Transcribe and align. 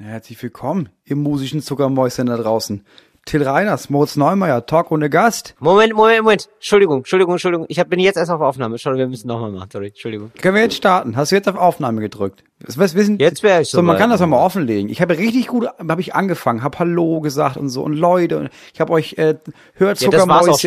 Herzlich 0.00 0.40
willkommen, 0.40 0.90
ihr 1.04 1.16
musischen 1.16 1.60
Zuckermäuschen 1.60 2.26
da 2.26 2.36
draußen. 2.36 2.84
Till 3.28 3.42
Reiners, 3.42 3.90
Moritz 3.90 4.16
Neumeier, 4.16 4.64
Talk 4.64 4.90
ohne 4.90 5.10
Gast. 5.10 5.54
Moment, 5.58 5.92
Moment, 5.92 6.22
Moment. 6.22 6.48
Entschuldigung, 6.54 7.00
Entschuldigung, 7.00 7.34
Entschuldigung. 7.34 7.66
Ich 7.68 7.78
hab, 7.78 7.90
bin 7.90 8.00
jetzt 8.00 8.16
erst 8.16 8.30
auf 8.30 8.40
Aufnahme. 8.40 8.76
Entschuldigung, 8.76 9.00
wir 9.00 9.10
müssen 9.10 9.28
nochmal 9.28 9.50
machen. 9.50 9.68
Sorry, 9.70 9.88
Entschuldigung. 9.88 10.32
Können 10.40 10.54
wir 10.54 10.62
jetzt 10.62 10.76
starten? 10.76 11.14
Hast 11.14 11.30
du 11.30 11.36
jetzt 11.36 11.46
auf 11.46 11.56
Aufnahme 11.56 12.00
gedrückt? 12.00 12.42
Was, 12.64 12.94
wissen, 12.94 13.18
Jetzt 13.18 13.42
wäre 13.42 13.60
ich 13.60 13.68
so. 13.68 13.82
Man 13.82 13.98
kann 13.98 14.08
das 14.08 14.20
ja 14.20 14.26
mal 14.26 14.42
offenlegen. 14.42 14.88
Ich 14.88 15.02
habe 15.02 15.18
richtig 15.18 15.46
gut, 15.48 15.66
habe 15.66 16.00
ich 16.00 16.14
angefangen, 16.14 16.62
habe 16.62 16.78
Hallo 16.78 17.20
gesagt 17.20 17.58
und 17.58 17.68
so 17.68 17.82
und 17.82 17.92
Leute. 17.92 18.38
Und 18.38 18.48
ich 18.72 18.80
habe 18.80 18.94
euch 18.94 19.18
äh, 19.18 19.34
hört 19.74 20.00
Ja, 20.00 20.10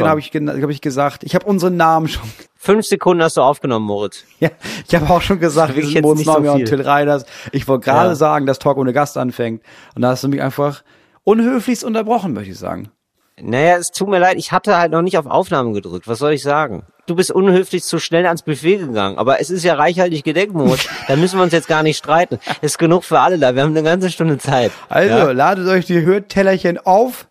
habe 0.07 0.19
ich, 0.19 0.31
hab 0.31 0.69
ich 0.69 0.81
gesagt. 0.81 1.23
Ich 1.23 1.33
habe 1.33 1.47
unseren 1.47 1.77
Namen 1.77 2.09
schon. 2.09 2.29
Fünf 2.57 2.85
Sekunden 2.85 3.23
hast 3.23 3.37
du 3.37 3.41
aufgenommen, 3.41 3.87
Moritz. 3.87 4.23
Ja, 4.39 4.49
ich 4.87 4.93
habe 4.93 5.09
auch 5.11 5.23
schon 5.23 5.39
gesagt, 5.39 5.75
wir 5.75 5.81
sind 5.83 5.93
jetzt 5.93 6.03
Moritz 6.03 6.19
nicht 6.19 6.27
so 6.27 6.33
Neumeier 6.33 6.53
und. 6.53 6.65
Till 6.65 6.81
Reiners. 6.81 7.25
Ich 7.53 7.67
wollte 7.67 7.85
gerade 7.85 8.09
Ja. 8.09 8.15
sagen, 8.15 8.45
dass 8.45 8.59
Talk 8.59 8.77
ohne 8.77 8.93
Gast 8.93 9.17
anfängt. 9.17 9.63
Und 9.95 10.03
da 10.03 10.09
hast 10.09 10.23
du 10.23 10.27
mich 10.27 10.43
einfach 10.43 10.83
unhöflichst 11.23 11.83
unterbrochen, 11.83 12.33
möchte 12.33 12.51
ich 12.51 12.59
sagen. 12.59 12.89
Naja, 13.43 13.77
es 13.77 13.89
tut 13.91 14.07
mir 14.07 14.19
leid, 14.19 14.37
ich 14.37 14.51
hatte 14.51 14.77
halt 14.77 14.91
noch 14.91 15.01
nicht 15.01 15.17
auf 15.17 15.25
Aufnahme 15.25 15.73
gedrückt. 15.73 16.07
Was 16.07 16.19
soll 16.19 16.33
ich 16.33 16.43
sagen? 16.43 16.83
Du 17.07 17.15
bist 17.15 17.31
unhöflich 17.31 17.83
zu 17.83 17.97
schnell 17.97 18.25
ans 18.27 18.43
Buffet 18.43 18.77
gegangen. 18.77 19.17
Aber 19.17 19.41
es 19.41 19.49
ist 19.49 19.63
ja 19.63 19.73
reichhaltig 19.73 20.23
gedeckt, 20.23 20.53
Moritz. 20.53 20.87
da 21.07 21.15
müssen 21.15 21.39
wir 21.39 21.43
uns 21.43 21.51
jetzt 21.53 21.67
gar 21.67 21.81
nicht 21.81 21.97
streiten. 21.97 22.39
Ist 22.61 22.77
genug 22.77 23.03
für 23.03 23.19
alle 23.19 23.39
da. 23.39 23.55
Wir 23.55 23.63
haben 23.63 23.71
eine 23.71 23.83
ganze 23.83 24.11
Stunde 24.11 24.37
Zeit. 24.37 24.71
Also, 24.89 25.09
Ja? 25.09 25.31
ladet 25.31 25.67
euch 25.67 25.85
die 25.85 26.01
Hörtellerchen 26.03 26.77
auf. 26.77 27.27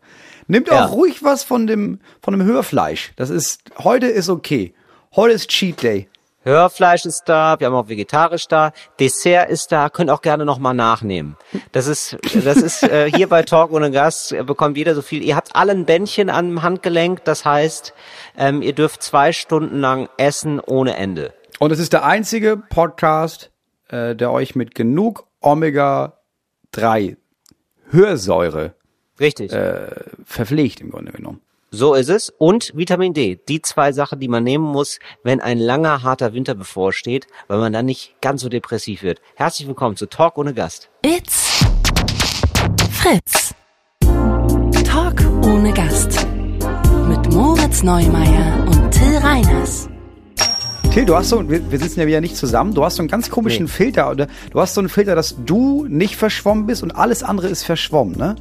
Nehmt 0.48 0.68
Ja. 0.68 0.86
auch 0.86 0.92
ruhig 0.92 1.22
was 1.22 1.44
von 1.44 1.68
dem, 1.68 2.00
von 2.22 2.36
dem 2.36 2.42
Hörfleisch. 2.44 3.12
Das 3.14 3.30
ist, 3.30 3.60
heute 3.78 4.06
ist 4.06 4.28
okay. 4.28 4.74
Heute 5.14 5.34
ist 5.34 5.48
Cheat 5.48 5.80
Day. 5.82 6.08
Hörfleisch 6.42 7.04
ist 7.04 7.24
da, 7.26 7.60
wir 7.60 7.66
haben 7.66 7.74
auch 7.74 7.88
vegetarisch 7.88 8.48
da, 8.48 8.72
Dessert 8.98 9.50
ist 9.50 9.72
da, 9.72 9.90
könnt 9.90 10.08
auch 10.08 10.22
gerne 10.22 10.46
nochmal 10.46 10.72
nachnehmen. 10.72 11.36
Das 11.72 11.86
ist, 11.86 12.16
das 12.44 12.56
ist 12.56 12.82
äh, 12.82 13.10
hier 13.14 13.28
bei 13.28 13.42
Talk 13.42 13.72
ohne 13.72 13.90
Gast 13.90 14.32
äh, 14.32 14.42
bekommt 14.42 14.78
jeder 14.78 14.94
so 14.94 15.02
viel. 15.02 15.22
Ihr 15.22 15.36
habt 15.36 15.54
alle 15.54 15.72
ein 15.72 15.84
Bändchen 15.84 16.30
am 16.30 16.62
Handgelenk, 16.62 17.24
das 17.24 17.44
heißt, 17.44 17.92
ähm, 18.38 18.62
ihr 18.62 18.72
dürft 18.72 19.02
zwei 19.02 19.32
Stunden 19.32 19.80
lang 19.80 20.08
essen 20.16 20.60
ohne 20.60 20.96
Ende. 20.96 21.34
Und 21.58 21.72
es 21.72 21.78
ist 21.78 21.92
der 21.92 22.04
einzige 22.04 22.56
Podcast, 22.56 23.50
äh, 23.88 24.16
der 24.16 24.30
euch 24.32 24.54
mit 24.54 24.74
genug 24.74 25.26
Omega-3 25.42 27.16
Hörsäure 27.90 28.74
Richtig. 29.18 29.52
verpflegt, 30.24 30.80
im 30.80 30.90
Grunde 30.90 31.12
genommen. 31.12 31.40
So 31.72 31.94
ist 31.94 32.08
es. 32.08 32.30
Und 32.36 32.72
Vitamin 32.74 33.14
D. 33.14 33.38
Die 33.48 33.62
zwei 33.62 33.92
Sachen, 33.92 34.18
die 34.18 34.26
man 34.26 34.42
nehmen 34.42 34.64
muss, 34.64 34.98
wenn 35.22 35.40
ein 35.40 35.58
langer, 35.58 36.02
harter 36.02 36.32
Winter 36.32 36.56
bevorsteht, 36.56 37.28
weil 37.46 37.58
man 37.58 37.72
dann 37.72 37.86
nicht 37.86 38.20
ganz 38.20 38.42
so 38.42 38.48
depressiv 38.48 39.04
wird. 39.04 39.20
Herzlich 39.36 39.68
willkommen 39.68 39.94
zu 39.94 40.06
Talk 40.06 40.36
ohne 40.36 40.52
Gast. 40.52 40.90
It's 41.06 41.64
Fritz. 42.90 43.54
Talk 44.84 45.20
ohne 45.44 45.72
Gast. 45.72 46.26
Mit 47.06 47.32
Moritz 47.32 47.84
Neumeier 47.84 48.66
und 48.66 48.90
Till 48.90 49.18
Reiners. 49.18 49.89
Till, 50.92 51.04
du 51.06 51.14
hast 51.16 51.28
so, 51.28 51.48
wir, 51.48 51.70
wir 51.70 51.78
sitzen 51.78 52.00
ja 52.00 52.06
wieder 52.06 52.20
nicht 52.20 52.36
zusammen, 52.36 52.74
du 52.74 52.84
hast 52.84 52.96
so 52.96 53.02
einen 53.02 53.08
ganz 53.08 53.30
komischen 53.30 53.66
Nee. 53.66 53.70
Filter, 53.70 54.10
oder 54.10 54.26
du 54.50 54.60
hast 54.60 54.74
so 54.74 54.80
einen 54.80 54.88
Filter, 54.88 55.14
dass 55.14 55.36
du 55.46 55.86
nicht 55.88 56.16
verschwommen 56.16 56.66
bist 56.66 56.82
und 56.82 56.90
alles 56.90 57.22
andere 57.22 57.46
ist 57.46 57.62
verschwommen, 57.62 58.16
ne? 58.16 58.34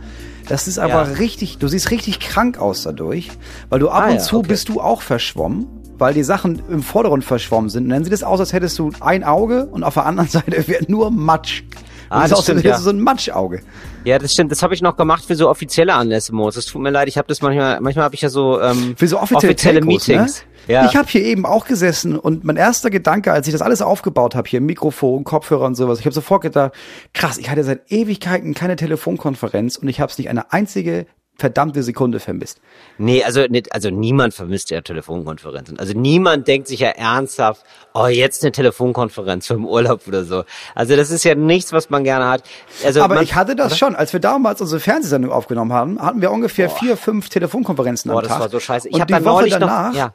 Das 0.47 0.67
ist 0.67 0.79
aber 0.79 0.93
Ja. 0.93 1.01
richtig, 1.03 1.59
du 1.59 1.67
siehst 1.67 1.91
richtig 1.91 2.19
krank 2.19 2.57
aus 2.57 2.81
dadurch, 2.83 3.29
weil 3.69 3.79
du 3.79 3.89
ab 3.89 4.03
Ah 4.03 4.07
und 4.07 4.15
ja, 4.15 4.19
zu 4.19 4.39
okay. 4.39 4.47
bist 4.47 4.67
du 4.69 4.81
auch 4.81 5.03
verschwommen, 5.03 5.67
weil 5.99 6.15
die 6.15 6.23
Sachen 6.23 6.59
im 6.71 6.81
Vordergrund 6.81 7.23
verschwommen 7.23 7.69
sind. 7.69 7.83
Und 7.83 7.89
dann 7.91 8.03
sieht 8.03 8.13
es 8.13 8.23
aus, 8.23 8.39
als 8.39 8.51
hättest 8.51 8.79
du 8.79 8.91
ein 8.99 9.23
Auge 9.23 9.67
und 9.67 9.83
auf 9.83 9.93
der 9.93 10.07
anderen 10.07 10.27
Seite 10.29 10.67
wäre 10.67 10.85
nur 10.87 11.11
Matsch. 11.11 11.61
Ah, 12.09 12.21
das 12.21 12.29
das 12.29 12.39
als 12.39 12.45
stimmt, 12.45 12.63
du 12.63 12.69
ja. 12.69 12.77
so 12.77 12.89
ein 12.89 12.99
Matschauge. 12.99 13.61
Ja, 14.03 14.17
das 14.17 14.33
stimmt. 14.33 14.51
Das 14.51 14.63
habe 14.63 14.73
ich 14.73 14.81
noch 14.81 14.97
gemacht 14.97 15.25
für 15.25 15.35
so 15.35 15.49
offizielle 15.49 15.93
Anlässe, 15.93 16.33
Moritz. 16.33 16.57
Es 16.57 16.65
tut 16.65 16.81
mir 16.81 16.89
leid, 16.89 17.07
ich 17.07 17.17
habe 17.17 17.27
das 17.27 17.41
manchmal, 17.41 17.79
manchmal 17.81 18.05
habe 18.05 18.15
ich 18.15 18.21
ja 18.21 18.29
so 18.29 18.59
ähm, 18.61 18.95
Für 18.97 19.07
so 19.07 19.19
offizielle, 19.19 19.55
Telcos, 19.55 19.85
Meetings. 19.85 20.45
Ne? 20.67 20.73
Ja. 20.73 20.85
Ich 20.85 20.95
habe 20.95 21.07
hier 21.07 21.23
eben 21.23 21.45
auch 21.45 21.65
gesessen 21.65 22.17
und 22.17 22.43
mein 22.43 22.55
erster 22.55 22.89
Gedanke, 22.89 23.31
als 23.31 23.47
ich 23.47 23.53
das 23.53 23.61
alles 23.61 23.81
aufgebaut 23.81 24.35
habe, 24.35 24.47
hier 24.47 24.61
Mikrofon, 24.61 25.23
Kopfhörer 25.23 25.65
und 25.65 25.75
sowas, 25.75 25.99
ich 25.99 26.05
habe 26.05 26.13
sofort 26.13 26.43
gedacht, 26.43 26.73
krass, 27.13 27.37
ich 27.37 27.49
hatte 27.49 27.63
seit 27.63 27.91
Ewigkeiten 27.91 28.53
keine 28.53 28.75
Telefonkonferenz 28.75 29.77
und 29.77 29.87
ich 29.87 29.99
habe 29.99 30.11
es 30.11 30.17
nicht 30.17 30.29
eine 30.29 30.51
einzige 30.53 31.07
verdammte 31.39 31.81
Sekunde 31.83 32.19
vermisst. 32.19 32.59
Nee, 32.97 33.23
also, 33.23 33.45
nicht, 33.49 33.73
also 33.73 33.89
niemand 33.89 34.33
vermisst 34.33 34.69
ja 34.69 34.81
Telefonkonferenzen. 34.81 35.79
Also 35.79 35.93
niemand 35.93 36.47
denkt 36.47 36.67
sich 36.67 36.81
ja 36.81 36.89
ernsthaft, 36.89 37.63
oh, 37.93 38.07
jetzt 38.07 38.43
eine 38.43 38.51
Telefonkonferenz 38.51 39.47
für 39.47 39.53
im 39.55 39.65
Urlaub 39.65 40.07
oder 40.07 40.23
so. 40.25 40.43
Also 40.75 40.95
das 40.95 41.09
ist 41.11 41.23
ja 41.23 41.33
nichts, 41.35 41.73
was 41.73 41.89
man 41.89 42.03
gerne 42.03 42.27
hat. 42.29 42.43
Also 42.85 43.01
Aber 43.01 43.15
man, 43.15 43.23
ich 43.23 43.35
hatte 43.35 43.55
das 43.55 43.77
schon, 43.77 43.95
als 43.95 44.13
wir 44.13 44.19
damals 44.19 44.61
unsere 44.61 44.79
Fernsehsendung 44.79 45.31
aufgenommen 45.31 45.73
haben, 45.73 46.01
hatten 46.01 46.21
wir 46.21 46.31
ungefähr 46.31 46.69
vier, 46.69 46.97
fünf 46.97 47.29
Telefonkonferenzen 47.29 48.11
Boah, 48.11 48.17
am 48.17 48.23
das 48.23 48.31
Tag. 48.33 48.39
war 48.41 48.49
so 48.49 48.59
scheiße. 48.59 48.89
Ich 48.89 48.95
und 48.95 49.01
hab 49.01 49.07
die 49.07 49.13
dann 49.13 49.25
Woche 49.25 49.33
neulich 49.35 49.53
noch- 49.53 49.59
danach, 49.61 49.93
ja. 49.95 50.13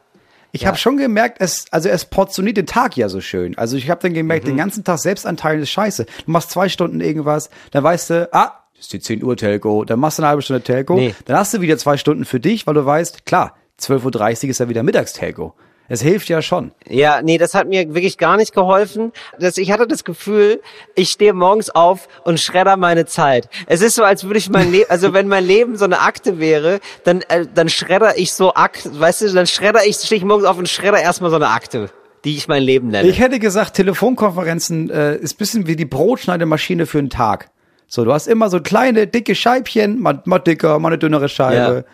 Ich 0.51 0.61
Ja. 0.61 0.67
habe 0.69 0.77
schon 0.77 0.95
gemerkt, 0.95 1.37
es, 1.41 1.65
also 1.71 1.89
es 1.89 2.05
portioniert 2.05 2.55
den 2.55 2.65
Tag 2.65 2.95
ja 2.95 3.09
so 3.09 3.19
schön. 3.19 3.57
Also 3.57 3.75
ich 3.75 3.89
habe 3.89 4.01
dann 4.01 4.13
gemerkt, 4.13 4.45
Mhm. 4.45 4.51
den 4.51 4.57
ganzen 4.57 4.83
Tag 4.85 4.99
Selbstanteil 4.99 5.59
ist 5.59 5.69
scheiße. 5.69 6.05
Du 6.05 6.31
machst 6.31 6.51
zwei 6.51 6.69
Stunden 6.69 7.01
irgendwas, 7.01 7.49
dann 7.71 7.83
weißt 7.83 8.09
du, 8.11 8.29
ah, 8.33 8.61
ist 8.79 8.93
die 8.93 8.99
10 8.99 9.23
Uhr 9.23 9.37
Telco, 9.37 9.85
dann 9.85 9.99
machst 9.99 10.17
du 10.19 10.23
eine 10.23 10.29
halbe 10.29 10.41
Stunde 10.41 10.61
Telco, 10.61 10.95
Nee. 10.95 11.15
dann 11.25 11.37
hast 11.37 11.53
du 11.53 11.61
wieder 11.61 11.77
zwei 11.77 11.97
Stunden 11.97 12.25
für 12.25 12.39
dich, 12.39 12.67
weil 12.67 12.73
du 12.73 12.85
weißt, 12.85 13.25
klar, 13.25 13.55
12.30 13.79 14.43
Uhr 14.45 14.49
ist 14.49 14.59
ja 14.59 14.69
wieder 14.69 14.83
Mittagstelco. 14.83 15.53
Es 15.87 16.01
hilft 16.01 16.29
ja 16.29 16.41
schon. 16.41 16.71
Ja, 16.89 17.21
nee, 17.21 17.37
das 17.37 17.53
hat 17.53 17.67
mir 17.67 17.93
wirklich 17.93 18.17
gar 18.17 18.37
nicht 18.37 18.55
geholfen. 18.55 19.11
Das, 19.39 19.57
ich 19.59 19.71
hatte 19.71 19.85
das 19.85 20.03
Gefühl, 20.03 20.61
ich 20.95 21.11
stehe 21.11 21.31
morgens 21.33 21.69
auf 21.69 22.07
und 22.23 22.39
schredder 22.39 22.75
meine 22.75 23.05
Zeit. 23.05 23.49
Es 23.67 23.81
ist 23.81 23.93
so, 23.93 24.03
als 24.03 24.23
würde 24.23 24.39
ich 24.39 24.49
mein 24.49 24.71
Leben, 24.71 24.85
also 24.89 25.13
wenn 25.13 25.27
mein 25.27 25.45
Leben 25.45 25.77
so 25.77 25.85
eine 25.85 25.99
Akte 26.01 26.39
wäre, 26.39 26.79
dann, 27.03 27.21
äh, 27.29 27.45
dann 27.53 27.69
schredder 27.69 28.17
ich 28.17 28.33
so 28.33 28.55
Akt, 28.55 28.89
weißt 28.99 29.21
du, 29.21 29.33
dann 29.33 29.45
schredder 29.45 29.85
ich, 29.85 29.97
stehe 29.97 30.17
ich 30.17 30.25
morgens 30.25 30.45
auf 30.47 30.57
und 30.57 30.67
schredder 30.67 30.99
erstmal 30.99 31.29
so 31.29 31.35
eine 31.35 31.49
Akte, 31.49 31.91
die 32.23 32.35
ich 32.35 32.47
mein 32.47 32.63
Leben 32.63 32.87
nenne. 32.87 33.07
Ich 33.07 33.19
hätte 33.19 33.37
gesagt, 33.37 33.75
Telefonkonferenzen 33.75 34.89
äh, 34.89 35.17
ist 35.17 35.37
bisschen 35.37 35.67
wie 35.67 35.75
die 35.75 35.85
Brotschneidemaschine 35.85 36.87
für 36.87 36.97
einen 36.97 37.11
Tag. 37.11 37.51
So, 37.87 38.03
du 38.03 38.11
hast 38.13 38.27
immer 38.27 38.49
so 38.49 38.59
kleine, 38.59 39.07
dicke 39.07 39.35
Scheibchen, 39.35 39.99
mal, 39.99 40.21
mal 40.25 40.39
dicker, 40.39 40.79
mal 40.79 40.89
eine 40.89 40.97
dünnere 40.97 41.29
Scheibe. 41.29 41.85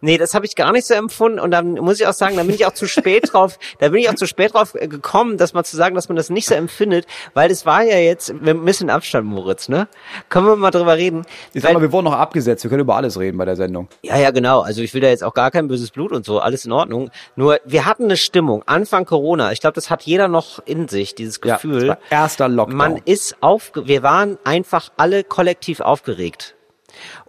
Nee, 0.00 0.16
das 0.16 0.32
habe 0.34 0.46
ich 0.46 0.54
gar 0.56 0.72
nicht 0.72 0.86
so 0.86 0.94
empfunden 0.94 1.38
und 1.38 1.50
dann 1.50 1.72
muss 1.74 2.00
ich 2.00 2.06
auch 2.06 2.12
sagen, 2.14 2.36
da 2.36 2.44
bin 2.44 2.54
ich 2.54 2.64
auch 2.64 2.72
zu 2.72 2.86
spät 2.86 3.28
drauf, 3.32 3.58
da 3.78 3.88
bin 3.88 4.00
ich 4.00 4.08
auch 4.08 4.14
zu 4.14 4.26
spät 4.26 4.54
drauf 4.54 4.74
äh, 4.74 4.88
gekommen, 4.88 5.36
dass 5.36 5.52
man 5.52 5.64
zu 5.64 5.76
sagen, 5.76 5.94
dass 5.94 6.08
man 6.08 6.16
das 6.16 6.30
nicht 6.30 6.46
so 6.46 6.54
empfindet, 6.54 7.06
weil 7.34 7.48
das 7.50 7.66
war 7.66 7.82
ja 7.82 7.98
jetzt 7.98 8.30
ein 8.30 8.64
bisschen 8.64 8.88
Abstand, 8.88 9.26
Moritz, 9.26 9.68
ne? 9.68 9.86
Können 10.30 10.46
wir 10.46 10.56
mal 10.56 10.70
drüber 10.70 10.96
reden? 10.96 11.26
Ich 11.52 11.62
sag 11.62 11.74
mal, 11.74 11.82
wir 11.82 11.92
wurden 11.92 12.06
noch 12.06 12.14
abgesetzt, 12.14 12.64
wir 12.64 12.70
können 12.70 12.80
über 12.82 12.96
alles 12.96 13.18
reden 13.18 13.36
bei 13.36 13.44
der 13.44 13.56
Sendung. 13.56 13.88
Ja, 14.02 14.16
ja, 14.16 14.30
genau. 14.30 14.60
Also 14.60 14.80
ich 14.82 14.94
will 14.94 15.00
da 15.02 15.08
jetzt 15.08 15.24
auch 15.24 15.34
gar 15.34 15.50
kein 15.50 15.68
böses 15.68 15.90
Blut 15.90 16.12
und 16.12 16.24
so, 16.24 16.38
alles 16.40 16.64
in 16.64 16.72
Ordnung. 16.72 17.10
Nur 17.36 17.60
wir 17.66 17.84
hatten 17.84 18.04
eine 18.04 18.16
Stimmung 18.16 18.62
Anfang 18.66 19.04
Corona. 19.04 19.52
Ich 19.52 19.60
glaube, 19.60 19.74
das 19.74 19.90
hat 19.90 20.02
jeder 20.04 20.28
noch 20.28 20.60
in 20.64 20.88
sich, 20.88 21.14
dieses 21.14 21.38
Ja, 21.44 21.54
Gefühl. 21.56 21.88
war 21.88 21.98
erster 22.10 22.48
Lockdown. 22.48 22.76
Man 22.76 22.96
ist 23.04 23.36
aufge 23.40 23.86
wir 23.86 24.02
waren 24.02 24.38
einfach 24.44 24.90
alle 24.96 25.24
kollektiv 25.24 25.80
aufgeregt. 25.80 26.54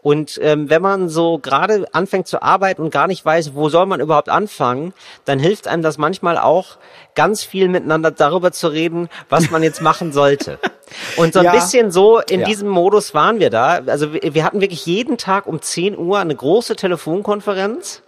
Und 0.02 0.40
ähm, 0.42 0.70
wenn 0.70 0.82
man 0.82 1.10
so 1.10 1.40
gerade 1.40 1.86
anfängt 1.94 2.28
zu 2.28 2.42
arbeiten 2.42 2.82
und 2.82 2.92
gar 2.92 3.08
nicht 3.08 3.24
weiß, 3.26 3.54
wo 3.56 3.70
soll 3.70 3.86
man 3.86 4.00
überhaupt 4.00 4.30
anfangen, 4.30 4.94
dann 5.26 5.40
hilft 5.40 5.68
einem 5.68 5.84
das 5.84 5.98
manchmal 5.98 6.38
auch, 6.38 6.78
ganz 7.16 7.44
viel 7.44 7.68
miteinander 7.68 8.12
darüber 8.12 8.52
zu 8.52 8.68
reden, 8.70 9.10
was 9.30 9.50
man 9.52 9.62
jetzt 9.64 9.82
machen 9.82 10.12
sollte. 10.14 10.60
Und 11.18 11.34
so 11.34 11.40
ein 11.40 11.46
Ja. 11.46 11.52
bisschen 11.52 11.92
so 11.92 12.20
in 12.20 12.40
Ja. 12.42 12.46
diesem 12.48 12.70
Modus 12.70 13.14
waren 13.14 13.40
wir 13.40 13.50
da. 13.50 13.82
Also 13.86 14.14
wir, 14.14 14.34
wir 14.34 14.44
hatten 14.44 14.62
wirklich 14.62 14.86
jeden 14.86 15.18
Tag 15.18 15.46
um 15.46 15.62
10 15.62 15.98
Uhr 15.98 16.18
eine 16.20 16.36
große 16.36 16.76
Telefonkonferenz. 16.76 18.02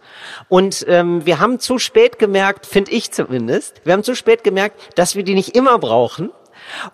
Und 0.50 0.86
ähm, 0.88 1.26
wir 1.26 1.40
haben 1.40 1.60
zu 1.60 1.78
spät 1.78 2.20
gemerkt, 2.20 2.66
finde 2.66 2.92
ich 2.92 3.12
zumindest, 3.12 3.82
wir 3.84 3.94
haben 3.94 4.04
zu 4.04 4.16
spät 4.16 4.44
gemerkt, 4.44 4.80
dass 4.98 5.16
wir 5.16 5.24
die 5.24 5.34
nicht 5.36 5.56
immer 5.56 5.78
brauchen. 5.80 6.32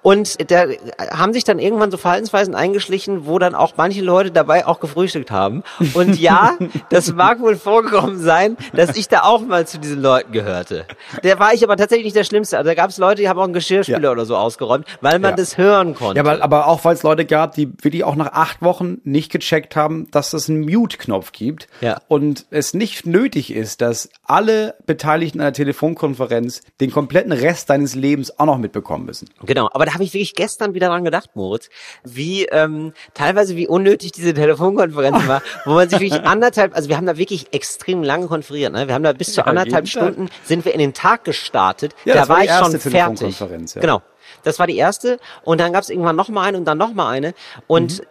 Und 0.02 0.50
da 0.52 0.66
haben 1.12 1.34
sich 1.34 1.44
dann 1.44 1.60
irgendwann 1.60 1.92
so 1.92 1.98
Verhaltensweisen 1.98 2.56
eingeschlichen, 2.56 3.26
wo 3.26 3.40
dann 3.40 3.56
auch 3.56 3.74
manche 3.78 4.02
Leute 4.02 4.32
dabei 4.32 4.66
auch 4.66 4.80
gefrühstückt 4.80 5.32
haben. 5.32 5.64
Und 5.94 6.20
ja, 6.20 6.58
das 6.90 7.14
mag 7.14 7.40
wohl 7.40 7.56
vorgekommen 7.56 8.20
sein, 8.20 8.58
dass 8.74 8.96
ich 8.96 9.08
da 9.08 9.24
auch 9.24 9.42
mal 9.42 9.68
zu 9.68 9.80
diesen 9.80 10.02
Leuten 10.02 10.32
gehörte. 10.32 10.86
Der 11.24 11.40
war 11.40 11.54
ich 11.54 11.64
aber 11.64 11.78
tatsächlich 11.78 12.06
nicht 12.06 12.16
der 12.16 12.24
Schlimmste. 12.24 12.58
Also 12.58 12.68
da 12.70 12.76
gab 12.76 12.90
es 12.90 12.98
Leute, 12.98 13.22
die 13.22 13.30
haben 13.30 13.40
auch 13.40 13.44
einen 13.44 13.54
Geschirrspüler 13.54 14.00
Ja. 14.02 14.12
oder 14.12 14.26
so 14.26 14.36
ausgeräumt, 14.36 14.86
weil 15.02 15.20
man 15.20 15.32
Ja. 15.32 15.36
das 15.38 15.58
hören 15.58 15.96
konnte. 15.96 16.18
Ja, 16.18 16.24
aber, 16.24 16.44
aber 16.44 16.68
auch 16.68 16.84
weil 16.86 16.94
es 16.96 17.04
Leute 17.04 17.26
gab, 17.26 17.54
die 17.56 17.72
wirklich 17.82 18.04
auch 18.04 18.16
nach 18.16 18.34
acht 18.34 18.62
Wochen 18.62 18.98
nicht 19.04 19.32
gecheckt 19.32 19.76
haben, 19.76 20.10
dass 20.12 20.34
es 20.34 20.50
einen 20.50 20.62
Mute-Knopf 20.62 21.32
gibt 21.32 21.68
Ja. 21.82 22.00
und 22.08 22.46
es 22.52 22.74
nicht 22.74 23.06
nötig 23.06 23.54
ist, 23.54 23.82
dass 23.82 24.10
alle 24.26 24.76
Beteiligten 24.86 25.40
einer 25.42 25.54
Telefonkonferenz 25.54 26.62
den 26.80 26.92
kompletten 26.92 27.32
Rest 27.32 27.70
deines 27.70 27.96
Lebens 27.96 28.38
auch 28.40 28.46
noch 28.46 28.58
mitbekommen 28.58 29.06
müssen. 29.06 29.30
Genau, 29.46 29.67
aber 29.74 29.86
da 29.86 29.94
habe 29.94 30.04
ich 30.04 30.14
wirklich 30.14 30.36
gestern 30.36 30.74
wieder 30.74 30.88
dran 30.88 31.04
gedacht, 31.04 31.32
Moritz, 31.36 31.70
wie 32.04 32.46
ähm, 32.46 32.94
teilweise 33.14 33.56
wie 33.56 33.68
unnötig 33.68 34.12
diese 34.12 34.34
Telefonkonferenz 34.34 35.28
war, 35.28 35.42
wo 35.66 35.74
man 35.74 35.90
sich 35.90 36.00
wirklich 36.00 36.22
anderthalb, 36.26 36.76
also 36.76 36.90
wir 36.90 36.98
haben 36.98 37.06
da 37.06 37.18
wirklich 37.18 37.54
extrem 37.54 38.04
lange 38.04 38.28
konferiert, 38.28 38.74
ne? 38.74 38.88
Wir 38.88 38.96
haben 38.96 39.04
da 39.04 39.14
bis 39.14 39.34
zu 39.34 39.42
Ja, 39.42 39.48
anderthalb. 39.48 39.88
Stunden 39.88 40.30
sind 40.44 40.66
wir 40.66 40.74
in 40.74 40.80
den 40.80 40.94
Tag 40.94 41.24
gestartet. 41.24 41.94
Ja, 42.06 42.14
da 42.14 42.20
das 42.22 42.30
war 42.30 42.38
war 42.38 42.44
die 42.44 42.50
ich 42.50 42.56
schon 42.56 42.74
erste 42.74 42.90
fertig. 42.90 43.20
Telefonkonferenz, 43.20 43.74
ja. 43.76 43.82
Genau. 43.82 44.02
Das 44.44 44.60
war 44.60 44.68
die 44.68 44.78
erste. 44.78 45.20
Und 45.44 45.60
dann 45.60 45.74
gab 45.74 45.84
es 45.84 45.90
irgendwann 45.90 46.16
noch 46.16 46.30
mal 46.30 46.44
eine 46.44 46.58
und 46.58 46.66
dann 46.66 46.78
noch 46.78 46.94
mal 46.94 47.10
eine. 47.10 47.34
Und 47.66 48.04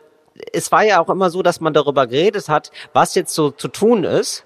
es 0.52 0.72
war 0.72 0.82
ja 0.82 1.00
auch 1.00 1.08
immer 1.08 1.30
so, 1.30 1.42
dass 1.42 1.60
man 1.60 1.72
darüber 1.72 2.06
geredet 2.06 2.48
hat, 2.48 2.70
was 2.92 3.14
jetzt 3.14 3.34
so 3.34 3.50
zu 3.50 3.68
tun 3.68 4.04
ist. 4.04 4.44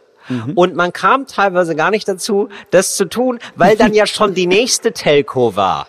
Und 0.54 0.76
man 0.76 0.92
kam 0.92 1.26
teilweise 1.26 1.74
gar 1.74 1.90
nicht 1.90 2.06
dazu, 2.06 2.50
das 2.70 2.96
zu 2.96 3.06
tun, 3.06 3.40
weil 3.56 3.76
dann 3.76 3.94
ja 3.94 4.06
schon 4.06 4.34
die 4.34 4.46
nächste 4.46 4.92
Telco 4.92 5.56
war. 5.56 5.88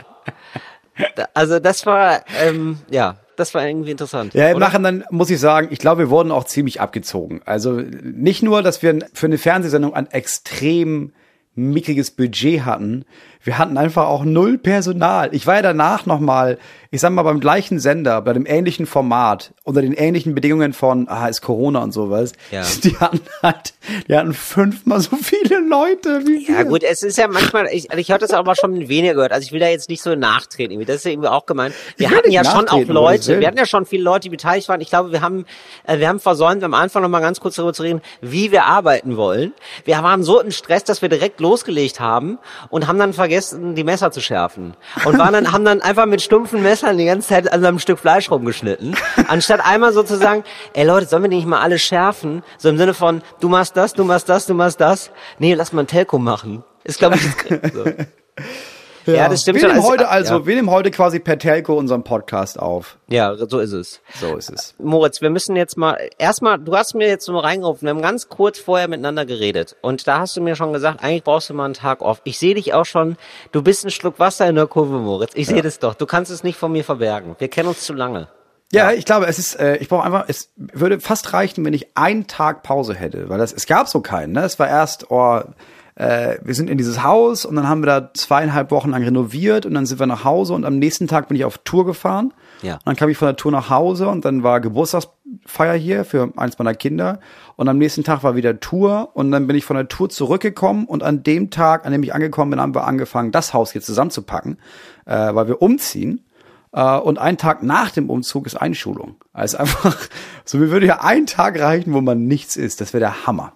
Also 1.34 1.60
das 1.60 1.86
war, 1.86 2.24
ähm, 2.42 2.80
ja, 2.90 3.18
das 3.36 3.54
war 3.54 3.66
irgendwie 3.68 3.92
interessant. 3.92 4.34
Ja, 4.34 4.50
im? 4.50 4.60
Nachhinein 4.60 5.04
muss 5.10 5.30
ich 5.30 5.40
sagen, 5.40 5.70
ich 5.72 5.80
glaube, 5.80 6.04
wir 6.04 6.10
wurden 6.10 6.32
auch 6.32 6.44
ziemlich 6.44 6.82
abgezogen. 6.82 7.42
Also 7.46 7.74
nicht 7.74 8.44
nur, 8.44 8.62
dass 8.62 8.82
wir 8.84 9.00
für 9.14 9.26
eine 9.26 9.38
Fernsehsendung 9.38 9.94
ein 9.94 10.10
extrem 10.12 11.14
mickriges 11.56 12.12
Budget 12.12 12.66
hatten, 12.66 13.06
wir 13.44 13.58
hatten 13.58 13.78
einfach 13.78 14.08
auch 14.08 14.24
null 14.24 14.58
Personal. 14.58 15.34
Ich 15.34 15.48
war 15.48 15.56
ja 15.56 15.62
danach 15.62 16.06
nochmal, 16.06 16.58
ich 16.92 17.02
sag 17.02 17.12
mal, 17.12 17.24
beim 17.24 17.40
gleichen 17.40 17.80
Sender, 17.80 18.22
bei 18.22 18.34
dem 18.34 18.46
ähnlichen 18.46 18.86
Format, 18.86 19.54
unter 19.64 19.82
den 19.82 19.94
ähnlichen 19.94 20.36
Bedingungen 20.36 20.74
von, 20.74 21.08
ah, 21.08 21.28
ist 21.28 21.42
Corona 21.42 21.82
und 21.82 21.92
sowas. 21.92 22.34
Ja. 22.52 22.64
Die 22.84 22.98
hatten 22.98 23.22
halt, 23.42 23.74
die 24.08 24.16
hatten 24.16 24.34
fünfmal 24.34 25.02
so 25.02 25.16
viele 25.16 25.60
Leute 25.60 26.22
wie 26.26 26.48
wir. 26.48 26.56
Ja 26.56 26.64
gut, 26.64 26.84
es 26.84 27.04
ist 27.04 27.18
ja 27.18 27.28
manchmal, 27.28 27.68
ich, 27.72 27.90
also 27.90 28.00
ich 28.00 28.12
hatte 28.12 28.22
das 28.22 28.32
aber 28.32 28.56
schon 28.56 28.88
weniger 28.88 29.16
gehört. 29.16 29.32
Also 29.32 29.46
ich 29.46 29.52
will 29.52 29.60
da 29.60 29.68
jetzt 29.68 29.90
nicht 29.90 30.02
so 30.02 30.16
nachtreten. 30.16 30.72
Irgendwie. 30.72 30.86
Das 30.86 30.98
ist 30.98 31.06
ja 31.06 31.12
irgendwie 31.12 31.30
auch 31.30 31.46
gemeint. 31.46 31.74
Wir 31.98 32.12
hatten 32.12 32.32
ja 32.32 32.44
schon 32.44 32.68
auch 32.68 32.86
Leute, 32.88 33.40
wir 33.40 33.48
hatten 33.48 33.58
ja 33.58 33.66
schon 33.66 33.86
viele 33.86 34.04
Leute, 34.04 34.22
die 34.22 34.30
beteiligt 34.30 34.70
waren. 34.70 34.82
Ich 34.82 34.90
glaube, 34.90 35.12
wir 35.12 35.22
haben, 35.22 35.46
äh, 35.86 36.00
wir 36.00 36.08
haben 36.08 36.20
versäumt, 36.20 36.64
am 36.64 36.74
Anfang 36.74 37.02
noch 37.02 37.10
mal 37.10 37.22
ganz 37.22 37.40
kurz 37.40 37.56
darüber 37.56 37.74
zu 37.74 37.84
reden, 37.84 38.02
wie 38.22 38.52
wir 38.52 38.66
arbeiten 38.66 39.18
wollen. 39.18 39.54
Wir 39.86 40.02
waren 40.04 40.24
so 40.24 40.40
im 40.40 40.52
Stress, 40.52 40.84
dass 40.84 41.02
wir 41.02 41.10
direkt 41.10 41.40
losgelegt 41.40 42.00
haben 42.00 42.38
und 42.70 42.88
haben 42.88 43.00
dann 43.00 43.14
vergessen, 43.14 43.31
die 43.76 43.84
Messer 43.84 44.12
zu 44.12 44.22
schärfen. 44.22 44.76
Und 45.06 45.18
waren 45.18 45.34
dann, 45.34 45.52
haben 45.52 45.66
dann 45.66 45.82
einfach 45.82 46.06
mit 46.06 46.22
stumpfen 46.22 46.62
Messern 46.62 46.98
die 46.98 47.06
ganze 47.06 47.30
Zeit 47.30 47.52
an 47.52 47.66
einem 47.66 47.80
Stück 47.80 48.00
Fleisch 48.00 48.30
rumgeschnitten. 48.30 48.96
Anstatt 49.28 49.66
einmal 49.66 49.94
so 49.94 50.04
zu 50.04 50.18
sagen, 50.18 50.44
ey 50.74 50.86
Leute, 50.86 51.08
sollen 51.08 51.24
wir 51.24 51.30
nicht 51.30 51.48
mal 51.48 51.62
alle 51.62 51.80
schärfen? 51.80 52.44
So 52.58 52.70
im 52.70 52.78
Sinne 52.78 52.94
von, 52.94 53.22
du 53.40 53.50
machst 53.50 53.76
das, 53.78 53.94
du 53.94 54.04
machst 54.04 54.30
das, 54.30 54.46
du 54.46 54.54
machst 54.54 54.80
das. 54.82 55.12
Nee, 55.40 55.54
lass 55.54 55.74
mal 55.74 55.84
ein 55.84 55.88
Telco 55.88 56.20
machen. 56.20 56.64
Ist, 56.84 57.00
glaube 57.00 57.16
ich, 57.16 57.74
so. 57.74 57.86
Ja, 59.06 59.30
das 59.30 59.42
stimmt 59.42 59.56
wir 59.56 59.62
schon. 59.62 59.70
nehmen 59.70 59.80
Also, 59.82 59.92
heute 59.92 60.10
also, 60.10 60.34
ja. 60.40 60.46
wir 60.46 60.56
nehmen 60.56 60.70
heute 60.70 60.92
quasi 60.92 61.20
per 61.20 61.38
Telco 61.38 61.74
unseren 61.74 62.04
Podcast 62.04 62.60
auf. 62.60 62.98
Ja, 63.08 63.36
so 63.36 63.60
ist 63.60 63.74
es. 63.74 64.02
So 64.20 64.36
ist 64.36 64.50
es. 64.50 64.76
Moritz, 64.80 65.22
wir 65.22 65.30
müssen 65.30 65.56
jetzt 65.56 65.78
mal, 65.78 65.98
erstmal, 66.18 66.60
du 66.60 66.76
hast 66.76 66.94
mir 66.94 67.08
jetzt 67.08 67.28
nur 67.28 67.44
reingerufen, 67.44 67.86
wir 67.86 67.90
haben 67.90 68.02
ganz 68.02 68.30
kurz 68.30 68.60
vorher 68.60 68.88
miteinander 68.88 69.26
geredet 69.26 69.76
und 69.82 70.08
da 70.08 70.20
hast 70.20 70.38
du 70.38 70.42
mir 70.42 70.56
schon 70.56 70.74
gesagt, 70.74 71.04
eigentlich 71.04 71.24
brauchst 71.24 71.50
du 71.50 71.54
mal 71.54 71.66
einen 71.66 71.74
Tag 71.74 72.02
off. 72.02 72.22
Ich 72.24 72.38
sehe 72.38 72.56
dich 72.56 72.74
auch 72.74 72.86
schon, 72.86 73.18
du 73.52 73.62
bist 73.62 73.86
ein 73.86 73.92
Schluck 73.92 74.20
Wasser 74.20 74.48
in 74.48 74.56
der 74.56 74.68
Kurve, 74.68 75.00
Moritz. 75.00 75.32
Ich 75.36 75.48
sehe 75.48 75.62
das 75.62 75.80
doch, 75.80 75.96
du 75.96 76.06
kannst 76.06 76.32
es 76.32 76.44
nicht 76.44 76.58
von 76.58 76.72
mir 76.72 76.84
verbergen. 76.84 77.36
Wir 77.40 77.48
kennen 77.48 77.70
uns 77.70 77.82
zu 77.82 77.94
lange. 77.94 78.28
Ja, 78.74 78.92
ich 78.92 79.04
glaube, 79.04 79.26
es 79.26 79.38
ist, 79.38 79.56
äh, 79.60 79.76
ich 79.78 79.90
brauche 79.90 80.04
einfach, 80.04 80.26
es 80.28 80.50
würde 80.56 81.02
fast 81.02 81.34
reichen, 81.34 81.66
wenn 81.66 81.74
ich 81.74 81.98
einen 81.98 82.28
Tag 82.28 82.64
Pause 82.64 82.94
hätte, 82.94 83.28
weil 83.28 83.38
das, 83.38 83.52
es 83.52 83.66
gab 83.66 83.90
so 83.90 84.00
keinen, 84.00 84.32
ne? 84.32 84.44
Es 84.44 84.60
war 84.60 84.70
erst, 84.70 85.12
oh, 85.12 85.42
äh, 86.02 86.40
wir 86.44 86.56
sind 86.56 86.68
in 86.68 86.80
dieses 86.80 87.04
Haus 87.04 87.46
und 87.46 87.56
dann 87.56 87.70
haben 87.70 87.84
wir 87.84 87.86
da 87.86 88.12
zweieinhalb 88.16 88.72
Wochen 88.72 88.90
lang 88.90 89.04
renoviert 89.04 89.68
und 89.68 89.76
dann 89.76 89.86
sind 89.86 90.00
wir 90.00 90.08
nach 90.08 90.24
Hause 90.24 90.56
und 90.56 90.66
am 90.66 90.80
nächsten 90.80 91.08
Tag 91.08 91.28
bin 91.28 91.38
ich 91.38 91.46
auf 91.46 91.60
Tour 91.60 91.86
gefahren. 91.86 92.34
Ja. 92.64 92.76
Und 92.76 92.82
dann 92.86 92.96
kam 92.96 93.10
ich 93.10 93.18
von 93.18 93.28
der 93.28 93.36
Tour 93.36 93.52
nach 93.52 93.70
Hause 93.70 94.08
und 94.08 94.26
dann 94.26 94.42
war 94.42 94.62
Geburtstagsfeier 94.62 95.76
hier 95.76 96.04
für 96.04 96.34
eins 96.38 96.58
meiner 96.58 96.74
Kinder 96.74 97.20
und 97.56 97.70
am 97.70 97.78
nächsten 97.78 98.04
Tag 98.04 98.24
war 98.24 98.36
wieder 98.36 98.60
Tour 98.60 99.12
und 99.14 99.30
dann 99.30 99.46
bin 99.46 99.56
ich 99.56 99.64
von 99.64 99.76
der 99.76 99.90
Tour 99.90 100.10
zurückgekommen 100.10 100.86
und 100.86 101.04
an 101.04 101.22
dem 101.22 101.52
Tag, 101.52 101.86
an 101.86 101.92
dem 101.92 102.02
ich 102.02 102.16
angekommen 102.16 102.50
bin, 102.50 102.60
haben 102.60 102.74
wir 102.74 102.88
angefangen, 102.88 103.32
das 103.32 103.54
Haus 103.54 103.72
hier 103.72 103.82
zusammenzupacken, 103.82 104.58
äh, 105.06 105.36
weil 105.36 105.48
wir 105.50 105.62
umziehen. 105.62 106.26
Äh, 106.74 106.98
und 106.98 107.20
ein 107.20 107.38
Tag 107.38 107.62
nach 107.62 107.92
dem 107.92 108.10
Umzug 108.10 108.48
ist 108.48 108.56
Einschulung. 108.56 109.18
Also 109.34 109.58
einfach, 109.60 109.96
so 110.46 110.58
mir 110.58 110.72
würde 110.72 110.88
ja 110.88 111.02
ein 111.02 111.28
Tag 111.28 111.60
reichen, 111.60 111.94
wo 111.94 112.02
man 112.02 112.26
nichts 112.26 112.56
isst. 112.56 112.82
Das 112.82 112.92
wäre 112.92 113.02
der 113.02 113.28
Hammer. 113.28 113.54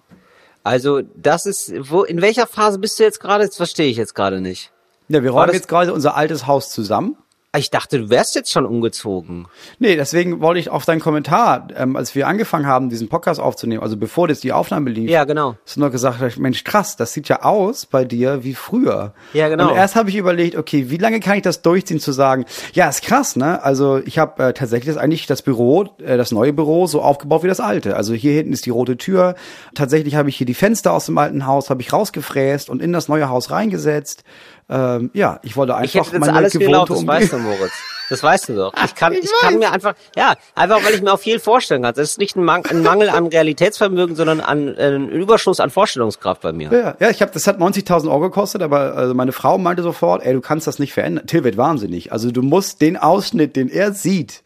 Also, 0.66 1.00
das 1.14 1.46
ist, 1.46 1.72
wo, 1.78 2.02
in 2.02 2.20
welcher 2.20 2.48
Phase 2.48 2.80
bist 2.80 2.98
du 2.98 3.04
jetzt 3.04 3.20
gerade? 3.20 3.46
Das 3.46 3.56
verstehe 3.56 3.88
ich 3.88 3.96
jetzt 3.96 4.16
gerade 4.16 4.40
nicht. 4.40 4.72
Ja, 5.06 5.22
wir 5.22 5.30
räumen 5.30 5.52
jetzt 5.52 5.68
gerade 5.68 5.92
unser 5.92 6.16
altes 6.16 6.48
Haus 6.48 6.70
zusammen. 6.70 7.16
Ich 7.56 7.70
dachte, 7.70 7.98
du 7.98 8.10
wärst 8.10 8.34
jetzt 8.34 8.50
schon 8.52 8.66
umgezogen. 8.66 9.46
Nee, 9.78 9.96
deswegen 9.96 10.40
wollte 10.40 10.60
ich 10.60 10.68
auf 10.70 10.84
deinen 10.84 11.00
Kommentar, 11.00 11.68
ähm, 11.76 11.96
als 11.96 12.14
wir 12.14 12.26
angefangen 12.28 12.66
haben, 12.66 12.88
diesen 12.90 13.08
Podcast 13.08 13.40
aufzunehmen, 13.40 13.82
also 13.82 13.96
bevor 13.96 14.28
jetzt 14.28 14.44
die 14.44 14.52
Aufnahme 14.52 14.90
lief, 14.90 15.08
Ja, 15.10 15.24
genau. 15.24 15.56
hast 15.64 15.76
du 15.76 15.80
noch 15.80 15.90
gesagt, 15.90 16.38
Mensch, 16.38 16.64
krass, 16.64 16.96
das 16.96 17.12
sieht 17.12 17.28
ja 17.28 17.42
aus 17.42 17.86
bei 17.86 18.04
dir 18.04 18.44
wie 18.44 18.54
früher. 18.54 19.14
Ja, 19.32 19.48
genau. 19.48 19.70
Und 19.70 19.76
erst 19.76 19.96
habe 19.96 20.10
ich 20.10 20.16
überlegt, 20.16 20.56
okay, 20.56 20.90
wie 20.90 20.96
lange 20.98 21.20
kann 21.20 21.36
ich 21.36 21.42
das 21.42 21.62
durchziehen 21.62 22.00
zu 22.00 22.12
sagen, 22.12 22.44
ja, 22.72 22.88
ist 22.88 23.02
krass, 23.02 23.36
ne? 23.36 23.62
Also 23.62 23.98
ich 24.04 24.18
habe 24.18 24.42
äh, 24.42 24.52
tatsächlich 24.52 24.94
das 24.94 25.02
eigentlich 25.02 25.26
das 25.26 25.42
Büro, 25.42 25.84
äh, 26.04 26.16
das 26.16 26.32
neue 26.32 26.52
Büro 26.52 26.86
so 26.86 27.02
aufgebaut 27.02 27.42
wie 27.42 27.48
das 27.48 27.60
alte. 27.60 27.96
Also 27.96 28.14
hier 28.14 28.32
hinten 28.32 28.52
ist 28.52 28.66
die 28.66 28.70
rote 28.70 28.96
Tür. 28.96 29.34
Tatsächlich 29.74 30.14
habe 30.16 30.28
ich 30.28 30.36
hier 30.36 30.46
die 30.46 30.54
Fenster 30.54 30.92
aus 30.92 31.06
dem 31.06 31.16
alten 31.18 31.46
Haus, 31.46 31.70
habe 31.70 31.80
ich 31.82 31.92
rausgefräst 31.92 32.68
und 32.70 32.82
in 32.82 32.92
das 32.92 33.08
neue 33.08 33.28
Haus 33.28 33.50
reingesetzt. 33.50 34.24
Ähm, 34.68 35.10
ja, 35.14 35.38
ich 35.42 35.56
wollte 35.56 35.72
Ich 35.72 35.78
einfach 35.78 36.06
hätte 36.06 36.16
jetzt 36.16 36.20
meine 36.26 36.32
alles 36.38 36.52
geglaubt, 36.52 36.88
gewohnte 36.88 37.06
das 37.06 37.22
weißt 37.22 37.32
du. 37.32 37.38
Moritz. 37.38 37.72
Das 38.08 38.22
weißt 38.22 38.48
du 38.50 38.54
doch. 38.54 38.72
Ich 38.84 38.94
kann, 38.94 39.12
Ich 39.12 39.24
ich, 39.24 39.30
kann 39.40 39.58
mir 39.58 39.72
einfach, 39.72 39.94
ja, 40.16 40.34
einfach 40.54 40.84
weil 40.84 40.94
ich 40.94 41.02
mir 41.02 41.12
auch 41.12 41.18
viel 41.18 41.40
vorstellen 41.40 41.82
kann. 41.82 41.94
Das 41.94 42.10
ist 42.10 42.18
nicht 42.18 42.36
ein, 42.36 42.44
Mang 42.44 42.64
ein 42.66 42.82
Mangel 42.82 43.10
an 43.10 43.26
Realitätsvermögen, 43.26 44.14
sondern 44.14 44.40
an 44.40 44.74
äh, 44.76 44.94
ein 44.94 45.08
Überschuss 45.08 45.60
an 45.60 45.70
Vorstellungskraft 45.70 46.42
bei 46.42 46.52
mir. 46.52 46.70
Ja, 46.72 46.96
ja, 47.00 47.10
ich 47.10 47.20
habe, 47.20 47.32
das 47.32 47.46
hat 47.46 47.58
90.000 47.58 48.08
Euro 48.08 48.20
gekostet, 48.20 48.62
aber 48.62 48.94
also 48.94 49.14
meine 49.14 49.32
Frau 49.32 49.58
meinte 49.58 49.82
sofort, 49.82 50.24
ey, 50.24 50.32
du 50.34 50.40
kannst 50.40 50.66
das 50.66 50.78
nicht 50.78 50.92
verändern. 50.92 51.26
Till 51.26 51.44
wird 51.44 51.56
wahnsinnig. 51.56 52.12
Also 52.12 52.30
du 52.30 52.42
musst 52.42 52.80
den 52.80 52.96
Ausschnitt, 52.96 53.56
den 53.56 53.68
er 53.68 53.92
sieht, 53.92 54.42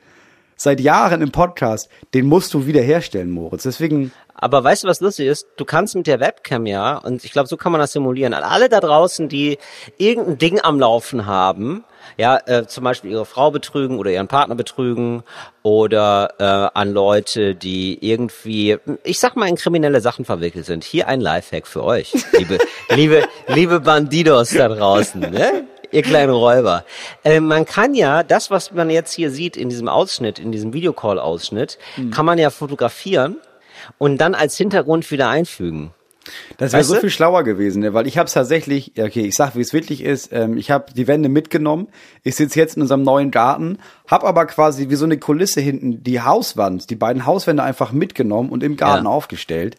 seit 0.61 0.81
Jahren 0.81 1.23
im 1.23 1.33
Podcast, 1.33 1.89
den 2.13 2.27
musst 2.27 2.53
du 2.53 2.67
wiederherstellen, 2.67 3.31
Moritz. 3.31 3.63
Deswegen, 3.63 4.13
Aber 4.35 4.63
weißt 4.63 4.85
du, 4.85 4.89
was 4.89 5.01
lustig 5.01 5.27
ist? 5.27 5.47
Du 5.57 5.65
kannst 5.65 5.95
mit 5.95 6.07
der 6.07 6.21
Webcam 6.21 6.67
ja, 6.67 6.99
und 6.99 7.25
ich 7.25 7.33
glaube, 7.33 7.49
so 7.49 7.57
kann 7.57 7.73
man 7.73 7.81
das 7.81 7.93
simulieren, 7.93 8.35
an 8.35 8.43
alle 8.43 8.69
da 8.69 8.81
draußen, 8.81 9.31
die 9.31 9.57
irgendein 9.97 10.37
Ding 10.37 10.61
am 10.61 10.79
Laufen 10.79 11.25
haben, 11.25 11.85
ja, 12.19 12.39
äh, 12.47 12.67
zum 12.67 12.85
Beispiel 12.85 13.11
ihre 13.11 13.25
Frau 13.25 13.51
betrügen 13.51 13.99
oder 13.99 14.11
ihren 14.11 14.29
Partner 14.29 14.55
betrügen 14.55 15.23
oder 15.63 16.35
äh, 16.39 16.79
an 16.79 16.93
Leute, 16.93 17.55
die 17.55 17.99
irgendwie, 18.07 18.77
ich 19.03 19.19
sag 19.19 19.37
mal, 19.37 19.49
in 19.49 19.57
kriminelle 19.57 20.03
Sachen 20.03 20.27
verwickelt 20.27 20.67
sind. 20.67 20.85
Hier 20.85 21.09
ein 21.09 21.23
Lifehack 21.23 21.67
für 21.67 21.85
euch, 21.85 22.13
liebe, 22.37 22.59
liebe, 22.91 23.25
liebe 23.49 23.81
Bandidos 23.81 24.51
da 24.51 24.69
draußen, 24.69 25.21
ne? 25.21 25.65
Ihr 25.93 26.03
kleinen 26.03 26.33
Räuber. 26.33 26.85
Äh, 27.25 27.41
man 27.41 27.65
kann 27.65 27.95
ja, 27.95 28.23
das, 28.23 28.51
was 28.51 28.73
man 28.73 28.91
jetzt 28.91 29.13
hier 29.13 29.31
sieht 29.31 29.57
in 29.57 29.69
diesem 29.69 29.89
Ausschnitt, 29.89 30.39
in 30.39 30.53
diesem 30.53 30.73
Videocall-Ausschnitt, 30.73 31.79
kann 32.13 32.27
man 32.27 32.39
ja 32.39 32.51
fotografieren 32.51 33.37
und 33.99 34.19
dann 34.19 34.35
als 34.35 34.57
Hintergrund 34.57 35.11
wieder 35.11 35.29
einfügen. 35.29 35.93
das 36.59 36.73
wäre 36.73 36.85
so 36.85 36.95
du? 36.95 37.01
viel 37.01 37.11
schlauer 37.11 37.43
gewesen, 37.45 37.81
ne? 37.81 37.93
weil 37.95 38.07
ich 38.07 38.19
habe 38.19 38.27
es 38.27 38.35
tatsächlich, 38.35 38.93
ja, 38.95 39.07
okay, 39.07 39.23
ich 39.23 39.35
sag, 39.35 39.57
wie 39.57 39.61
es 39.63 39.73
wirklich 39.73 40.05
ist, 40.05 40.33
ähm, 40.33 40.57
ich 40.59 40.71
habe 40.71 40.93
die 40.95 41.09
Wände 41.09 41.29
mitgenommen, 41.29 41.89
ich 42.23 42.37
sitze 42.37 42.59
jetzt 42.61 42.77
in 42.77 42.83
unserem 42.83 43.03
neuen 43.03 43.31
Garten, 43.31 43.79
habe 44.07 44.27
aber 44.27 44.47
quasi 44.47 44.91
wie 44.91 44.95
so 44.97 45.07
eine 45.07 45.19
Kulisse 45.19 45.61
hinten 45.61 46.05
die 46.05 46.21
Hauswand, 46.21 46.91
die 46.91 46.97
beiden 46.97 47.27
Hauswände 47.27 47.63
einfach 47.63 47.91
mitgenommen 47.93 48.51
und 48.51 48.63
im 48.63 48.77
Garten 48.77 49.07
Ja. 49.07 49.11
aufgestellt. 49.11 49.77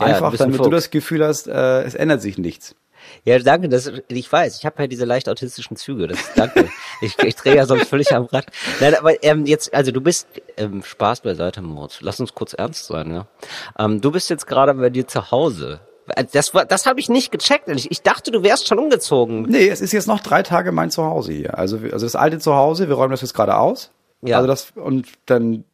Ja, 0.00 0.06
du 0.08 0.12
Einfach, 0.14 0.32
ein 0.32 0.38
damit 0.38 0.58
du 0.58 0.64
Fuchs. 0.64 0.74
das 0.76 0.90
Gefühl 0.90 1.24
hast, 1.24 1.46
äh, 1.46 1.82
es 1.84 1.94
ändert 1.94 2.20
sich 2.20 2.36
nichts. 2.36 2.74
Ja, 3.24 3.38
danke, 3.38 3.68
das, 3.68 3.90
ich 4.08 4.30
weiß, 4.30 4.58
ich 4.58 4.66
habe 4.66 4.82
ja 4.82 4.86
diese 4.86 5.04
leicht 5.04 5.28
autistischen 5.28 5.76
Züge, 5.76 6.08
das 6.08 6.32
danke. 6.34 6.68
ich, 7.00 7.18
ich 7.18 7.36
drehe 7.36 7.56
ja 7.56 7.66
sonst 7.66 7.88
völlig 7.88 8.14
am 8.14 8.24
Rad. 8.24 8.46
Nein, 8.80 8.94
aber 8.94 9.22
ähm, 9.22 9.46
jetzt, 9.46 9.72
also 9.72 9.92
du 9.92 10.00
bist, 10.00 10.26
ähm, 10.56 10.82
Spaß 10.82 11.20
beiseite, 11.20 11.62
Moritz, 11.62 11.98
lass 12.00 12.20
uns 12.20 12.34
kurz 12.34 12.52
ernst 12.52 12.86
sein, 12.86 13.10
ja. 13.12 13.26
Ähm, 13.78 14.00
du 14.00 14.10
bist 14.10 14.30
jetzt 14.30 14.46
gerade 14.46 14.74
bei 14.74 14.90
dir 14.90 15.06
zu 15.06 15.30
Hause. 15.30 15.80
Das 16.32 16.52
war, 16.52 16.66
das 16.66 16.84
habe 16.84 17.00
ich 17.00 17.08
nicht 17.08 17.32
gecheckt. 17.32 17.66
Ich, 17.68 17.90
ich 17.90 18.02
dachte, 18.02 18.30
du 18.30 18.42
wärst 18.42 18.68
schon 18.68 18.78
umgezogen. 18.78 19.46
Nee, 19.48 19.68
es 19.68 19.80
ist 19.80 19.92
jetzt 19.92 20.06
noch 20.06 20.20
drei 20.20 20.42
Tage 20.42 20.70
mein 20.70 20.90
Zuhause 20.90 21.32
hier. 21.32 21.56
Also, 21.58 21.78
also 21.78 22.04
das 22.04 22.14
alte 22.14 22.38
Zuhause, 22.38 22.88
wir 22.88 22.94
räumen 22.94 23.12
das 23.12 23.22
jetzt 23.22 23.32
gerade 23.32 23.56
aus. 23.56 23.90
Ja. 24.20 24.36
Also 24.36 24.46
das, 24.46 24.72
und 24.74 25.06
dann 25.24 25.64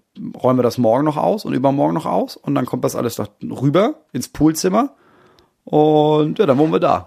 räumen 0.40 0.58
wir 0.58 0.62
das 0.62 0.78
morgen 0.78 1.04
noch 1.04 1.16
aus 1.16 1.44
und 1.44 1.52
übermorgen 1.52 1.94
noch 1.94 2.06
aus 2.06 2.36
und 2.36 2.54
dann 2.54 2.66
kommt 2.66 2.84
das 2.84 2.96
alles 2.96 3.18
noch 3.18 3.28
rüber 3.40 3.94
ins 4.12 4.28
Poolzimmer 4.28 4.90
und 5.64 6.38
ja, 6.38 6.46
dann 6.46 6.58
wohnen 6.58 6.72
wir 6.72 6.80
da. 6.80 7.06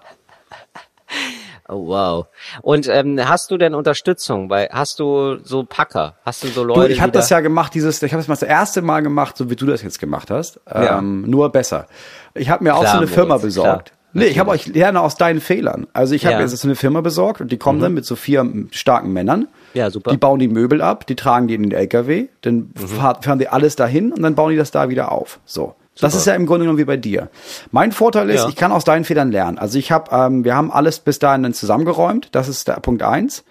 Oh, 1.69 1.87
wow. 1.87 2.25
Und 2.61 2.87
ähm, 2.89 3.19
hast 3.27 3.49
du 3.51 3.57
denn 3.57 3.73
Unterstützung? 3.73 4.49
Weil 4.49 4.69
hast 4.71 4.99
du 4.99 5.37
so 5.43 5.63
Packer? 5.63 6.15
Hast 6.25 6.43
du 6.43 6.47
so 6.47 6.61
Du, 6.61 6.67
Leute? 6.67 6.91
ich 6.91 7.01
habe 7.01 7.11
das 7.13 7.29
da- 7.29 7.35
ja 7.35 7.41
gemacht, 7.41 7.73
dieses, 7.73 8.01
ich 8.03 8.11
habe 8.11 8.19
das 8.21 8.27
mal 8.27 8.33
das 8.35 8.43
erste 8.43 8.81
Mal 8.81 9.01
gemacht, 9.01 9.37
so 9.37 9.49
wie 9.49 9.55
du 9.55 9.65
das 9.65 9.81
jetzt 9.81 9.99
gemacht 9.99 10.29
hast, 10.29 10.59
Ja. 10.69 10.99
ähm, 10.99 11.21
nur 11.29 11.51
besser. 11.51 11.87
Ich 12.33 12.49
habe 12.49 12.63
mir 12.63 12.75
auch 12.75 12.81
Klar, 12.81 12.91
so 12.93 12.97
eine 12.97 13.07
Firma 13.07 13.27
Moritz, 13.35 13.43
besorgt. 13.43 13.85
klar. 13.89 13.97
Nee, 14.15 14.25
ich 14.25 14.37
habe 14.37 14.51
euch 14.51 14.67
lerne 14.67 15.01
aus 15.01 15.15
deinen 15.15 15.41
Fehlern. 15.41 15.87
Also 15.93 16.13
ich 16.13 16.25
habe 16.25 16.33
Ja. 16.33 16.39
Mhm. 16.41 16.47
jetzt 16.47 16.59
so 16.61 16.67
eine 16.67 16.75
Firma 16.75 17.01
besorgt 17.01 17.41
und 17.41 17.51
die 17.51 17.57
kommen 17.57 17.79
dann 17.79 17.95
mit 17.95 18.05
so 18.05 18.15
vier 18.15 18.45
starken 18.71 19.11
Männern. 19.11 19.47
Ja, 19.73 19.89
super. 19.89 20.11
Die 20.11 20.17
bauen 20.17 20.37
die 20.37 20.47
Möbel 20.49 20.81
ab, 20.83 21.07
die 21.07 21.15
tragen 21.15 21.47
die 21.47 21.55
in 21.55 21.63
den 21.63 21.71
LKW, 21.71 22.27
dann 22.41 22.55
Mhm. 22.77 22.87
fahr- 22.87 23.19
fahren 23.23 23.39
die 23.39 23.47
alles 23.47 23.75
dahin 23.75 24.11
und 24.13 24.21
dann 24.21 24.35
bauen 24.35 24.51
die 24.51 24.57
das 24.57 24.69
da 24.69 24.89
wieder 24.89 25.11
auf. 25.11 25.39
So. 25.45 25.73
Das 25.99 26.15
ist 26.15 26.25
ja 26.25 26.33
im 26.35 26.45
Grunde 26.45 26.61
genommen 26.65 26.79
wie 26.79 26.85
bei 26.85 26.97
dir. 26.97 27.29
Mein 27.71 27.91
Vorteil 27.91 28.29
ist, 28.29 28.41
Ja. 28.43 28.49
ich 28.49 28.55
kann 28.55 28.71
aus 28.71 28.83
deinen 28.83 29.05
Fehlern 29.05 29.31
lernen. 29.31 29.57
Also 29.57 29.77
ich 29.77 29.91
habe, 29.91 30.09
ähm, 30.15 30.43
wir 30.43 30.55
haben 30.55 30.71
alles 30.71 30.99
bis 30.99 31.19
dahin 31.19 31.43
dann 31.43 31.53
zusammengeräumt. 31.53 32.29
Das 32.31 32.47
ist 32.47 32.67
der 32.67 32.75
Punkt 32.79 33.03
eins. 33.03 33.43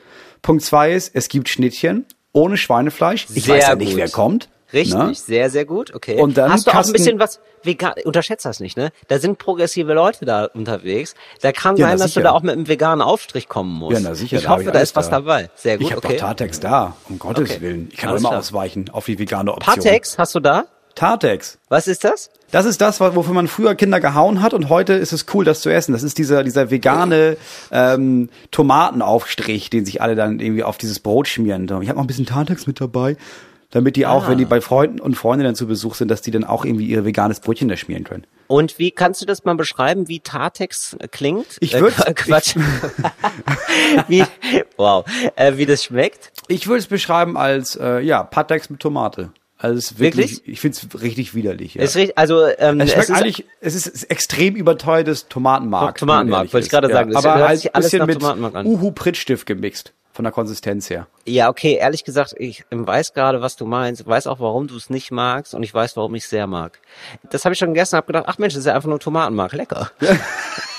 Punkt 0.43 0.63
zwei 0.65 0.93
ist, 0.93 1.15
es 1.15 1.29
gibt 1.29 1.49
Schnittchen 1.49 2.05
ohne 2.33 2.57
Schweinefleisch. 2.57 3.27
Ich 3.35 3.45
Sehr 3.45 3.57
weiß 3.57 3.69
ja 3.69 3.75
nicht, 3.77 3.91
gut. 3.91 3.97
wer 3.99 4.09
kommt. 4.09 4.49
Richtig, 4.73 4.95
ne? 4.95 5.13
sehr, 5.15 5.51
sehr 5.51 5.67
gut, 5.67 5.95
okay. 5.95 6.19
Und 6.19 6.39
dann 6.39 6.51
Hast 6.51 6.67
du 6.67 6.71
auch 6.71 6.83
ein 6.83 6.93
bisschen 6.93 7.19
was, 7.19 7.41
vegan, 7.63 7.93
unterschätzt 8.05 8.47
das 8.47 8.59
nicht, 8.59 8.79
ne? 8.79 8.91
Da 9.09 9.19
sind 9.19 9.37
progressive 9.37 9.93
Leute 9.93 10.25
da 10.25 10.47
unterwegs. 10.47 11.15
Da 11.43 11.53
kann 11.53 11.77
Ja, 11.77 11.89
sein, 11.89 11.99
dass 11.99 12.07
sicher. 12.13 12.21
du 12.23 12.25
da 12.29 12.33
auch 12.33 12.41
mit 12.41 12.53
einem 12.55 12.67
veganen 12.69 13.03
Aufstrich 13.03 13.51
kommen 13.51 13.71
musst. 13.71 13.93
Ja, 13.93 14.01
na 14.09 14.15
sicher. 14.15 14.39
Ich 14.39 14.45
da 14.45 14.49
hoffe, 14.49 14.65
da 14.65 14.71
alles 14.71 14.89
ist 14.89 14.97
was 14.97 15.11
dabei. 15.11 15.51
Sehr 15.57 15.77
gut, 15.77 15.87
Ich 15.89 15.93
habe 15.93 16.03
okay. 16.03 16.17
doch 16.17 16.21
Tartex 16.27 16.59
da, 16.59 16.97
um 17.11 17.19
Gottes 17.19 17.51
Okay. 17.51 17.61
Willen. 17.61 17.89
Ich 17.93 17.99
kann 17.99 18.09
Alles 18.11 18.23
immer 18.23 18.31
klar. 18.31 18.41
ausweichen 18.41 18.89
auf 18.91 19.05
die 19.05 19.19
vegane 19.19 19.53
Option. 19.53 19.75
Patex 19.75 20.19
hast 20.19 20.35
du 20.35 20.41
da? 20.41 20.65
Tartex. 20.95 21.59
Was 21.69 21.87
ist 21.89 22.05
das? 22.05 22.31
Das 22.51 22.67
ist 22.67 22.81
das, 22.83 23.01
wofür 23.01 23.33
man 23.33 23.49
früher 23.49 23.75
Kinder 23.75 23.99
gehauen 24.01 24.43
hat 24.43 24.53
und 24.53 24.69
heute 24.69 24.93
ist 24.93 25.13
es 25.13 25.25
cool, 25.33 25.45
das 25.45 25.63
zu 25.63 25.71
essen. 25.71 25.93
Das 25.93 26.03
ist 26.03 26.19
dieser, 26.19 26.45
dieser 26.45 26.71
vegane 26.71 27.37
ähm, 27.71 28.29
Tomatenaufstrich, 28.51 29.71
den 29.71 29.87
sich 29.87 30.03
alle 30.03 30.15
dann 30.17 30.39
irgendwie 30.39 30.63
auf 30.63 30.77
dieses 30.77 31.01
Brot 31.01 31.29
schmieren. 31.29 31.65
Ich 31.65 31.71
habe 31.89 31.95
noch 31.97 32.05
ein 32.05 32.07
bisschen 32.07 32.27
Tartex 32.27 32.67
mit 32.67 32.79
dabei, 32.81 33.17
damit 33.71 33.97
die 33.97 34.05
auch, 34.07 34.27
Ah. 34.27 34.29
wenn 34.31 34.39
die 34.39 34.45
bei 34.45 34.61
Freunden 34.61 35.01
und 35.01 35.15
Freundinnen 35.15 35.55
zu 35.55 35.67
Besuch 35.67 35.95
sind, 35.95 36.09
dass 36.11 36.21
die 36.21 36.31
dann 36.31 36.45
auch 36.45 36.67
irgendwie 36.67 36.85
ihr 36.87 37.07
veganes 37.07 37.41
Brötchen 37.41 37.69
da 37.69 37.77
schmieren 37.79 38.05
können. 38.05 38.27
Und 38.49 38.79
wie 38.79 38.91
kannst 38.91 39.23
du 39.23 39.25
das 39.27 39.45
mal 39.45 39.55
beschreiben, 39.55 40.09
wie 40.09 40.21
Tartex 40.21 40.95
äh, 40.99 41.09
klingt? 41.09 41.57
Ich 41.61 41.73
Äh, 41.75 41.79
würd- 41.81 41.95
Qu- 42.05 42.13
Quatsch. 42.15 42.55
wie, 44.09 44.25
wow, 44.77 45.05
äh, 45.37 45.57
wie 45.57 45.65
das 45.65 45.85
schmeckt? 45.85 46.33
Ich 46.49 46.67
würde 46.67 46.81
es 46.81 46.87
beschreiben 46.87 47.39
als 47.39 47.77
äh, 47.77 48.01
ja 48.01 48.23
Patex 48.25 48.69
mit 48.69 48.81
Tomate. 48.81 49.31
Also 49.63 49.79
es 49.79 49.93
ist 49.93 49.99
wirklich, 50.01 50.39
Wirklich? 50.39 50.55
ich 50.55 50.61
finde 50.61 50.77
es 50.77 51.03
richtig 51.03 51.37
widerlich. 51.37 51.75
Ja. 51.75 51.85
Ist 51.85 51.95
richtig, 51.95 52.19
also 52.19 52.49
ähm, 52.59 52.81
es 52.81 52.91
schmeckt 52.91 53.11
ist, 53.11 53.15
eigentlich, 53.15 53.45
es 53.61 53.75
ist 53.77 54.11
extrem 54.11 54.57
überteuertes 54.57 55.29
Tomatenmark. 55.29 55.99
Tomatenmark, 55.99 56.53
wollte 56.53 56.59
ich 56.59 56.65
ist. 56.65 56.71
gerade 56.71 56.89
ja. 56.89 56.95
sagen. 56.95 57.13
Das 57.13 57.25
Aber 57.25 57.39
hört 57.39 57.49
halt 57.49 57.75
ein 57.75 58.07
bisschen 58.07 58.41
mit. 58.41 58.67
Uhu 58.67 58.91
Prittstift 58.91 59.47
gemixt 59.47 59.93
von 60.13 60.25
der 60.25 60.33
Konsistenz 60.33 60.91
her. 60.91 61.07
Ja, 61.27 61.49
okay, 61.49 61.75
ehrlich 61.75 62.03
gesagt, 62.03 62.35
ich 62.39 62.65
weiß 62.71 63.15
gerade, 63.15 63.41
was 63.41 63.55
du 63.55 63.65
meinst, 63.65 64.05
weiß 64.05 64.27
auch, 64.27 64.41
warum 64.41 64.67
du 64.67 64.77
es 64.77 64.91
nicht 64.91 65.13
magst 65.13 65.55
und 65.55 65.63
ich 65.63 65.73
weiß, 65.73 65.97
warum 65.97 66.17
ich 66.17 66.25
es 66.25 66.31
sehr 66.31 66.49
mag. 66.49 66.81
Das 67.31 67.45
habe 67.45 67.53
ich 67.53 67.61
schon 67.61 67.69
gegessen, 67.69 67.97
habe 67.97 68.09
gedacht, 68.09 68.25
ach 68.27 68.39
Mensch, 68.39 68.55
das 68.55 68.61
ist 68.63 68.67
ja 68.67 68.75
einfach 68.75 68.89
nur 68.89 68.99
Tomatenmark, 68.99 69.53
lecker. 69.53 69.93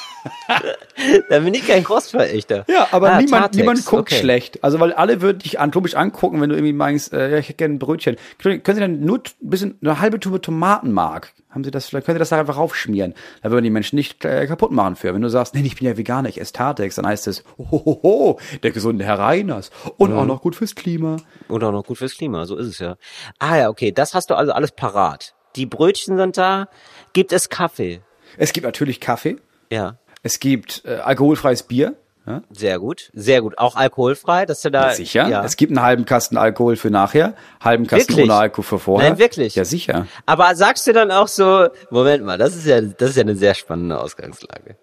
da 1.30 1.40
bin 1.40 1.54
ich 1.54 1.68
kein 1.68 1.84
Crossverächter. 1.84 2.66
Ja, 2.68 2.88
aber 2.92 3.12
Ah, 3.14 3.18
niemand, 3.18 3.42
Tartex, 3.44 3.58
niemand 3.58 3.86
guckt 3.86 4.12
okay. 4.12 4.20
schlecht. 4.20 4.64
Also 4.64 4.80
weil 4.80 4.94
alle 4.94 5.22
würden 5.22 5.40
dich 5.40 5.60
an, 5.60 5.72
komisch 5.72 5.96
angucken, 5.96 6.42
wenn 6.42 6.50
du 6.50 6.56
irgendwie 6.56 6.74
meinst, 6.74 7.14
äh, 7.14 7.32
ja, 7.32 7.38
ich 7.38 7.50
hätte 7.50 7.58
gerne 7.58 7.76
ein 7.76 7.80
Brötchen. 7.80 8.16
Können 8.42 8.64
können 8.64 8.76
Sie 8.76 8.82
dann 8.82 9.00
nur 9.02 9.18
ein 9.20 9.50
bisschen, 9.50 9.78
eine 9.82 10.00
halbe 10.00 10.20
Tube 10.20 10.42
Tomatenmark? 10.42 11.34
Haben 11.50 11.64
Sie 11.64 11.72
das, 11.72 11.88
vielleicht 11.88 12.06
können 12.06 12.16
Sie 12.16 12.20
das 12.20 12.30
da 12.30 12.40
einfach 12.40 12.58
raufschmieren. 12.58 13.14
Da 13.44 13.52
würden 13.52 13.64
die 13.64 13.70
Menschen 13.70 13.96
nicht 13.96 14.24
äh, 14.26 14.48
kaputt 14.48 14.72
machen 14.72 14.96
für. 14.96 15.14
Wenn 15.14 15.22
du 15.22 15.30
sagst, 15.30 15.54
nee, 15.54 15.62
ich 15.64 15.76
bin 15.76 15.88
ja 15.88 15.98
Veganer, 15.98 16.30
ich 16.30 16.42
esse 16.42 16.54
Tartex, 16.54 16.96
dann 16.96 17.06
heißt 17.06 17.28
es, 17.28 17.44
hohoho, 17.58 18.40
der 18.64 18.72
gesunde 18.72 19.06
Herr 19.06 19.20
Reiners. 19.20 19.70
Und 19.98 20.12
Mhm. 20.12 20.18
auch 20.18 20.26
noch 20.26 20.42
gut 20.42 20.56
fürs 20.56 20.74
Klima. 20.76 21.18
Und 21.48 21.64
auch 21.64 21.72
noch 21.72 21.84
gut 21.86 21.98
fürs 22.00 22.16
Klima, 22.18 22.46
so 22.46 22.58
ist 22.58 22.68
es 22.68 22.80
ja. 22.80 22.96
Ah 23.40 23.58
ja, 23.58 23.70
okay, 23.70 23.92
das 23.92 24.14
hast 24.14 24.30
du 24.30 24.36
also 24.36 24.52
alles 24.52 24.72
parat. 24.72 25.34
Die 25.56 25.66
Brötchen 25.68 26.18
sind 26.18 26.38
da. 26.38 26.68
Gibt 27.14 27.32
es 27.32 27.50
Kaffee? 27.50 28.02
Es 28.38 28.54
gibt 28.54 28.66
natürlich 28.66 29.00
Kaffee. 29.00 29.36
Ja, 29.72 29.98
Es 30.24 30.40
gibt 30.40 30.84
äh, 30.86 30.96
alkoholfreies 30.96 31.64
Bier. 31.64 31.94
Ja? 32.26 32.42
sehr 32.52 32.80
gut, 32.80 33.12
sehr 33.14 33.42
gut. 33.42 33.58
Auch 33.58 33.76
alkoholfrei, 33.76 34.46
dass 34.46 34.62
du 34.62 34.72
da 34.72 34.92
Sicher. 34.92 35.28
Ja. 35.28 35.44
Es 35.44 35.58
gibt 35.58 35.74
einen 35.74 35.86
halben 35.86 36.06
Kasten 36.06 36.38
Alkohol 36.38 36.78
für 36.78 36.90
nachher, 36.90 37.34
halben 37.62 37.86
Kasten 37.86 38.12
Wirklich? 38.14 38.30
ohne 38.30 38.36
Alkohol 38.40 38.64
für 38.64 38.80
vorher. 38.80 39.10
Nein, 39.10 39.20
wirklich? 39.20 39.56
Ja, 39.56 39.66
sicher. 39.66 40.08
Aber 40.26 40.56
sagst 40.56 40.88
du 40.88 40.94
dann 40.94 41.12
auch 41.12 41.28
so, 41.28 41.68
Moment 41.90 42.24
mal, 42.24 42.38
das 42.38 42.56
ist 42.56 42.66
ja, 42.66 42.80
das 42.80 43.10
ist 43.10 43.16
ja 43.18 43.24
eine 43.24 43.36
sehr 43.36 43.54
spannende 43.56 44.00
Ausgangslage. 44.00 44.78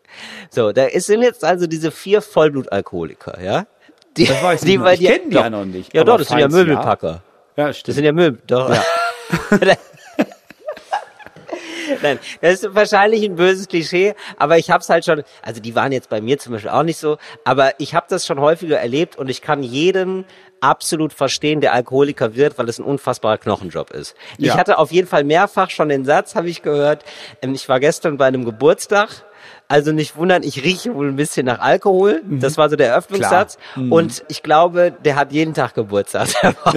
So, 0.51 0.73
da 0.73 0.85
ist- 0.85 1.07
sind 1.07 1.23
jetzt 1.23 1.43
also 1.43 1.67
diese 1.67 1.91
vier 1.91 2.21
Vollblutalkoholiker, 2.21 3.41
ja? 3.43 3.65
Die, 4.19 4.27
Das 4.27 4.43
weiß 4.43 4.63
ich 4.63 4.69
die 4.71 4.77
bei 4.77 4.93
Ich 4.93 5.01
dir- 5.01 5.13
kenn 5.19 5.31
die 5.31 5.37
ja 5.37 5.49
noch 5.49 5.65
nicht, 5.65 5.95
Ja, 5.95 6.05
doch, 6.05 6.19
das 6.19 6.29
sind 6.29 6.41
ja 6.41 6.45
ja. 6.47 6.49
Möbelpacker. 6.55 7.23
Ja, 7.57 7.69
Das 7.69 7.79
stimmt. 7.79 7.95
sind 7.95 8.05
ja 8.05 8.13
Möbel, 8.13 8.43
doch. 8.47 8.71
Nein, 12.03 12.19
das 12.41 12.63
ist 12.63 12.75
wahrscheinlich 12.75 13.25
ein 13.25 13.37
böses 13.37 13.69
Klischee, 13.69 14.15
aber 14.37 14.59
ich 14.59 14.71
habe 14.71 14.81
es 14.81 14.89
halt 14.89 15.05
schon, 15.05 15.23
also 15.43 15.61
die 15.61 15.75
waren 15.75 15.93
jetzt 15.93 16.09
bei 16.09 16.21
mir 16.21 16.39
zum 16.39 16.53
Beispiel 16.53 16.71
auch 16.71 16.83
nicht 16.83 16.99
so, 16.99 17.19
aber 17.45 17.73
ich 17.79 17.95
habe 17.95 18.07
das 18.09 18.27
schon 18.27 18.41
häufiger 18.41 18.79
erlebt 18.79 19.17
und 19.17 19.29
ich 19.29 19.43
kann 19.43 19.63
jeden 19.63 20.25
absolut 20.61 21.13
verstehen, 21.13 21.61
der 21.61 21.73
Alkoholiker 21.73 22.35
wird, 22.35 22.59
weil 22.59 22.69
es 22.69 22.79
ein 22.79 22.85
unfassbarer 22.85 23.39
Knochenjob 23.39 23.91
ist. 23.93 24.15
Ich 24.39 24.47
Ja. 24.49 24.57
hatte 24.59 24.79
auf 24.79 24.93
jeden 24.93 25.09
Fall 25.09 25.25
mehrfach 25.25 25.71
schon 25.71 25.89
den 25.89 26.05
Satz, 26.05 26.35
habe 26.35 26.49
ich 26.51 26.63
gehört, 26.63 27.05
ähm, 27.41 27.55
ich 27.55 27.69
war 27.69 27.81
gestern 27.81 28.19
bei 28.19 28.27
einem 28.27 28.45
Geburtstag, 28.45 29.09
also 29.71 29.93
nicht 29.93 30.17
wundern, 30.17 30.43
ich 30.43 30.65
rieche 30.65 30.95
wohl 30.95 31.09
ein 31.09 31.17
bisschen 31.17 31.47
nach 31.47 31.61
Alkohol. 31.61 32.21
Das 32.29 32.59
war 32.59 32.69
so 32.69 32.77
der 32.77 32.89
Eröffnungssatz. 32.89 33.57
Und 33.77 34.25
ich 34.29 34.43
glaube, 34.43 34.93
der 35.05 35.17
hat 35.17 35.33
jeden 35.33 35.55
Tag 35.55 35.75
Geburtstag. 35.75 36.29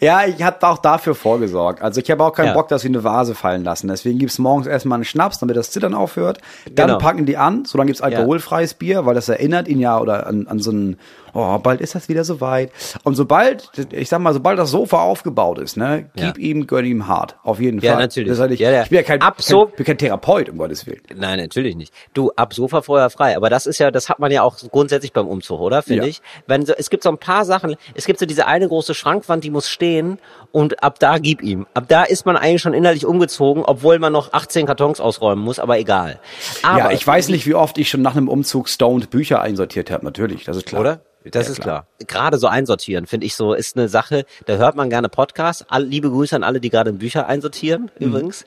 Ja, 0.00 0.24
ich 0.26 0.42
habe 0.42 0.66
auch 0.66 0.78
dafür 0.78 1.14
vorgesorgt. 1.14 1.80
Also 1.82 2.00
ich 2.00 2.10
habe 2.10 2.24
auch 2.24 2.32
keinen 2.32 2.46
Ja. 2.48 2.52
Bock, 2.54 2.68
dass 2.68 2.82
sie 2.82 2.88
eine 2.88 3.04
Vase 3.04 3.34
fallen 3.34 3.64
lassen. 3.64 3.88
Deswegen 3.88 4.18
gibt's 4.18 4.38
morgens 4.38 4.66
erstmal 4.66 4.96
einen 4.96 5.04
Schnaps, 5.04 5.38
damit 5.38 5.56
das 5.56 5.70
Zittern 5.70 5.94
aufhört. 5.94 6.38
Dann 6.70 6.88
Genau. 6.88 6.98
packen 6.98 7.26
die 7.26 7.36
an, 7.36 7.64
so 7.64 7.78
dann 7.78 7.86
gibt's 7.86 8.02
alkoholfreies 8.02 8.74
Bier, 8.74 9.06
weil 9.06 9.14
das 9.14 9.28
erinnert 9.28 9.68
ihn 9.68 9.78
ja 9.80 9.98
oder 10.00 10.26
an, 10.26 10.46
an 10.48 10.58
so 10.58 10.72
ein, 10.72 10.98
oh, 11.32 11.58
bald 11.58 11.80
ist 11.80 11.94
das 11.94 12.08
wieder 12.08 12.24
soweit. 12.24 12.70
Und 13.04 13.14
sobald, 13.14 13.70
ich 13.92 14.08
sag 14.08 14.20
mal, 14.20 14.32
sobald 14.32 14.58
das 14.58 14.70
Sofa 14.70 15.00
aufgebaut 15.00 15.58
ist, 15.58 15.76
ne, 15.76 16.06
Ja. 16.16 16.26
gib 16.26 16.38
ihm, 16.38 16.66
gönn 16.66 16.84
ihm 16.84 17.06
hart. 17.06 17.36
Auf 17.42 17.60
jeden 17.60 17.80
Ja, 17.80 17.92
Fall. 17.92 18.02
natürlich. 18.02 18.28
Das 18.30 18.40
heißt, 18.40 18.52
ich, 18.52 18.60
Ja, 18.60 18.70
ja. 18.70 18.82
ich 18.82 18.88
bin 18.88 18.96
ja 18.96 19.02
kein, 19.02 19.20
kein, 19.20 19.32
bin 19.76 19.84
kein 19.86 19.98
Therapeut, 19.98 20.48
um 20.48 20.58
Gottes 20.58 20.86
Willen. 20.86 21.00
Nein, 21.14 21.38
natürlich 21.38 21.65
nicht. 21.74 21.92
Du, 22.14 22.30
ab 22.36 22.54
Sofa 22.54 22.82
vorher 22.82 23.10
frei. 23.10 23.36
Aber 23.36 23.50
das 23.50 23.66
ist 23.66 23.78
ja, 23.78 23.90
das 23.90 24.08
hat 24.08 24.20
man 24.20 24.30
ja 24.30 24.42
auch 24.42 24.56
grundsätzlich 24.70 25.12
beim 25.12 25.26
Umzug, 25.26 25.60
oder? 25.60 25.82
Finde 25.82 26.04
Ja. 26.04 26.08
ich. 26.08 26.22
Wenn 26.46 26.64
so, 26.64 26.74
es 26.76 26.90
gibt 26.90 27.02
so 27.02 27.08
ein 27.08 27.18
paar 27.18 27.44
Sachen, 27.44 27.74
es 27.94 28.04
gibt 28.04 28.20
so 28.20 28.26
diese 28.26 28.46
eine 28.46 28.68
große 28.68 28.94
Schrankwand, 28.94 29.42
die 29.42 29.50
muss 29.50 29.68
stehen 29.68 30.18
und 30.52 30.82
ab 30.84 30.98
da 31.00 31.18
gib 31.18 31.42
ihm. 31.42 31.66
Ab 31.74 31.86
da 31.88 32.04
ist 32.04 32.26
man 32.26 32.36
eigentlich 32.36 32.62
schon 32.62 32.74
innerlich 32.74 33.06
umgezogen, 33.06 33.64
obwohl 33.64 33.98
man 33.98 34.12
noch 34.12 34.32
18 34.32 34.66
Kartons 34.66 35.00
ausräumen 35.00 35.42
muss, 35.42 35.58
aber 35.58 35.78
egal. 35.78 36.20
Aber, 36.62 36.78
ja, 36.78 36.90
ich 36.92 37.04
weiß 37.06 37.28
nicht, 37.30 37.46
wie 37.46 37.54
oft 37.54 37.78
ich 37.78 37.88
schon 37.88 38.02
nach 38.02 38.14
einem 38.14 38.28
Umzug 38.28 38.68
stoned 38.68 39.10
Bücher 39.10 39.40
einsortiert 39.40 39.90
habe. 39.90 40.04
Natürlich, 40.04 40.44
das 40.44 40.58
ist 40.58 40.66
klar. 40.66 40.80
Oder? 40.82 41.00
Das 41.30 41.46
Ja, 41.46 41.52
ist 41.52 41.60
klar. 41.60 41.86
Gerade 42.06 42.38
so 42.38 42.46
einsortieren, 42.46 43.06
finde 43.06 43.26
ich 43.26 43.34
so, 43.34 43.52
ist 43.54 43.76
eine 43.76 43.88
Sache, 43.88 44.24
da 44.46 44.56
hört 44.56 44.76
man 44.76 44.90
gerne 44.90 45.08
Podcasts. 45.08 45.64
All, 45.68 45.84
liebe 45.84 46.10
Grüße 46.10 46.34
an 46.36 46.44
alle, 46.44 46.60
die 46.60 46.70
gerade 46.70 46.92
Bücher 46.92 47.26
einsortieren, 47.26 47.90
Mhm. 47.98 48.06
übrigens. 48.06 48.44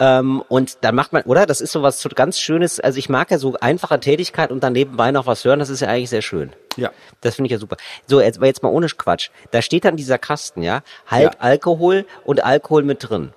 Ähm, 0.00 0.42
und 0.48 0.78
dann 0.82 0.94
macht 0.94 1.12
man, 1.12 1.22
oder? 1.22 1.46
Das 1.46 1.60
ist 1.60 1.72
so 1.72 1.82
was 1.82 2.00
so 2.00 2.08
ganz 2.14 2.38
Schönes. 2.38 2.80
Also 2.80 2.98
ich 2.98 3.08
mag 3.08 3.30
ja 3.30 3.38
so 3.38 3.56
einfache 3.60 3.98
Tätigkeit 4.00 4.50
und 4.50 4.62
dann 4.64 4.72
nebenbei 4.72 5.10
noch 5.10 5.26
was 5.26 5.44
hören, 5.44 5.58
das 5.58 5.68
ist 5.70 5.80
ja 5.80 5.88
eigentlich 5.88 6.10
sehr 6.10 6.22
schön. 6.22 6.52
Ja. 6.76 6.90
Das 7.20 7.36
finde 7.36 7.46
ich 7.48 7.52
ja 7.52 7.58
super. 7.58 7.76
So, 8.06 8.20
jetzt, 8.20 8.40
jetzt 8.42 8.62
mal 8.62 8.68
ohne 8.70 8.86
Quatsch. 8.88 9.30
Da 9.50 9.62
steht 9.62 9.84
dann 9.84 9.96
dieser 9.96 10.18
Kasten, 10.18 10.62
ja? 10.62 10.82
Halb 11.06 11.34
Ja. 11.34 11.40
Alkohol 11.40 12.04
und 12.24 12.42
Alkohol 12.44 12.82
mit 12.82 13.08
drin. 13.08 13.32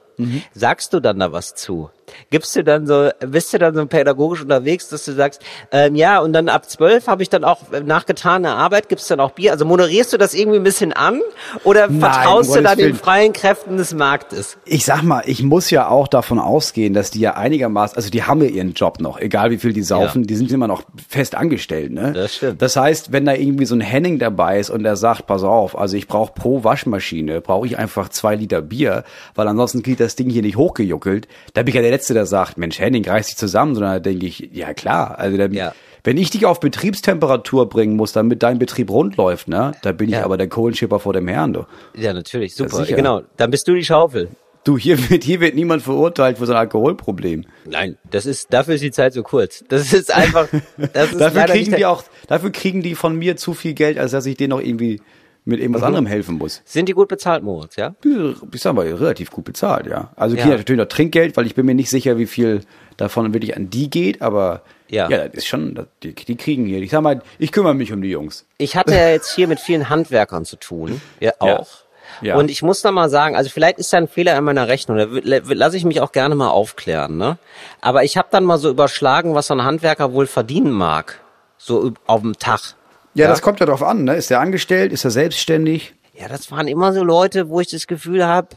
Sagst 0.54 0.94
du 0.94 1.00
dann 1.00 1.20
da 1.20 1.32
was 1.32 1.54
zu? 1.54 1.92
Gibst 2.30 2.56
du 2.56 2.64
dann 2.64 2.88
so, 2.88 3.10
bist 3.26 3.54
du 3.54 3.58
dann 3.60 3.76
so 3.76 3.86
pädagogisch 3.86 4.42
unterwegs, 4.42 4.90
dass 4.90 5.06
du 5.06 5.14
sagst, 5.14 5.42
ähm, 5.72 5.96
ja, 5.96 6.20
und 6.20 6.34
dann 6.34 6.50
ab 6.50 6.70
zwölf 6.70 7.08
habe 7.08 7.24
ich 7.24 7.30
dann 7.30 7.44
auch 7.44 7.72
äh, 7.72 7.82
nach 7.82 8.06
getaner 8.06 8.56
Arbeit, 8.56 8.90
gibt's 8.90 9.08
dann 9.08 9.20
auch 9.20 9.32
Bier? 9.32 9.52
Also 9.52 9.66
moderierst 9.66 10.14
du 10.14 10.18
das 10.18 10.34
irgendwie 10.34 10.58
ein 10.58 10.64
bisschen 10.64 10.94
an 10.94 11.22
oder 11.64 11.88
Nein, 11.88 12.00
vertraust 12.00 12.56
du 12.56 12.62
da 12.62 12.70
Gottes 12.76 12.86
den 12.86 12.96
freien 12.96 13.34
Kräften 13.34 13.78
des 13.78 13.94
Marktes? 13.94 14.58
Ich 14.66 14.86
sag 14.86 15.04
mal, 15.04 15.24
ich 15.26 15.44
muss 15.44 15.70
ja 15.70 15.88
auch 15.90 16.08
davon 16.08 16.40
ausgehen, 16.40 16.94
dass 16.94 17.12
die 17.12 17.20
ja 17.20 17.36
einigermaßen, 17.36 17.96
also 17.98 18.10
die 18.10 18.24
haben 18.24 18.42
ja 18.42 18.50
ihren 18.50 18.74
Job 18.74 19.00
noch, 19.00 19.20
egal 19.20 19.52
wie 19.52 19.58
viel 19.58 19.74
die 19.74 19.84
saufen, 19.84 20.24
Ja. 20.24 20.28
die 20.28 20.36
sind 20.36 20.52
immer 20.52 20.68
noch 20.68 20.84
fest 21.10 21.36
angestellt, 21.36 21.92
ne? 21.92 22.14
Das 22.14 22.36
stimmt. 22.36 22.62
Das 22.62 22.76
heißt, 22.76 23.12
wenn 23.12 23.26
da 23.26 23.34
irgendwie 23.34 23.66
so 23.66 23.76
ein 23.76 23.82
Henning 23.82 24.20
dabei 24.20 24.60
ist 24.60 24.70
und 24.70 24.84
der 24.84 24.96
sagt, 24.96 25.28
pass 25.28 25.44
auf, 25.44 25.78
also 25.78 25.98
ich 25.98 26.08
brauche 26.08 26.34
pro 26.34 26.64
Waschmaschine, 26.64 27.42
brauche 27.42 27.68
ich 27.68 27.78
einfach 27.78 28.10
zwei 28.10 28.36
Liter 28.36 28.62
Bier, 28.62 29.04
weil 29.36 29.48
ansonsten 29.48 29.84
kriegt 29.84 30.00
das 30.00 30.16
Ding 30.16 30.30
hier 30.30 30.42
nicht 30.42 30.58
hochgejuckelt, 30.58 31.28
da 31.54 31.62
bin 31.64 31.70
ich 31.70 31.76
ja 31.76 31.82
der 31.82 31.92
Letzte, 31.98 32.14
der 32.14 32.28
sagt, 32.28 32.60
Mensch, 32.60 32.80
Henning, 32.80 33.04
reiß 33.08 33.26
dich 33.28 33.38
zusammen, 33.38 33.74
sondern 33.74 33.94
da 33.94 34.00
denke 34.00 34.28
ich, 34.28 34.50
ja 34.54 34.74
klar, 34.76 35.18
also 35.18 35.36
dann, 35.36 35.52
Ja. 35.52 35.74
wenn 36.04 36.16
ich 36.18 36.30
dich 36.30 36.46
auf 36.46 36.60
Betriebstemperatur 36.60 37.68
bringen 37.70 37.96
muss, 37.96 38.12
damit 38.12 38.44
dein 38.44 38.60
Betrieb 38.60 38.92
rund 38.92 39.18
läuft, 39.18 39.48
ne, 39.48 39.72
da 39.82 39.92
bin 39.94 40.10
ich 40.10 40.16
Ja. 40.16 40.26
aber 40.26 40.38
der 40.38 40.48
Kohlenschipper 40.48 41.00
vor 41.00 41.14
dem 41.14 41.28
Herrn, 41.28 41.54
du. 41.54 41.66
Ja, 41.96 42.14
natürlich, 42.14 42.54
super. 42.56 42.78
sicher. 42.78 42.96
genau, 42.96 43.22
dann 43.38 43.50
bist 43.50 43.68
du 43.68 43.74
die 43.74 43.84
Schaufel. 43.84 44.30
Du, 44.64 44.78
hier 44.78 45.10
wird, 45.10 45.24
hier 45.24 45.40
wird 45.40 45.56
niemand 45.56 45.82
verurteilt 45.82 46.38
für 46.38 46.46
so 46.46 46.52
ein 46.52 46.58
Alkoholproblem. 46.60 47.46
Nein, 47.66 47.98
das 48.12 48.26
ist, 48.26 48.52
dafür 48.54 48.76
ist 48.76 48.84
die 48.84 48.92
Zeit 48.92 49.14
so 49.14 49.24
kurz. 49.24 49.64
Das 49.70 49.94
ist 49.94 50.14
einfach, 50.14 50.48
das 50.94 51.12
ist 51.14 51.20
Dafür 51.22 51.44
kriegen 51.46 51.72
die 51.72 51.78
der- 51.78 51.90
auch, 51.90 52.04
dafür 52.28 52.52
kriegen 52.52 52.82
die 52.84 52.94
von 52.94 53.16
mir 53.18 53.38
zu 53.38 53.54
viel 53.54 53.74
Geld, 53.74 53.98
als 53.98 54.12
dass 54.12 54.26
ich 54.26 54.36
denen 54.38 54.50
noch 54.52 54.62
irgendwie 54.62 55.02
mit 55.48 55.58
Mhm. 55.60 55.64
irgendwas 55.64 55.84
anderem 55.84 56.06
helfen 56.06 56.38
muss. 56.38 56.62
Sind 56.66 56.90
die 56.90 56.94
gut 56.94 57.08
bezahlt, 57.08 57.44
Moritz, 57.44 57.76
ja? 57.78 57.96
Ich 58.54 58.62
sag 58.62 58.74
mal, 58.76 58.86
relativ 58.92 59.32
gut 59.32 59.46
bezahlt, 59.46 59.88
ja. 59.88 60.12
Also 60.16 60.36
Ja. 60.36 60.44
kriegen 60.44 60.58
natürlich 60.58 60.80
noch 60.80 60.88
Trinkgeld, 60.90 61.38
weil 61.38 61.46
ich 61.46 61.56
bin 61.56 61.66
mir 61.66 61.74
nicht 61.76 61.90
sicher, 61.90 62.18
wie 62.18 62.26
viel 62.28 62.62
davon 62.98 63.34
wirklich 63.34 63.56
an 63.56 63.70
die 63.70 63.90
geht, 63.90 64.22
aber 64.22 64.62
Ja. 64.90 65.10
ja, 65.10 65.28
das 65.28 65.36
ist 65.40 65.48
schon, 65.48 65.88
die, 66.04 66.14
die 66.14 66.36
kriegen 66.36 66.66
hier. 66.66 66.80
Ich 66.82 66.92
sag 66.92 67.02
mal, 67.02 67.22
ich 67.40 67.52
kümmere 67.52 67.74
mich 67.74 67.92
um 67.94 68.02
die 68.02 68.10
Jungs. 68.10 68.46
Ich 68.58 68.76
hatte 68.76 68.94
ja 68.94 69.10
jetzt 69.10 69.34
hier 69.36 69.48
mit 69.48 69.60
vielen 69.60 69.90
Handwerkern 69.90 70.46
zu 70.46 70.56
tun, 70.58 71.02
ja 71.20 71.32
Ja. 71.42 71.60
auch. 71.60 71.68
Ja. 72.22 72.38
Und 72.38 72.50
ich 72.50 72.62
muss 72.64 72.82
da 72.82 72.92
mal 72.92 73.10
sagen, 73.10 73.36
also 73.36 73.50
vielleicht 73.50 73.80
ist 73.80 73.92
da 73.92 73.98
ein 73.98 74.08
Fehler 74.08 74.38
in 74.38 74.44
meiner 74.46 74.70
Rechnung, 74.70 74.98
da 74.98 75.08
lasse 75.54 75.76
ich 75.76 75.84
mich 75.84 76.00
auch 76.00 76.14
gerne 76.14 76.36
mal 76.36 76.50
aufklären, 76.50 77.18
ne? 77.18 77.38
Aber 77.82 78.04
ich 78.06 78.16
habe 78.18 78.30
dann 78.32 78.46
mal 78.46 78.58
so 78.58 78.70
überschlagen, 78.70 79.36
was 79.36 79.48
so 79.48 79.54
ein 79.54 79.64
Handwerker 79.66 80.14
wohl 80.14 80.26
verdienen 80.26 80.72
mag, 80.72 81.20
so 81.58 81.92
auf 82.06 82.22
dem 82.22 82.38
Tag. 82.40 82.76
Ja, 83.18 83.28
das 83.28 83.42
kommt 83.42 83.60
ja 83.60 83.66
drauf 83.66 83.84
an, 83.84 84.04
ne? 84.04 84.16
Ist 84.16 84.32
er 84.32 84.40
angestellt? 84.40 84.92
Ist 84.94 85.04
er 85.06 85.12
selbstständig? 85.12 85.94
Ja, 86.14 86.28
das 86.28 86.52
waren 86.52 86.68
immer 86.68 86.94
so 86.94 87.04
Leute, 87.04 87.50
wo 87.50 87.60
ich 87.62 87.70
das 87.70 87.88
Gefühl 87.88 88.26
habe, 88.26 88.50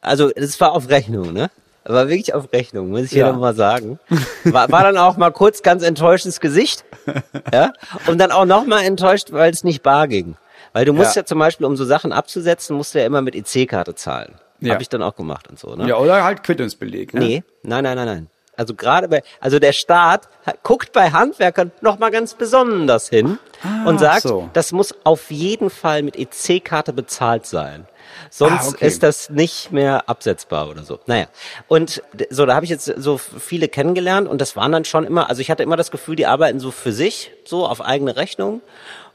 also 0.00 0.30
das 0.30 0.60
war 0.60 0.72
auf 0.72 0.88
Rechnung, 0.88 1.32
ne? 1.32 1.50
War 1.84 2.08
wirklich 2.08 2.34
auf 2.34 2.52
Rechnung, 2.52 2.90
muss 2.90 3.04
ich 3.06 3.12
Ja. 3.12 3.24
hier 3.26 3.32
nochmal 3.32 3.54
sagen. 3.54 3.98
War, 4.44 4.70
war 4.70 4.82
dann 4.84 4.98
auch 4.98 5.16
mal 5.16 5.30
kurz 5.30 5.62
ganz 5.62 5.82
enttäuschtes 5.82 6.40
Gesicht. 6.40 6.84
Ja? 7.52 7.72
Und 8.06 8.18
dann 8.18 8.30
auch 8.32 8.44
nochmal 8.44 8.84
enttäuscht, 8.84 9.32
weil 9.32 9.50
es 9.50 9.64
nicht 9.64 9.82
bar 9.82 10.06
ging. 10.06 10.36
Weil 10.72 10.84
du 10.84 10.92
musst 10.92 11.16
Ja. 11.16 11.22
ja. 11.22 11.26
zum 11.26 11.38
Beispiel, 11.38 11.66
um 11.66 11.76
so 11.76 11.84
Sachen 11.84 12.12
abzusetzen, 12.12 12.76
musst 12.76 12.94
du 12.94 13.00
ja 13.00 13.06
immer 13.06 13.22
mit 13.22 13.34
EC-Karte 13.34 13.94
zahlen. 13.96 14.34
Ja. 14.60 14.74
Habe 14.74 14.82
ich 14.82 14.88
dann 14.88 15.02
auch 15.02 15.16
gemacht 15.16 15.48
und 15.48 15.58
so, 15.58 15.74
ne? 15.74 15.88
Ja, 15.88 15.96
oder 15.96 16.22
halt 16.22 16.42
Quittungsbeleg, 16.44 17.14
ne? 17.14 17.20
Nee, 17.20 17.44
nein, 17.62 17.82
nein, 17.84 17.96
nein, 17.96 18.06
nein. 18.06 18.26
Also 18.60 18.74
gerade 18.74 19.08
bei, 19.08 19.22
also 19.40 19.58
der 19.58 19.72
Staat 19.72 20.28
guckt 20.62 20.92
bei 20.92 21.12
Handwerkern 21.12 21.72
noch 21.80 21.98
mal 21.98 22.10
ganz 22.10 22.34
besonders 22.34 23.08
hin 23.08 23.38
und 23.86 23.98
sagt, 23.98 24.20
so. 24.20 24.50
das 24.52 24.72
muss 24.72 24.94
auf 25.02 25.30
jeden 25.30 25.70
Fall 25.70 26.02
mit 26.02 26.14
EC-Karte 26.18 26.92
bezahlt 26.92 27.46
sein. 27.46 27.86
Sonst 28.28 28.66
Ah, 28.66 28.68
okay. 28.68 28.86
ist 28.86 29.02
das 29.02 29.30
nicht 29.30 29.72
mehr 29.72 30.10
absetzbar 30.10 30.68
oder 30.68 30.82
so. 30.82 30.98
Naja. 31.06 31.26
Und 31.68 32.02
so, 32.28 32.44
da 32.44 32.54
habe 32.54 32.66
ich 32.66 32.70
jetzt 32.70 32.84
so 32.84 33.16
viele 33.16 33.68
kennengelernt 33.68 34.28
und 34.28 34.42
das 34.42 34.56
waren 34.56 34.72
dann 34.72 34.84
schon 34.84 35.04
immer, 35.04 35.30
also 35.30 35.40
ich 35.40 35.50
hatte 35.50 35.62
immer 35.62 35.76
das 35.78 35.90
Gefühl, 35.90 36.16
die 36.16 36.26
arbeiten 36.26 36.60
so 36.60 36.70
für 36.70 36.92
sich, 36.92 37.32
so 37.46 37.66
auf 37.66 37.80
eigene 37.80 38.16
Rechnung. 38.16 38.60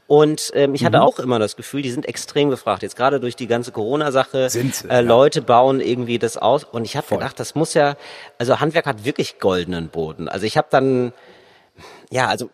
Und 0.08 0.52
ähm, 0.54 0.74
ich 0.74 0.82
Mhm. 0.82 0.86
hatte 0.86 1.02
auch 1.02 1.18
immer 1.18 1.38
das 1.40 1.56
Gefühl, 1.56 1.82
die 1.82 1.90
sind 1.90 2.06
extrem 2.06 2.48
gefragt. 2.50 2.82
Jetzt 2.82 2.96
gerade 2.96 3.18
durch 3.18 3.34
die 3.34 3.48
ganze 3.48 3.72
Corona-Sache. 3.72 4.48
Äh, 4.54 4.70
ja. 4.88 5.00
Leute 5.00 5.42
bauen 5.42 5.80
irgendwie 5.80 6.18
das 6.18 6.36
aus. 6.36 6.62
Und 6.64 6.84
ich 6.84 6.96
habe 6.96 7.06
gedacht, 7.08 7.40
das 7.40 7.54
muss 7.56 7.74
ja, 7.74 7.96
also 8.38 8.60
Handwerk 8.60 8.86
hat 8.86 9.04
wirklich 9.04 9.38
goldenen 9.40 9.88
Boden. 9.88 10.28
Also 10.28 10.46
ich 10.46 10.56
habe 10.56 10.68
dann, 10.70 11.12
ja, 12.10 12.28
also 12.28 12.50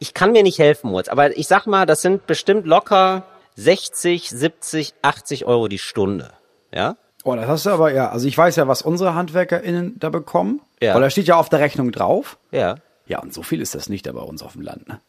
ich 0.00 0.14
kann 0.14 0.32
mir 0.32 0.42
nicht 0.42 0.58
helfen, 0.58 0.90
Moritz, 0.90 1.08
aber 1.08 1.36
ich 1.36 1.46
sag 1.46 1.66
mal, 1.66 1.86
das 1.86 2.02
sind 2.02 2.26
bestimmt 2.26 2.66
locker 2.66 3.22
60, 3.54 4.28
70, 4.28 4.94
80 5.02 5.44
Euro 5.46 5.68
die 5.68 5.78
Stunde. 5.78 6.32
Ja? 6.74 6.96
Oh, 7.24 7.34
das 7.36 7.46
hast 7.46 7.66
du 7.66 7.70
aber, 7.70 7.92
ja. 7.92 8.10
Also 8.10 8.26
ich 8.26 8.36
weiß 8.36 8.56
ja, 8.56 8.66
was 8.68 8.82
unsere 8.82 9.14
HandwerkerInnen 9.14 9.98
da 9.98 10.10
bekommen. 10.10 10.60
Ja. 10.82 10.94
Weil 10.94 11.02
da 11.02 11.10
steht 11.10 11.26
ja 11.28 11.36
auf 11.36 11.48
der 11.48 11.60
Rechnung 11.60 11.92
drauf. 11.92 12.36
Ja. 12.50 12.76
Ja, 13.06 13.20
und 13.20 13.32
so 13.32 13.42
viel 13.44 13.60
ist 13.60 13.76
das 13.76 13.88
nicht 13.88 14.06
da 14.06 14.12
bei 14.12 14.20
uns 14.20 14.42
auf 14.42 14.52
dem 14.54 14.62
Land, 14.62 14.88
ne? 14.88 15.00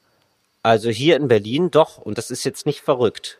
Also 0.67 0.89
hier 0.89 1.15
in 1.15 1.29
Berlin 1.29 1.71
doch, 1.71 1.97
und 1.97 2.17
das 2.17 2.29
ist 2.29 2.43
jetzt 2.43 2.65
nicht 2.65 2.81
verrückt. 2.81 3.39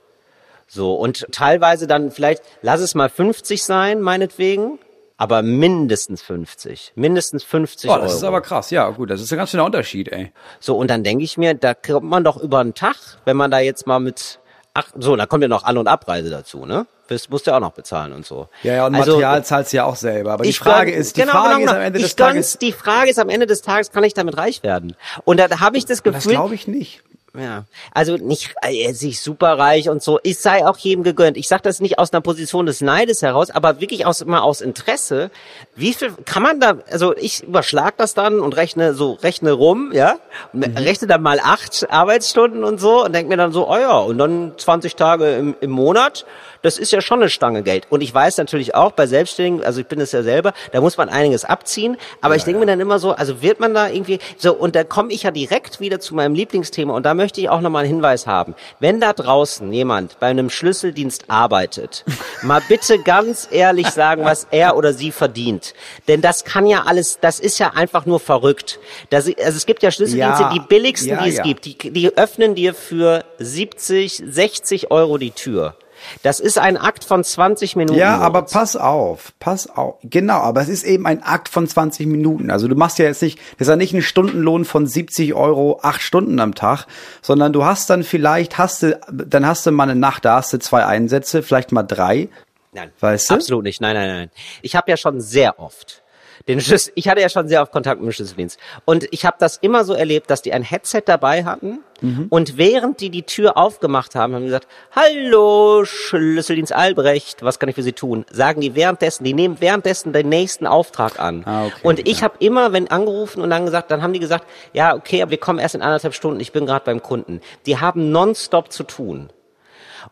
So, 0.65 0.95
und 0.95 1.27
teilweise 1.31 1.85
dann 1.85 2.09
vielleicht, 2.11 2.41
lass 2.61 2.79
es 2.79 2.95
mal 2.95 3.09
50 3.09 3.63
sein, 3.63 3.99
meinetwegen, 4.01 4.79
aber 5.17 5.41
mindestens 5.41 6.21
50. 6.21 6.93
Mindestens 6.95 7.43
50 7.43 7.89
Oh, 7.89 7.93
Euro. 7.93 8.03
das 8.03 8.13
ist 8.15 8.23
aber 8.23 8.39
krass. 8.41 8.69
Ja, 8.71 8.89
gut, 8.91 9.09
das 9.09 9.19
ist 9.21 9.31
ein 9.33 9.37
ganz 9.37 9.49
schöner 9.49 9.65
Unterschied, 9.65 10.07
ey. 10.09 10.31
So, 10.61 10.77
und 10.77 10.89
dann 10.89 11.03
denke 11.03 11.23
ich 11.25 11.37
mir, 11.37 11.53
da 11.53 11.73
kommt 11.73 12.05
man 12.09 12.23
doch 12.23 12.37
über 12.37 12.59
einen 12.59 12.73
Tag, 12.73 12.95
wenn 13.25 13.35
man 13.35 13.51
da 13.51 13.59
jetzt 13.59 13.87
mal 13.87 13.99
mit, 13.99 14.39
ach, 14.73 14.87
so, 14.97 15.15
da 15.17 15.25
kommt 15.25 15.41
ja 15.41 15.49
noch 15.49 15.63
An- 15.65 15.77
und 15.77 15.87
Abreise 15.87 16.29
dazu, 16.29 16.65
ne? 16.65 16.85
Das 17.09 17.29
musst 17.29 17.47
du 17.47 17.51
ja 17.51 17.55
auch 17.57 17.61
noch 17.61 17.71
bezahlen 17.71 18.11
und 18.11 18.25
so. 18.25 18.49
Ja, 18.63 18.73
ja, 18.73 18.85
und 18.85 18.93
Also, 18.93 19.11
Material 19.13 19.45
zahlst 19.45 19.71
du 19.71 19.77
ja 19.77 19.85
auch 19.85 19.95
selber. 19.95 20.33
Aber 20.33 20.43
die 20.43 20.51
Frage 20.51 20.91
gönn- 20.91 20.95
ist, 20.95 21.15
die 21.15 21.21
genau, 21.21 21.31
Frage 21.31 21.59
genau, 21.59 21.63
ist 21.63 21.69
am 21.69 21.75
genau. 21.75 21.85
Ende 21.87 21.99
ich 21.99 22.03
des 22.05 22.15
Tages, 22.17 22.33
gönn's, 22.35 22.57
Die 22.57 22.71
Frage 22.73 23.09
ist 23.09 23.17
am 23.19 23.29
Ende 23.29 23.45
des 23.47 23.61
Tages, 23.61 23.91
kann 23.91 24.03
ich 24.03 24.13
damit 24.13 24.35
reich 24.37 24.61
werden? 24.61 24.93
Und 25.23 25.39
da, 25.39 25.49
habe 25.61 25.77
ich 25.77 25.85
das 25.85 26.03
das 26.03 26.13
Gefühl, 26.13 26.33
glaube 26.33 26.53
ich 26.53 26.67
nicht. 26.67 27.01
Ja, 27.37 27.65
also 27.93 28.15
nicht 28.17 28.55
äh, 28.61 28.93
sich 28.93 29.21
superreich 29.21 29.89
und 29.89 30.01
so. 30.01 30.19
Ich 30.23 30.39
sei 30.39 30.65
auch 30.65 30.77
jedem 30.77 31.03
gegönnt. 31.03 31.37
Ich 31.37 31.47
sage 31.47 31.61
das 31.61 31.79
nicht 31.79 31.99
aus 31.99 32.11
einer 32.11 32.21
Position 32.21 32.65
des 32.65 32.81
Neides 32.81 33.21
heraus, 33.21 33.51
aber 33.51 33.79
wirklich 33.79 34.05
aus 34.05 34.21
immer 34.21 34.43
aus 34.43 34.61
Interesse. 34.61 35.29
Wie 35.75 35.93
viel 35.93 36.13
kann 36.25 36.41
man 36.41 36.59
da? 36.59 36.79
Also 36.89 37.15
ich 37.15 37.43
überschlag 37.43 37.95
das 37.97 38.13
dann 38.13 38.39
und 38.39 38.55
rechne 38.55 38.93
so 38.93 39.13
rechne 39.13 39.51
rum, 39.51 39.91
ja, 39.93 40.17
und 40.51 40.63
rechne 40.77 41.07
dann 41.07 41.21
mal 41.21 41.39
acht 41.39 41.87
Arbeitsstunden 41.89 42.63
und 42.63 42.79
so 42.79 43.05
und 43.05 43.13
denk 43.13 43.29
mir 43.29 43.37
dann 43.37 43.51
so, 43.51 43.69
oh 43.69 43.77
ja, 43.77 43.99
und 43.99 44.17
dann 44.17 44.53
20 44.57 44.95
Tage 44.95 45.35
im, 45.35 45.55
im 45.61 45.71
Monat. 45.71 46.25
Das 46.61 46.77
ist 46.77 46.91
ja 46.91 47.01
schon 47.01 47.21
eine 47.21 47.29
Stange 47.29 47.63
Geld. 47.63 47.87
Und 47.89 48.01
ich 48.01 48.13
weiß 48.13 48.37
natürlich 48.37 48.75
auch 48.75 48.91
bei 48.91 49.07
Selbstständigen, 49.07 49.65
also 49.65 49.81
ich 49.81 49.87
bin 49.87 49.99
es 49.99 50.11
ja 50.11 50.23
selber, 50.23 50.53
da 50.71 50.81
muss 50.81 50.97
man 50.97 51.09
einiges 51.09 51.45
abziehen. 51.45 51.97
Aber 52.21 52.35
ich 52.35 52.43
denke 52.43 52.59
mir 52.59 52.65
dann 52.65 52.79
immer 52.79 52.99
so, 52.99 53.11
also 53.11 53.41
wird 53.41 53.59
man 53.59 53.73
da 53.73 53.89
irgendwie 53.89 54.19
so, 54.37 54.53
und 54.53 54.75
da 54.75 54.83
komme 54.83 55.11
ich 55.11 55.23
ja 55.23 55.31
direkt 55.31 55.79
wieder 55.79 55.99
zu 55.99 56.15
meinem 56.15 56.35
Lieblingsthema. 56.35 56.93
Und 56.93 57.05
da 57.05 57.13
möchte 57.13 57.41
ich 57.41 57.49
auch 57.49 57.61
nochmal 57.61 57.83
einen 57.83 57.93
Hinweis 57.95 58.27
haben. 58.27 58.55
Wenn 58.79 58.99
da 58.99 59.13
draußen 59.13 59.71
jemand 59.71 60.19
bei 60.19 60.27
einem 60.27 60.49
Schlüsseldienst 60.49 61.25
arbeitet, 61.29 62.05
mal 62.41 62.61
bitte 62.67 62.99
ganz 62.99 63.47
ehrlich 63.51 63.87
sagen, 63.89 64.23
was 64.25 64.47
er 64.51 64.75
oder 64.77 64.93
sie 64.93 65.11
verdient. 65.11 65.73
Denn 66.07 66.21
das 66.21 66.43
kann 66.43 66.65
ja 66.65 66.83
alles, 66.85 67.19
das 67.19 67.39
ist 67.39 67.59
ja 67.59 67.71
einfach 67.73 68.05
nur 68.05 68.19
verrückt. 68.19 68.79
Das, 69.09 69.25
also 69.25 69.57
es 69.57 69.65
gibt 69.65 69.83
ja 69.83 69.91
Schlüsseldienste, 69.91 70.43
Ja, 70.43 70.53
die 70.53 70.59
billigsten, 70.59 71.09
ja, 71.09 71.23
die 71.23 71.29
es 71.29 71.37
ja. 71.37 71.43
gibt. 71.43 71.65
Die, 71.65 71.77
die 71.77 72.17
öffnen 72.17 72.55
dir 72.55 72.73
für 72.73 73.25
70, 73.39 74.23
60 74.27 74.91
Euro 74.91 75.17
die 75.17 75.31
Tür. 75.31 75.75
Das 76.23 76.39
ist 76.39 76.57
ein 76.57 76.77
Akt 76.77 77.03
von 77.03 77.23
20 77.23 77.75
Minuten. 77.75 77.99
Ja, 77.99 78.17
aber 78.17 78.43
pass 78.43 78.75
auf, 78.75 79.33
pass 79.39 79.69
auf. 79.69 79.95
Genau, 80.03 80.39
aber 80.39 80.61
es 80.61 80.69
ist 80.69 80.83
eben 80.83 81.05
ein 81.05 81.23
Akt 81.23 81.49
von 81.49 81.67
20 81.67 82.07
Minuten. 82.07 82.51
Also 82.51 82.67
du 82.67 82.75
machst 82.75 82.99
ja 82.99 83.05
jetzt 83.05 83.21
nicht, 83.21 83.39
das 83.57 83.67
ist 83.67 83.69
ja 83.69 83.75
nicht 83.75 83.93
ein 83.93 84.01
Stundenlohn 84.01 84.65
von 84.65 84.87
70 84.87 85.33
Euro, 85.33 85.79
acht 85.81 86.01
Stunden 86.01 86.39
am 86.39 86.55
Tag, 86.55 86.85
sondern 87.21 87.53
du 87.53 87.65
hast 87.65 87.89
dann 87.89 88.03
vielleicht, 88.03 88.57
hast 88.57 88.83
du, 88.83 88.99
dann 89.11 89.45
hast 89.45 89.65
du 89.65 89.71
mal 89.71 89.83
eine 89.89 89.99
Nacht, 89.99 90.25
da 90.25 90.35
hast 90.37 90.53
du 90.53 90.59
zwei 90.59 90.85
Einsätze, 90.85 91.43
vielleicht 91.43 91.71
mal 91.71 91.83
drei. 91.83 92.29
Nein, 92.73 92.91
Weißt 92.99 93.29
du? 93.29 93.35
absolut 93.35 93.63
nicht. 93.63 93.81
Nein, 93.81 93.95
nein, 93.95 94.07
nein. 94.07 94.31
Ich 94.61 94.75
habe 94.75 94.89
ja 94.91 94.97
schon 94.97 95.21
sehr 95.21 95.59
oft 95.59 96.03
den 96.47 96.61
Schlüssel, 96.61 96.93
ich 96.95 97.07
hatte 97.07 97.21
ja 97.21 97.29
schon 97.29 97.47
sehr 97.47 97.61
oft 97.61 97.71
Kontakt 97.71 97.99
mit 97.99 98.09
dem 98.09 98.13
Schlüsseldienst 98.13 98.59
und 98.85 99.07
ich 99.11 99.25
habe 99.25 99.37
das 99.39 99.57
immer 99.57 99.83
so 99.83 99.93
erlebt, 99.93 100.29
dass 100.29 100.41
die 100.41 100.53
ein 100.53 100.63
Headset 100.63 101.03
dabei 101.05 101.45
hatten 101.45 101.79
Mhm. 102.01 102.27
und 102.29 102.57
während 102.57 103.01
die 103.01 103.09
die 103.09 103.23
Tür 103.23 103.57
aufgemacht 103.57 104.15
haben, 104.15 104.33
haben 104.33 104.41
die 104.41 104.47
gesagt, 104.47 104.67
hallo 104.95 105.83
Schlüsseldienst 105.85 106.73
Albrecht, 106.73 107.43
was 107.43 107.59
kann 107.59 107.69
ich 107.69 107.75
für 107.75 107.83
Sie 107.83 107.93
tun? 107.93 108.25
Sagen 108.31 108.61
die 108.61 108.75
währenddessen, 108.75 109.23
die 109.23 109.33
nehmen 109.33 109.57
währenddessen 109.59 110.13
den 110.13 110.29
nächsten 110.29 110.67
Auftrag 110.67 111.19
an. 111.19 111.43
Ah, 111.45 111.65
okay, 111.65 111.75
und 111.83 112.07
ich 112.07 112.17
ja. 112.17 112.23
habe 112.23 112.35
immer, 112.39 112.73
wenn 112.73 112.89
angerufen 112.89 113.41
und 113.41 113.49
dann 113.49 113.65
gesagt, 113.65 113.91
dann 113.91 114.01
haben 114.01 114.13
die 114.13 114.19
gesagt, 114.19 114.45
ja 114.73 114.95
okay, 114.95 115.21
aber 115.21 115.31
wir 115.31 115.39
kommen 115.39 115.59
erst 115.59 115.75
in 115.75 115.81
anderthalb 115.81 116.13
Stunden, 116.13 116.39
ich 116.39 116.51
bin 116.51 116.65
gerade 116.65 116.85
beim 116.85 117.01
Kunden. 117.01 117.41
Die 117.65 117.79
haben 117.79 118.11
nonstop 118.11 118.71
zu 118.71 118.83
tun. 118.83 119.29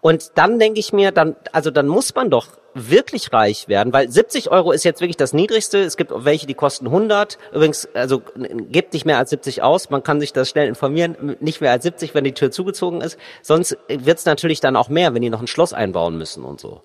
Und 0.02 0.32
dann 0.36 0.60
denke 0.60 0.80
ich 0.80 0.94
mir, 0.94 1.12
dann, 1.12 1.36
also 1.52 1.72
dann 1.72 1.88
muss 1.88 2.14
man 2.16 2.30
doch 2.30 2.48
wirklich 2.76 3.32
reich 3.32 3.70
werden, 3.70 3.94
weil 3.94 4.12
70 4.12 4.52
Euro 4.52 4.74
ist 4.74 4.84
jetzt 4.84 5.00
wirklich 5.00 5.16
das 5.16 5.32
Niedrigste. 5.32 5.80
Es 5.80 5.96
gibt 5.96 6.12
welche, 6.14 6.46
die 6.46 6.54
kosten 6.54 6.88
100. 6.88 7.38
Übrigens, 7.54 7.88
also 7.94 8.22
gebt 8.70 8.94
nicht 8.94 9.06
mehr 9.06 9.18
als 9.18 9.30
70 9.30 9.64
aus. 9.64 9.90
Man 9.90 10.04
kann 10.04 10.20
sich 10.20 10.34
das 10.34 10.50
schnell 10.50 10.68
informieren. 10.68 11.38
Nicht 11.40 11.62
mehr 11.62 11.72
als 11.72 11.84
70, 11.84 12.14
wenn 12.14 12.26
die 12.26 12.34
Tür 12.34 12.52
zugezogen 12.52 13.00
ist. 13.00 13.18
Sonst 13.42 13.78
wird 13.88 14.20
es 14.20 14.26
natürlich 14.26 14.60
dann 14.60 14.76
auch 14.76 14.90
mehr, 14.90 15.14
wenn 15.14 15.22
die 15.22 15.30
noch 15.30 15.42
ein 15.42 15.48
Schloss 15.48 15.72
einbauen 15.72 16.18
müssen 16.18 16.44
und 16.44 16.60
so. 16.60 16.82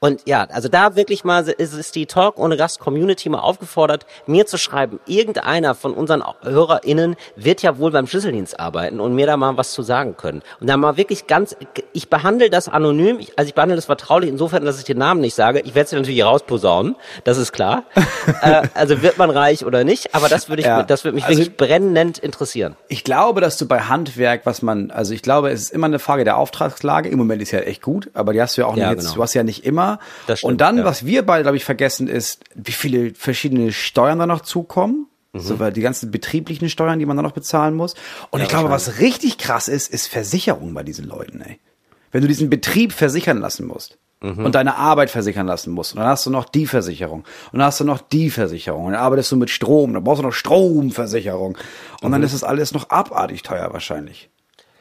Und 0.00 0.22
ja, 0.26 0.46
also 0.52 0.68
da 0.68 0.94
wirklich 0.94 1.24
mal 1.24 1.48
ist, 1.48 1.74
ist 1.74 1.94
die 1.96 2.06
Talk 2.06 2.38
ohne 2.38 2.56
Gast 2.56 2.78
Community 2.78 3.28
mal 3.28 3.40
aufgefordert, 3.40 4.06
mir 4.26 4.46
zu 4.46 4.56
schreiben, 4.56 5.00
irgendeiner 5.06 5.74
von 5.74 5.92
unseren 5.92 6.22
HörerInnen 6.42 7.16
wird 7.34 7.62
ja 7.62 7.78
wohl 7.78 7.90
beim 7.90 8.06
Schlüsseldienst 8.06 8.60
arbeiten 8.60 9.00
und 9.00 9.14
mir 9.14 9.26
da 9.26 9.36
mal 9.36 9.56
was 9.56 9.72
zu 9.72 9.82
sagen 9.82 10.16
können. 10.16 10.42
Und 10.60 10.68
da 10.68 10.76
mal 10.76 10.96
wirklich 10.96 11.26
ganz, 11.26 11.56
ich 11.92 12.08
behandle 12.08 12.48
das 12.48 12.68
anonym, 12.68 13.18
ich, 13.18 13.36
also 13.36 13.48
ich 13.48 13.54
behandle 13.54 13.74
das 13.76 13.86
vertraulich 13.86 14.28
insofern, 14.30 14.64
dass 14.64 14.78
ich 14.78 14.84
den 14.84 14.98
Namen 14.98 15.20
nicht 15.20 15.34
sage. 15.34 15.60
Ich 15.60 15.74
werde 15.74 15.86
es 15.86 15.92
natürlich 15.92 16.22
rausposaunen, 16.24 16.94
das 17.24 17.38
ist 17.38 17.52
klar. 17.52 17.82
äh, 18.42 18.68
also 18.74 19.02
wird 19.02 19.18
man 19.18 19.30
reich 19.30 19.64
oder 19.66 19.82
nicht, 19.82 20.14
aber 20.14 20.28
das 20.28 20.48
würde 20.48 20.60
ich, 20.60 20.66
Ja. 20.66 20.82
das 20.84 21.04
würde 21.04 21.16
mich 21.16 21.24
Also- 21.24 21.38
wirklich 21.40 21.56
brennend 21.56 22.18
interessieren. 22.18 22.76
Ich 22.88 23.02
glaube, 23.02 23.40
dass 23.40 23.56
du 23.58 23.66
bei 23.66 23.80
Handwerk, 23.80 24.42
was 24.44 24.62
man, 24.62 24.90
also 24.92 25.12
ich 25.12 25.22
glaube, 25.22 25.50
es 25.50 25.62
ist 25.62 25.70
immer 25.72 25.86
eine 25.86 25.98
Frage 25.98 26.22
der 26.24 26.36
Auftragslage. 26.36 27.08
Im 27.08 27.18
Moment 27.18 27.42
ist 27.42 27.50
ja 27.50 27.60
echt 27.60 27.82
gut, 27.82 28.10
aber 28.14 28.32
die 28.32 28.40
hast 28.40 28.56
du 28.56 28.60
ja 28.60 28.66
auch 28.68 28.76
Ja, 28.76 28.90
nicht 28.90 28.98
jetzt, 28.98 29.04
genau. 29.06 29.16
du 29.16 29.22
hast 29.24 29.34
ja 29.34 29.42
nicht 29.42 29.64
immer. 29.64 29.87
Das 30.26 30.40
stimmt, 30.40 30.52
Und 30.52 30.60
dann, 30.60 30.78
ja. 30.78 30.84
was 30.84 31.04
wir 31.06 31.24
beide, 31.24 31.42
glaube 31.44 31.56
ich, 31.56 31.64
vergessen 31.64 32.08
ist, 32.08 32.44
wie 32.54 32.72
viele 32.72 33.14
verschiedene 33.14 33.72
Steuern 33.72 34.18
da 34.18 34.26
noch 34.26 34.40
zukommen. 34.42 35.06
Mhm. 35.32 35.40
So, 35.40 35.58
weil 35.58 35.72
die 35.72 35.82
ganzen 35.82 36.10
betrieblichen 36.10 36.68
Steuern, 36.70 36.98
die 36.98 37.06
man 37.06 37.16
da 37.16 37.22
noch 37.22 37.32
bezahlen 37.32 37.74
muss. 37.74 37.94
Und 38.30 38.40
ich 38.40 38.48
glaube, 38.48 38.70
was 38.70 38.98
richtig 39.00 39.36
krass 39.38 39.68
ist, 39.68 39.92
ist 39.92 40.06
Versicherung 40.06 40.72
bei 40.74 40.82
diesen 40.82 41.06
Leuten, 41.06 41.40
ey. 41.42 41.58
Wenn 42.12 42.22
du 42.22 42.28
diesen 42.28 42.48
Betrieb 42.48 42.92
versichern 42.92 43.38
lassen 43.38 43.66
musst. 43.66 43.98
Mhm. 44.20 44.44
Und 44.46 44.54
deine 44.54 44.76
Arbeit 44.76 45.10
versichern 45.10 45.46
lassen 45.46 45.70
musst. 45.70 45.92
Und 45.92 46.00
dann 46.00 46.08
hast 46.08 46.24
du 46.26 46.30
noch 46.30 46.46
die 46.46 46.66
Versicherung. 46.66 47.20
Und 47.52 47.58
dann 47.60 47.66
hast 47.66 47.78
du 47.78 47.84
noch 47.84 48.00
die 48.00 48.30
Versicherung. 48.30 48.86
Und 48.86 48.92
dann 48.92 49.00
arbeitest 49.02 49.30
du 49.30 49.36
mit 49.36 49.50
Strom. 49.50 49.92
Dann 49.92 50.02
brauchst 50.02 50.20
du 50.22 50.26
noch 50.26 50.32
Stromversicherung. 50.32 51.56
Und 52.00 52.08
Mhm. 52.08 52.12
dann 52.12 52.22
ist 52.22 52.34
das 52.34 52.42
alles 52.42 52.72
noch 52.72 52.90
abartig 52.90 53.42
teuer 53.42 53.72
wahrscheinlich. 53.72 54.30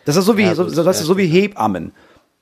Das 0.05 0.15
ist 0.15 0.25
so 0.25 0.37
wie, 0.37 0.43
Ja, 0.43 0.55
so, 0.55 0.63
das 0.63 0.75
ja, 0.77 0.89
ist 0.89 0.99
so 1.01 1.17
wie 1.17 1.27
Hebammen. 1.27 1.91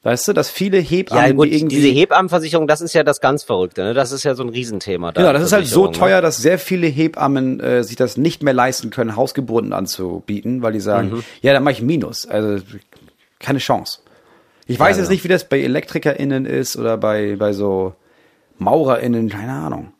Weißt 0.05 0.27
du, 0.27 0.33
dass 0.33 0.51
viele 0.51 0.77
Hebammen, 0.77 1.25
Ja 1.25 1.31
gut, 1.33 1.47
die 1.47 1.55
irgendwie, 1.57 1.77
diese 1.77 1.87
Hebammenversicherung, 1.87 2.67
das 2.67 2.79
ist 2.79 2.93
ja 2.93 3.03
das 3.03 3.21
ganz 3.21 3.43
Verrückte, 3.43 3.83
ne? 3.83 3.95
Das 3.95 4.11
ist 4.11 4.23
ja 4.23 4.35
so 4.35 4.43
ein 4.43 4.49
Riesenthema. 4.49 5.11
Da, 5.11 5.19
genau, 5.21 5.33
das 5.33 5.41
ist 5.41 5.51
halt 5.51 5.65
so 5.65 5.87
ne? 5.87 5.93
teuer, 5.93 6.21
dass 6.21 6.37
sehr 6.37 6.59
viele 6.59 6.85
Hebammen 6.85 7.59
äh, 7.59 7.83
sich 7.83 7.95
das 7.95 8.15
nicht 8.15 8.43
mehr 8.43 8.53
leisten 8.53 8.91
können, 8.91 9.15
Hausgeburten 9.15 9.73
anzubieten, 9.73 10.61
weil 10.61 10.73
die 10.73 10.79
sagen, 10.79 11.09
Mhm. 11.09 11.23
ja, 11.41 11.53
dann 11.53 11.63
mache 11.63 11.71
ich 11.73 11.81
Minus. 11.81 12.27
Also 12.27 12.63
keine 13.39 13.57
Chance. 13.57 14.01
Ich 14.67 14.79
weiß 14.79 14.95
Ja, 14.95 15.01
jetzt 15.01 15.09
ja. 15.09 15.13
nicht, 15.13 15.23
wie 15.23 15.27
das 15.27 15.49
bei 15.49 15.59
ElektrikerInnen 15.59 16.45
ist 16.45 16.77
oder 16.77 16.97
bei, 16.97 17.35
bei 17.35 17.51
so 17.53 17.93
MaurerInnen, 18.59 19.29
keine 19.29 19.53
Ahnung. 19.53 19.91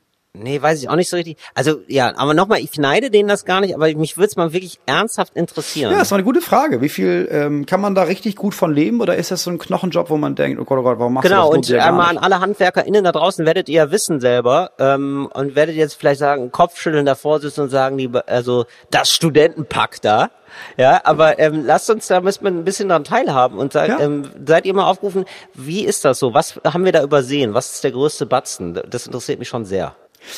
Nee, 0.42 0.62
weiß 0.62 0.82
ich 0.82 0.90
auch 0.90 0.96
nicht 0.96 1.10
so 1.10 1.16
richtig. 1.16 1.38
Also 1.54 1.80
ja, 1.88 2.14
aber 2.18 2.34
nochmal, 2.34 2.60
ich 2.60 2.78
neide 2.78 3.10
denen 3.12 3.28
das 3.30 3.46
gar 3.46 3.62
nicht, 3.62 3.76
aber 3.76 3.94
mich 3.96 4.18
würde 4.18 4.28
es 4.28 4.36
mal 4.36 4.54
wirklich 4.54 4.80
ernsthaft 4.86 5.36
interessieren. 5.36 5.92
Ja, 5.92 6.00
das 6.00 6.12
war 6.12 6.18
eine 6.18 6.26
gute 6.26 6.42
Frage. 6.42 6.82
Wie 6.82 6.90
viel 6.90 7.28
ähm, 7.32 7.66
kann 7.66 7.82
man 7.82 7.96
da 7.96 8.04
richtig 8.04 8.36
gut 8.36 8.54
von 8.56 8.74
leben 8.74 9.02
oder 9.02 9.16
ist 9.16 9.32
das 9.32 9.44
so 9.44 9.52
ein 9.52 9.58
Knochenjob, 9.60 10.10
wo 10.10 10.18
man 10.18 10.36
denkt, 10.36 10.60
oh 10.60 10.66
Gott, 10.66 10.80
oh 10.80 10.84
Gott, 10.84 11.00
warum 11.00 11.14
machst 11.14 11.28
genau, 11.30 11.48
du 11.52 11.58
das? 11.58 11.58
und 11.58 11.70
ja 11.70 11.78
gar 11.78 11.88
einmal 11.88 12.10
an 12.10 12.18
alle 12.18 12.40
HandwerkerInnen 12.40 13.04
da 13.04 13.12
draußen 13.12 13.46
werdet 13.46 13.70
ihr 13.70 13.76
ja 13.76 13.92
wissen 13.92 14.20
selber 14.20 14.72
ähm, 14.80 15.30
und 15.34 15.56
werdet 15.56 15.76
jetzt 15.76 15.96
vielleicht 15.96 16.20
sagen, 16.20 16.52
Kopfschütteln 16.52 17.06
davor 17.06 17.40
sitzen 17.40 17.62
und 17.62 17.70
sagen, 17.70 17.98
die, 17.98 18.10
also 18.28 18.66
das 18.92 19.12
Studentenpack 19.12 20.02
da. 20.02 20.30
Ja, 20.78 21.02
aber 21.04 21.38
ähm, 21.40 21.66
lasst 21.66 21.90
uns 21.90 22.08
da 22.08 22.22
müssen 22.22 22.44
wir 22.44 22.52
ein 22.52 22.64
bisschen 22.64 22.88
dran 22.90 23.04
teilhaben 23.04 23.58
und 23.58 23.74
seid, 23.74 23.90
Ja. 23.90 24.00
ähm, 24.00 24.24
seid 24.46 24.66
ihr 24.66 24.74
mal 24.74 24.86
aufgerufen, 24.90 25.26
wie 25.54 25.84
ist 25.86 26.06
das 26.06 26.20
so? 26.20 26.34
Was 26.34 26.60
haben 26.66 26.86
wir 26.86 26.92
da 26.92 27.04
übersehen? 27.04 27.54
Was 27.54 27.74
ist 27.74 27.84
der 27.84 27.92
größte 27.92 28.26
Batzen? 28.26 28.80
Das 28.90 29.06
interessiert 29.06 29.40
mich 29.40 29.50
schon 29.50 29.66
sehr. 29.66 29.96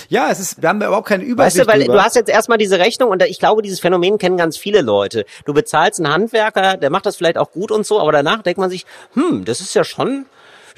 Ja, 0.09 0.29
es 0.31 0.39
ist, 0.39 0.61
wir 0.61 0.69
haben 0.69 0.79
da 0.79 0.87
überhaupt 0.87 1.07
keine 1.07 1.23
Weißt 1.23 1.31
Übersicht 1.31 1.65
du, 1.65 1.71
weil 1.71 1.79
drüber. 1.81 1.93
du 1.93 2.03
hast 2.03 2.15
jetzt 2.15 2.29
erstmal 2.29 2.57
diese 2.57 2.79
Rechnung 2.79 3.09
und 3.09 3.21
ich 3.23 3.39
glaube, 3.39 3.61
dieses 3.61 3.79
Phänomen 3.79 4.17
kennen 4.17 4.37
ganz 4.37 4.57
viele 4.57 4.81
Leute. 4.81 5.25
Du 5.45 5.53
bezahlst 5.53 5.99
einen 5.99 6.11
Handwerker, 6.11 6.77
der 6.77 6.89
macht 6.89 7.05
das 7.05 7.15
vielleicht 7.17 7.37
auch 7.37 7.51
gut 7.51 7.71
und 7.71 7.85
so, 7.85 7.99
aber 7.99 8.11
danach 8.11 8.41
denkt 8.43 8.59
man 8.59 8.69
sich, 8.69 8.85
hm, 9.13 9.45
das 9.45 9.61
ist 9.61 9.73
ja 9.73 9.83
schon, 9.83 10.25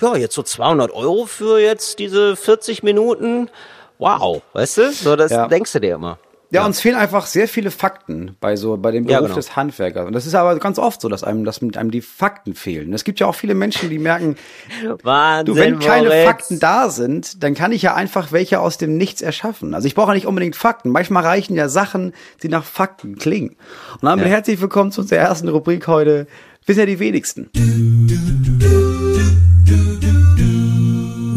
ja, 0.01 0.15
jetzt 0.15 0.35
so 0.35 0.43
200 0.43 0.91
Euro 0.91 1.25
für 1.25 1.59
jetzt 1.59 1.99
diese 1.99 2.35
40 2.35 2.83
Minuten. 2.83 3.49
Wow, 3.97 4.41
weißt 4.53 4.77
du? 4.77 4.91
So, 4.93 5.15
das 5.15 5.31
Ja. 5.31 5.47
denkst 5.47 5.73
du 5.73 5.79
dir 5.79 5.95
immer. 5.95 6.17
Ja, 6.51 6.65
uns 6.65 6.81
fehlen 6.81 6.95
einfach 6.95 7.27
sehr 7.27 7.47
viele 7.47 7.69
Fakten 7.69 8.35
bei 8.39 8.55
so 8.55 8.75
bei 8.77 8.89
dem 8.89 9.07
Ja, 9.07 9.17
Beruf 9.17 9.27
genau. 9.29 9.35
des 9.35 9.55
Handwerkers. 9.55 10.07
Und 10.07 10.13
das 10.13 10.25
ist 10.25 10.33
aber 10.33 10.57
ganz 10.57 10.79
oft 10.79 10.99
so, 10.99 11.07
dass 11.07 11.23
einem, 11.23 11.45
dass 11.45 11.61
mit 11.61 11.77
einem 11.77 11.91
die 11.91 12.01
Fakten 12.01 12.55
fehlen. 12.55 12.91
Es 12.91 13.03
gibt 13.03 13.19
ja 13.19 13.27
auch 13.27 13.35
viele 13.35 13.53
Menschen, 13.53 13.91
die 13.91 13.99
merken, 13.99 14.35
Wahnsinn, 15.03 15.45
du, 15.55 15.61
wenn 15.61 15.77
keine 15.79 16.07
Moritz. 16.07 16.25
Fakten 16.25 16.59
da 16.59 16.89
sind, 16.89 17.43
dann 17.43 17.53
kann 17.53 17.71
ich 17.71 17.83
ja 17.83 17.93
einfach 17.93 18.31
welche 18.31 18.59
aus 18.61 18.79
dem 18.79 18.97
Nichts 18.97 19.21
erschaffen. 19.21 19.75
Also 19.75 19.85
ich 19.87 19.93
brauche 19.93 20.07
ja 20.07 20.13
nicht 20.15 20.25
unbedingt 20.25 20.55
Fakten. 20.55 20.89
Manchmal 20.89 21.23
reichen 21.23 21.55
ja 21.55 21.69
Sachen, 21.69 22.13
die 22.41 22.49
nach 22.49 22.63
Fakten 22.63 23.17
klingen. 23.17 23.49
Und 24.01 24.03
damit 24.05 24.25
Ja. 24.25 24.31
herzlich 24.31 24.59
willkommen 24.59 24.91
zu 24.91 25.01
unserer 25.01 25.19
ersten 25.19 25.49
Rubrik 25.49 25.87
heute. 25.87 26.25
Ja 26.67 26.85
die 26.87 26.99
wenigsten. 26.99 27.49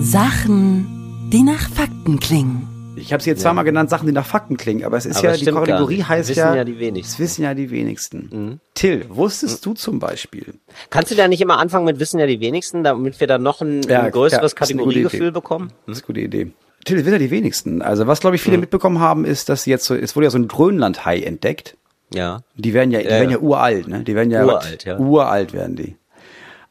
Sachen, 0.02 1.28
die 1.32 1.42
nach 1.42 1.68
Fakten 1.70 2.18
klingen. 2.20 2.68
Ich 2.94 3.12
habe 3.12 3.22
sie 3.22 3.30
jetzt 3.30 3.40
zweimal 3.42 3.64
genannt, 3.64 3.90
Sachen, 3.90 4.06
die 4.06 4.12
nach 4.12 4.26
Fakten 4.26 4.56
klingen, 4.56 4.84
aber 4.84 4.96
es 4.96 5.06
ist 5.06 5.16
Aber 5.18 5.28
ja, 5.28 5.34
es 5.34 5.40
die 5.40 5.46
Kategorie 5.46 6.02
heißt 6.02 6.28
Wissen 6.28 6.38
ja, 6.38 6.54
ja 6.56 6.64
die 6.64 6.78
wenigsten. 6.78 6.98
Mhm. 6.98 7.12
Es 7.14 7.18
wissen 7.18 7.42
ja 7.42 7.54
die 7.54 7.70
wenigsten. 7.70 8.60
Till, 8.74 9.06
wusstest 9.08 9.64
du 9.64 9.72
zum 9.74 9.98
Beispiel, 9.98 10.54
Kannst 10.90 11.10
du 11.10 11.14
da 11.14 11.26
nicht 11.26 11.40
immer 11.40 11.58
anfangen 11.58 11.84
mit 11.86 11.98
Wissen 12.00 12.20
ja 12.20 12.26
die 12.26 12.40
wenigsten, 12.40 12.84
damit 12.84 13.18
wir 13.18 13.26
dann 13.26 13.42
noch 13.42 13.60
ein, 13.62 13.82
Ja, 13.82 14.02
ein 14.02 14.12
größeres 14.12 14.52
ja, 14.52 14.56
Kategoriegefühl 14.56 15.32
bekommen? 15.32 15.72
Das 15.86 15.98
ist 15.98 16.02
eine 16.02 16.06
gute 16.06 16.20
Idee. 16.20 16.52
Till, 16.84 16.96
das 16.96 17.04
wissen 17.06 17.12
ja 17.14 17.18
die 17.18 17.30
wenigsten. 17.30 17.80
Also 17.82 18.06
was, 18.06 18.20
glaube 18.20 18.36
ich, 18.36 18.42
Mhm. 18.42 18.44
viele 18.46 18.58
mitbekommen 18.58 18.98
haben, 19.00 19.24
ist, 19.24 19.48
dass 19.48 19.66
jetzt 19.66 19.84
so, 19.84 19.94
es 19.94 20.14
wurde 20.14 20.26
ja 20.26 20.30
so 20.30 20.38
ein 20.38 20.48
Grönlandhai 20.48 21.20
entdeckt. 21.20 21.76
Ja. 22.12 22.40
Die 22.56 22.74
werden 22.74 22.90
ja, 22.90 22.98
die 22.98 23.06
Ja, 23.06 23.10
werden 23.12 23.30
ja. 23.30 23.36
ja 23.38 23.42
uralt, 23.42 23.88
ne? 23.88 24.02
Die 24.04 24.14
werden 24.14 24.30
ja 24.30 24.44
Uralt, 24.44 24.84
ja. 24.84 24.98
uralt 24.98 25.52
werden 25.54 25.76
die. 25.76 25.96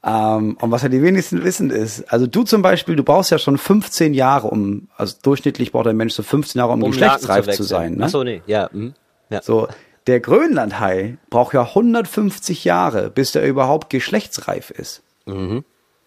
Ähm, 0.04 0.58
und 0.60 0.72
was 0.72 0.82
ja 0.82 0.90
die 0.90 1.04
wenigsten 1.04 1.44
wissen 1.44 1.70
ist, 1.70 2.12
also 2.12 2.26
du 2.26 2.44
zum 2.44 2.62
Beispiel, 2.62 2.96
du 2.96 3.04
brauchst 3.04 3.30
ja 3.30 3.38
schon 3.38 3.58
15 3.58 4.14
Jahre, 4.14 4.48
um, 4.48 4.88
also 4.98 5.16
durchschnittlich 5.22 5.72
braucht 5.72 5.88
ein 5.88 5.98
Mensch 5.98 6.14
so 6.14 6.24
15 6.24 6.60
Jahre, 6.60 6.72
um, 6.74 6.82
Um 6.82 6.92
geschlechtsreif 6.92 7.46
zu, 7.46 7.52
wechseln. 7.52 7.68
sein. 7.68 7.96
Ne? 7.96 8.06
Ach 8.06 8.10
so, 8.10 8.24
nee, 8.24 8.42
ja. 8.48 8.70
hm, 8.72 8.94
ja. 9.30 9.42
So, 9.44 9.68
der 10.08 10.20
Grönlandhai 10.20 11.18
braucht 11.30 11.54
ja 11.54 11.62
150 11.62 12.66
Jahre, 12.66 13.12
bis 13.12 13.32
der 13.32 13.48
überhaupt 13.48 13.92
geschlechtsreif 13.92 14.72
ist. 14.72 15.04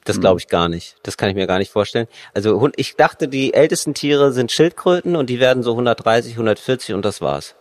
Das 0.05 0.21
glaube 0.21 0.39
ich 0.41 0.49
gar 0.49 0.69
nicht. 0.69 0.97
Das 1.03 1.17
kann 1.17 1.31
ich 1.31 1.35
mir 1.35 1.47
gar 1.47 1.59
nicht 1.59 1.71
vorstellen. 1.71 2.09
Also 2.35 2.69
ich 2.77 2.97
dachte, 2.97 3.27
die 3.29 3.55
ältesten 3.55 3.95
Tiere 3.95 4.33
sind 4.33 4.53
Schildkröten 4.53 5.17
und 5.17 5.31
die 5.31 5.41
werden 5.41 5.63
so 5.63 5.71
130, 5.71 6.33
140 6.33 6.95
und 6.95 7.05
das 7.05 7.21
war's. 7.23 7.55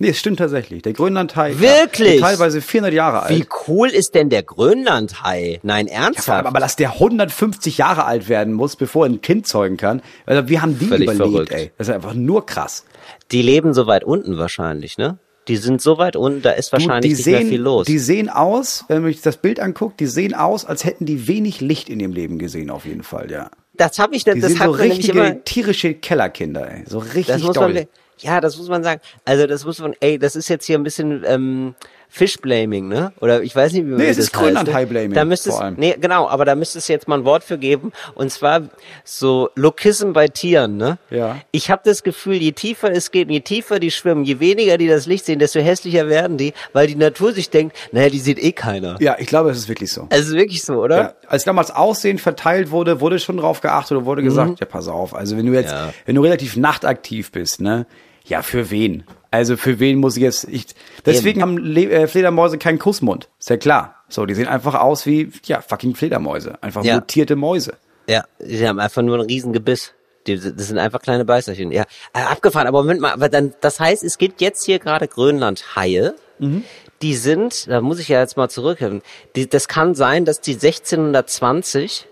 Nee, 0.00 0.10
es 0.10 0.18
stimmt 0.20 0.38
tatsächlich. 0.38 0.82
Der 0.82 0.92
Grönlandhai 0.92 1.58
Wirklich? 1.58 2.16
ist 2.16 2.20
teilweise 2.20 2.60
400 2.62 2.94
Jahre 2.94 3.22
alt. 3.24 3.36
Wie 3.36 3.44
cool 3.66 3.88
ist 3.88 4.14
denn 4.14 4.30
der 4.30 4.44
Grönlandhai? 4.44 5.58
Nein, 5.64 5.86
Ja, 5.86 5.92
vor 5.92 5.98
allem, 5.98 6.04
ernsthaft? 6.14 6.46
aber 6.46 6.60
dass 6.60 6.76
der 6.76 6.92
150 6.94 7.78
Jahre 7.78 8.04
alt 8.04 8.28
werden 8.28 8.52
muss, 8.54 8.76
bevor 8.76 9.06
er 9.06 9.10
ein 9.12 9.20
Kind 9.20 9.46
zeugen 9.48 9.76
kann. 9.76 10.00
Also 10.24 10.48
wir 10.48 10.62
haben 10.62 10.78
die 10.78 10.86
Völlig 10.86 11.10
überlebt, 11.10 11.30
verrückt. 11.32 11.52
ey. 11.52 11.72
Das 11.78 11.88
ist 11.88 11.94
einfach 11.94 12.14
nur 12.14 12.46
krass. 12.46 12.84
die 13.32 13.42
leben 13.42 13.74
so 13.74 13.86
weit 13.86 14.04
unten 14.04 14.38
wahrscheinlich, 14.38 14.98
ne? 14.98 15.18
Die 15.48 15.56
sind 15.56 15.80
so 15.80 15.96
weit 15.98 16.14
unten, 16.14 16.42
da 16.42 16.50
ist 16.50 16.72
wahrscheinlich 16.72 17.12
nicht 17.14 17.24
sehen, 17.24 17.38
mehr 17.38 17.46
viel 17.46 17.60
los. 17.62 17.86
Die 17.86 17.98
sehen 17.98 18.28
aus, 18.28 18.84
wenn 18.88 19.02
man 19.02 19.10
sich 19.10 19.22
das 19.22 19.38
Bild 19.38 19.58
anguckt, 19.60 19.98
die 19.98 20.06
sehen 20.06 20.34
aus, 20.34 20.66
als 20.66 20.84
hätten 20.84 21.06
die 21.06 21.26
wenig 21.26 21.60
Licht 21.62 21.88
in 21.88 22.00
ihrem 22.00 22.12
Leben 22.12 22.38
gesehen, 22.38 22.68
auf 22.70 22.84
jeden 22.84 23.02
Fall, 23.02 23.30
ja. 23.30 23.50
das 23.74 23.98
habe 23.98 24.14
ich, 24.14 24.24
Die 24.24 24.38
das 24.38 24.50
sind 24.52 24.62
so 24.62 24.70
richtige 24.72 25.18
immer, 25.18 25.42
tierische 25.44 25.94
Kellerkinder, 25.94 26.70
ey. 26.70 26.84
So 26.86 26.98
richtig 26.98 27.42
das 27.42 27.52
doll. 27.54 27.72
man, 27.72 27.86
ja, 28.18 28.40
das 28.40 28.56
muss 28.58 28.68
man 28.68 28.82
sagen. 28.84 29.00
Also 29.24 29.46
das 29.46 29.64
muss 29.64 29.78
man, 29.80 29.94
ey, 30.00 30.18
das 30.18 30.36
ist 30.36 30.48
jetzt 30.48 30.66
hier 30.66 30.78
ein 30.78 30.82
bisschen 30.84 31.24
ähm, 31.26 31.74
Fishblaming, 32.10 32.88
ne? 32.88 33.12
Oder 33.20 33.42
ich 33.42 33.54
weiß 33.54 33.72
nicht, 33.74 33.84
wie 33.84 33.90
man 33.90 33.98
Nee, 33.98 34.08
es 34.08 34.16
das 34.16 34.26
ist 34.26 34.32
Grönland-High-Blaming, 34.32 35.12
Da 35.12 35.26
müsste 35.26 35.50
vor 35.50 35.58
es, 35.58 35.64
allem. 35.64 35.74
nee, 35.76 35.94
genau, 36.00 36.26
aber 36.26 36.46
da 36.46 36.54
müsste 36.54 36.78
es 36.78 36.88
jetzt 36.88 37.06
mal 37.06 37.18
ein 37.18 37.24
Wort 37.26 37.44
für 37.44 37.58
geben. 37.58 37.92
Und 38.14 38.32
zwar 38.32 38.62
so 39.04 39.50
Lokism 39.56 40.12
bei 40.12 40.26
Tieren, 40.26 40.78
ne? 40.78 40.96
Ja. 41.10 41.36
Ich 41.50 41.70
habe 41.70 41.82
das 41.84 42.02
Gefühl, 42.02 42.36
je 42.36 42.52
tiefer 42.52 42.90
es 42.90 43.10
geht, 43.10 43.30
je 43.30 43.40
tiefer 43.40 43.78
die 43.78 43.90
schwimmen, 43.90 44.24
je 44.24 44.40
weniger 44.40 44.78
die 44.78 44.88
das 44.88 45.04
Licht 45.04 45.26
sehen, 45.26 45.38
desto 45.38 45.60
hässlicher 45.60 46.08
werden 46.08 46.38
die, 46.38 46.54
weil 46.72 46.86
die 46.86 46.96
Natur 46.96 47.32
sich 47.34 47.50
denkt, 47.50 47.76
naja, 47.92 48.08
die 48.08 48.20
sieht 48.20 48.38
eh 48.42 48.52
keiner. 48.52 48.96
Ja, 49.00 49.16
ich 49.18 49.26
glaube, 49.26 49.50
es 49.50 49.58
ist 49.58 49.68
wirklich 49.68 49.92
so. 49.92 50.06
Also 50.10 50.34
wirklich 50.34 50.62
so, 50.64 50.82
oder? 50.82 50.96
Ja, 50.96 51.14
als 51.26 51.44
damals 51.44 51.70
Aussehen 51.70 52.16
verteilt 52.18 52.70
wurde, 52.70 53.02
wurde 53.02 53.18
schon 53.18 53.36
drauf 53.36 53.60
geachtet 53.60 53.98
und 53.98 54.06
wurde 54.06 54.22
gesagt, 54.22 54.60
ja, 54.60 54.66
pass 54.66 54.88
auf, 54.88 55.14
also 55.14 55.36
wenn 55.36 55.44
du 55.44 55.52
jetzt, 55.52 55.68
Mhm. 55.72 55.76
Ja. 55.78 55.92
wenn 56.06 56.14
du 56.14 56.22
relativ 56.22 56.56
nachtaktiv 56.56 57.32
bist, 57.32 57.60
ne, 57.60 57.86
ja, 58.28 58.42
für 58.42 58.70
wen? 58.70 59.04
Also 59.30 59.56
für 59.56 59.78
wen 59.78 59.98
muss 59.98 60.16
ich 60.16 60.22
jetzt, 60.22 60.44
ich, 60.48 60.66
deswegen 61.04 61.42
haben 61.42 61.58
Le 61.58 61.90
äh, 61.90 62.06
Fledermäuse 62.06 62.56
keinen 62.58 62.78
Kussmund, 62.78 63.28
ist 63.38 63.50
ja 63.50 63.56
klar. 63.56 63.96
So, 64.08 64.24
die 64.24 64.34
sehen 64.34 64.48
einfach 64.48 64.74
aus 64.74 65.04
wie, 65.04 65.30
ja, 65.44 65.60
fucking 65.60 65.94
Fledermäuse, 65.94 66.62
einfach 66.62 66.82
Ja. 66.82 66.94
mutierte 66.94 67.36
Mäuse. 67.36 67.74
Ja, 68.08 68.24
die 68.40 68.66
haben 68.66 68.78
einfach 68.80 69.02
nur 69.02 69.18
ein 69.18 69.26
Riesengebiss. 69.26 69.92
Die, 70.26 70.36
das 70.38 70.68
sind 70.68 70.78
einfach 70.78 71.02
kleine 71.02 71.24
Beißerchen. 71.26 71.72
Ja, 71.72 71.84
äh, 72.14 72.20
abgefahren. 72.20 72.66
Aber 72.66 72.80
Moment 72.82 73.00
mal, 73.00 73.12
aber 73.12 73.28
dann, 73.28 73.54
das 73.60 73.80
heißt, 73.80 74.02
es 74.02 74.16
gibt 74.16 74.40
jetzt 74.40 74.64
hier 74.64 74.78
gerade 74.78 75.08
Grönland-Haie. 75.08 76.14
Die 77.02 77.14
sind, 77.16 77.68
da 77.68 77.80
muss 77.80 77.98
ich 77.98 78.08
ja 78.08 78.20
jetzt 78.20 78.36
mal 78.36 78.48
zurückhören. 78.48 79.02
Die, 79.36 79.48
das 79.48 79.66
kann 79.68 79.94
sein, 79.94 80.24
dass 80.24 80.40
die 80.40 80.54
1620 80.54 82.06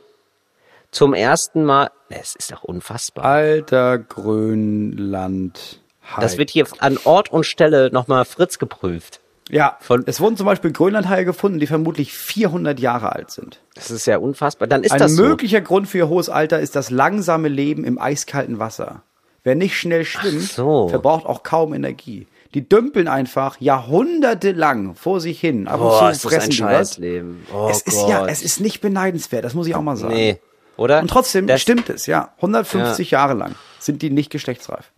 zum 0.90 1.14
ersten 1.14 1.64
Mal, 1.64 1.90
es 2.08 2.34
ist 2.36 2.52
doch 2.52 2.64
unfassbar. 2.64 3.24
Alter 3.24 3.98
Grönland. 3.98 5.80
Das 6.20 6.38
wird 6.38 6.50
hier 6.50 6.66
an 6.78 6.98
Ort 7.04 7.32
und 7.32 7.44
Stelle 7.44 7.90
nochmal 7.92 8.24
Fritz 8.24 8.58
geprüft. 8.58 9.20
ja, 9.50 9.76
von- 9.80 10.02
es 10.06 10.20
wurden 10.20 10.36
zum 10.36 10.46
Beispiel 10.46 10.72
Grönlandhaie 10.72 11.24
gefunden, 11.24 11.58
die 11.60 11.66
vermutlich 11.66 12.12
400 12.12 12.80
Jahre 12.80 13.12
alt 13.12 13.30
sind. 13.30 13.60
Das 13.74 13.90
ist 13.90 14.06
ja 14.06 14.18
unfassbar. 14.18 14.66
Dann 14.68 14.82
ist 14.82 14.92
Ein 14.92 14.98
das 14.98 15.12
so. 15.12 15.22
möglicher 15.22 15.60
Grund 15.60 15.88
für 15.88 15.98
ihr 15.98 16.08
hohes 16.08 16.28
Alter 16.28 16.58
ist 16.60 16.74
das 16.76 16.90
langsame 16.90 17.48
Leben 17.48 17.84
im 17.84 17.98
eiskalten 18.00 18.58
Wasser. 18.58 19.02
Wer 19.44 19.54
nicht 19.54 19.76
schnell 19.78 20.04
schwimmt, 20.04 20.42
so. 20.42 20.88
verbraucht 20.88 21.26
auch 21.26 21.42
kaum 21.44 21.72
Energie. 21.74 22.26
Die 22.54 22.68
dümpeln 22.68 23.06
einfach 23.06 23.60
jahrhundertelang 23.60 24.94
vor 24.94 25.20
sich 25.20 25.38
hin. 25.40 25.68
Ab 25.68 25.80
und 25.80 25.88
Boah, 25.88 26.12
zu 26.12 26.12
ist 26.12 26.24
ein 26.24 26.28
fressen 26.30 26.64
was. 26.64 26.72
Scheißleben. 26.72 27.46
Oh 27.52 27.68
es 27.70 27.82
ist 27.82 28.08
ja, 28.08 28.20
Gott. 28.20 28.30
es 28.30 28.42
ist 28.42 28.60
nicht 28.60 28.80
beneidenswert, 28.80 29.44
das 29.44 29.54
muss 29.54 29.66
ich 29.66 29.74
auch 29.74 29.82
mal 29.82 29.96
sagen. 29.96 30.14
Nee, 30.14 30.40
oder? 30.76 31.00
Und 31.00 31.08
trotzdem 31.08 31.46
Das- 31.46 31.60
stimmt 31.60 31.88
es, 31.90 32.06
ja. 32.06 32.32
150 32.36 33.10
Jahre 33.10 33.34
lang 33.34 33.54
sind 33.78 34.02
die 34.02 34.10
nicht 34.10 34.30
geschlechtsreif. 34.30 34.90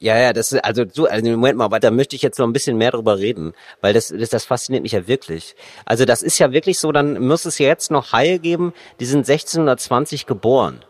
Ja, 0.00 0.16
ja, 0.16 0.32
das 0.32 0.52
ist, 0.52 0.64
also 0.64 0.84
so, 0.92 1.06
also 1.06 1.28
Moment 1.30 1.58
mal, 1.58 1.68
da 1.80 1.90
möchte 1.90 2.14
ich 2.14 2.22
jetzt 2.22 2.38
noch 2.38 2.46
ein 2.46 2.52
bisschen 2.52 2.76
mehr 2.76 2.92
drüber 2.92 3.18
reden, 3.18 3.52
weil 3.80 3.92
das, 3.94 4.08
das, 4.16 4.28
das 4.30 4.44
fasziniert 4.44 4.82
mich 4.84 4.92
ja 4.92 5.08
wirklich. 5.08 5.56
Also 5.84 6.04
das 6.04 6.22
ist 6.22 6.38
ja 6.38 6.52
wirklich 6.52 6.78
so, 6.78 6.92
dann 6.92 7.20
muss 7.26 7.44
es 7.46 7.58
ja 7.58 7.66
jetzt 7.66 7.90
noch 7.90 8.12
Haie 8.12 8.38
geben, 8.38 8.72
die 9.00 9.06
sind 9.06 9.28
1620 9.28 10.26
geboren. 10.26 10.84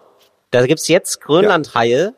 Da 0.51 0.67
gibt's 0.67 0.89
jetzt 0.89 1.21
Grönlandhaie, 1.23 2.13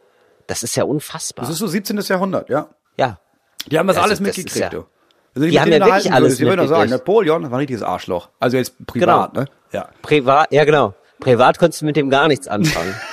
das 0.49 0.65
ist 0.65 0.75
ja 0.75 0.83
unfassbar. 0.85 1.45
Das 1.45 1.53
ist 1.53 1.59
so 1.61 1.69
17. 1.69 1.97
Jahrhundert, 1.99 2.49
ja. 2.49 2.69
ja. 2.97 3.21
Die 3.67 3.79
haben 3.79 3.87
das 3.87 3.97
Also, 3.97 4.07
alles 4.09 4.19
das 4.19 4.27
mitgekriegt, 4.27 4.57
ja- 4.57 4.69
du. 4.71 4.87
Also 5.33 5.47
Die 5.47 5.53
mit 5.53 5.61
haben 5.61 5.71
ja 5.73 5.87
wirklich 5.87 6.13
alles 6.13 6.39
Die 6.39 6.45
würden 6.45 6.59
doch 6.59 6.67
sagen. 6.67 6.91
Napoleon 6.91 7.43
war 7.45 7.51
ein 7.51 7.55
richtiges 7.59 7.85
Arschloch. 7.85 8.31
Also 8.41 8.57
jetzt 8.57 8.75
privat, 8.85 9.33
Genau. 9.33 9.45
ne? 9.45 9.51
Ja. 9.71 9.89
Privat, 10.03 10.51
ja 10.53 10.65
genau. 10.65 10.95
Privat 11.21 11.57
konntest 11.61 11.83
du 11.83 11.87
mit 11.87 11.95
dem 11.95 12.11
gar 12.11 12.27
nichts 12.27 12.49
anfangen. 12.49 12.93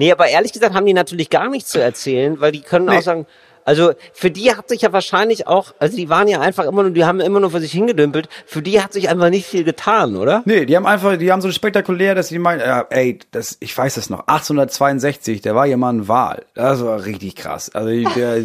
nee, 0.00 0.10
aber 0.12 0.26
ehrlich 0.28 0.52
gesagt 0.52 0.74
haben 0.74 0.86
die 0.86 0.94
natürlich 0.94 1.28
gar 1.30 1.48
nichts 1.50 1.68
zu 1.70 1.78
erzählen, 1.80 2.40
weil 2.40 2.52
die 2.52 2.62
können 2.62 2.86
Nee. 2.86 2.96
auch 2.98 3.02
sagen, 3.02 3.26
also 3.66 3.92
für 4.14 4.30
die 4.30 4.54
hat 4.56 4.70
sich 4.70 4.80
ja 4.80 4.92
wahrscheinlich 4.94 5.46
auch, 5.46 5.74
also 5.78 5.94
die 5.94 6.08
waren 6.08 6.26
ja 6.26 6.40
einfach 6.40 6.64
immer 6.64 6.82
nur, 6.82 6.92
die 6.92 7.04
haben 7.04 7.20
immer 7.20 7.38
nur 7.40 7.50
für 7.50 7.60
sich 7.60 7.70
hingedümpelt, 7.72 8.28
für 8.46 8.62
die 8.62 8.80
hat 8.82 8.94
sich 8.94 9.10
einfach 9.10 9.28
nicht 9.28 9.46
viel 9.46 9.62
getan, 9.64 10.16
oder? 10.16 10.42
Nee, 10.46 10.64
die 10.64 10.74
haben 10.74 10.86
einfach, 10.86 11.18
die 11.18 11.30
haben 11.30 11.42
so 11.42 11.52
spektakulär, 11.52 12.14
dass 12.14 12.28
sie 12.28 12.38
meinen, 12.38 12.60
ja, 12.60 12.86
ey, 12.88 13.18
das, 13.30 13.58
ich 13.60 13.76
weiß 13.76 13.96
das 13.96 14.08
noch, 14.08 14.20
1862, 14.20 15.42
da 15.42 15.54
war 15.54 15.66
ja 15.66 15.76
mal 15.76 15.92
ein 15.92 16.08
Wal. 16.08 16.44
Das 16.54 16.82
war 16.84 17.04
richtig 17.04 17.36
krass. 17.36 17.70
Also 17.74 17.90
der, 18.16 18.44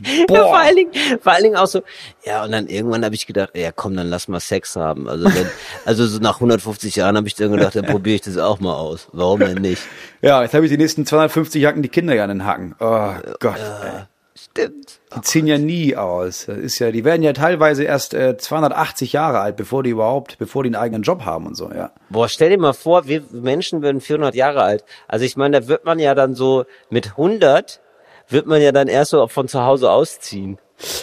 Ja, 0.30 0.42
vor, 0.42 0.58
allen 0.58 0.76
Dingen, 0.76 0.92
vor 1.20 1.32
allen 1.32 1.42
Dingen 1.44 1.56
auch 1.56 1.66
so, 1.66 1.82
ja, 2.24 2.44
und 2.44 2.52
dann 2.52 2.66
irgendwann 2.66 3.04
habe 3.04 3.14
ich 3.14 3.26
gedacht, 3.26 3.50
ja 3.54 3.72
komm, 3.72 3.96
dann 3.96 4.08
lass 4.08 4.28
mal 4.28 4.40
Sex 4.40 4.76
haben. 4.76 5.08
Also 5.08 5.26
wenn, 5.26 5.48
also 5.84 6.06
so 6.06 6.18
nach 6.18 6.36
150 6.36 6.96
Jahren 6.96 7.16
habe 7.16 7.28
ich 7.28 7.34
dann 7.34 7.52
gedacht, 7.52 7.76
dann 7.76 7.86
probiere 7.86 8.16
ich 8.16 8.22
das 8.22 8.38
auch 8.38 8.60
mal 8.60 8.74
aus. 8.74 9.08
Warum 9.12 9.40
denn 9.40 9.62
nicht? 9.62 9.82
Ja, 10.22 10.42
jetzt 10.42 10.54
habe 10.54 10.64
ich 10.64 10.70
die 10.70 10.78
nächsten 10.78 11.06
250 11.06 11.62
Jacken 11.62 11.82
die 11.82 11.88
Kinder 11.88 12.14
ja 12.14 12.24
an 12.24 12.30
den 12.30 12.44
Hacken. 12.44 12.74
Oh 12.80 13.12
Gott. 13.38 13.58
ey. 13.58 14.04
Stimmt. 14.36 14.98
Die 15.14 15.20
ziehen 15.20 15.46
ja 15.46 15.58
nie 15.58 15.94
aus. 15.94 16.46
Das 16.46 16.58
ist 16.58 16.80
ja, 16.80 16.90
die 16.90 17.04
werden 17.04 17.22
ja 17.22 17.32
teilweise 17.32 17.84
erst 17.84 18.14
äh, 18.14 18.36
280 18.36 19.12
Jahre 19.12 19.38
alt, 19.38 19.56
bevor 19.56 19.84
die 19.84 19.90
überhaupt, 19.90 20.38
bevor 20.38 20.64
die 20.64 20.68
einen 20.68 20.74
eigenen 20.74 21.02
Job 21.02 21.24
haben 21.24 21.46
und 21.46 21.54
so, 21.54 21.70
ja. 21.70 21.92
Boah, 22.10 22.28
stell 22.28 22.50
dir 22.50 22.58
mal 22.58 22.72
vor, 22.72 23.06
wir 23.06 23.22
Menschen 23.30 23.80
werden 23.80 24.00
400 24.00 24.34
Jahre 24.34 24.62
alt. 24.62 24.84
Also 25.06 25.24
ich 25.24 25.36
meine, 25.36 25.60
da 25.60 25.68
wird 25.68 25.84
man 25.84 26.00
ja 26.00 26.16
dann 26.16 26.34
so 26.34 26.64
mit 26.90 27.10
100 27.10 27.80
wird 28.28 28.46
man 28.46 28.60
ja 28.60 28.72
dann 28.72 28.88
erst 28.88 29.10
so 29.10 29.26
von 29.28 29.48
zu 29.48 29.62
Hause 29.62 29.90
ausziehen. 29.90 30.58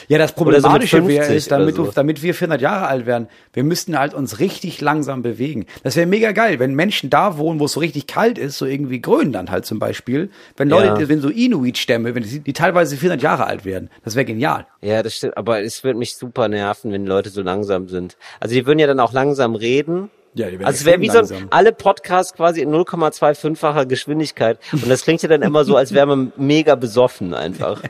Ja, 0.10 0.18
das 0.18 0.32
Oder 0.38 0.60
so 0.60 0.68
Problematische 0.68 1.08
wäre 1.08 1.24
50 1.24 1.36
ist, 1.36 1.52
damit, 1.52 1.76
so. 1.76 1.86
damit 1.96 2.22
wir 2.22 2.34
400 2.34 2.62
Jahre 2.62 2.88
alt 2.88 3.06
werden, 3.06 3.30
wir 3.54 3.64
müssten 3.64 3.98
halt 3.98 4.14
uns 4.14 4.40
richtig 4.40 4.82
langsam 4.82 5.22
bewegen. 5.22 5.66
Das 5.84 5.96
wäre 5.96 6.06
mega 6.08 6.34
geil, 6.34 6.60
wenn 6.60 6.76
Menschen 6.76 7.10
da 7.10 7.38
wohnen, 7.38 7.60
wo 7.60 7.66
es 7.66 7.72
so 7.72 7.80
richtig 7.80 8.06
kalt 8.06 8.38
ist, 8.38 8.58
so 8.58 8.66
irgendwie 8.66 9.02
Grönland 9.02 9.50
halt 9.50 9.66
zum 9.66 9.80
Beispiel. 9.80 10.30
Wenn 10.58 10.70
Leute, 10.70 10.88
Ja. 11.02 11.10
wenn 11.10 11.22
so 11.22 11.30
Inuit-Stämme, 11.30 12.14
wenn 12.14 12.24
die, 12.24 12.42
die 12.42 12.54
teilweise 12.54 12.98
400 12.98 13.22
Jahre 13.24 13.46
alt 13.46 13.64
werden, 13.64 13.90
das 14.04 14.16
wäre 14.16 14.26
genial. 14.26 14.68
Ja, 14.82 15.02
das 15.04 15.16
stimmt. 15.16 15.38
Aber 15.38 15.62
es 15.62 15.84
wird 15.86 15.96
mich 15.96 16.18
super 16.18 16.50
nerven, 16.50 16.92
wenn 16.92 17.06
Leute 17.06 17.30
so 17.30 17.42
langsam 17.42 17.88
sind. 17.88 18.18
Also 18.42 18.54
die 18.54 18.66
würden 18.66 18.80
ja 18.80 18.88
dann 18.88 19.00
auch 19.00 19.14
langsam 19.14 19.56
reden. 19.56 20.12
Ja, 20.34 20.48
also 20.48 20.62
es 20.64 20.86
wäre 20.86 21.02
wie 21.02 21.10
so 21.10 21.20
ein, 21.20 21.26
langsam. 21.26 21.48
alle 21.50 21.74
Podcasts 21.74 22.34
quasi 22.34 22.62
in 22.62 22.72
0,25-facher 22.74 23.86
Geschwindigkeit. 23.86 24.60
Und 24.72 24.90
das 24.90 25.04
klingt 25.04 25.22
ja 25.22 25.30
dann 25.30 25.42
immer 25.42 25.66
so, 25.66 25.76
als 25.76 25.94
wäre 25.94 26.06
man 26.06 26.32
mega 26.38 26.76
besoffen 26.76 27.34
einfach. 27.34 27.82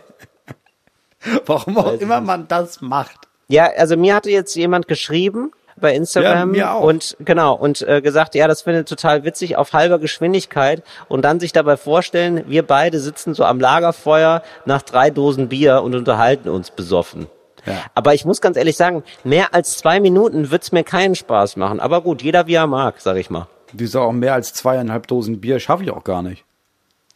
Warum 1.46 1.78
auch 1.78 1.94
immer 2.00 2.20
man 2.20 2.48
das 2.48 2.82
macht. 2.82 3.28
Ja, 3.48 3.70
also 3.78 3.96
mir 3.98 4.16
hatte 4.16 4.32
jetzt 4.32 4.56
jemand 4.56 4.88
geschrieben 4.88 5.52
bei 5.80 5.96
Instagram 5.96 6.38
Ja, 6.38 6.46
mir 6.46 6.74
auch. 6.74 6.84
und 6.84 7.18
genau 7.20 7.54
und 7.56 7.82
äh, 7.82 8.02
gesagt, 8.02 8.36
ja, 8.36 8.48
das 8.48 8.62
findet 8.62 8.88
total 8.88 9.24
witzig 9.24 9.58
auf 9.58 9.74
halber 9.74 10.00
Geschwindigkeit 10.00 10.84
und 11.10 11.24
dann 11.24 11.40
sich 11.40 11.52
dabei 11.52 11.78
vorstellen, 11.78 12.44
wir 12.48 12.64
beide 12.64 13.00
sitzen 13.00 13.34
so 13.34 13.44
am 13.44 13.60
Lagerfeuer 13.60 14.42
nach 14.66 14.82
drei 14.82 15.10
Dosen 15.10 15.50
Bier 15.50 15.82
und 15.82 15.96
unterhalten 15.96 16.50
uns 16.50 16.72
besoffen. 16.72 17.28
Ja. 17.66 17.84
Aber 17.94 18.14
ich 18.14 18.26
muss 18.26 18.42
ganz 18.42 18.58
ehrlich 18.58 18.76
sagen, 18.78 19.04
mehr 19.24 19.54
als 19.54 19.78
zwei 19.78 20.00
Minuten 20.00 20.52
wird's 20.52 20.72
mir 20.72 20.84
keinen 20.84 21.16
Spaß 21.16 21.58
machen. 21.58 21.80
Aber 21.80 22.02
gut, 22.02 22.22
jeder 22.22 22.48
wie 22.48 22.56
er 22.56 22.68
mag, 22.68 22.96
sag 23.00 23.18
ich 23.18 23.30
mal. 23.30 23.48
Wieso 23.74 24.02
auch 24.02 24.12
mehr 24.12 24.34
als 24.34 24.54
zweieinhalb 24.54 25.08
Dosen 25.08 25.40
Bier 25.40 25.60
schaffe 25.60 25.84
ich 25.84 25.92
auch 25.92 26.04
gar 26.04 26.22
nicht. 26.22 26.44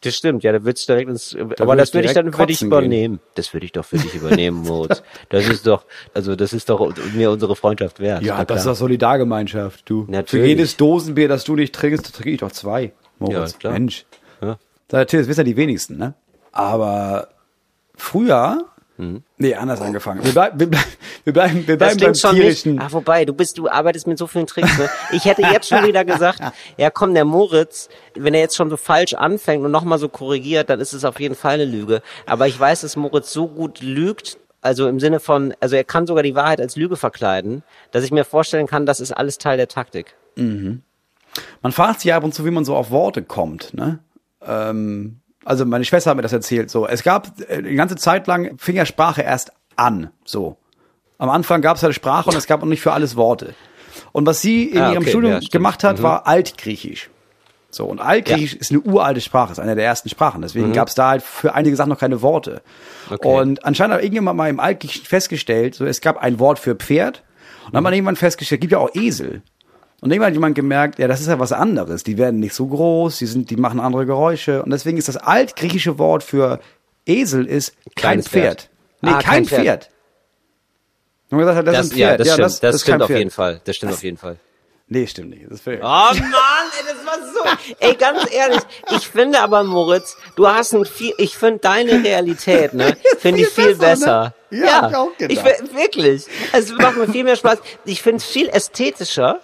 Das 0.02 0.14
stimmt, 0.14 0.44
ja, 0.44 0.52
da 0.52 0.62
wird's 0.62 0.86
direkt 0.86 1.08
ins, 1.08 1.34
aber 1.34 1.58
würd 1.58 1.80
das 1.80 1.94
würde 1.94 2.06
ich 2.06 2.14
dann 2.14 2.32
für 2.32 2.46
dich 2.46 2.62
übernehmen. 2.62 3.18
Das 3.34 3.52
würde 3.52 3.66
ich 3.66 3.72
doch 3.72 3.84
für 3.84 3.96
dich 3.96 4.14
übernehmen, 4.14 4.62
Moritz. 4.62 5.02
Das 5.30 5.48
ist 5.48 5.66
doch, 5.66 5.84
also 6.14 6.36
das 6.36 6.52
ist 6.52 6.68
doch 6.68 6.92
mir 7.14 7.30
unsere 7.30 7.56
Freundschaft 7.56 7.98
wert. 7.98 8.22
Ja, 8.22 8.44
das 8.44 8.60
ist 8.60 8.66
doch 8.66 8.76
Solidargemeinschaft, 8.76 9.88
du. 9.88 10.04
Für 10.04 10.10
Natürlich. 10.12 10.48
jedes 10.48 10.76
Dosenbier, 10.76 11.28
das 11.28 11.44
du 11.44 11.56
nicht 11.56 11.74
trinkst, 11.74 12.14
trinke 12.14 12.30
ich 12.30 12.40
doch 12.40 12.52
zwei. 12.52 12.92
Moritz, 13.18 13.52
Ja, 13.52 13.58
klar. 13.58 13.72
Mensch. 13.72 14.04
Ja. 14.42 14.58
Da, 14.88 14.98
Natürlich, 14.98 15.24
das 15.24 15.30
wissen 15.30 15.40
ja 15.40 15.44
die 15.44 15.56
wenigsten, 15.56 15.96
ne? 15.96 16.14
Aber 16.52 17.28
früher, 17.96 18.66
Mhm. 18.98 19.22
nee, 19.36 19.54
anders 19.54 19.80
angefangen. 19.80 20.24
Wir, 20.24 20.32
bleib, 20.32 20.58
wir, 20.58 20.70
bleib, 20.70 20.86
wir 21.24 21.32
bleiben, 21.32 21.66
wir 21.66 21.76
bleiben 21.76 22.00
beim 22.00 22.14
schon 22.14 22.34
nicht. 22.34 22.42
tierischen. 22.42 22.80
Ah, 22.80 22.88
wobei, 22.90 23.24
du 23.24 23.34
bist, 23.34 23.58
du 23.58 23.68
arbeitest 23.68 24.06
mit 24.06 24.16
so 24.18 24.26
vielen 24.26 24.46
Tricks. 24.46 24.78
Ne? 24.78 24.88
Ich 25.12 25.26
hätte 25.26 25.42
jetzt 25.42 25.68
schon 25.68 25.84
wieder 25.86 26.04
gesagt, 26.04 26.40
ja 26.78 26.90
komm, 26.90 27.12
der 27.12 27.24
Moritz, 27.24 27.88
wenn 28.14 28.32
er 28.32 28.40
jetzt 28.40 28.56
schon 28.56 28.70
so 28.70 28.76
falsch 28.76 29.14
anfängt 29.14 29.64
und 29.64 29.70
nochmal 29.70 29.98
so 29.98 30.08
korrigiert, 30.08 30.70
dann 30.70 30.80
ist 30.80 30.92
es 30.92 31.04
auf 31.04 31.20
jeden 31.20 31.34
Fall 31.34 31.54
eine 31.54 31.64
Lüge. 31.66 32.02
Aber 32.24 32.46
ich 32.46 32.58
weiß, 32.58 32.80
dass 32.80 32.96
Moritz 32.96 33.32
so 33.32 33.48
gut 33.48 33.82
lügt, 33.82 34.38
also 34.62 34.88
im 34.88 34.98
Sinne 34.98 35.20
von, 35.20 35.54
also 35.60 35.76
er 35.76 35.84
kann 35.84 36.06
sogar 36.06 36.22
die 36.22 36.34
Wahrheit 36.34 36.60
als 36.60 36.76
Lüge 36.76 36.96
verkleiden, 36.96 37.62
dass 37.92 38.02
ich 38.02 38.10
mir 38.10 38.24
vorstellen 38.24 38.66
kann, 38.66 38.86
das 38.86 39.00
ist 39.00 39.12
alles 39.12 39.38
Teil 39.38 39.56
der 39.58 39.68
Taktik. 39.68 40.14
Man 41.62 41.72
fragt 41.72 42.00
sich 42.00 42.12
ab 42.14 42.24
und 42.24 42.34
zu, 42.34 42.44
wie 42.44 42.50
man 42.50 42.64
so 42.64 42.74
auf 42.74 42.90
Worte 42.90 43.22
kommt, 43.22 43.74
ne? 43.74 43.98
Ähm, 44.42 45.20
also 45.46 45.64
meine 45.64 45.84
Schwester 45.84 46.10
hat 46.10 46.16
mir 46.16 46.22
das 46.22 46.32
erzählt. 46.32 46.70
So, 46.70 46.86
es 46.86 47.02
gab 47.02 47.28
äh, 47.48 47.62
die 47.62 47.74
ganze 47.74 47.96
Zeit 47.96 48.26
lang 48.26 48.58
fing 48.58 48.76
ja 48.76 48.84
Sprache 48.84 49.22
erst 49.22 49.52
an. 49.76 50.10
So, 50.24 50.56
am 51.18 51.30
Anfang 51.30 51.62
gab 51.62 51.76
es 51.76 51.82
halt 51.82 51.94
Sprache 51.94 52.28
und 52.30 52.36
es 52.36 52.46
gab 52.46 52.60
noch 52.60 52.68
nicht 52.68 52.82
für 52.82 52.92
alles 52.92 53.16
Worte. 53.16 53.54
Und 54.12 54.26
was 54.26 54.40
sie 54.42 54.64
in 54.64 54.78
Ah, 54.78 54.92
ihrem 54.92 55.02
okay, 55.02 55.10
Studium 55.10 55.32
ja, 55.40 55.48
gemacht 55.50 55.82
hat, 55.84 55.98
Mhm. 55.98 56.02
war 56.02 56.26
Altgriechisch. 56.26 57.08
So, 57.70 57.84
und 57.86 58.00
Altgriechisch 58.00 58.54
ist 58.54 58.70
eine 58.70 58.80
uralte 58.80 59.20
Sprache, 59.20 59.52
ist 59.52 59.58
eine 59.58 59.74
der 59.74 59.84
ersten 59.84 60.08
Sprachen. 60.08 60.40
Deswegen 60.42 60.72
gab 60.72 60.88
es 60.88 60.94
da 60.94 61.10
halt 61.10 61.22
für 61.22 61.54
einige 61.54 61.76
Sachen 61.76 61.90
noch 61.90 61.98
keine 61.98 62.22
Worte. 62.22 62.62
Mhm. 63.08 63.14
Okay. 63.14 63.28
Und 63.40 63.64
anscheinend 63.64 63.94
hat 63.94 64.02
irgendjemand 64.02 64.36
mal 64.36 64.48
im 64.48 64.60
Altgriechischen 64.60 65.04
festgestellt, 65.06 65.74
so 65.74 65.84
es 65.84 66.00
gab 66.00 66.16
ein 66.18 66.38
Wort 66.38 66.58
für 66.58 66.74
Pferd. 66.74 67.22
Und 67.66 67.72
dann 67.74 67.78
hat 67.78 67.84
man 67.84 67.92
irgendwann 67.94 68.16
festgestellt, 68.16 68.60
gibt 68.60 68.72
ja 68.72 68.78
auch 68.78 68.94
Esel. 68.94 69.42
Und 70.00 70.10
irgendwann 70.10 70.28
hat 70.28 70.34
jemand 70.34 70.54
gemerkt, 70.54 70.98
ja, 70.98 71.08
das 71.08 71.20
ist 71.20 71.26
ja 71.28 71.38
was 71.38 71.52
anderes. 71.52 72.02
Die 72.04 72.18
werden 72.18 72.38
nicht 72.40 72.54
so 72.54 72.66
groß, 72.66 73.18
die 73.18 73.26
sind, 73.26 73.50
die 73.50 73.56
machen 73.56 73.80
andere 73.80 74.04
Geräusche. 74.06 74.62
Und 74.62 74.70
deswegen 74.70 74.98
ist 74.98 75.08
das 75.08 75.16
altgriechische 75.16 75.98
Wort 75.98 76.22
für 76.22 76.60
Esel 77.06 77.46
ist 77.46 77.72
kein 77.84 77.94
Kleines 77.94 78.28
Pferd. 78.28 78.60
Pferd. 78.62 78.70
Nee, 79.02 79.10
Ah, 79.10 79.12
kein, 79.14 79.22
kein 79.22 79.46
Pferd. 79.46 79.60
Pferd. 79.62 79.90
Und 81.30 81.38
man 81.38 81.46
gesagt, 81.46 81.66
das, 81.68 81.74
Das, 81.76 81.86
ist 81.86 81.92
ein 81.92 81.98
ja, 81.98 82.08
Pferd. 82.08 82.20
das 82.20 82.28
stimmt, 82.28 82.62
das, 82.62 82.74
ist 82.74 82.82
stimmt 82.82 82.92
kein 82.94 83.02
auf 83.02 83.06
Pferd. 83.08 83.18
jeden 83.18 83.30
Fall. 83.30 83.60
Das 83.64 83.76
stimmt 83.76 83.92
auf 83.92 84.02
jeden 84.02 84.16
Fall. 84.16 84.36
Nee, 84.88 85.06
stimmt 85.08 85.30
nicht. 85.30 85.44
Das 85.46 85.54
ist 85.54 85.62
Pferd. 85.62 85.80
Oh 85.82 85.86
Mann, 85.86 86.14
ey, 86.14 86.84
das 86.86 87.04
war 87.06 87.18
so. 87.32 87.74
Ey, 87.80 87.94
ganz 87.96 88.32
ehrlich, 88.32 88.60
ich 88.94 89.08
finde 89.08 89.40
aber, 89.40 89.64
Moritz, 89.64 90.16
du 90.36 90.46
hast 90.46 90.74
ein 90.74 90.84
viel, 90.84 91.12
ich 91.18 91.36
finde 91.36 91.58
deine 91.60 92.04
Realität, 92.04 92.72
ne, 92.74 92.96
finde 93.18 93.40
ich 93.42 93.48
viel 93.48 93.74
besser. 93.74 94.34
besser, 94.50 94.60
ne? 94.60 94.64
Ja, 94.64 94.82
hab 94.82 94.90
ich 94.90 94.96
auch 94.96 95.16
gedacht. 95.16 95.32
Ich, 95.32 95.40
find- 95.40 95.74
wirklich. 95.74 96.26
Es 96.52 96.70
macht 96.72 96.96
mir 96.96 97.08
viel 97.08 97.24
mehr 97.24 97.34
Spaß. 97.36 97.58
Ich 97.84 98.00
finde 98.02 98.18
es 98.18 98.24
viel 98.26 98.48
ästhetischer, 98.48 99.40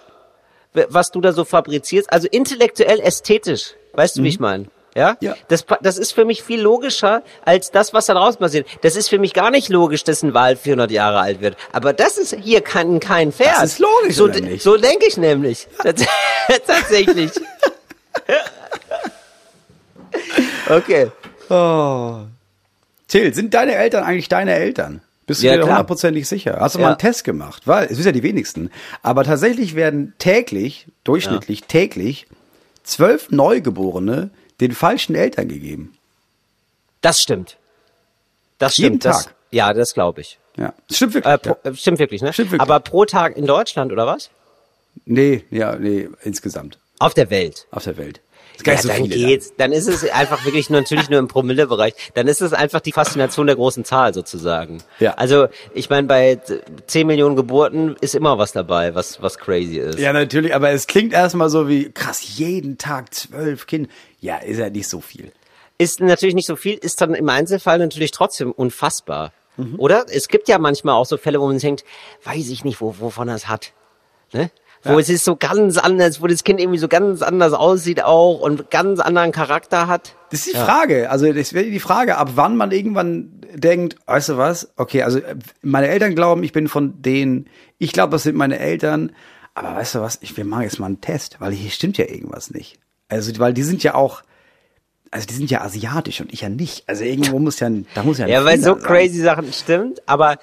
was 0.89 1.11
du 1.11 1.21
da 1.21 1.33
so 1.33 1.45
fabrizierst. 1.45 2.11
Also 2.11 2.27
intellektuell 2.29 2.99
ästhetisch. 2.99 3.73
Weißt 3.93 4.17
du, 4.17 4.23
wie 4.23 4.29
ich 4.29 4.39
meine? 4.39 4.65
Ja? 4.95 5.17
Ja. 5.21 5.35
Das, 5.47 5.65
das 5.81 5.97
ist 5.97 6.13
für 6.13 6.23
mich 6.25 6.43
viel 6.43 6.61
logischer 6.61 7.23
als 7.45 7.71
das, 7.71 7.93
was 7.93 8.05
da 8.05 8.13
draußen 8.13 8.39
passiert. 8.39 8.67
Das 8.81 8.95
ist 8.95 9.09
für 9.09 9.17
mich 9.17 9.33
gar 9.33 9.49
nicht 9.49 9.69
logisch, 9.69 10.03
dass 10.03 10.21
ein 10.23 10.33
Wal 10.35 10.55
400 10.55 10.91
Jahre 10.91 11.19
alt 11.19 11.41
wird. 11.41 11.57
Aber 11.71 11.93
das 11.93 12.17
ist 12.17 12.35
hier 12.41 12.61
kein, 12.61 12.99
kein 12.99 13.31
Pferd. 13.31 13.55
Das 13.57 13.73
ist 13.73 13.79
logisch, 13.79 14.15
so? 14.15 14.29
So 14.59 14.77
denke 14.77 15.07
ich 15.07 15.17
nämlich. 15.17 15.67
Tats- 15.81 16.05
Tatsächlich. 16.67 17.31
okay. 20.69 21.11
Oh. 21.49 22.19
Till, 23.07 23.33
sind 23.33 23.53
deine 23.53 23.75
Eltern 23.75 24.03
eigentlich 24.03 24.29
deine 24.29 24.53
Eltern? 24.53 25.01
Bist 25.25 25.41
du 25.41 25.47
Ja, 25.47 25.53
dir 25.53 25.59
da 25.59 25.63
klar. 25.65 25.77
hundertprozentig 25.77 26.27
sicher? 26.27 26.57
Hast 26.59 26.75
du 26.75 26.79
Ja. 26.79 26.83
mal 26.85 26.89
einen 26.91 26.97
Test 26.99 27.23
gemacht? 27.23 27.63
Weil, 27.65 27.85
es 27.85 27.95
sind 27.97 28.05
ja 28.05 28.11
die 28.11 28.23
wenigsten. 28.23 28.71
Aber 29.01 29.23
tatsächlich 29.23 29.75
werden 29.75 30.13
täglich, 30.19 30.87
durchschnittlich 31.03 31.63
täglich, 31.63 32.27
zwölf 32.83 33.31
Neugeborene 33.31 34.29
den 34.59 34.73
falschen 34.73 35.15
Eltern 35.15 35.47
gegeben. 35.47 35.93
Das 37.01 37.21
stimmt. 37.21 37.57
Das 38.59 38.77
Jeden 38.77 38.99
stimmt. 38.99 39.05
Das, 39.05 39.25
Tag. 39.25 39.35
ja, 39.51 39.73
das 39.73 39.93
glaube 39.93 40.21
ich. 40.21 40.39
Ja. 40.57 40.73
Das 40.87 40.97
stimmt 40.97 41.13
wirklich. 41.15 41.33
Äh, 41.33 41.37
pro, 41.37 41.57
äh, 41.63 41.73
stimmt 41.73 41.99
wirklich, 41.99 42.21
ne? 42.21 42.31
Stimmt 42.33 42.51
wirklich. 42.51 42.61
Aber 42.61 42.79
pro 42.79 43.05
Tag 43.05 43.35
in 43.37 43.45
Deutschland 43.45 43.91
oder 43.91 44.05
was? 44.05 44.29
Nee, 45.05 45.43
ja, 45.49 45.75
nee, 45.77 46.07
insgesamt. 46.21 46.77
Auf 46.99 47.13
der 47.13 47.29
Welt. 47.29 47.65
Auf 47.71 47.83
der 47.85 47.97
Welt. 47.97 48.21
Ja, 48.65 48.75
dann 48.75 49.09
geht's. 49.09 49.53
Dann 49.57 49.71
ist 49.71 49.87
es 49.87 50.09
einfach 50.11 50.45
wirklich 50.45 50.69
nur, 50.69 50.81
natürlich 50.81 51.09
nur 51.09 51.19
im 51.19 51.27
Promillebereich. 51.27 51.93
Dann 52.13 52.27
ist 52.27 52.41
es 52.41 52.53
einfach 52.53 52.81
die 52.81 52.91
Faszination 52.91 53.47
der 53.47 53.55
großen 53.55 53.85
Zahl 53.85 54.13
sozusagen. 54.13 54.83
Ja. 54.99 55.13
Also 55.15 55.47
ich 55.73 55.89
meine, 55.89 56.07
bei 56.07 56.39
10 56.87 57.07
Millionen 57.07 57.35
Geburten 57.35 57.95
ist 58.01 58.15
immer 58.15 58.37
was 58.37 58.51
dabei, 58.51 58.95
was 58.95 59.21
was 59.21 59.37
crazy 59.37 59.77
ist. 59.77 59.99
Ja, 59.99 60.13
natürlich, 60.13 60.53
aber 60.53 60.71
es 60.71 60.87
klingt 60.87 61.13
erstmal 61.13 61.49
so 61.49 61.67
wie, 61.67 61.91
krass, 61.91 62.37
jeden 62.37 62.77
Tag 62.77 63.13
zwölf 63.13 63.67
Kinder. 63.67 63.89
Ja, 64.19 64.37
ist 64.37 64.59
ja 64.59 64.69
nicht 64.69 64.87
so 64.87 65.01
viel. 65.01 65.31
Ist 65.77 65.99
natürlich 65.99 66.35
nicht 66.35 66.47
so 66.47 66.55
viel, 66.55 66.75
ist 66.75 67.01
dann 67.01 67.13
im 67.13 67.27
Einzelfall 67.29 67.79
natürlich 67.79 68.11
trotzdem 68.11 68.51
unfassbar. 68.51 69.33
Mhm. 69.57 69.75
Oder? 69.79 70.05
Es 70.09 70.27
gibt 70.27 70.47
ja 70.47 70.57
manchmal 70.59 70.95
auch 70.95 71.05
so 71.05 71.17
Fälle, 71.17 71.39
wo 71.41 71.47
man 71.47 71.59
sich 71.59 71.67
denkt, 71.67 71.83
weiß 72.23 72.49
ich 72.49 72.63
nicht, 72.63 72.81
wo, 72.81 72.95
wovon 72.99 73.27
er 73.27 73.35
es 73.35 73.47
hat. 73.47 73.73
Ne? 74.31 74.49
Wo 74.83 74.93
Ja. 74.93 74.99
es 74.99 75.09
ist 75.09 75.23
so 75.23 75.35
ganz 75.37 75.77
anders, 75.77 76.21
wo 76.21 76.27
das 76.27 76.43
Kind 76.43 76.59
irgendwie 76.59 76.77
so 76.79 76.87
ganz 76.89 77.21
anders 77.21 77.53
aussieht 77.53 78.03
auch 78.03 78.39
und 78.41 78.69
ganz 78.69 78.99
anderen 78.99 79.31
Charakter 79.31 79.87
hat. 79.87 80.15
Das 80.29 80.41
ist 80.45 80.53
die 80.53 80.57
Frage. 80.59 81.09
Also 81.09 81.31
das 81.31 81.53
wäre 81.53 81.65
die 81.65 81.79
Frage, 81.79 82.17
ab 82.17 82.31
wann 82.35 82.57
man 82.57 82.71
irgendwann 82.71 83.41
denkt, 83.55 83.95
weißt 84.07 84.29
du 84.29 84.37
was? 84.37 84.73
Okay, 84.75 85.03
also 85.03 85.19
meine 85.61 85.87
Eltern 85.87 86.15
glauben, 86.15 86.43
ich 86.43 86.51
bin 86.51 86.67
von 86.67 87.01
denen. 87.01 87.47
Ich 87.77 87.93
glaube, 87.93 88.11
das 88.11 88.23
sind 88.23 88.35
meine 88.35 88.59
Eltern. 88.59 89.13
Aber 89.55 89.75
weißt 89.75 89.95
du 89.95 90.01
was? 90.01 90.17
Ich 90.21 90.35
wir 90.35 90.43
machen 90.45 90.63
jetzt 90.63 90.79
mal 90.79 90.87
einen 90.87 90.99
Test, 91.01 91.37
weil 91.39 91.51
hier 91.53 91.69
stimmt 91.71 91.97
ja 91.97 92.05
irgendwas 92.05 92.49
nicht. 92.51 92.79
Also 93.07 93.31
weil 93.39 93.53
die 93.53 93.63
sind 93.63 93.83
ja 93.83 93.93
auch, 93.93 94.23
also 95.11 95.27
die 95.27 95.35
sind 95.35 95.51
ja 95.51 95.61
asiatisch 95.61 96.19
und 96.21 96.33
ich 96.33 96.41
ja 96.41 96.49
nicht. 96.49 96.89
Also 96.89 97.03
irgendwo 97.03 97.37
muss 97.39 97.59
ja, 97.59 97.67
ein- 97.67 97.85
da 97.93 98.01
muss 98.03 98.17
ja. 98.17 98.25
Ja, 98.27 98.43
weil 98.43 98.57
so 98.59 98.73
sein. 98.73 98.81
crazy 98.81 99.21
Sachen 99.21 99.53
stimmt, 99.53 100.01
aber 100.07 100.37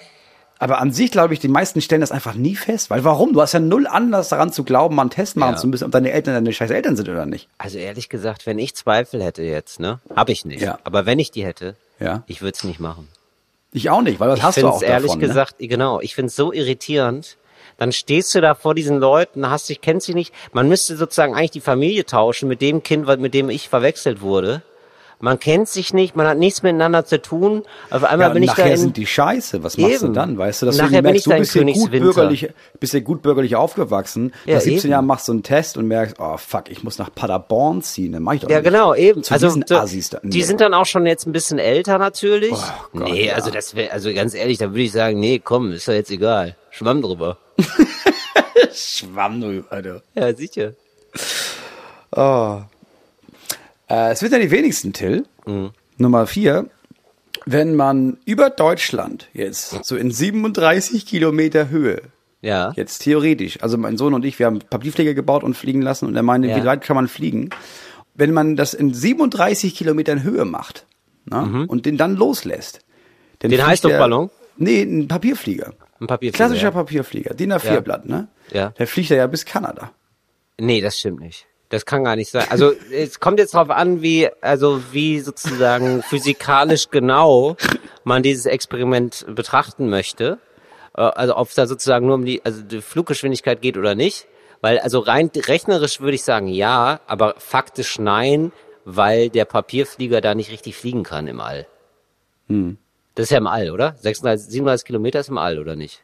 Aber 0.61 0.79
an 0.79 0.93
sich 0.93 1.11
glaube 1.11 1.33
ich, 1.35 1.41
die 1.41 1.49
meisten 1.49 1.81
stellen 1.81 2.03
das 2.03 2.13
einfach 2.13 2.35
nie 2.35 2.55
fest. 2.55 2.91
Weil 2.91 3.03
warum? 3.03 3.33
Du 3.33 3.41
hast 3.41 3.53
ja 3.55 3.61
null 3.61 3.87
Anlass 3.87 4.29
daran 4.29 4.53
zu 4.53 4.63
glauben, 4.63 4.95
mal 4.95 5.03
einen 5.03 5.11
Test 5.11 5.37
machen 5.37 5.55
Ja. 5.55 5.57
zu 5.57 5.67
müssen, 5.67 5.85
ob 5.85 5.91
deine 5.91 6.13
Eltern 6.13 6.35
deine 6.35 6.53
scheiß 6.53 6.71
Eltern 6.71 6.97
sind 6.97 7.09
oder 7.09 7.25
nicht. 7.27 7.49
also 7.59 7.79
ehrlich 7.79 8.09
gesagt, 8.11 8.45
wenn 8.47 8.59
ich 8.59 8.75
Zweifel 8.77 9.23
hätte 9.25 9.43
jetzt, 9.43 9.81
ne? 9.81 10.01
Hab 10.15 10.29
ich 10.29 10.45
nicht. 10.45 10.61
Ja. 10.61 10.79
Aber 10.85 11.07
wenn 11.07 11.19
ich 11.19 11.31
die 11.31 11.45
hätte, 11.45 11.75
Ja. 11.99 12.23
ich 12.27 12.43
würde 12.43 12.55
es 12.57 12.63
nicht 12.65 12.79
machen. 12.79 13.09
Ich 13.73 13.89
auch 13.89 14.03
nicht, 14.03 14.21
weil 14.21 14.29
das 14.29 14.39
Ich 14.41 14.45
hast 14.45 14.59
du 14.61 14.69
auch 14.69 14.83
ehrlich 14.83 15.07
davon, 15.13 15.21
ne? 15.21 15.27
gesagt, 15.29 15.55
genau, 15.59 16.01
ich 16.01 16.15
finde 16.15 16.27
es 16.29 16.37
so 16.37 16.53
irritierend. 16.53 17.37
Dann 17.79 17.93
stehst 17.93 18.35
du 18.35 18.43
da 18.43 18.55
vor 18.55 18.75
diesen 18.75 18.99
Leuten, 18.99 19.49
hast 19.49 19.71
dich, 19.71 19.81
kennst 19.81 20.07
sie 20.07 20.15
nicht. 20.15 20.35
Man 20.53 20.69
müsste 20.69 20.97
sozusagen 20.97 21.35
eigentlich 21.35 21.53
die 21.53 21.61
Familie 21.63 22.05
tauschen 22.05 22.49
mit 22.49 22.61
dem 22.61 22.83
Kind, 22.83 23.07
mit 23.21 23.33
dem 23.33 23.49
ich 23.49 23.71
verwechselt 23.71 24.21
wurde. 24.21 24.61
Man 25.23 25.39
kennt 25.39 25.69
sich 25.69 25.93
nicht, 25.93 26.17
man 26.17 26.27
hat 26.27 26.39
nichts 26.39 26.63
miteinander 26.63 27.05
zu 27.05 27.21
tun. 27.21 27.63
Auf 27.91 28.05
einmal 28.05 28.29
Ja, 28.29 28.33
bin 28.33 28.43
ich 28.43 28.51
da 28.53 28.63
nachher 28.63 28.73
in, 28.73 28.79
sind 28.79 28.97
die 28.97 29.07
scheiße. 29.07 29.63
Was 29.63 29.77
machst 29.77 30.01
du 30.01 30.07
Eben. 30.07 30.15
dann? 30.15 30.39
Weißt 30.39 30.63
du, 30.63 30.67
dass 30.67 30.79
Nachher 30.79 30.89
du 30.89 31.03
bin 31.03 31.13
merkst, 31.13 31.27
du 31.27 31.31
bist 31.37 31.53
hier 31.53 31.65
gut 31.67 31.91
bürgerlich, 31.91 32.49
bist 32.81 32.93
hier 32.93 33.03
gut 33.03 33.21
bürgerlich 33.21 33.55
aufgewachsen. 33.55 34.33
Ja, 34.47 34.55
Nach 34.55 34.61
17 34.63 34.79
eben. 34.87 34.91
Jahren 34.93 35.07
machst 35.07 35.29
du 35.29 35.33
einen 35.33 35.43
Test 35.43 35.77
und 35.77 35.87
merkst, 35.89 36.17
oh 36.19 36.39
fuck, 36.39 36.71
ich 36.71 36.83
muss 36.83 36.99
nach 36.99 37.15
Paderborn 37.15 37.83
ziehen. 37.83 38.13
Dann 38.13 38.23
mach 38.23 38.33
ich 38.33 38.41
doch 38.41 38.49
Ja, 38.49 38.61
nicht. 38.61 38.65
genau, 38.65 38.95
eben. 38.95 39.23
Zu 39.23 39.35
also 39.35 39.49
diesen 39.49 39.65
so, 39.67 39.77
Assis 39.77 40.09
da. 40.11 40.21
die 40.23 40.39
Nee. 40.39 40.45
sind 40.45 40.61
dann 40.63 40.73
auch 40.73 40.87
schon 40.87 41.05
jetzt 41.07 41.27
ein 41.27 41.33
bisschen 41.33 41.59
älter 41.59 41.99
natürlich. 41.99 42.53
Oh 42.53 42.99
Gott, 42.99 43.11
nee, 43.11 43.27
ja. 43.27 43.35
also 43.35 43.51
das 43.51 43.75
wäre, 43.75 43.93
also 43.93 44.13
ganz 44.15 44.35
ehrlich, 44.35 44.57
da 44.57 44.71
würde 44.71 44.83
ich 44.83 44.93
sagen, 44.93 45.21
nee, 45.21 45.39
komm, 45.39 45.73
ist 45.73 45.87
doch 45.87 45.93
jetzt 45.93 46.11
egal. 46.11 46.57
Schwamm 46.71 47.03
drüber. 47.03 47.37
Schwamm 48.73 49.41
drüber, 49.41 49.67
Alter. 49.71 50.03
Ja, 50.15 50.35
sicher. 50.35 50.73
Oh. 52.13 52.61
Äh, 53.91 54.13
es 54.13 54.23
wird 54.23 54.33
ja 54.33 54.39
die 54.39 54.51
wenigsten, 54.51 54.93
Till. 54.93 55.25
Mhm. 55.47 55.71
Nummer 55.99 56.27
vier. 56.27 56.71
Wenn 57.47 57.75
man 57.75 58.19
über 58.25 58.51
Deutschland 58.51 59.29
jetzt 59.33 59.85
so 59.85 59.97
in 59.97 60.11
37 60.11 61.07
Kilometer 61.07 61.69
Höhe 61.71 62.03
Ja. 62.43 62.73
Jetzt 62.77 63.01
theoretisch. 63.01 63.63
Also 63.63 63.77
mein 63.79 63.97
Sohn 63.97 64.15
und 64.15 64.25
ich, 64.25 64.39
wir 64.39 64.47
haben 64.47 64.59
Papierflieger 64.61 65.15
gebaut 65.15 65.43
und 65.45 65.55
fliegen 65.55 65.83
lassen 65.83 66.07
und 66.07 66.17
er 66.17 66.23
meinte, 66.23 66.49
Ja. 66.49 66.57
wie 66.57 66.65
weit 66.65 66.83
kann 66.83 66.97
man 66.97 67.09
fliegen? 67.09 67.51
Wenn 68.15 68.33
man 68.33 68.57
das 68.57 68.75
in 68.75 68.93
37 68.95 69.75
Kilometern 69.75 70.23
Höhe 70.23 70.45
macht 70.45 70.87
ne, 71.27 71.65
und 71.69 71.87
den 71.87 71.97
dann 71.97 72.17
loslässt. 72.17 72.81
dann 73.41 73.49
Mhm. 73.49 73.53
Den 73.53 73.59
fliegt 73.59 73.69
Heißluftballon? 73.71 74.31
Nee, 74.57 74.83
ein 74.83 75.09
Papierflieger. 75.09 75.73
Ein 76.01 76.07
Papierflieger, 76.07 76.37
Klassischer 76.37 76.65
ja. 76.69 76.71
Papierflieger, 76.73 77.35
DIN 77.35 77.53
A4 77.53 77.75
Ja. 77.75 77.81
Blatt, 77.81 78.07
ne? 78.07 78.29
Ja. 78.53 78.71
Der 78.71 78.87
fliegt 78.87 79.11
er 79.11 79.17
ja 79.19 79.27
bis 79.27 79.45
Kanada. 79.47 79.93
Nee, 80.59 80.81
das 80.81 80.99
stimmt 80.99 81.21
nicht. 81.21 81.47
Das 81.71 81.87
kann 81.87 82.05
gar 82.05 82.17
nicht 82.17 82.31
sein. 82.31 82.47
Also 82.51 82.73
es 82.93 83.21
kommt 83.21 83.39
jetzt 83.39 83.55
darauf 83.55 83.71
an, 83.71 84.03
wie 84.03 84.29
also 84.41 84.83
wie 84.93 85.21
sozusagen 85.21 86.03
physikalisch 86.09 86.91
genau 86.91 87.57
man 88.05 88.23
dieses 88.23 88.45
Experiment 88.47 89.25
betrachten 89.29 89.89
möchte. 89.89 90.39
Äh, 90.97 91.03
Also 91.03 91.37
ob 91.37 91.49
es 91.49 91.55
da 91.55 91.67
sozusagen 91.67 92.07
nur 92.07 92.17
um 92.17 92.25
die 92.25 92.45
also 92.45 92.61
die 92.63 92.83
Fluggeschwindigkeit 92.83 93.63
geht 93.63 93.79
oder 93.79 93.95
nicht. 93.95 94.27
Weil 94.61 94.79
also 94.81 94.99
rein 94.99 95.31
rechnerisch 95.35 96.01
würde 96.01 96.17
ich 96.17 96.25
sagen 96.25 96.49
ja, 96.49 97.01
aber 97.07 97.37
faktisch 97.39 97.99
nein, 97.99 98.53
weil 98.85 99.31
der 99.31 99.45
Papierflieger 99.47 100.21
da 100.21 100.35
nicht 100.35 100.51
richtig 100.51 100.77
fliegen 100.77 101.03
kann 101.05 101.27
im 101.29 101.41
All. 101.41 101.67
Das 103.15 103.25
ist 103.25 103.31
ja 103.31 103.39
im 103.39 103.47
All, 103.47 103.71
oder? 103.71 103.95
36, 104.01 104.51
37 104.51 104.87
Kilometer 104.87 105.21
ist 105.21 105.29
im 105.29 105.39
All, 105.39 105.59
oder 105.59 105.77
nicht? 105.77 106.03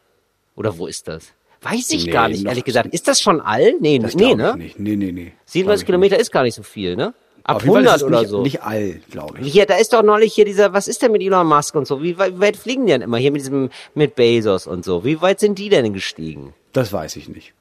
Oder 0.55 0.77
wo 0.77 0.87
ist 0.87 1.07
das? 1.07 1.33
Weiß 1.61 1.91
ich 1.91 2.05
Nee, 2.05 2.11
gar 2.11 2.29
nicht, 2.29 2.45
ehrlich 2.45 2.63
gesagt. 2.63 2.93
Ist 2.93 3.07
das 3.07 3.19
schon 3.21 3.41
All? 3.41 3.73
Nee, 3.79 3.99
Das 3.99 4.15
nee, 4.15 4.35
ne? 4.35 4.51
ich 4.51 4.55
nicht. 4.57 4.79
Nee, 4.79 4.95
nee, 4.95 5.11
nee. 5.11 5.33
37 5.45 5.63
Glaub 5.65 5.75
ich 5.75 5.85
Kilometer 5.85 6.19
ist 6.19 6.31
gar 6.31 6.43
nicht 6.43 6.55
so 6.55 6.63
viel, 6.63 6.95
ne? 6.95 7.13
Ab 7.43 7.57
Auf 7.57 7.61
jeden 7.63 7.73
Fall 7.75 7.83
ist 7.85 7.89
100 7.89 7.95
es 8.01 8.03
oder 8.03 8.19
nicht, 8.19 8.29
so. 8.29 8.41
Nicht 8.43 8.61
all, 8.63 8.99
glaube 9.09 9.39
ich. 9.39 9.51
Hier, 9.53 9.65
da 9.65 9.75
ist 9.77 9.93
doch 9.93 10.03
neulich 10.03 10.33
hier 10.33 10.43
dieser, 10.45 10.73
was 10.73 10.87
ist 10.89 11.01
denn 11.01 11.11
mit 11.13 11.21
Elon 11.21 11.47
Musk 11.47 11.73
und 11.75 11.87
so? 11.87 12.03
Wie 12.03 12.17
weit, 12.17 12.35
wie 12.35 12.39
weit 12.41 12.57
fliegen 12.57 12.85
die 12.85 12.91
denn 12.91 13.01
immer 13.01 13.17
hier 13.17 13.31
mit 13.31 13.41
diesem, 13.41 13.69
mit 13.95 14.15
Bezos 14.15 14.67
und 14.67 14.83
so? 14.83 15.05
Wie 15.05 15.21
weit 15.21 15.39
sind 15.39 15.57
die 15.57 15.69
denn 15.69 15.93
gestiegen? 15.93 16.53
Das 16.73 16.91
weiß 16.91 17.15
ich 17.15 17.29
nicht. 17.29 17.53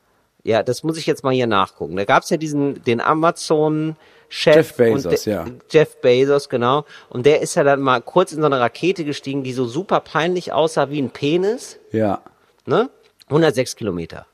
Ja, 0.42 0.62
das 0.62 0.82
muss 0.82 0.98
ich 0.98 1.06
jetzt 1.06 1.22
mal 1.24 1.32
hier 1.32 1.46
nachgucken. 1.46 1.96
Da 1.96 2.04
gab's 2.04 2.30
ja 2.30 2.36
diesen, 2.36 2.82
den 2.84 3.00
Amazon-Chef. 3.00 4.54
Jeff 4.56 4.74
Bezos, 4.76 5.24
ja. 5.24 5.44
Jeff 5.70 6.00
Bezos, 6.00 6.48
genau. 6.48 6.84
Und 7.08 7.26
der 7.26 7.40
ist 7.40 7.54
ja 7.54 7.64
dann 7.64 7.80
mal 7.80 8.00
kurz 8.00 8.32
in 8.32 8.40
so 8.40 8.46
eine 8.46 8.58
Rakete 8.60 9.04
gestiegen, 9.04 9.42
die 9.44 9.52
so 9.52 9.66
super 9.66 10.00
peinlich 10.00 10.52
aussah 10.52 10.90
wie 10.90 11.00
ein 11.00 11.10
Penis, 11.10 11.78
Ja. 11.92 12.22
ne? 12.66 12.90
106 13.28 13.76
Kilometer. 13.76 14.26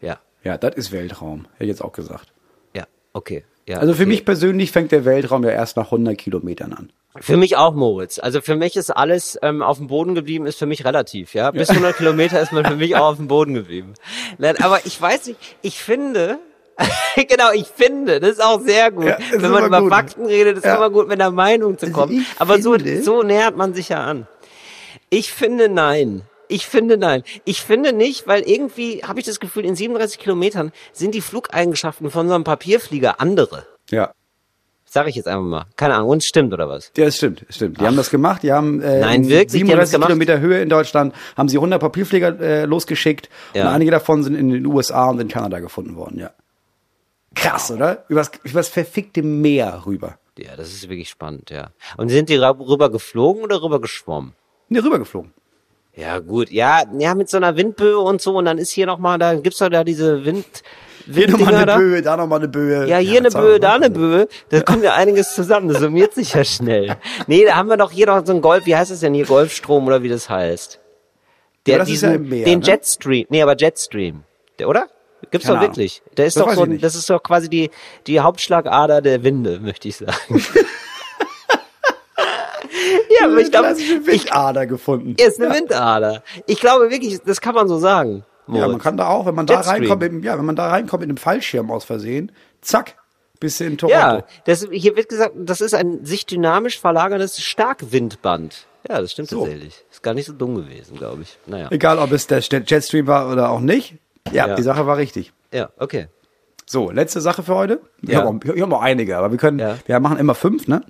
Ja, 0.00 0.18
Ja, 0.44 0.56
das 0.58 0.74
ist 0.76 0.92
Weltraum. 0.92 1.46
Hätte 1.54 1.64
ich 1.64 1.68
jetzt 1.68 1.82
auch 1.82 1.92
gesagt. 1.92 2.32
ja, 2.74 2.84
okay. 3.12 3.44
Ja, 3.66 3.78
Also 3.78 3.94
für 3.94 4.02
okay. 4.02 4.08
mich 4.08 4.24
persönlich 4.24 4.72
fängt 4.72 4.90
der 4.90 5.04
Weltraum 5.04 5.44
ja 5.44 5.50
erst 5.50 5.76
nach 5.76 5.86
100 5.86 6.18
Kilometern 6.18 6.72
an. 6.72 6.92
Für 7.20 7.36
mich 7.36 7.56
auch, 7.58 7.74
Moritz. 7.74 8.18
Also 8.18 8.40
für 8.40 8.56
mich 8.56 8.74
ist 8.74 8.90
alles 8.90 9.38
ähm, 9.42 9.62
auf 9.62 9.76
dem 9.78 9.86
Boden 9.86 10.14
geblieben, 10.14 10.46
ist 10.46 10.58
für 10.58 10.66
mich 10.66 10.84
relativ, 10.84 11.34
ja. 11.34 11.50
Bis 11.50 11.68
100 11.70 11.96
Kilometer 11.96 12.40
ist 12.40 12.52
man 12.52 12.64
für 12.64 12.74
mich 12.76 12.96
auch 12.96 13.10
auf 13.10 13.16
dem 13.18 13.28
Boden 13.28 13.52
geblieben. 13.54 13.92
Nein, 14.38 14.56
aber 14.62 14.80
ich 14.86 15.00
weiß 15.00 15.26
nicht, 15.26 15.38
ich 15.60 15.78
finde, 15.78 16.38
genau, 17.28 17.52
ich 17.52 17.66
finde, 17.68 18.18
das 18.18 18.30
ist 18.30 18.42
auch 18.42 18.60
sehr 18.62 18.90
gut. 18.90 19.04
Ja, 19.04 19.18
Wenn 19.36 19.50
man 19.50 19.66
über 19.66 19.80
gut. 19.82 19.90
Fakten 19.92 20.24
redet, 20.26 20.56
ist 20.56 20.64
Ja. 20.64 20.76
immer 20.76 20.88
gut, 20.90 21.06
mit 21.06 21.20
einer 21.20 21.30
Meinung 21.30 21.76
zu 21.78 21.86
Also 21.86 22.00
kommen. 22.00 22.14
ich 22.14 22.26
Aber 22.40 22.60
so, 22.62 22.72
finde- 22.72 23.02
so 23.02 23.22
nähert 23.22 23.56
man 23.58 23.74
sich 23.74 23.90
ja 23.90 24.02
an. 24.02 24.26
Ich 25.10 25.32
finde 25.32 25.68
nein. 25.68 26.22
Ich 26.52 26.66
finde 26.66 26.98
nein. 26.98 27.22
Ich 27.44 27.62
finde 27.62 27.92
nicht, 27.92 28.26
weil 28.26 28.42
irgendwie 28.42 29.02
habe 29.04 29.18
ich 29.20 29.26
das 29.26 29.40
Gefühl, 29.40 29.64
in 29.64 29.74
37 29.74 30.18
Kilometern 30.18 30.72
sind 30.92 31.14
die 31.14 31.20
Flugeigenschaften 31.22 32.10
von 32.10 32.28
so 32.28 32.34
einem 32.34 32.44
Papierflieger 32.44 33.20
andere. 33.20 33.66
Ja. 33.90 34.12
Sag 34.84 35.08
ich 35.08 35.14
jetzt 35.14 35.26
einfach 35.26 35.42
mal. 35.42 35.64
Keine 35.76 35.94
Ahnung, 35.94 36.10
und 36.10 36.22
stimmt 36.22 36.52
oder 36.52 36.68
was? 36.68 36.92
Ja, 36.98 37.06
das 37.06 37.16
stimmt, 37.16 37.46
das 37.48 37.56
stimmt. 37.56 37.80
Die 37.80 37.86
haben 37.86 37.96
das 37.96 38.10
gemacht. 38.10 38.42
Die 38.42 38.52
haben 38.52 38.82
äh, 38.82 39.00
Nein, 39.00 39.22
in 39.22 39.28
wirklich, 39.30 39.62
die 39.64 39.70
haben 39.72 39.78
das 39.78 39.90
37 39.90 39.92
gemacht? 39.92 40.08
Kilometer 40.08 40.40
Höhe 40.40 40.60
in 40.60 40.68
Deutschland 40.68 41.14
haben 41.34 41.48
sie 41.48 41.56
100 41.56 41.80
Papierflieger 41.80 42.38
äh, 42.40 42.64
losgeschickt 42.66 43.30
Ja. 43.54 43.62
und 43.62 43.68
einige 43.68 43.90
davon 43.90 44.22
sind 44.22 44.34
in 44.34 44.50
den 44.50 44.66
USA 44.66 45.08
und 45.08 45.18
in 45.18 45.28
Kanada 45.28 45.60
gefunden 45.60 45.96
worden. 45.96 46.18
Ja. 46.18 46.30
Krass, 47.34 47.70
oder? 47.70 48.04
Übers, 48.08 48.30
übers 48.44 48.68
verfickte 48.68 49.22
Meer 49.22 49.84
rüber. 49.86 50.18
Ja, 50.38 50.56
das 50.56 50.68
ist 50.68 50.88
wirklich 50.90 51.08
spannend, 51.08 51.48
ja. 51.50 51.70
Und 51.96 52.10
sind 52.10 52.28
die 52.28 52.36
rüber 52.36 52.90
geflogen 52.90 53.42
oder 53.42 53.62
rüber 53.62 53.80
geschwommen? 53.80 54.34
Ne, 54.68 54.84
rübergeflogen. 54.84 55.32
Ja, 55.94 56.18
gut. 56.20 56.50
Ja, 56.50 56.82
ja, 56.98 57.14
mit 57.14 57.28
so 57.28 57.36
einer 57.36 57.56
Windböe 57.56 57.98
und 57.98 58.20
so. 58.22 58.36
Und 58.36 58.46
dann 58.46 58.58
ist 58.58 58.70
hier 58.70 58.86
nochmal, 58.86 59.18
da 59.18 59.34
gibt's 59.34 59.58
doch 59.58 59.68
da 59.68 59.84
diese 59.84 60.24
Wind, 60.24 60.46
Hier 61.12 61.30
nochmal 61.30 61.54
eine 61.54 61.66
da. 61.66 61.76
Böe, 61.76 62.00
da 62.02 62.16
nochmal 62.16 62.38
eine 62.38 62.48
Böe. 62.48 62.88
Ja, 62.88 62.96
hier 62.98 63.18
eine 63.20 63.28
zack, 63.28 63.42
Böe, 63.42 63.60
da 63.60 63.74
eine 63.74 63.90
Böe. 63.90 64.26
Da 64.48 64.62
kommt 64.62 64.82
ja 64.84 64.94
einiges 64.94 65.34
zusammen. 65.34 65.68
Das 65.68 65.80
summiert 65.80 66.14
sich 66.14 66.34
ja 66.34 66.44
schnell. 66.44 66.96
Nee, 67.26 67.44
da 67.44 67.56
haben 67.56 67.68
wir 67.68 67.76
doch 67.76 67.90
hier 67.90 68.06
noch 68.06 68.24
so 68.24 68.32
ein 68.32 68.40
Golf, 68.40 68.64
wie 68.66 68.74
heißt 68.76 68.90
das 68.90 69.00
denn 69.00 69.12
hier? 69.14 69.26
Golfstrom 69.26 69.86
oder 69.86 70.02
wie 70.02 70.08
das 70.08 70.30
heißt? 70.30 70.80
Der, 71.66 71.72
Ja, 71.74 71.78
das 71.78 71.90
ist 71.90 72.02
ja 72.02 72.12
im 72.12 72.28
Meer, 72.28 72.44
den 72.44 72.60
ne? 72.60 72.66
Jetstream. 72.66 73.26
Nee, 73.28 73.42
aber 73.42 73.56
Jetstream. 73.56 74.24
Der, 74.58 74.68
oder? 74.68 74.86
Gibt's 75.30 75.46
Keine 75.46 75.60
doch 75.60 75.66
wirklich. 75.68 76.02
Der 76.16 76.26
ist 76.26 76.36
Das 76.36 76.44
doch 76.44 76.52
so, 76.54 76.66
das 76.66 76.94
ist 76.94 77.08
doch 77.08 77.22
quasi 77.22 77.48
die, 77.48 77.70
die 78.06 78.18
Hauptschlagader 78.20 79.00
der 79.02 79.22
Winde, 79.22 79.60
möchte 79.60 79.88
ich 79.88 79.96
sagen. 79.96 80.12
ja, 83.20 83.26
aber 83.26 83.38
ich 83.38 83.50
glaube, 83.50 83.68
Windader 83.76 84.66
gefunden. 84.66 85.14
ist 85.18 85.40
eine 85.40 85.54
Windader. 85.54 86.22
Ich 86.46 86.60
glaube 86.60 86.90
wirklich, 86.90 87.20
das 87.24 87.40
kann 87.40 87.54
man 87.54 87.68
so 87.68 87.78
sagen. 87.78 88.24
Ja, 88.48 88.66
man 88.68 88.78
kann 88.80 88.96
da 88.96 89.08
auch, 89.08 89.24
wenn 89.26 89.34
man 89.34 89.46
da 89.46 89.54
Jetstream. 89.54 89.82
reinkommt, 89.82 90.02
mit, 90.02 90.12
dem- 90.12 90.22
ja, 90.24 90.36
wenn 90.36 90.44
man 90.44 90.56
da 90.56 90.68
reinkommt 90.68 91.00
mit 91.00 91.08
einem 91.10 91.16
Fallschirm 91.16 91.70
aus 91.70 91.84
Versehen, 91.84 92.32
zack, 92.60 92.96
bis 93.40 93.60
in 93.60 93.78
Toronto. 93.78 93.96
Ja, 93.98 94.24
das, 94.44 94.66
hier 94.70 94.96
wird 94.96 95.08
gesagt, 95.08 95.34
das 95.36 95.60
ist 95.60 95.74
ein 95.74 96.04
sich 96.04 96.26
dynamisch 96.26 96.78
verlagerndes 96.80 97.40
Starkwindband. 97.86 98.66
Ja, 98.88 99.00
das 99.00 99.12
stimmt 99.12 99.28
So. 99.28 99.40
tatsächlich. 99.44 99.84
Ist 99.90 100.02
gar 100.02 100.14
nicht 100.14 100.26
so 100.26 100.32
dumm 100.32 100.56
gewesen, 100.56 100.96
glaube 100.96 101.22
ich. 101.22 101.38
Naja. 101.46 101.68
Egal, 101.70 101.98
ob 101.98 102.10
es 102.12 102.26
der 102.26 102.40
Jetstream 102.40 103.06
war 103.06 103.30
oder 103.30 103.50
auch 103.50 103.60
nicht. 103.60 103.94
Ja, 104.32 104.48
Ja. 104.48 104.54
die 104.56 104.62
Sache 104.62 104.86
war 104.86 104.96
richtig. 104.96 105.32
Ja, 105.52 105.70
okay. 105.78 106.08
So, 106.72 106.90
letzte 106.90 107.20
Sache 107.20 107.42
für 107.42 107.54
heute. 107.54 107.80
Ich 108.00 108.08
Ja. 108.08 108.20
habe 108.24 108.28
auch, 108.30 108.54
ich 108.54 108.62
hab 108.62 108.72
auch 108.72 108.80
einige, 108.80 109.18
aber 109.18 109.30
wir 109.30 109.36
können, 109.36 109.58
Ja. 109.58 109.76
wir 109.84 110.00
machen 110.00 110.16
immer 110.16 110.34
fünf, 110.34 110.68
ne? 110.68 110.80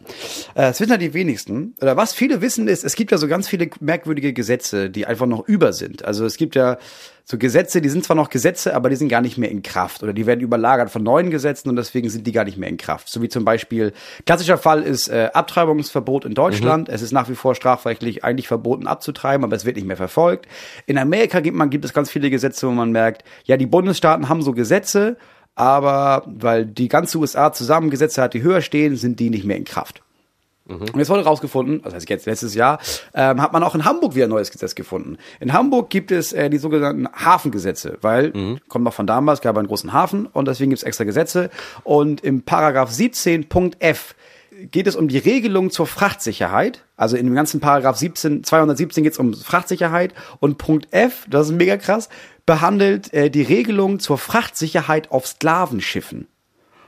Äh, 0.54 0.66
Es 0.70 0.78
wissen 0.80 0.92
ja 0.92 0.96
die 0.96 1.12
wenigsten. 1.12 1.74
Oder 1.82 1.96
was 1.96 2.12
viele 2.12 2.40
wissen 2.40 2.68
ist, 2.68 2.84
es 2.84 2.94
gibt 2.94 3.10
ja 3.10 3.18
so 3.18 3.26
ganz 3.26 3.48
viele 3.48 3.68
merkwürdige 3.80 4.32
Gesetze, 4.32 4.90
die 4.90 5.06
einfach 5.06 5.26
noch 5.26 5.48
über 5.48 5.72
sind. 5.72 6.04
Also 6.04 6.24
es 6.24 6.36
gibt 6.36 6.54
ja 6.54 6.78
so 7.24 7.36
Gesetze, 7.36 7.80
die 7.80 7.88
sind 7.88 8.04
zwar 8.04 8.14
noch 8.14 8.30
Gesetze, 8.30 8.76
aber 8.76 8.90
die 8.90 8.96
sind 8.96 9.08
gar 9.08 9.22
nicht 9.22 9.38
mehr 9.38 9.50
in 9.50 9.62
Kraft. 9.64 10.04
Oder 10.04 10.12
die 10.12 10.24
werden 10.24 10.38
überlagert 10.40 10.88
von 10.88 11.02
neuen 11.02 11.30
Gesetzen 11.30 11.68
und 11.68 11.74
deswegen 11.74 12.08
sind 12.10 12.28
die 12.28 12.32
gar 12.32 12.44
nicht 12.44 12.58
mehr 12.58 12.68
in 12.68 12.76
Kraft. 12.76 13.08
So 13.08 13.20
wie 13.20 13.28
zum 13.28 13.44
Beispiel, 13.44 13.92
klassischer 14.24 14.58
Fall 14.58 14.82
ist 14.84 15.08
äh, 15.08 15.30
Abtreibungsverbot 15.34 16.24
in 16.24 16.34
Deutschland. 16.34 16.88
Es 16.90 17.02
ist 17.02 17.10
nach 17.10 17.28
wie 17.28 17.34
vor 17.34 17.56
strafrechtlich 17.56 18.22
eigentlich 18.22 18.46
verboten 18.46 18.86
abzutreiben, 18.86 19.42
aber 19.44 19.56
es 19.56 19.64
wird 19.64 19.74
nicht 19.74 19.86
mehr 19.88 19.96
verfolgt. 19.96 20.46
In 20.86 20.96
Amerika 20.96 21.40
gibt, 21.40 21.56
man, 21.56 21.70
gibt 21.70 21.84
es 21.84 21.92
ganz 21.92 22.08
viele 22.08 22.30
Gesetze, 22.30 22.68
wo 22.68 22.70
man 22.70 22.92
merkt, 22.92 23.24
ja, 23.46 23.56
die 23.56 23.66
Bundesstaaten 23.66 24.28
haben 24.28 24.42
so 24.42 24.52
Gesetze, 24.52 25.16
aber 25.54 26.24
weil 26.26 26.66
die 26.66 26.88
ganze 26.88 27.18
USA 27.18 27.52
zusammen 27.52 27.90
Gesetze 27.90 28.22
hat, 28.22 28.34
die 28.34 28.42
höher 28.42 28.62
stehen, 28.62 28.96
sind 28.96 29.20
die 29.20 29.30
nicht 29.30 29.44
mehr 29.44 29.56
in 29.56 29.64
Kraft. 29.64 30.02
Und 30.92 30.98
jetzt 30.98 31.10
wurde 31.10 31.24
rausgefunden, 31.24 31.82
das 31.82 31.92
heißt 31.92 32.08
jetzt 32.08 32.26
letztes 32.26 32.54
Jahr, 32.54 32.78
ähm, 33.14 33.42
hat 33.42 33.52
man 33.52 33.62
auch 33.62 33.74
in 33.74 33.84
Hamburg 33.84 34.14
wieder 34.14 34.26
ein 34.26 34.30
neues 34.30 34.50
Gesetz 34.50 34.74
gefunden. 34.74 35.18
In 35.40 35.52
Hamburg 35.52 35.90
gibt 35.90 36.12
es 36.12 36.32
äh, 36.32 36.48
die 36.50 36.58
sogenannten 36.58 37.08
Hafengesetze, 37.12 37.98
weil, 38.00 38.32
kommt 38.68 38.84
noch 38.84 38.94
von 38.94 39.06
damals, 39.06 39.40
gab 39.40 39.58
einen 39.58 39.66
großen 39.66 39.92
Hafen 39.92 40.26
und 40.26 40.46
deswegen 40.46 40.70
gibt 40.70 40.78
es 40.78 40.84
extra 40.84 41.04
Gesetze. 41.04 41.50
Und 41.82 42.22
im 42.22 42.42
Paragraph 42.42 42.90
17.f 42.90 44.14
geht 44.70 44.86
es 44.86 44.96
um 44.96 45.08
die 45.08 45.18
Regelung 45.18 45.70
zur 45.70 45.86
Frachtsicherheit. 45.86 46.84
Also 46.96 47.16
in 47.16 47.26
dem 47.26 47.34
ganzen 47.34 47.60
Paragraph 47.60 47.96
17, 47.96 48.44
217 48.44 49.02
geht 49.02 49.14
es 49.14 49.18
um 49.18 49.34
Frachtsicherheit. 49.34 50.14
Und 50.40 50.58
Punkt 50.58 50.88
F, 50.92 51.26
das 51.28 51.48
ist 51.48 51.56
mega 51.56 51.76
krass, 51.76 52.08
behandelt 52.46 53.12
äh, 53.12 53.30
die 53.30 53.42
Regelung 53.42 53.98
zur 53.98 54.18
Frachtsicherheit 54.18 55.10
auf 55.10 55.26
Sklavenschiffen. 55.26 56.26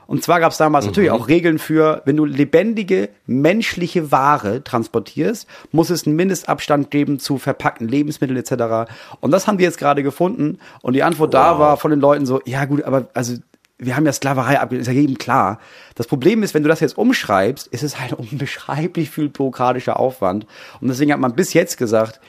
Und 0.07 0.23
zwar 0.23 0.39
gab 0.39 0.51
es 0.51 0.57
damals 0.57 0.85
natürlich 0.85 1.11
auch 1.11 1.27
Regeln 1.27 1.57
für, 1.57 2.01
wenn 2.05 2.15
du 2.15 2.25
lebendige 2.25 3.09
menschliche 3.25 4.11
Ware 4.11 4.63
transportierst, 4.63 5.47
muss 5.71 5.89
es 5.89 6.05
einen 6.05 6.15
Mindestabstand 6.15 6.91
geben 6.91 7.19
zu 7.19 7.37
verpackten 7.37 7.87
Lebensmitteln 7.87 8.37
etc. 8.37 8.91
Und 9.19 9.31
das 9.31 9.47
haben 9.47 9.57
die 9.57 9.63
jetzt 9.63 9.79
gerade 9.79 10.03
gefunden. 10.03 10.59
Und 10.81 10.93
die 10.93 11.03
Antwort 11.03 11.33
da 11.33 11.57
war 11.57 11.77
von 11.77 11.91
den 11.91 11.99
Leuten 11.99 12.25
so, 12.25 12.41
ja 12.45 12.65
gut, 12.65 12.83
aber 12.83 13.07
also 13.13 13.35
wir 13.77 13.95
haben 13.95 14.05
ja 14.05 14.13
Sklaverei 14.13 14.59
abgelehnt, 14.59 14.87
ist 14.87 14.93
ja 14.93 14.99
jedem 14.99 15.17
klar. 15.17 15.59
Das 15.95 16.07
Problem 16.07 16.43
ist, 16.43 16.53
wenn 16.53 16.63
du 16.63 16.69
das 16.69 16.79
jetzt 16.79 16.97
umschreibst, 16.97 17.67
ist 17.67 17.83
es 17.83 17.99
halt 17.99 18.13
unbeschreiblich 18.17 19.09
viel 19.09 19.29
bürokratischer 19.29 19.99
Aufwand. 19.99 20.45
Und 20.81 20.87
deswegen 20.87 21.11
hat 21.11 21.19
man 21.19 21.35
bis 21.35 21.53
jetzt 21.53 21.77
gesagt, 21.77 22.21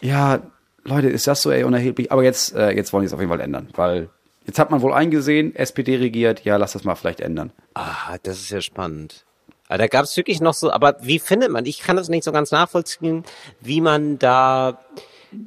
ja, 0.00 0.40
Leute, 0.84 1.08
ist 1.08 1.26
das 1.26 1.42
so 1.42 1.50
ey, 1.50 1.64
unerheblich? 1.64 2.12
Aber 2.12 2.22
jetzt, 2.22 2.54
äh, 2.54 2.70
jetzt 2.72 2.92
wollen 2.92 3.02
die 3.02 3.06
es 3.06 3.12
auf 3.14 3.20
jeden 3.20 3.30
Fall 3.30 3.40
ändern, 3.40 3.68
weil 3.74 4.08
jetzt 4.46 4.58
hat 4.58 4.70
man 4.70 4.82
wohl 4.82 4.92
eingesehen, 4.92 5.54
SPD 5.56 5.96
regiert, 5.96 6.44
ja, 6.44 6.56
lass 6.56 6.72
das 6.72 6.84
mal 6.84 6.94
vielleicht 6.94 7.20
ändern. 7.20 7.52
Ah, 7.74 8.16
das 8.22 8.38
ist 8.38 8.50
ja 8.50 8.60
spannend. 8.60 9.24
Aber 9.68 9.78
da 9.78 9.86
gab 9.86 10.04
es 10.04 10.14
wirklich 10.16 10.40
noch 10.42 10.52
so, 10.54 10.70
aber 10.70 10.96
wie 11.00 11.18
findet 11.18 11.50
man, 11.50 11.64
ich 11.64 11.80
kann 11.80 11.96
das 11.96 12.08
nicht 12.10 12.24
so 12.24 12.32
ganz 12.32 12.50
nachvollziehen, 12.50 13.24
wie 13.62 13.80
man 13.80 14.18
da, 14.18 14.78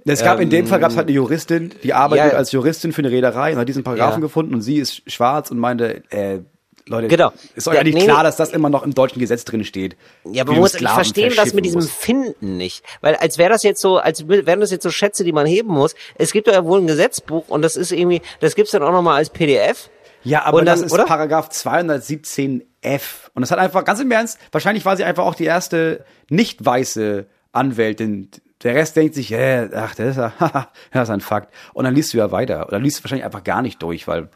Es 0.06 0.24
gab 0.24 0.40
in 0.40 0.50
dem 0.50 0.66
Fall 0.66 0.80
gab 0.80 0.90
es 0.92 0.98
halt 0.98 1.08
eine 1.08 1.16
Juristin, 1.16 1.72
die 1.84 1.94
arbeitet 1.94 2.26
Ähm, 2.26 2.32
Ja. 2.32 2.38
als 2.38 2.52
Juristin 2.52 2.92
für 2.94 3.02
eine 3.04 3.12
Reederei 3.12 3.54
und 3.54 3.60
hat 3.60 3.68
diesen 3.70 3.84
Paragraphen 3.84 4.22
Ja. 4.22 4.26
gefunden 4.26 4.56
und 4.56 4.62
sie 4.62 4.78
ist 4.78 5.04
schwarz 5.10 5.52
und 5.52 5.60
meinte, 5.60 6.02
äh, 6.10 6.40
Leute, 6.88 7.08
Genau. 7.08 7.32
ist 7.56 7.68
euch 7.68 7.76
Ja, 7.76 7.82
eigentlich 7.82 7.96
nee, 7.96 8.04
klar, 8.06 8.24
dass 8.24 8.36
das 8.36 8.52
immer 8.52 8.70
noch 8.70 8.84
im 8.84 8.94
deutschen 8.94 9.20
Gesetz 9.20 9.46
drin 9.46 9.64
steht. 9.64 9.96
ja, 10.26 10.44
aber 10.44 10.54
man 10.54 10.62
muss, 10.62 10.74
ich 10.76 10.88
verstehe 10.88 11.30
das 11.30 11.54
mit 11.54 11.66
diesem 11.66 11.82
musst. 11.82 11.92
Finden 11.94 12.58
nicht. 12.58 12.84
Weil 13.02 13.16
als 13.16 13.38
wäre 13.38 13.50
das 13.50 13.64
jetzt 13.64 13.82
so, 13.82 13.98
als 13.98 14.28
wären 14.28 14.60
das 14.60 14.72
jetzt 14.72 14.84
so 14.84 14.90
Schätze, 14.90 15.24
die 15.24 15.32
man 15.34 15.46
heben 15.46 15.70
muss. 15.70 15.96
Es 16.16 16.32
gibt 16.32 16.48
ja 16.48 16.64
wohl 16.66 16.80
ein 16.80 16.88
Gesetzbuch 16.88 17.48
und 17.50 17.62
das 17.62 17.76
ist 17.76 17.92
irgendwie, 17.92 18.22
das 18.40 18.56
gibt's 18.56 18.72
dann 18.72 18.84
auch 18.84 18.92
nochmal 18.92 19.18
als 19.18 19.30
PDF. 19.30 19.90
Ja, 20.24 20.44
aber 20.46 20.58
dann, 20.60 20.66
das 20.66 20.82
ist 20.82 20.92
oder? 20.92 21.06
Paragraph 21.06 21.50
217f. 21.50 23.02
Und 23.34 23.42
das 23.42 23.52
hat 23.52 23.60
einfach, 23.60 23.84
ganz 23.86 24.00
im 24.00 24.12
Ernst, 24.12 24.40
wahrscheinlich 24.52 24.86
war 24.86 24.98
sie 24.98 25.04
einfach 25.04 25.26
auch 25.26 25.36
die 25.36 25.46
erste 25.46 26.04
nicht 26.30 26.64
weiße 26.66 27.26
Anwältin. 27.52 28.30
Der 28.64 28.76
Rest 28.76 28.96
denkt 28.96 29.14
sich, 29.16 29.30
ja, 29.30 29.68
ach, 29.74 29.96
das 29.96 30.10
ist 30.12 30.18
ja, 30.18 30.34
das 30.92 31.04
ist 31.04 31.10
ein 31.14 31.22
Fakt. 31.22 31.54
Und 31.74 31.86
dann 31.86 31.94
liest 31.96 32.14
du 32.14 32.18
ja 32.18 32.32
weiter. 32.32 32.68
Oder 32.68 32.80
liest 32.80 33.00
du 33.00 33.04
wahrscheinlich 33.04 33.26
einfach 33.26 33.44
gar 33.44 33.62
nicht 33.62 33.82
durch, 33.82 34.08
weil 34.08 34.30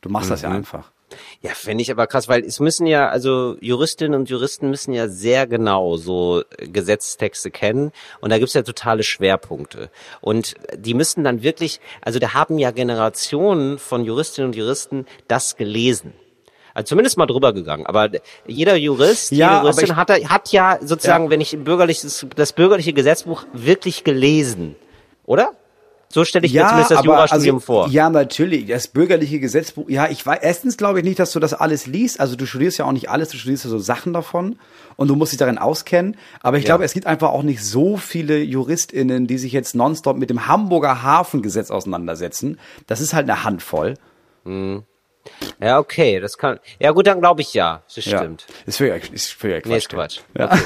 du 0.00 0.08
machst 0.08 0.28
Mhm. 0.28 0.32
das 0.32 0.42
ja 0.42 0.50
einfach. 0.50 0.90
Ja, 1.40 1.52
finde 1.54 1.82
ich 1.82 1.90
aber 1.90 2.06
krass, 2.06 2.28
weil 2.28 2.44
es 2.44 2.60
müssen 2.60 2.86
ja, 2.86 3.08
also 3.08 3.56
Juristinnen 3.60 4.18
und 4.18 4.28
Juristen 4.28 4.70
müssen 4.70 4.92
ja 4.92 5.08
sehr 5.08 5.46
genau 5.46 5.96
so 5.96 6.42
äh, 6.58 6.68
Gesetzestexte 6.68 7.50
kennen 7.50 7.92
und 8.20 8.30
da 8.30 8.38
gibt's 8.38 8.54
ja 8.54 8.62
totale 8.62 9.02
Schwerpunkte. 9.02 9.90
Und 10.20 10.54
die 10.76 10.94
müssen 10.94 11.24
dann 11.24 11.42
wirklich, 11.42 11.80
also 12.02 12.18
da 12.18 12.34
haben 12.34 12.58
ja 12.58 12.70
Generationen 12.70 13.78
von 13.78 14.04
Juristinnen 14.04 14.50
und 14.50 14.56
Juristen 14.56 15.06
das 15.28 15.56
gelesen. 15.56 16.12
Also 16.74 16.90
zumindest 16.90 17.16
mal 17.18 17.26
drüber 17.26 17.52
gegangen. 17.52 17.86
Aber 17.86 18.08
jeder 18.46 18.76
Jurist, 18.76 19.32
Ja, 19.32 19.50
jede 19.54 19.62
Juristin 19.62 19.84
ich- 19.86 19.96
hat, 19.96 20.10
hat 20.10 20.52
ja 20.52 20.78
sozusagen, 20.80 21.24
Ja. 21.24 21.30
wenn 21.30 21.40
ich 21.40 21.56
bürgerliches, 21.58 22.26
das 22.36 22.52
bürgerliche 22.52 22.92
Gesetzbuch 22.92 23.44
wirklich 23.52 24.04
gelesen. 24.04 24.76
Oder? 25.26 25.52
So 26.10 26.24
stelle 26.24 26.46
ich 26.46 26.54
mir 26.54 26.66
zumindest 26.66 26.90
das 26.90 27.04
Jurastudium 27.04 27.60
vor. 27.60 27.84
also, 27.84 27.94
Ja, 27.94 28.08
natürlich. 28.08 28.66
Das 28.66 28.88
bürgerliche 28.88 29.40
Gesetzbuch. 29.40 29.90
Ja, 29.90 30.08
ich 30.08 30.24
weiß, 30.24 30.38
erstens 30.40 30.76
glaube 30.78 31.00
ich 31.00 31.04
nicht, 31.04 31.18
dass 31.18 31.32
du 31.32 31.38
das 31.40 31.52
alles 31.52 31.86
liest. 31.86 32.18
Also 32.18 32.34
du 32.34 32.46
studierst 32.46 32.78
ja 32.78 32.86
auch 32.86 32.92
nicht 32.92 33.10
alles, 33.10 33.28
du 33.28 33.36
studierst 33.36 33.64
ja 33.64 33.70
so 33.70 33.78
Sachen 33.78 34.14
davon 34.14 34.58
und 34.96 35.08
du 35.08 35.16
musst 35.16 35.32
dich 35.32 35.38
darin 35.38 35.58
auskennen. 35.58 36.16
Aber 36.40 36.56
ich 36.56 36.64
Ja. 36.64 36.68
glaube, 36.68 36.84
es 36.84 36.94
gibt 36.94 37.06
einfach 37.06 37.28
auch 37.28 37.42
nicht 37.42 37.62
so 37.62 37.98
viele 37.98 38.38
JuristInnen, 38.38 39.26
die 39.26 39.36
sich 39.36 39.52
jetzt 39.52 39.74
nonstop 39.74 40.16
mit 40.16 40.30
dem 40.30 40.46
Hamburger 40.48 41.02
Hafengesetz 41.02 41.70
auseinandersetzen. 41.70 42.58
Das 42.86 43.00
ist 43.02 43.12
halt 43.12 43.28
eine 43.28 43.44
Handvoll. 43.44 43.94
Ja, 45.60 45.78
okay, 45.78 46.20
das 46.20 46.38
kann. 46.38 46.58
Ja, 46.78 46.92
gut, 46.92 47.06
dann 47.06 47.20
glaube 47.20 47.42
ich 47.42 47.52
ja. 47.52 47.82
Das 47.94 48.02
Ja. 48.06 48.18
stimmt. 48.20 48.46
Ist 48.64 48.78
für 48.78 48.86
ist 49.12 49.32
für 49.32 49.60
Quatsch. 49.60 49.66
Nee, 49.70 49.76
ist 49.76 49.88
Quatsch. 49.90 50.20
Ja. 50.38 50.46
Okay. 50.46 50.62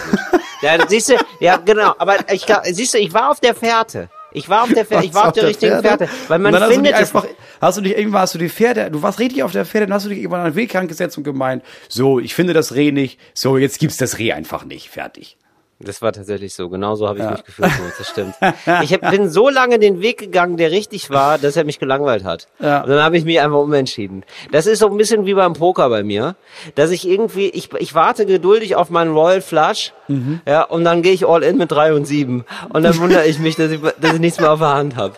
Ja, 0.62 0.88
siehst 0.88 1.08
du, 1.08 1.14
ja, 1.40 1.56
genau. 1.56 1.94
Aber 1.98 2.14
ich 2.32 2.46
siehst 2.70 2.94
du, 2.94 2.98
ich 2.98 3.12
war 3.12 3.30
auf 3.32 3.40
der 3.40 3.56
Fährte. 3.56 4.08
Ich 4.34 4.48
war 4.48 4.62
auf 4.62 4.72
der 4.72 4.84
Fährte, 4.86 5.06
ich 5.06 5.14
war 5.14 5.28
auf 5.28 5.32
der, 5.32 5.48
richtigen 5.48 5.80
Fährte. 5.80 6.08
Weil 6.28 6.38
man 6.38 6.54
findet 6.70 6.94
hast 6.94 7.00
einfach, 7.00 7.26
hast 7.60 7.78
du 7.78 7.82
dich 7.82 7.96
irgendwann 7.96 8.22
hast 8.22 8.34
du 8.34 8.38
die 8.38 8.48
Pferde, 8.48 8.90
du 8.90 9.02
warst 9.02 9.18
richtig 9.18 9.42
auf 9.42 9.52
der 9.52 9.64
Pferde, 9.64 9.86
dann 9.86 9.94
hast 9.94 10.06
du 10.06 10.10
dich 10.10 10.18
irgendwann 10.18 10.40
an 10.40 10.52
den 10.52 10.56
Weg 10.56 10.72
gesetzt 10.88 11.18
und 11.18 11.24
gemeint, 11.24 11.62
so, 11.88 12.18
ich 12.18 12.34
finde 12.34 12.52
das 12.52 12.74
Reh 12.74 12.92
nicht, 12.92 13.18
so, 13.34 13.58
jetzt 13.58 13.78
gibt's 13.78 13.96
das 13.96 14.18
Reh 14.18 14.32
einfach 14.32 14.64
nicht, 14.64 14.88
fertig. 14.88 15.36
Das 15.84 16.02
war 16.02 16.12
tatsächlich 16.12 16.54
so. 16.54 16.68
Genau 16.68 16.94
so 16.94 17.08
habe 17.08 17.18
ich 17.18 17.28
mich 17.30 17.44
gefühlt. 17.44 17.70
Das 17.98 18.08
stimmt. 18.08 18.34
Ich 18.82 18.92
hab, 18.92 19.10
bin 19.10 19.28
so 19.30 19.48
lange 19.48 19.78
den 19.78 20.00
Weg 20.00 20.18
gegangen, 20.18 20.56
der 20.56 20.70
richtig 20.70 21.10
war, 21.10 21.38
dass 21.38 21.56
er 21.56 21.64
mich 21.64 21.78
gelangweilt 21.78 22.24
hat. 22.24 22.48
Ja. 22.60 22.82
Und 22.82 22.90
dann 22.90 23.02
habe 23.02 23.16
ich 23.16 23.24
mich 23.24 23.40
einfach 23.40 23.58
umentschieden. 23.58 24.24
Das 24.50 24.66
ist 24.66 24.78
so 24.78 24.88
ein 24.88 24.96
bisschen 24.96 25.26
wie 25.26 25.34
beim 25.34 25.52
Poker 25.54 25.88
bei 25.88 26.02
mir, 26.02 26.36
dass 26.74 26.90
ich 26.90 27.08
irgendwie, 27.08 27.48
ich, 27.48 27.72
ich 27.74 27.94
warte 27.94 28.26
geduldig 28.26 28.76
auf 28.76 28.90
meinen 28.90 29.12
Royal 29.12 29.40
Flush, 29.40 29.92
Mhm. 30.08 30.40
ja, 30.46 30.62
und 30.64 30.84
dann 30.84 31.00
gehe 31.02 31.12
ich 31.12 31.26
all 31.26 31.42
in 31.42 31.56
mit 31.56 31.70
drei 31.70 31.94
und 31.94 32.04
sieben. 32.06 32.44
Und 32.70 32.82
dann 32.82 32.98
wundere 32.98 33.24
ich 33.24 33.38
mich, 33.38 33.56
dass 33.56 33.70
ich, 33.70 33.80
dass 33.80 34.12
ich 34.14 34.18
nichts 34.20 34.40
mehr 34.40 34.52
auf 34.52 34.58
der 34.58 34.74
Hand 34.74 34.96
habe. 34.96 35.14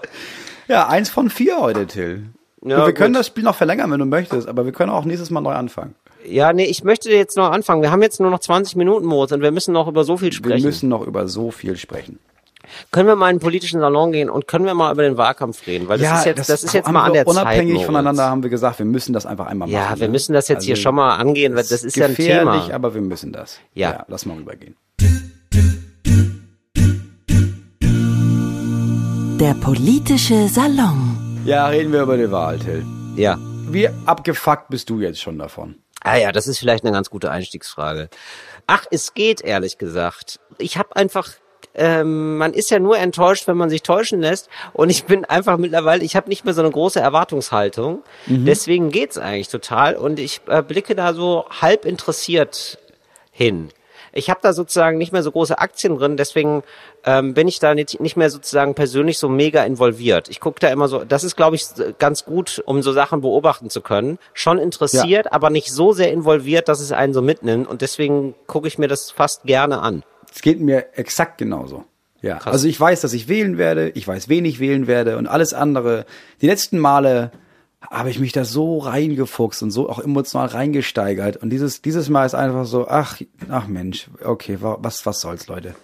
Ja, 0.68 0.86
eins 0.88 1.10
von 1.10 1.30
vier 1.30 1.58
heute, 1.58 1.86
Till. 1.86 2.24
Ja, 2.62 2.86
wir 2.86 2.92
können 2.94 3.12
gut. 3.14 3.20
das 3.20 3.26
Spiel 3.26 3.44
noch 3.44 3.56
verlängern, 3.56 3.90
wenn 3.90 3.98
du 3.98 4.06
möchtest, 4.06 4.46
aber 4.48 4.64
wir 4.64 4.72
können 4.72 4.90
auch 4.90 5.04
nächstes 5.04 5.30
Mal 5.30 5.40
neu 5.40 5.52
anfangen. 5.52 5.94
Ja, 6.26 6.52
nee, 6.52 6.64
ich 6.64 6.84
möchte 6.84 7.10
jetzt 7.10 7.36
noch 7.36 7.50
anfangen. 7.50 7.82
Wir 7.82 7.90
haben 7.90 8.02
jetzt 8.02 8.20
nur 8.20 8.30
noch 8.30 8.38
20 8.40 8.76
Minuten, 8.76 9.06
Moritz, 9.06 9.32
und 9.32 9.42
wir 9.42 9.50
müssen 9.50 9.72
noch 9.72 9.88
über 9.88 10.04
so 10.04 10.16
viel 10.16 10.28
Wir 10.28 10.32
sprechen. 10.32 10.64
müssen 10.64 10.88
noch 10.88 11.06
über 11.06 11.28
so 11.28 11.50
viel 11.50 11.76
sprechen. 11.76 12.18
Können 12.90 13.08
wir 13.08 13.14
mal 13.16 13.28
in 13.28 13.36
den 13.36 13.42
politischen 13.42 13.78
Salon 13.80 14.10
gehen 14.12 14.30
und 14.30 14.48
können 14.48 14.64
wir 14.64 14.72
mal 14.72 14.90
über 14.90 15.02
den 15.02 15.18
Wahlkampf 15.18 15.66
reden? 15.66 15.86
Weil 15.86 15.98
das 15.98 16.20
ist 16.20 16.24
jetzt, 16.26 16.48
das, 16.48 16.64
ist 16.64 16.72
jetzt 16.72 16.90
mal 16.90 17.02
an 17.02 17.08
wir 17.12 17.24
der 17.24 17.26
Zeit. 17.26 17.42
Unabhängig 17.42 17.84
voneinander 17.84 18.24
haben 18.30 18.42
wir 18.42 18.48
gesagt, 18.48 18.78
wir 18.78 18.86
müssen 18.86 19.12
das 19.12 19.26
einfach 19.26 19.46
einmal 19.46 19.68
machen. 19.68 19.76
Ja, 19.76 20.00
wir 20.00 20.06
ne? 20.06 20.12
müssen 20.12 20.32
das 20.32 20.48
jetzt 20.48 20.64
hier 20.64 20.72
Also, 20.72 20.82
schon 20.82 20.94
mal 20.94 21.16
angehen, 21.16 21.54
weil 21.54 21.62
das 21.62 21.84
ist 21.84 21.94
ja 21.94 22.06
ein 22.06 22.14
gefährlich, 22.14 22.62
Thema. 22.64 22.74
aber 22.74 22.94
wir 22.94 23.02
müssen 23.02 23.32
das. 23.32 23.58
Ja. 23.74 24.04
lass 24.08 24.24
mal 24.24 24.38
rübergehen. 24.38 24.76
Der 29.38 29.54
politische 29.54 30.48
Salon. 30.48 31.42
Ja, 31.44 31.66
reden 31.66 31.92
wir 31.92 32.02
über 32.02 32.16
die 32.16 32.30
Wahl, 32.30 32.58
Till. 32.58 32.82
Ja. 33.16 33.36
Wie 33.68 33.88
abgefuckt 34.06 34.68
bist 34.70 34.88
du 34.88 35.00
jetzt 35.00 35.20
schon 35.20 35.38
davon? 35.38 35.74
Ah 36.04 36.16
ja, 36.16 36.32
das 36.32 36.46
ist 36.46 36.58
vielleicht 36.58 36.84
eine 36.84 36.92
ganz 36.92 37.08
gute 37.08 37.30
Einstiegsfrage. 37.30 38.10
Ach, 38.66 38.84
es 38.90 39.14
geht, 39.14 39.40
ehrlich 39.40 39.78
gesagt. 39.78 40.38
Ich 40.58 40.76
habe 40.76 40.94
einfach, 40.96 41.30
ähm, 41.74 42.36
man 42.36 42.52
ist 42.52 42.70
ja 42.70 42.78
nur 42.78 42.98
enttäuscht, 42.98 43.48
wenn 43.48 43.56
man 43.56 43.70
sich 43.70 43.82
täuschen 43.82 44.20
lässt. 44.20 44.50
Und 44.74 44.90
ich 44.90 45.04
bin 45.04 45.24
einfach 45.24 45.56
mittlerweile, 45.56 46.04
ich 46.04 46.14
habe 46.14 46.28
nicht 46.28 46.44
mehr 46.44 46.52
so 46.52 46.60
eine 46.60 46.70
große 46.70 47.00
Erwartungshaltung. 47.00 48.04
Deswegen 48.46 48.90
geht's 48.90 49.16
eigentlich 49.16 49.48
total. 49.48 49.96
Und 49.96 50.20
ich 50.20 50.42
äh, 50.46 50.62
blicke 50.62 50.94
da 50.94 51.14
so 51.14 51.46
halb 51.48 51.86
interessiert 51.86 52.78
hin. 53.32 53.70
Ich 54.14 54.30
habe 54.30 54.40
da 54.42 54.52
sozusagen 54.52 54.96
nicht 54.98 55.12
mehr 55.12 55.22
so 55.22 55.32
große 55.32 55.58
Aktien 55.58 55.98
drin, 55.98 56.16
deswegen 56.16 56.62
ähm, 57.04 57.34
bin 57.34 57.48
ich 57.48 57.58
da 57.58 57.74
nicht, 57.74 58.00
nicht 58.00 58.16
mehr 58.16 58.30
sozusagen 58.30 58.74
persönlich 58.74 59.18
so 59.18 59.28
mega 59.28 59.64
involviert. 59.64 60.28
Ich 60.28 60.40
gucke 60.40 60.60
da 60.60 60.68
immer 60.68 60.88
so, 60.88 61.04
das 61.04 61.24
ist, 61.24 61.36
glaube 61.36 61.56
ich, 61.56 61.66
ganz 61.98 62.24
gut, 62.24 62.62
um 62.66 62.82
so 62.82 62.92
Sachen 62.92 63.20
beobachten 63.20 63.70
zu 63.70 63.80
können. 63.80 64.18
Schon 64.32 64.58
interessiert, 64.58 65.32
aber 65.32 65.50
nicht 65.50 65.70
so 65.70 65.92
sehr 65.92 66.12
involviert, 66.12 66.68
dass 66.68 66.80
es 66.80 66.92
einen 66.92 67.12
so 67.12 67.22
mitnimmt. 67.22 67.68
Und 67.68 67.82
deswegen 67.82 68.34
gucke 68.46 68.68
ich 68.68 68.78
mir 68.78 68.88
das 68.88 69.10
fast 69.10 69.44
gerne 69.44 69.80
an. 69.80 70.02
Es 70.32 70.42
geht 70.42 70.60
mir 70.60 70.86
exakt 70.94 71.38
genauso. 71.38 71.84
Ja, 72.22 72.38
also 72.38 72.66
ich 72.66 72.80
weiß, 72.80 73.02
dass 73.02 73.12
ich 73.12 73.28
wählen 73.28 73.58
werde, 73.58 73.90
ich 73.90 74.08
weiß, 74.08 74.30
wen 74.30 74.46
ich 74.46 74.58
wählen 74.58 74.86
werde 74.86 75.18
und 75.18 75.26
alles 75.26 75.52
andere. 75.52 76.06
Die 76.40 76.46
letzten 76.46 76.78
Male 76.78 77.32
habe 77.90 78.10
ich 78.10 78.18
mich 78.18 78.32
da 78.32 78.44
so 78.44 78.78
reingefuchst 78.78 79.62
und 79.62 79.70
so 79.70 79.88
auch 79.88 79.98
emotional 79.98 80.46
reingesteigert 80.48 81.36
und 81.36 81.50
dieses 81.50 81.82
dieses 81.82 82.08
Mal 82.08 82.26
ist 82.26 82.34
einfach 82.34 82.64
so, 82.64 82.86
ach, 82.88 83.20
ach 83.48 83.66
Mensch, 83.66 84.08
okay, 84.22 84.58
wa- 84.60 84.78
was 84.80 85.04
was 85.06 85.20
soll's, 85.20 85.46
Leute. 85.46 85.74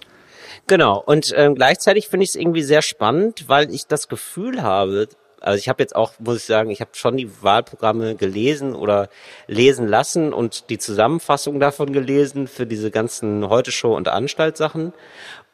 Genau. 0.67 1.03
Und 1.05 1.33
ähm, 1.37 1.55
gleichzeitig 1.55 2.09
finde 2.09 2.25
ich 2.25 2.31
es 2.31 2.37
irgendwie 2.37 2.63
sehr 2.63 2.83
spannend, 2.83 3.49
weil 3.49 3.73
ich 3.73 3.87
das 3.87 4.09
Gefühl 4.09 4.63
habe, 4.63 5.09
also 5.41 5.59
ich 5.59 5.69
habe 5.69 5.83
jetzt 5.83 5.97
auch, 5.97 6.13
muss 6.19 6.37
ich 6.37 6.45
sagen, 6.45 6.71
ich 6.71 6.81
habe 6.81 6.91
schon 6.95 7.17
die 7.17 7.31
Wahlprogramme 7.43 8.15
gelesen 8.15 8.75
oder 8.75 9.09
lesen 9.47 9.89
lassen 9.89 10.33
und 10.35 10.69
die 10.69 10.79
Zusammenfassung 10.79 11.61
davon 11.61 11.93
gelesen 11.93 12.47
für 12.47 12.67
diese 12.67 12.91
ganzen 12.91 13.49
Heute-Show- 13.49 13.97
und 13.97 14.09
Anstaltsachen. 14.09 14.93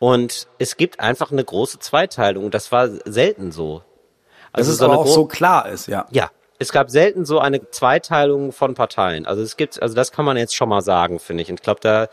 Und 0.01 0.49
es 0.59 0.77
gibt 0.77 0.99
einfach 1.01 1.31
eine 1.31 1.45
große 1.45 1.79
Zweiteilung. 1.79 2.51
Das 2.51 2.73
war 2.73 2.89
selten 3.05 3.53
so. 3.53 3.83
Dass 4.57 4.67
Also 4.67 4.73
es 4.73 4.79
so 4.79 4.85
aber 4.87 4.99
auch 4.99 5.05
gro- 5.05 5.13
so 5.13 5.25
klar 5.27 5.69
ist, 5.69 5.87
ja. 5.87 6.07
ja, 6.11 6.31
es 6.59 6.73
gab 6.73 6.91
selten 6.91 7.25
so 7.25 7.39
eine 7.39 7.71
Zweiteilung 7.71 8.51
von 8.53 8.75
Parteien. 8.75 9.27
Also 9.27 9.43
es 9.43 9.57
gibt, 9.57 9.81
also 9.81 9.95
das 9.95 10.11
kann 10.11 10.25
man 10.25 10.37
jetzt 10.37 10.55
schon 10.57 10.69
mal 10.69 10.81
sagen, 10.83 11.19
finde 11.19 11.43
ich. 11.43 11.51
Und 11.51 11.57
ich 11.61 11.63
glaube, 11.63 11.81
da 11.83 12.09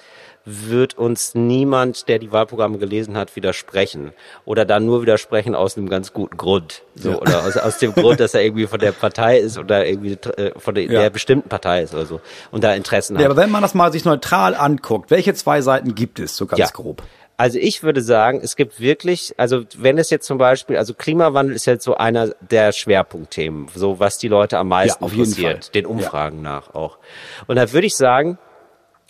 wird 0.45 0.97
uns 0.97 1.35
niemand, 1.35 2.09
der 2.09 2.19
die 2.19 2.33
Wahlprogramme 2.33 2.77
gelesen 2.77 3.15
hat, 3.15 3.33
widersprechen. 3.37 4.11
Oder 4.43 4.65
dann 4.65 4.85
nur 4.85 5.01
widersprechen 5.01 5.55
aus 5.55 5.77
einem 5.77 5.87
ganz 5.87 6.11
guten 6.11 6.35
Grund. 6.35 6.81
So, 6.95 7.11
Ja. 7.11 7.17
Oder 7.19 7.45
aus, 7.45 7.55
aus 7.55 7.77
dem 7.77 7.93
Grund, 7.93 8.19
dass 8.19 8.33
er 8.33 8.41
irgendwie 8.43 8.67
von 8.67 8.79
der 8.79 8.91
Partei 8.91 9.37
ist 9.37 9.57
oder 9.57 9.85
irgendwie 9.87 10.17
äh, 10.31 10.51
von 10.59 10.75
der, 10.75 10.83
Ja. 10.83 11.01
der 11.03 11.09
bestimmten 11.11 11.47
Partei 11.47 11.83
ist 11.83 11.93
oder 11.93 12.05
so. 12.05 12.19
Und 12.51 12.65
da 12.65 12.73
Interessen 12.73 13.15
Ja, 13.15 13.21
hat. 13.23 13.31
aber 13.31 13.37
wenn 13.41 13.51
man 13.51 13.61
das 13.61 13.73
mal 13.73 13.93
sich 13.93 14.03
neutral 14.03 14.53
anguckt, 14.55 15.09
welche 15.11 15.33
zwei 15.33 15.61
Seiten 15.61 15.95
gibt 15.95 16.19
es, 16.19 16.35
so 16.35 16.45
ganz 16.45 16.59
Ja. 16.59 16.67
grob? 16.73 17.01
Also 17.35 17.57
ich 17.57 17.81
würde 17.81 18.01
sagen, 18.01 18.41
es 18.43 18.55
gibt 18.55 18.79
wirklich, 18.79 19.33
also 19.37 19.63
wenn 19.77 19.97
es 19.97 20.09
jetzt 20.11 20.27
zum 20.27 20.37
Beispiel, 20.37 20.77
also 20.77 20.93
Klimawandel 20.93 21.55
ist 21.55 21.65
jetzt 21.65 21.83
so 21.83 21.95
einer 21.95 22.29
der 22.41 22.71
Schwerpunktthemen, 22.71 23.67
so 23.73 23.99
was 23.99 24.19
die 24.19 24.27
Leute 24.27 24.59
am 24.59 24.67
meisten 24.67 25.03
Ja, 25.03 25.11
interessiert, 25.11 25.73
den 25.73 25.85
Umfragen 25.85 26.41
nach 26.41 26.75
auch. 26.75 26.99
Und 27.47 27.55
da 27.55 27.71
würde 27.71 27.87
ich 27.87 27.95
sagen, 27.95 28.37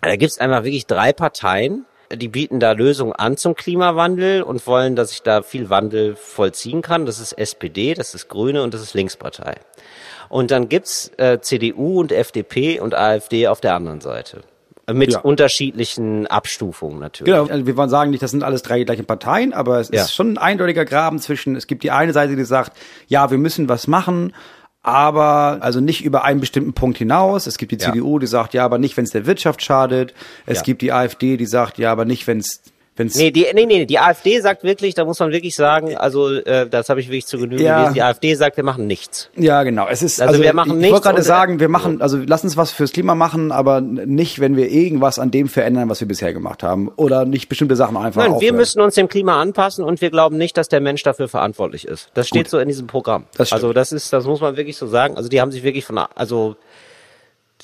da 0.01 0.15
gibt 0.15 0.31
es 0.31 0.37
einfach 0.37 0.63
wirklich 0.63 0.87
drei 0.87 1.11
Parteien, 1.11 1.85
die 2.15 2.27
bieten 2.27 2.59
da 2.59 2.73
Lösungen 2.73 3.13
an 3.13 3.37
zum 3.37 3.55
Klimawandel 3.55 4.43
und 4.43 4.65
wollen, 4.67 4.95
dass 4.95 5.09
sich 5.09 5.23
da 5.23 5.41
viel 5.41 5.69
Wandel 5.69 6.15
vollziehen 6.15 6.81
kann. 6.81 7.05
Das 7.05 7.19
ist 7.19 7.33
SPD, 7.33 7.93
das 7.93 8.13
ist 8.13 8.29
Grüne 8.29 8.63
und 8.63 8.73
das 8.73 8.81
ist 8.81 8.93
Linkspartei. 8.93 9.55
Und 10.29 10.51
dann 10.51 10.69
gibt's 10.69 11.11
äh, 11.17 11.39
CDU 11.39 11.99
und 11.99 12.11
FDP 12.11 12.79
und 12.79 12.93
AfD 12.93 13.47
auf 13.47 13.61
der 13.61 13.75
anderen 13.75 14.01
Seite. 14.01 14.41
Mit 14.91 15.13
Ja. 15.13 15.19
unterschiedlichen 15.19 16.27
Abstufungen 16.27 16.99
natürlich. 16.99 17.31
Genau, 17.33 17.47
also 17.47 17.65
wir 17.65 17.77
wollen 17.77 17.89
sagen 17.89 18.11
nicht, 18.11 18.21
das 18.21 18.31
sind 18.31 18.43
alles 18.43 18.63
drei 18.63 18.83
gleiche 18.83 19.03
Parteien, 19.03 19.53
aber 19.53 19.79
es 19.79 19.89
Ja. 19.89 20.01
ist 20.01 20.13
schon 20.13 20.33
ein 20.33 20.37
eindeutiger 20.37 20.83
Graben 20.83 21.19
zwischen, 21.19 21.55
es 21.55 21.67
gibt 21.67 21.83
die 21.83 21.91
eine 21.91 22.11
Seite, 22.11 22.35
die 22.35 22.43
sagt, 22.43 22.77
ja, 23.07 23.31
wir 23.31 23.37
müssen 23.37 23.69
was 23.69 23.87
machen, 23.87 24.33
aber 24.81 25.59
also 25.61 25.79
nicht 25.79 26.03
über 26.03 26.25
einen 26.25 26.41
bestimmten 26.41 26.73
Punkt 26.73 26.97
hinaus. 26.97 27.47
Es 27.47 27.57
gibt 27.57 27.71
die 27.71 27.77
Ja. 27.77 27.91
CDU, 27.93 28.19
die 28.19 28.27
sagt, 28.27 28.53
ja, 28.53 28.65
aber 28.65 28.77
nicht, 28.77 28.97
wenn 28.97 29.05
es 29.05 29.11
der 29.11 29.25
Wirtschaft 29.25 29.61
schadet. 29.63 30.13
Es 30.45 30.63
gibt 30.63 30.81
die 30.81 30.91
AfD, 30.91 31.37
die 31.37 31.45
sagt, 31.45 31.77
ja, 31.77 31.89
aber 31.91 32.03
nicht, 32.03 32.27
wenn 32.27 32.39
es 32.39 32.61
wenn's 32.95 33.15
Nee, 33.15 33.31
die, 33.31 33.45
nee, 33.53 33.65
nee, 33.65 33.85
die 33.85 33.99
AfD 33.99 34.39
sagt 34.39 34.63
wirklich, 34.63 34.93
da 34.95 35.05
muss 35.05 35.19
man 35.19 35.31
wirklich 35.31 35.55
sagen, 35.55 35.95
also 35.97 36.31
äh, 36.31 36.67
das 36.69 36.89
habe 36.89 36.99
ich 36.99 37.07
wirklich 37.07 37.25
zu 37.25 37.37
Genüge 37.37 37.63
Ja. 37.63 37.77
gelesen, 37.77 37.93
die 37.95 38.01
AfD 38.03 38.35
sagt, 38.35 38.57
wir 38.57 38.63
machen 38.63 38.87
nichts. 38.87 39.29
Ja, 39.35 39.63
genau. 39.63 39.87
Es 39.89 40.01
ist 40.01 40.21
Also 40.21 40.41
wir 40.41 40.53
machen 40.53 40.69
ich, 40.69 40.75
ich 40.75 40.79
nichts 40.81 40.93
wollte 40.93 41.07
gerade 41.09 41.19
äh, 41.19 41.23
sagen, 41.23 41.59
wir 41.59 41.69
machen 41.69 42.01
also 42.01 42.17
lass 42.25 42.43
uns 42.43 42.57
was 42.57 42.71
fürs 42.71 42.91
Klima 42.91 43.15
machen, 43.15 43.51
aber 43.51 43.81
nicht, 43.81 44.39
wenn 44.39 44.55
wir 44.55 44.69
irgendwas 44.69 45.19
an 45.19 45.31
dem 45.31 45.47
verändern, 45.47 45.89
was 45.89 45.99
wir 45.99 46.07
bisher 46.07 46.33
gemacht 46.33 46.63
haben 46.63 46.89
oder 46.95 47.25
nicht 47.25 47.49
bestimmte 47.49 47.75
Sachen 47.75 47.97
einfach 47.97 48.21
Nein, 48.21 48.31
wir 48.31 48.35
aufhören. 48.37 48.55
müssen 48.55 48.81
uns 48.81 48.95
dem 48.95 49.07
Klima 49.07 49.41
anpassen 49.41 49.83
und 49.83 50.01
wir 50.01 50.09
glauben 50.09 50.37
nicht, 50.37 50.57
dass 50.57 50.69
der 50.69 50.81
Mensch 50.81 51.03
dafür 51.03 51.27
verantwortlich 51.27 51.87
ist. 51.87 52.09
Das 52.13 52.27
steht 52.27 52.43
Gut. 52.45 52.49
so 52.51 52.59
in 52.59 52.67
diesem 52.67 52.87
Programm. 52.87 53.25
Das 53.37 53.51
also 53.53 53.73
das 53.73 53.91
ist, 53.91 54.13
das 54.13 54.25
muss 54.25 54.41
man 54.41 54.55
wirklich 54.57 54.77
so 54.77 54.87
sagen. 54.87 55.17
Also 55.17 55.29
die 55.29 55.41
haben 55.41 55.51
sich 55.51 55.63
wirklich 55.63 55.85
von, 55.85 55.97
also 55.97 56.55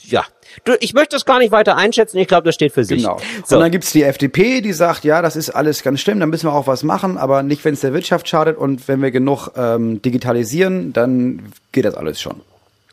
ja, 0.03 0.25
du, 0.65 0.73
ich 0.79 0.93
möchte 0.93 1.15
das 1.15 1.25
gar 1.25 1.39
nicht 1.39 1.51
weiter 1.51 1.75
einschätzen. 1.75 2.17
Ich 2.17 2.27
glaube, 2.27 2.45
das 2.45 2.55
steht 2.55 2.73
für 2.73 2.83
sich. 2.83 3.03
Genau. 3.03 3.17
So. 3.45 3.55
Und 3.55 3.61
dann 3.61 3.71
gibt's 3.71 3.91
die 3.91 4.03
FDP, 4.03 4.61
die 4.61 4.73
sagt, 4.73 5.03
ja, 5.03 5.21
das 5.21 5.35
ist 5.35 5.49
alles 5.49 5.83
ganz 5.83 5.99
schlimm, 5.99 6.19
da 6.19 6.25
müssen 6.25 6.47
wir 6.47 6.53
auch 6.53 6.67
was 6.67 6.83
machen, 6.83 7.17
aber 7.17 7.43
nicht, 7.43 7.63
wenn 7.65 7.73
es 7.73 7.81
der 7.81 7.93
Wirtschaft 7.93 8.27
schadet 8.27 8.57
und 8.57 8.87
wenn 8.87 9.01
wir 9.01 9.11
genug 9.11 9.49
ähm, 9.55 10.01
digitalisieren, 10.01 10.93
dann 10.93 11.51
geht 11.71 11.85
das 11.85 11.95
alles 11.95 12.19
schon. 12.21 12.41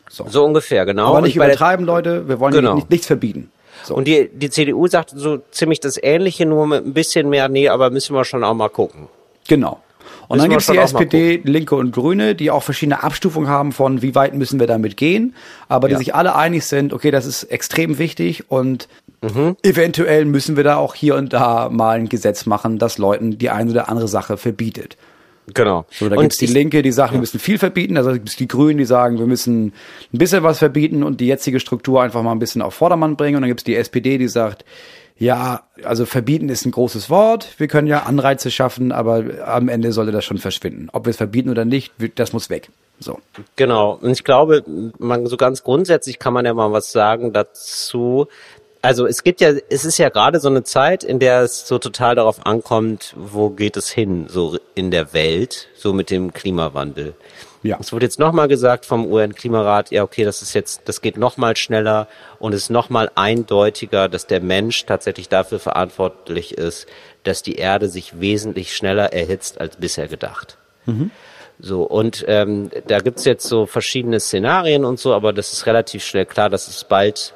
So. 0.09 0.27
so 0.29 0.45
ungefähr, 0.45 0.87
genau. 0.87 1.09
aber 1.09 1.21
nicht 1.23 1.37
übertreiben, 1.37 1.85
Leute, 1.85 2.29
wir 2.29 2.39
wollen 2.41 2.55
Genau. 2.55 2.75
nicht, 2.75 2.91
nichts 2.91 3.07
verbieten. 3.07 3.51
So. 3.83 3.95
Und 3.95 4.07
die, 4.07 4.29
die 4.33 4.51
CDU 4.51 4.87
sagt 4.87 5.11
so 5.15 5.39
ziemlich 5.51 5.81
das 5.81 5.99
Ähnliche, 6.03 6.47
nur 6.47 6.67
mit 6.67 6.85
ein 6.87 6.95
bisschen 6.95 7.29
mehr, 7.29 7.49
nee, 7.49 7.69
aber 7.69 7.91
müssen 7.91 8.15
wir 8.15 8.25
schon 8.25 8.43
auch 8.45 8.55
mal 8.55 8.69
gucken. 8.69 9.09
Genau. 9.49 9.81
Und 10.29 10.39
dann 10.39 10.49
wir 10.51 10.57
gibt's 10.57 10.67
die 10.67 10.77
SPD, 10.79 11.41
Linke 11.45 11.75
und 11.77 11.93
Grüne, 11.93 12.35
die 12.35 12.51
auch 12.51 12.63
verschiedene 12.63 13.03
Abstufungen 13.03 13.49
haben 13.49 13.73
von, 13.73 14.03
wie 14.03 14.15
weit 14.15 14.35
müssen 14.35 14.59
wir 14.61 14.67
damit 14.67 14.97
gehen, 14.97 15.35
aber 15.69 15.89
die 15.89 15.93
Ja. 15.93 15.99
sich 15.99 16.15
alle 16.15 16.35
einig 16.35 16.65
sind, 16.65 16.93
okay, 16.93 17.11
das 17.11 17.27
ist 17.27 17.45
extrem 17.45 17.99
wichtig 17.99 18.51
und 18.51 18.89
Mhm. 19.23 19.57
eventuell 19.63 20.25
müssen 20.27 20.57
wir 20.57 20.65
da 20.65 20.77
auch 20.77 20.95
hier 20.95 21.15
und 21.17 21.33
da 21.33 21.69
mal 21.71 21.99
ein 21.99 22.09
Gesetz 22.09 22.45
machen, 22.47 22.79
das 22.79 22.99
Leuten 22.99 23.39
die 23.39 23.51
eine 23.51 23.71
oder 23.71 23.89
andere 23.89 24.09
Sache 24.09 24.37
verbietet. 24.37 24.97
Genau. 25.55 25.87
So, 25.91 26.09
da 26.09 26.17
Und 26.17 26.23
gibt's 26.23 26.39
die 26.39 26.47
Linke, 26.47 26.83
die 26.83 26.93
sagt, 26.93 27.13
wir 27.13 27.21
müssen 27.21 27.39
viel 27.39 27.59
verbieten. 27.59 27.97
Also 27.97 28.13
gibt's 28.13 28.37
die 28.37 28.49
Grünen, 28.49 28.79
die 28.79 28.85
sagen, 28.85 29.19
wir 29.19 29.27
müssen 29.27 29.67
ein 29.67 29.73
bisschen 30.19 30.43
was 30.43 30.59
verbieten 30.59 31.03
und 31.03 31.21
die 31.21 31.27
jetzige 31.27 31.61
Struktur 31.61 32.03
einfach 32.03 32.23
mal 32.23 32.33
ein 32.33 32.39
bisschen 32.39 32.63
auf 32.63 32.75
Vordermann 32.75 33.17
bringen. 33.17 33.37
Und 33.37 33.43
dann 33.43 33.51
gibt's 33.51 33.65
die 33.65 33.77
SPD, 33.77 34.19
die 34.19 34.29
sagt, 34.29 34.65
ja, 35.19 35.63
also 35.83 36.05
verbieten 36.05 36.49
ist 36.49 36.67
ein 36.67 36.73
großes 36.73 37.09
Wort. 37.09 37.55
Wir 37.59 37.69
können 37.69 37.89
ja 37.89 38.03
Anreize 38.03 38.51
schaffen, 38.51 38.93
aber 38.93 39.25
am 39.47 39.69
Ende 39.69 39.93
sollte 39.93 40.13
das 40.13 40.25
schon 40.25 40.39
verschwinden. 40.39 40.89
Ob 40.93 41.07
wir 41.07 41.11
es 41.11 41.17
verbieten 41.17 41.49
oder 41.49 41.65
nicht, 41.65 41.93
das 42.17 42.33
muss 42.33 42.51
weg. 42.51 42.69
So. 42.99 43.19
Genau. 43.57 43.99
Und 44.01 44.11
ich 44.11 44.25
glaube, 44.25 44.65
man, 44.99 45.27
so 45.27 45.37
ganz 45.37 45.63
grundsätzlich 45.63 46.19
kann 46.19 46.35
man 46.35 46.45
ja 46.45 46.53
mal 46.53 46.73
was 46.73 46.93
sagen 46.93 47.33
dazu. 47.33 48.27
Also 48.87 49.05
es 49.05 49.25
gibt 49.25 49.41
ja, 49.41 49.51
es 49.69 49.85
ist 49.85 49.99
ja 49.99 50.11
gerade 50.11 50.39
so 50.39 50.49
eine 50.49 50.63
Zeit, 50.63 51.03
in 51.03 51.19
der 51.19 51.41
es 51.41 51.67
so 51.67 51.79
total 51.79 52.15
darauf 52.15 52.47
ankommt, 52.47 53.15
wo 53.17 53.51
geht 53.51 53.77
es 53.77 53.91
hin, 53.91 54.27
so 54.29 54.61
in 54.77 54.93
der 54.93 55.13
Welt, 55.13 55.67
so 55.75 55.93
mit 55.93 56.09
dem 56.09 56.33
Klimawandel. 56.33 57.15
Ja. 57.65 57.79
Es 57.81 57.93
wurde 57.93 58.07
jetzt 58.07 58.21
nochmal 58.21 58.47
gesagt 58.47 58.87
vom 58.87 59.05
UN-Klimarat, 59.05 59.91
ja 59.91 60.05
okay, 60.05 60.23
das 60.23 60.41
ist 60.41 60.55
jetzt, 60.55 60.83
das 60.85 61.01
geht 61.01 61.17
nochmal 61.17 61.57
schneller 61.57 62.07
und 62.39 62.53
es 62.55 62.63
ist 62.63 62.71
nochmal 62.71 63.11
eindeutiger, 63.17 64.09
dass 64.09 64.29
der 64.29 64.41
Mensch 64.41 64.87
tatsächlich 64.87 65.29
dafür 65.29 65.59
verantwortlich 65.59 66.57
ist, 66.57 66.87
dass 67.25 67.43
die 67.43 67.57
Erde 67.57 67.89
sich 67.89 68.21
wesentlich 68.21 68.77
schneller 68.77 69.13
erhitzt 69.13 69.61
als 69.61 69.79
bisher 69.79 70.07
gedacht. 70.07 70.59
So, 71.59 71.83
und 71.83 72.25
ähm, 72.29 72.71
da 72.87 73.01
gibt's 73.01 73.25
jetzt 73.25 73.49
so 73.49 73.67
verschiedene 73.67 74.21
Szenarien 74.21 74.85
und 74.85 75.01
so, 75.01 75.13
aber 75.13 75.33
das 75.33 75.53
ist 75.53 75.67
relativ 75.67 76.05
schnell 76.05 76.27
klar, 76.27 76.51
dass 76.51 76.69
es 76.69 76.85
bald 76.85 77.35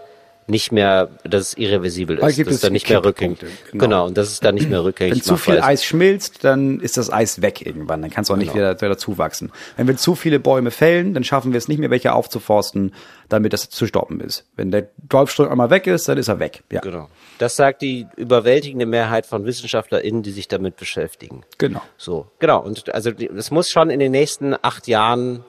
nicht 0.51 0.73
mehr, 0.73 1.09
dass 1.25 1.49
es 1.49 1.55
irreversibel 1.57 2.17
Da 2.17 2.27
ist, 2.29 2.37
gibt 2.37 2.49
dass 2.49 2.57
es 2.57 2.61
dann 2.61 2.73
nicht 2.73 2.89
mehr 2.89 3.03
rückgängig. 3.05 3.39
Kipppunkte, 3.39 3.71
Genau. 3.73 3.85
genau. 3.85 4.07
und 4.07 4.17
dass 4.19 4.29
es 4.29 4.41
dann 4.41 4.57
nicht 4.57 4.69
mehr 4.69 4.85
rückgängig 4.85 5.15
Wenn 5.15 5.23
zu 5.23 5.37
viel 5.37 5.55
ist. 5.55 5.63
Eis 5.63 5.85
schmilzt, 5.85 6.45
dann 6.45 6.81
ist 6.81 6.97
das 6.97 7.11
Eis 7.13 7.41
weg 7.41 7.65
irgendwann. 7.65 8.03
Dann 8.03 8.11
kann 8.11 8.23
es 8.25 8.31
auch 8.31 8.37
nicht 8.37 8.53
Genau. 8.53 8.71
wieder, 8.71 8.81
wieder 8.81 8.99
zuwachsen. 8.99 9.53
Wenn 9.77 9.87
wir 9.87 9.97
zu 9.97 10.15
viele 10.15 10.39
Bäume 10.41 10.71
fällen, 10.71 11.15
dann 11.15 11.25
schaffen 11.25 11.53
wir 11.53 11.59
es 11.59 11.69
nicht 11.69 11.79
mehr, 11.79 11.91
welche 11.91 12.13
aufzuforsten, 12.13 12.93
damit 13.29 13.53
das 13.53 13.71
zu 13.71 13.87
stoppen 13.87 14.21
ist. 14.21 14.45
Wenn 14.57 14.71
der 14.71 14.89
Golfstrom 15.09 15.49
einmal 15.49 15.71
weg 15.71 15.87
ist, 15.87 16.09
dann 16.09 16.19
ist 16.19 16.29
er 16.29 16.39
weg. 16.41 16.63
Ja, 16.71 16.81
Genau. 16.81 17.09
Das 17.39 17.57
sagt 17.57 17.81
die 17.81 18.07
überwältigende 18.17 18.85
Mehrheit 18.87 19.25
von 19.25 19.47
WissenschaftlerInnen, 19.47 20.23
die 20.23 20.31
sich 20.33 20.49
damit 20.49 20.77
beschäftigen. 20.77 21.43
genau. 21.59 21.81
So, 21.97 22.27
genau. 22.39 22.61
Und 22.61 22.93
also 22.95 23.11
es 23.11 23.51
muss 23.51 23.71
schon 23.71 23.89
in 23.91 24.01
den 24.01 24.13
nächsten 24.13 24.55
acht 24.61 24.89
Jahren 24.89 25.45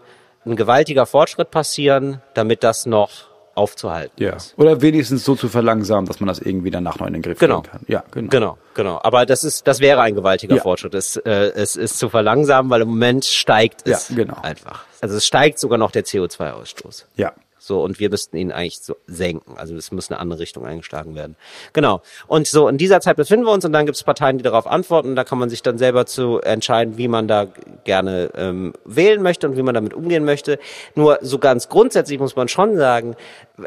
ein 0.45 0.55
gewaltiger 0.55 1.05
Fortschritt 1.05 1.51
passieren, 1.51 2.21
damit 2.33 2.63
das 2.63 2.85
noch 2.85 3.30
aufzuhalten 3.55 4.21
Ja. 4.23 4.35
ist. 4.35 4.53
Oder 4.57 4.81
wenigstens 4.81 5.23
so 5.25 5.35
zu 5.35 5.47
verlangsamen, 5.49 6.05
dass 6.05 6.19
man 6.19 6.27
das 6.27 6.39
irgendwie 6.39 6.71
danach 6.71 6.99
noch 6.99 7.07
in 7.07 7.13
den 7.13 7.21
Griff 7.21 7.39
Genau. 7.39 7.61
kriegen 7.61 7.71
kann. 7.71 7.85
Ja, 7.87 8.03
genau. 8.11 8.29
Genau, 8.29 8.57
genau. 8.73 8.99
Aber 9.03 9.25
das 9.25 9.43
ist, 9.43 9.67
das 9.67 9.79
wäre 9.79 10.01
ein 10.01 10.15
gewaltiger 10.15 10.55
Ja. 10.55 10.61
Fortschritt. 10.61 10.93
Es, 10.93 11.17
äh, 11.17 11.51
es 11.55 11.75
ist 11.75 11.99
zu 11.99 12.09
verlangsamen, 12.09 12.69
weil 12.71 12.81
im 12.81 12.89
Moment 12.89 13.25
steigt 13.25 13.87
es 13.87 14.09
Ja, 14.09 14.15
genau. 14.15 14.37
einfach. 14.41 14.85
Also 15.01 15.15
es 15.17 15.25
steigt 15.25 15.59
sogar 15.59 15.77
noch 15.77 15.91
der 15.91 16.03
CO2-Ausstoß. 16.05 17.05
Ja. 17.15 17.33
So, 17.63 17.83
und 17.83 17.99
wir 17.99 18.09
müssten 18.09 18.37
ihn 18.37 18.51
eigentlich 18.51 18.79
so 18.79 18.95
senken. 19.05 19.55
Also 19.55 19.75
es 19.75 19.91
muss 19.91 20.09
eine 20.09 20.19
andere 20.19 20.39
Richtung 20.39 20.65
eingeschlagen 20.65 21.13
werden. 21.13 21.35
Genau. 21.73 22.01
Und 22.25 22.47
so 22.47 22.67
in 22.67 22.79
dieser 22.79 23.01
Zeit 23.01 23.17
befinden 23.17 23.45
wir 23.45 23.51
uns 23.51 23.63
und 23.63 23.71
dann 23.71 23.85
gibt 23.85 23.95
es 23.97 24.03
Parteien, 24.03 24.39
die 24.39 24.43
darauf 24.43 24.65
antworten. 24.65 25.15
Da 25.15 25.23
kann 25.23 25.37
man 25.37 25.51
sich 25.51 25.61
dann 25.61 25.77
selber 25.77 26.07
zu 26.07 26.41
entscheiden, 26.41 26.97
wie 26.97 27.07
man 27.07 27.27
da 27.27 27.45
gerne 27.83 28.31
ähm, 28.35 28.73
wählen 28.83 29.21
möchte 29.21 29.47
und 29.47 29.57
wie 29.57 29.61
man 29.61 29.75
damit 29.75 29.93
umgehen 29.93 30.25
möchte. 30.25 30.57
Nur 30.95 31.19
so 31.21 31.37
ganz 31.37 31.69
grundsätzlich 31.69 32.19
muss 32.19 32.35
man 32.35 32.47
schon 32.47 32.77
sagen, 32.77 33.15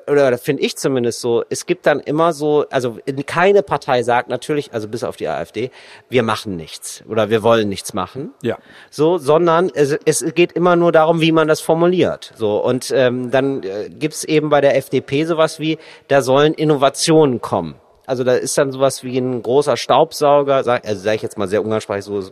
oder 0.09 0.37
finde 0.39 0.63
ich 0.63 0.77
zumindest 0.77 1.21
so, 1.21 1.45
es 1.49 1.67
gibt 1.67 1.87
dann 1.87 2.01
immer 2.01 2.33
so, 2.33 2.67
also 2.71 2.99
keine 3.27 3.63
Partei 3.63 4.03
sagt 4.03 4.29
natürlich, 4.29 4.73
also 4.73 4.89
bis 4.89 5.05
auf 5.05 5.17
die 5.17 5.29
AfD, 5.29 5.71
wir 6.09 6.25
machen 6.25 6.57
nichts 6.57 7.05
oder 7.09 7.31
wir 7.31 7.45
wollen 7.45 7.69
nichts 7.69 7.95
machen 7.95 8.33
Ja. 8.43 8.59
so, 8.91 9.19
sondern 9.19 9.71
es, 9.73 9.97
es 10.05 10.25
geht 10.35 10.51
immer 10.51 10.75
nur 10.75 10.91
darum, 10.91 11.21
wie 11.21 11.31
man 11.31 11.47
das 11.47 11.61
formuliert. 11.61 12.33
So 12.37 12.57
und 12.59 12.91
ähm, 12.91 13.31
dann 13.31 13.63
äh, 13.85 13.91
gibt's 13.91 14.25
eben 14.25 14.49
bei 14.49 14.61
der 14.61 14.77
FDP 14.77 15.25
sowas 15.25 15.61
wie, 15.61 15.79
da 16.09 16.23
sollen 16.23 16.55
Innovationen 16.55 17.41
kommen. 17.41 17.77
Also 18.07 18.25
da 18.25 18.35
ist 18.35 18.57
dann 18.59 18.71
sowas 18.71 19.03
wie 19.03 19.17
ein 19.19 19.43
großer 19.43 19.77
Staubsauger, 19.77 20.63
sag, 20.63 20.87
also 20.87 21.01
sage 21.01 21.17
ich 21.17 21.23
jetzt 21.23 21.39
mal 21.39 21.49
sehr 21.49 21.63
umgangssprachlich 21.63 22.05
so. 22.05 22.31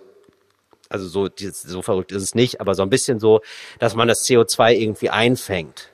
Also 0.88 1.09
so, 1.09 1.28
so 1.48 1.80
verrückt 1.80 2.12
ist 2.12 2.22
es 2.22 2.34
nicht, 2.34 2.61
aber 2.61 2.74
so 2.74 2.82
ein 2.82 2.90
bisschen 2.90 3.18
so, 3.18 3.40
dass 3.78 3.94
man 3.94 4.09
das 4.09 4.26
CO2 4.26 4.74
irgendwie 4.74 5.09
einfängt. 5.09 5.88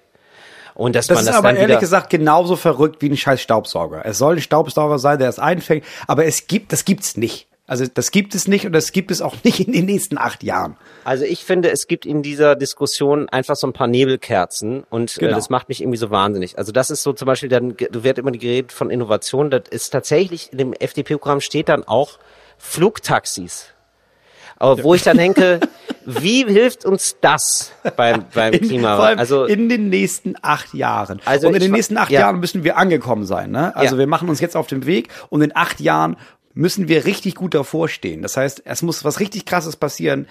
Und 0.74 0.96
dass 0.96 1.06
Das 1.06 1.16
man 1.16 1.22
ist 1.22 1.28
das 1.28 1.36
aber 1.36 1.48
dann 1.48 1.56
ehrlich 1.56 1.78
gesagt 1.78 2.10
genauso 2.10 2.56
verrückt 2.56 3.00
wie 3.00 3.08
ein 3.08 3.16
scheiß 3.16 3.40
Staubsauger. 3.40 4.04
Es 4.04 4.18
soll 4.18 4.36
ein 4.36 4.40
Staubsauger 4.40 4.98
sein, 4.98 5.20
der 5.20 5.28
es 5.28 5.38
einfängt, 5.38 5.84
aber 6.08 6.24
es 6.24 6.48
gibt, 6.48 6.72
das 6.72 6.84
gibt's 6.84 7.16
nicht. 7.16 7.46
Also 7.68 7.84
das 7.92 8.10
gibt 8.10 8.34
es 8.34 8.48
nicht 8.48 8.64
und 8.66 8.72
das 8.72 8.90
gibt 8.92 9.10
es 9.12 9.22
auch 9.22 9.36
nicht 9.44 9.60
in 9.60 9.72
den 9.72 9.84
nächsten 9.84 10.18
acht 10.18 10.42
Jahren. 10.42 10.76
Also 11.04 11.24
ich 11.24 11.44
finde, 11.44 11.70
es 11.70 11.86
gibt 11.86 12.04
in 12.06 12.22
dieser 12.22 12.56
Diskussion 12.56 13.28
einfach 13.28 13.54
so 13.56 13.66
ein 13.68 13.72
paar 13.72 13.86
Nebelkerzen 13.86 14.82
und 14.90 15.16
äh, 15.18 15.20
Genau. 15.20 15.36
das 15.36 15.50
macht 15.50 15.68
mich 15.68 15.80
irgendwie 15.82 15.98
so 15.98 16.10
wahnsinnig. 16.10 16.58
Also 16.58 16.72
das 16.72 16.90
ist 16.90 17.02
so 17.04 17.12
zum 17.12 17.26
Beispiel, 17.26 17.48
dann 17.50 17.76
du 17.76 18.02
wird 18.02 18.18
immer 18.18 18.32
geredet 18.32 18.72
von 18.72 18.90
Innovation. 18.90 19.50
Das 19.50 19.62
ist 19.70 19.90
tatsächlich 19.90 20.50
in 20.50 20.58
dem 20.58 20.72
FDP-Programm 20.72 21.40
steht 21.40 21.68
dann 21.68 21.84
auch 21.84 22.18
Flugtaxis. 22.56 23.66
Aber 24.60 24.82
wo 24.82 24.94
ich 24.94 25.02
dann 25.02 25.16
denke, 25.18 25.60
wie 26.04 26.44
hilft 26.44 26.84
uns 26.84 27.16
das 27.20 27.70
beim, 27.96 28.24
beim 28.34 28.52
In, 28.54 28.84
allem 28.84 29.18
Also 29.18 29.44
in 29.44 29.68
den 29.68 29.88
nächsten 29.88 30.34
acht 30.42 30.74
Jahren. 30.74 31.20
Also 31.24 31.48
und 31.48 31.54
in 31.54 31.60
den 31.60 31.72
nächsten 31.72 31.96
acht 31.96 32.10
ja. 32.10 32.20
Jahren 32.20 32.40
müssen 32.40 32.64
wir 32.64 32.76
angekommen 32.76 33.24
sein. 33.26 33.50
Ne? 33.50 33.76
Also 33.76 33.94
Ja. 33.94 33.98
wir 34.00 34.06
machen 34.06 34.28
uns 34.28 34.40
jetzt 34.40 34.56
auf 34.56 34.66
den 34.66 34.86
Weg 34.86 35.08
und 35.28 35.42
in 35.42 35.54
acht 35.54 35.80
Jahren 35.80 36.16
müssen 36.58 36.88
wir 36.88 37.04
richtig 37.04 37.36
gut 37.36 37.54
davor 37.54 37.88
stehen. 37.88 38.20
Das 38.20 38.36
heißt, 38.36 38.62
es 38.64 38.82
muss 38.82 39.04
was 39.04 39.20
richtig 39.20 39.46
Krasses 39.46 39.76
passieren 39.76 40.26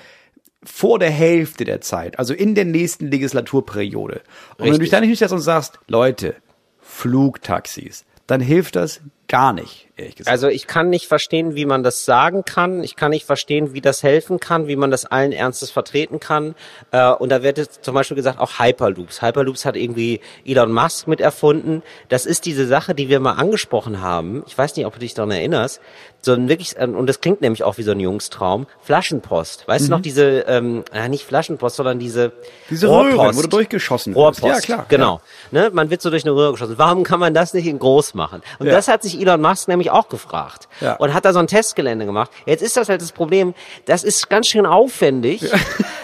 vor 0.61 0.99
der 0.99 1.09
Hälfte 1.09 1.63
der 1.63 1.79
Zeit, 1.79 2.19
also 2.19 2.33
in 2.33 2.53
der 2.53 2.65
nächsten 2.65 3.07
Legislaturperiode. 3.07 4.21
Und 4.57 4.65
wenn 4.65 4.73
du 4.73 4.79
dich 4.79 4.89
dann 4.89 5.01
nicht 5.01 5.09
hinstellst 5.09 5.33
und 5.33 5.39
sagst, 5.39 5.79
Leute, 5.87 6.35
Flugtaxis, 6.81 8.03
dann 8.27 8.41
hilft 8.41 8.75
das 8.75 8.99
gar 9.29 9.53
nicht. 9.53 9.86
Ehrlich 9.97 10.15
gesagt. 10.15 10.31
Also 10.31 10.47
ich 10.47 10.67
kann 10.67 10.89
nicht 10.89 11.07
verstehen, 11.07 11.55
wie 11.55 11.65
man 11.65 11.83
das 11.83 12.05
sagen 12.05 12.43
kann. 12.45 12.83
Ich 12.83 12.95
kann 12.95 13.11
nicht 13.11 13.25
verstehen, 13.25 13.73
wie 13.73 13.81
das 13.81 14.03
helfen 14.03 14.39
kann, 14.39 14.67
wie 14.67 14.75
man 14.75 14.91
das 14.91 15.05
allen 15.05 15.31
Ernstes 15.31 15.71
vertreten 15.71 16.19
kann. 16.19 16.55
Äh, 16.91 17.11
und 17.11 17.29
da 17.29 17.43
wird 17.43 17.57
jetzt 17.57 17.83
zum 17.83 17.93
Beispiel 17.93 18.15
gesagt, 18.15 18.39
auch 18.39 18.59
Hyperloops. 18.59 19.21
Hyperloops 19.21 19.65
hat 19.65 19.75
irgendwie 19.75 20.21
Elon 20.45 20.71
Musk 20.71 21.07
mit 21.07 21.19
erfunden. 21.21 21.83
Das 22.09 22.25
ist 22.25 22.45
diese 22.45 22.67
Sache, 22.67 22.95
die 22.95 23.09
wir 23.09 23.19
mal 23.19 23.33
angesprochen 23.33 24.01
haben. 24.01 24.43
Ich 24.47 24.57
weiß 24.57 24.75
nicht, 24.75 24.85
ob 24.85 24.93
du 24.93 24.99
dich 24.99 25.13
daran 25.13 25.31
erinnerst. 25.31 25.81
So 26.21 26.33
ein 26.33 26.49
wirklich, 26.49 26.77
äh, 26.77 26.85
und 26.85 27.07
das 27.07 27.21
klingt 27.21 27.41
nämlich 27.41 27.63
auch 27.63 27.77
wie 27.77 27.83
so 27.83 27.91
ein 27.91 27.99
Jungstraum. 27.99 28.67
Flaschenpost. 28.81 29.67
Weißt 29.67 29.87
du 29.87 29.91
noch 29.91 30.01
diese, 30.01 30.39
ähm, 30.47 30.83
äh, 30.91 31.07
nicht 31.09 31.23
Flaschenpost, 31.25 31.75
sondern 31.75 31.99
diese, 31.99 32.31
Diese 32.69 32.87
Röhren, 32.89 33.35
wo 33.35 33.41
du 33.41 33.47
durchgeschossen 33.47 34.13
wirst. 34.15 34.43
Rohrpost. 34.43 34.67
Ja, 34.67 34.75
klar. 34.75 34.85
Genau. 34.89 35.21
Ne, 35.51 35.69
man 35.71 35.89
wird 35.89 36.01
so 36.01 36.09
durch 36.09 36.23
eine 36.25 36.33
Röhre 36.35 36.51
geschossen. 36.53 36.75
Warum 36.77 37.03
kann 37.03 37.19
man 37.19 37.33
das 37.33 37.53
nicht 37.53 37.67
in 37.67 37.79
groß 37.79 38.13
machen? 38.15 38.41
Und 38.59 38.67
Ja. 38.67 38.73
das 38.73 38.87
hat 38.87 39.03
sich 39.03 39.19
Elon 39.19 39.41
Musk 39.41 39.67
nämlich 39.67 39.86
auch 39.91 40.09
gefragt. 40.09 40.67
Ja. 40.81 40.95
Und 40.95 41.13
hat 41.13 41.25
da 41.25 41.33
so 41.33 41.39
ein 41.39 41.47
Testgelände 41.47 42.05
gemacht. 42.05 42.31
Jetzt 42.45 42.61
ist 42.63 42.77
das 42.77 42.89
halt 42.89 43.01
das 43.01 43.11
Problem, 43.11 43.53
das 43.85 44.03
ist 44.03 44.29
ganz 44.29 44.47
schön 44.47 44.65
aufwendig. 44.65 45.41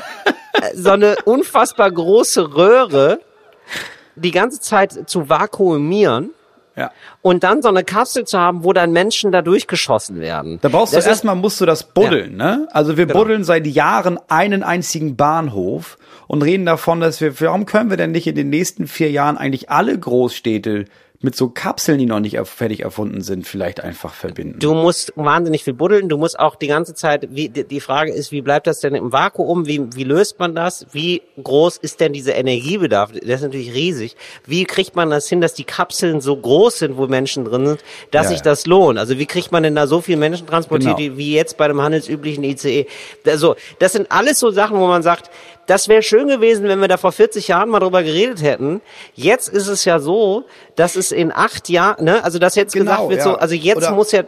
so 0.75 0.91
eine 0.91 1.15
unfassbar 1.25 1.91
große 1.91 2.55
Röhre 2.55 3.19
die 4.15 4.31
ganze 4.31 4.59
Zeit 4.59 5.09
zu 5.09 5.27
vakuumieren 5.29 6.29
Ja. 6.75 6.91
und 7.23 7.43
dann 7.43 7.61
so 7.63 7.69
eine 7.69 7.84
Kapsel 7.84 8.25
zu 8.25 8.38
haben, 8.38 8.63
wo 8.63 8.71
dann 8.73 8.91
Menschen 8.91 9.31
da 9.31 9.41
durchgeschossen 9.41 10.19
werden. 10.19 10.59
Da 10.61 10.69
brauchst 10.69 10.93
Das 10.95 11.05
du 11.05 11.09
erstmal 11.09 11.36
musst 11.36 11.59
du 11.61 11.65
das 11.65 11.84
buddeln, 11.84 12.36
ne? 12.38 12.67
Also 12.71 12.95
wir 12.97 13.07
Genau. 13.07 13.19
buddeln 13.19 13.43
seit 13.43 13.65
Jahren 13.65 14.19
einen 14.27 14.61
einzigen 14.63 15.15
Bahnhof 15.15 15.97
und 16.27 16.43
reden 16.43 16.65
davon, 16.65 16.99
dass 16.99 17.21
wir, 17.21 17.39
warum 17.41 17.65
können 17.65 17.89
wir 17.89 17.97
denn 17.97 18.11
nicht 18.11 18.27
in 18.27 18.36
den 18.36 18.49
nächsten 18.49 18.86
vier 18.88 19.09
Jahren 19.09 19.38
eigentlich 19.38 19.71
alle 19.71 19.97
Großstädte 19.97 20.86
mit 21.24 21.36
so 21.38 21.47
Kapseln, 21.47 21.99
die 21.99 22.05
noch 22.05 22.19
nicht 22.19 22.38
fertig 22.43 22.82
erfunden 22.82 23.21
sind, 23.21 23.47
vielleicht 23.47 23.80
einfach 23.80 24.13
verbinden? 24.13 24.59
Du 24.59 24.74
musst 24.74 25.13
wahnsinnig 25.15 25.63
viel 25.63 25.74
buddeln. 25.74 26.09
Du 26.09 26.17
musst 26.17 26.38
auch 26.38 26.55
die 26.55 26.67
ganze 26.67 26.93
Zeit, 26.93 27.30
wie, 27.32 27.47
die 27.47 27.80
Frage 27.80 28.11
ist, 28.11 28.34
wie 28.34 28.41
bleibt 28.41 28.67
das 28.67 28.82
denn 28.82 28.93
im 28.93 29.13
Vakuum? 29.13 29.65
Wie, 29.65 29.95
wie 29.95 30.03
löst 30.03 30.38
man 30.39 30.53
das? 30.53 30.86
Wie 30.91 31.21
groß 31.41 31.78
ist 31.78 32.01
denn 32.01 32.11
dieser 32.11 32.36
Energiebedarf? 32.36 33.13
Der 33.13 33.36
ist 33.36 33.41
natürlich 33.41 33.74
riesig. 33.74 34.17
Wie 34.45 34.65
kriegt 34.65 34.97
man 34.97 35.09
das 35.09 35.30
hin, 35.30 35.39
dass 35.39 35.53
die 35.53 35.63
Kapseln 35.63 36.19
so 36.19 36.36
groß 36.36 36.80
sind, 36.80 36.97
wo 36.97 37.07
Menschen 37.07 37.45
drin 37.45 37.67
sind, 37.67 37.84
dass 38.11 38.26
Ja, 38.26 38.30
sich 38.32 38.41
das 38.41 38.65
lohnt? 38.65 38.99
Also 38.99 39.17
wie 39.17 39.26
kriegt 39.26 39.53
man 39.53 39.63
denn 39.63 39.76
da 39.76 39.88
so 39.88 40.01
viele 40.01 40.17
Menschen 40.17 40.45
transportiert, 40.45 40.97
Genau. 40.97 41.13
wie, 41.13 41.17
wie 41.17 41.34
jetzt 41.34 41.55
bei 41.55 41.69
dem 41.69 41.82
handelsüblichen 41.82 42.43
ICE? 42.43 42.86
Also, 43.26 43.55
das 43.80 43.93
sind 43.93 44.11
alles 44.11 44.39
so 44.39 44.51
Sachen, 44.51 44.78
wo 44.78 44.88
man 44.88 45.03
sagt, 45.03 45.30
das 45.65 45.88
wäre 45.88 46.01
schön 46.03 46.28
gewesen, 46.28 46.67
wenn 46.67 46.82
wir 46.82 46.89
da 46.89 46.97
vor 46.97 47.13
40 47.13 47.47
Jahren 47.47 47.69
mal 47.69 47.80
drüber 47.80 48.03
geredet 48.03 48.41
hätten. 48.43 48.82
Jetzt 49.15 49.47
ist 49.47 49.67
es 49.67 49.86
ja 49.86 49.99
so, 49.99 50.43
dass 50.76 50.95
es 50.95 51.11
in 51.11 51.32
acht 51.32 51.69
Jahren, 51.69 52.03
ne, 52.03 52.24
also 52.24 52.39
dass 52.39 52.55
jetzt 52.55 52.74
Genau, 52.74 52.91
gesagt 52.91 53.09
wird, 53.09 53.19
ja. 53.19 53.24
so, 53.26 53.36
also 53.36 53.55
jetzt 53.55 53.78
Oder- 53.78 53.91
muss 53.91 54.11
ja 54.11 54.24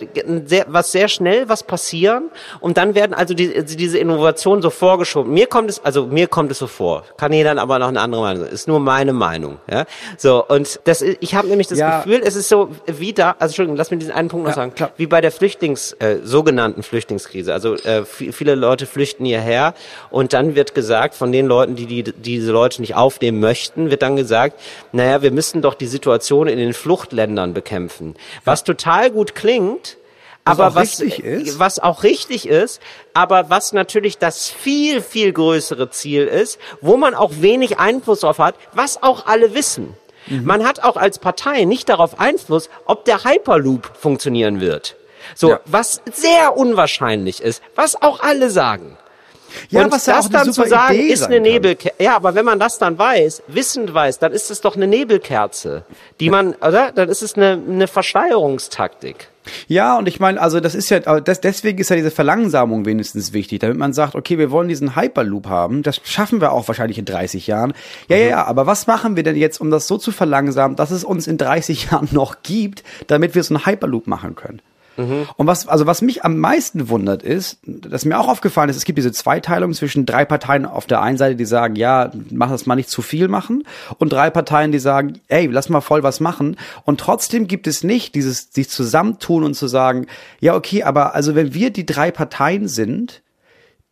sehr, 0.46 0.66
was 0.70 0.92
sehr 0.92 1.08
schnell 1.08 1.50
was 1.50 1.64
passieren 1.64 2.30
und 2.60 2.78
dann 2.78 2.94
werden 2.96 3.14
also 3.14 3.34
die, 3.34 3.64
diese 3.64 3.98
Innovationen 3.98 4.62
so 4.62 4.70
vorgeschoben. 4.70 5.34
Mir 5.34 5.48
kommt 5.48 5.70
es, 5.70 5.84
also 5.84 6.06
mir 6.06 6.28
kommt 6.28 6.52
es 6.52 6.60
so 6.60 6.68
vor. 6.68 7.04
Kann 7.18 7.34
jeder 7.34 7.50
dann 7.50 7.60
aber 7.60 7.80
noch 7.80 7.88
eine 7.88 8.00
andere 8.00 8.22
Meinung. 8.22 8.46
Ist 8.48 8.68
nur 8.68 8.80
meine 8.80 9.14
Meinung, 9.14 9.58
ja. 9.70 9.86
So 10.18 10.46
und 10.46 10.80
das, 10.84 11.02
ist- 11.02 11.18
ich 11.22 11.36
habe 11.36 11.48
nämlich 11.48 11.68
das 11.68 11.80
Ja. 11.80 12.02
Gefühl, 12.04 12.22
es 12.24 12.36
ist 12.36 12.50
so 12.50 12.70
wie 12.86 13.14
da, 13.14 13.32
also 13.40 13.46
Entschuldigung, 13.52 13.78
lass 13.78 13.92
mir 13.92 13.98
diesen 13.98 14.14
einen 14.14 14.28
Punkt 14.30 14.48
noch 14.48 14.54
sagen, 14.56 14.74
klar. 14.76 14.92
wie 14.98 15.08
bei 15.08 15.22
der 15.22 15.32
Flüchtlings, 15.32 15.94
äh, 15.94 16.18
sogenannten 16.24 16.84
Flüchtlingskrise. 16.84 17.54
Also 17.54 17.74
äh, 17.76 18.04
vi- 18.04 18.32
viele 18.32 18.56
Leute 18.56 18.86
flüchten 18.86 19.26
hierher 19.26 19.74
und 20.12 20.34
dann 20.34 20.56
wird 20.56 20.76
gesagt 20.76 21.16
von 21.16 21.32
den 21.32 21.48
Leuten, 21.48 21.76
die, 21.76 21.86
die 21.88 22.04
diese 22.04 22.52
Leute 22.52 22.82
nicht 22.82 22.96
aufnehmen 22.96 23.40
möchten, 23.40 23.90
wird 23.92 24.02
dann 24.02 24.16
gesagt, 24.16 24.60
naja, 24.92 25.22
wir 25.22 25.32
müssen 25.32 25.62
doch 25.62 25.74
die 25.74 25.88
Situation 25.88 26.35
in 26.44 26.58
den 26.58 26.74
Fluchtländern 26.74 27.54
bekämpfen. 27.54 28.16
Was 28.44 28.64
total 28.64 29.10
gut 29.12 29.34
klingt, 29.36 29.98
Was 30.46 30.60
aber 30.60 30.68
auch 30.70 30.76
was, 30.76 31.00
richtig 31.02 31.24
ist. 31.24 31.60
was 31.60 31.80
auch 31.80 32.04
richtig 32.04 32.48
ist, 32.48 32.82
aber 33.14 33.50
was 33.50 33.74
natürlich 33.74 34.18
das 34.18 34.50
viel, 34.50 35.02
viel 35.02 35.34
größere 35.34 35.90
Ziel 35.90 36.26
ist, 36.28 36.60
wo 36.82 36.98
man 36.98 37.16
auch 37.16 37.32
wenig 37.40 37.80
Einfluss 37.80 38.20
drauf 38.22 38.40
hat, 38.40 38.56
was 38.74 39.02
auch 39.02 39.26
alle 39.26 39.54
wissen. 39.56 39.96
Mhm. 40.28 40.44
Man 40.46 40.68
hat 40.68 40.84
auch 40.84 40.98
als 40.98 41.20
Partei 41.20 41.66
nicht 41.66 41.90
darauf 41.90 42.20
Einfluss, 42.20 42.70
ob 42.86 43.06
der 43.06 43.24
Hyperloop 43.24 43.92
funktionieren 43.98 44.60
wird. 44.62 44.96
So, 45.36 45.50
Ja. 45.52 45.60
was 45.66 46.02
sehr 46.14 46.56
unwahrscheinlich 46.58 47.42
ist, 47.42 47.64
was 47.76 48.00
auch 48.02 48.20
alle 48.22 48.50
sagen. 48.52 48.98
Ja, 49.70 49.84
und 49.84 49.92
was 49.92 50.06
ja 50.06 50.18
das 50.18 50.30
dann 50.30 50.54
zu 50.54 50.66
sagen, 50.66 50.96
Idee 50.96 51.14
ist 51.14 51.24
eine. 51.24 51.40
Nebelkerze. 51.40 52.04
Ja, 52.04 52.16
aber 52.16 52.36
wenn 52.36 52.46
man 52.46 52.60
das 52.60 52.78
dann 52.78 52.98
weiß, 52.98 53.44
wissend 53.48 53.94
weiß, 53.94 54.20
dann 54.20 54.32
ist 54.32 54.52
es 54.52 54.62
doch 54.62 54.76
eine 54.76 54.88
Nebelkerze, 54.88 55.86
die 56.20 56.30
man, 56.30 56.54
oder? 56.56 56.92
Dann 56.92 57.10
ist 57.10 57.22
es 57.22 57.36
eine, 57.36 57.62
eine 57.68 57.88
Verschleierungstaktik. 57.88 59.30
Ja, 59.68 59.98
und 59.98 60.08
ich 60.08 60.20
meine, 60.20 60.42
also 60.42 60.60
das 60.60 60.76
ist 60.76 60.90
ja, 60.90 61.00
das, 61.00 61.42
deswegen 61.42 61.78
ist 61.80 61.90
ja 61.90 61.96
diese 61.96 62.12
Verlangsamung 62.12 62.86
wenigstens 62.86 63.34
wichtig, 63.34 63.60
damit 63.60 63.78
man 63.78 63.94
sagt, 63.94 64.16
okay, 64.16 64.38
wir 64.38 64.52
wollen 64.52 64.68
diesen 64.68 64.96
Hyperloop 64.96 65.48
haben, 65.48 65.84
das 65.84 66.02
schaffen 66.04 66.42
wir 66.42 66.52
auch 66.52 66.68
wahrscheinlich 66.68 66.98
in 66.98 67.06
30 67.06 67.48
Jahren. 67.48 67.74
Ja, 68.08 68.18
ja, 68.18 68.28
ja, 68.28 68.44
aber 68.46 68.66
was 68.66 68.88
machen 68.88 69.16
wir 69.16 69.24
denn 69.24 69.36
jetzt, 69.36 69.62
um 69.62 69.72
das 69.72 69.88
so 69.88 69.98
zu 69.98 70.12
verlangsamen, 70.12 70.76
dass 70.76 70.92
es 70.92 71.04
uns 71.04 71.28
in 71.28 71.38
30 71.38 71.92
Jahren 71.92 72.10
noch 72.12 72.38
gibt, 72.44 72.84
damit 73.08 73.36
wir 73.36 73.44
so 73.44 73.56
einen 73.56 73.66
Hyperloop 73.66 74.08
machen 74.08 74.36
können? 74.36 74.62
Und 75.36 75.48
was, 75.48 75.68
also 75.68 75.86
was 75.86 76.02
mich 76.02 76.24
am 76.24 76.38
meisten 76.38 76.90
wundert 76.90 77.24
ist, 77.24 77.60
dass 77.66 78.06
mir 78.06 78.20
auch 78.20 78.28
aufgefallen 78.28 78.70
ist, 78.70 78.78
es 78.78 78.86
gibt 78.86 78.98
diese 78.98 79.12
Zweiteilung 79.12 79.74
zwischen 79.74 80.06
drei 80.06 80.26
Parteien 80.26 80.66
auf 80.66 80.86
der 80.86 81.02
einen 81.02 81.18
Seite, 81.18 81.36
die 81.36 81.46
sagen, 81.46 81.76
ja, 81.76 82.12
mach 82.32 82.50
das 82.50 82.66
mal 82.66 82.76
nicht 82.76 82.90
zu 82.90 83.02
viel 83.02 83.28
machen, 83.28 83.64
und 83.98 84.14
drei 84.14 84.30
Parteien, 84.30 84.72
die 84.72 84.80
sagen, 84.80 85.20
ey, 85.28 85.48
lass 85.48 85.70
mal 85.70 85.82
voll 85.82 86.04
was 86.04 86.20
machen. 86.20 86.58
Und 86.84 87.00
trotzdem 87.00 87.48
gibt 87.48 87.68
es 87.68 87.84
nicht 87.84 88.16
dieses, 88.16 88.54
sich 88.54 88.70
zusammentun 88.70 89.44
und 89.44 89.56
zu 89.56 89.68
sagen, 89.68 90.08
ja, 90.40 90.56
okay, 90.56 90.84
aber 90.84 91.16
also 91.16 91.36
wenn 91.36 91.54
wir 91.54 91.72
die 91.72 91.86
drei 91.86 92.12
Parteien 92.12 92.68
sind, 92.68 93.22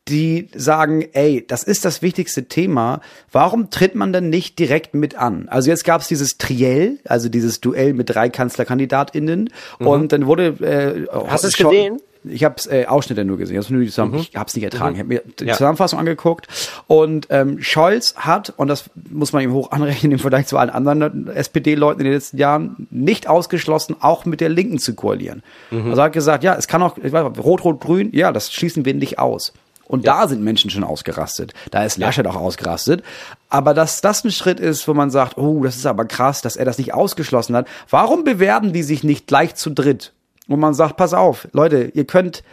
die 0.09 0.49
sagen, 0.53 1.05
ey, 1.13 1.45
das 1.47 1.63
ist 1.63 1.85
das 1.85 2.01
wichtigste 2.01 2.45
Thema, 2.45 2.99
warum 3.31 3.69
tritt 3.69 3.95
man 3.95 4.11
denn 4.11 4.29
nicht 4.29 4.59
direkt 4.59 4.93
mit 4.93 5.15
an? 5.15 5.47
Also 5.49 5.69
jetzt 5.69 5.85
gab 5.85 6.01
es 6.01 6.07
dieses 6.07 6.37
Triell, 6.37 6.99
also 7.05 7.29
dieses 7.29 7.61
Duell 7.61 7.93
mit 7.93 8.09
drei 8.09 8.29
KanzlerkandidatInnen 8.29 9.49
und 9.79 10.11
dann 10.11 10.25
wurde 10.25 10.47
äh, 10.61 10.83
Mhm. 10.93 11.07
Hast 11.29 11.43
du 11.43 11.47
es 11.47 11.57
gesehen? 11.57 11.99
Ich 12.25 12.45
habe 12.45 12.55
äh, 12.69 12.85
Ausschnitte 12.85 13.25
nur 13.25 13.37
gesehen, 13.37 13.55
ich 13.55 13.57
hab's 13.59 13.69
nur 13.69 13.83
zusammen, 13.85 14.15
ich 14.15 14.33
habe 14.35 14.47
es 14.47 14.55
nicht 14.55 14.63
ertragen. 14.63 14.95
Ich 14.95 14.99
habe 14.99 15.09
mir 15.09 15.21
die 15.39 15.43
Mhm. 15.43 15.49
Ja. 15.49 15.55
Zusammenfassung 15.55 15.99
angeguckt 15.99 16.47
und 16.87 17.27
ähm, 17.31 17.61
Scholz 17.61 18.15
hat, 18.15 18.53
und 18.55 18.69
das 18.69 18.89
muss 19.09 19.33
man 19.33 19.43
ihm 19.43 19.51
hoch 19.51 19.71
anrechnen 19.71 20.13
im 20.13 20.19
Vergleich 20.19 20.47
zu 20.47 20.57
allen 20.57 20.69
anderen 20.69 21.27
SPD-Leuten 21.27 21.99
in 21.99 22.05
den 22.05 22.13
letzten 22.13 22.37
Jahren, 22.37 22.87
nicht 22.91 23.27
ausgeschlossen, 23.27 23.97
auch 23.99 24.23
mit 24.25 24.39
der 24.39 24.47
Linken 24.49 24.79
zu 24.79 24.95
koalieren. 24.95 25.43
Mhm. 25.71 25.89
Also 25.89 26.01
er 26.01 26.05
hat 26.05 26.13
gesagt, 26.13 26.43
ja, 26.45 26.55
es 26.55 26.67
kann 26.69 26.81
auch, 26.81 26.97
ich 26.97 27.11
weiß, 27.11 27.25
Rot, 27.39 27.63
Rot, 27.65 27.81
Grün, 27.81 28.09
ja, 28.13 28.31
das 28.31 28.53
schließen 28.53 28.85
wir 28.85 28.93
nicht 28.93 29.19
aus. 29.19 29.51
Und 29.93 30.07
da 30.07 30.27
sind 30.27 30.43
Menschen 30.43 30.71
schon 30.71 30.83
ausgerastet. 30.83 31.53
Da 31.69 31.85
ist 31.85 31.99
Laschet 31.99 32.25
auch 32.25 32.35
ausgerastet. 32.35 33.03
Aber 33.47 33.75
dass 33.75 34.01
das 34.01 34.23
ein 34.23 34.31
Schritt 34.31 34.59
ist, 34.59 34.87
wo 34.87 34.95
man 34.95 35.11
sagt, 35.11 35.37
oh, 35.37 35.63
das 35.63 35.75
ist 35.75 35.85
aber 35.85 36.05
krass, 36.05 36.41
dass 36.41 36.55
er 36.55 36.65
das 36.65 36.79
nicht 36.79 36.95
ausgeschlossen 36.95 37.55
hat. 37.55 37.67
Warum 37.91 38.23
bewerben 38.23 38.73
die 38.73 38.81
sich 38.81 39.03
nicht 39.03 39.27
gleich 39.27 39.53
zu 39.53 39.69
dritt? 39.69 40.11
Und 40.47 40.59
man 40.59 40.73
sagt, 40.73 40.97
pass 40.97 41.13
auf, 41.13 41.47
Leute, 41.51 41.91
ihr 41.93 42.05
könnt, 42.05 42.43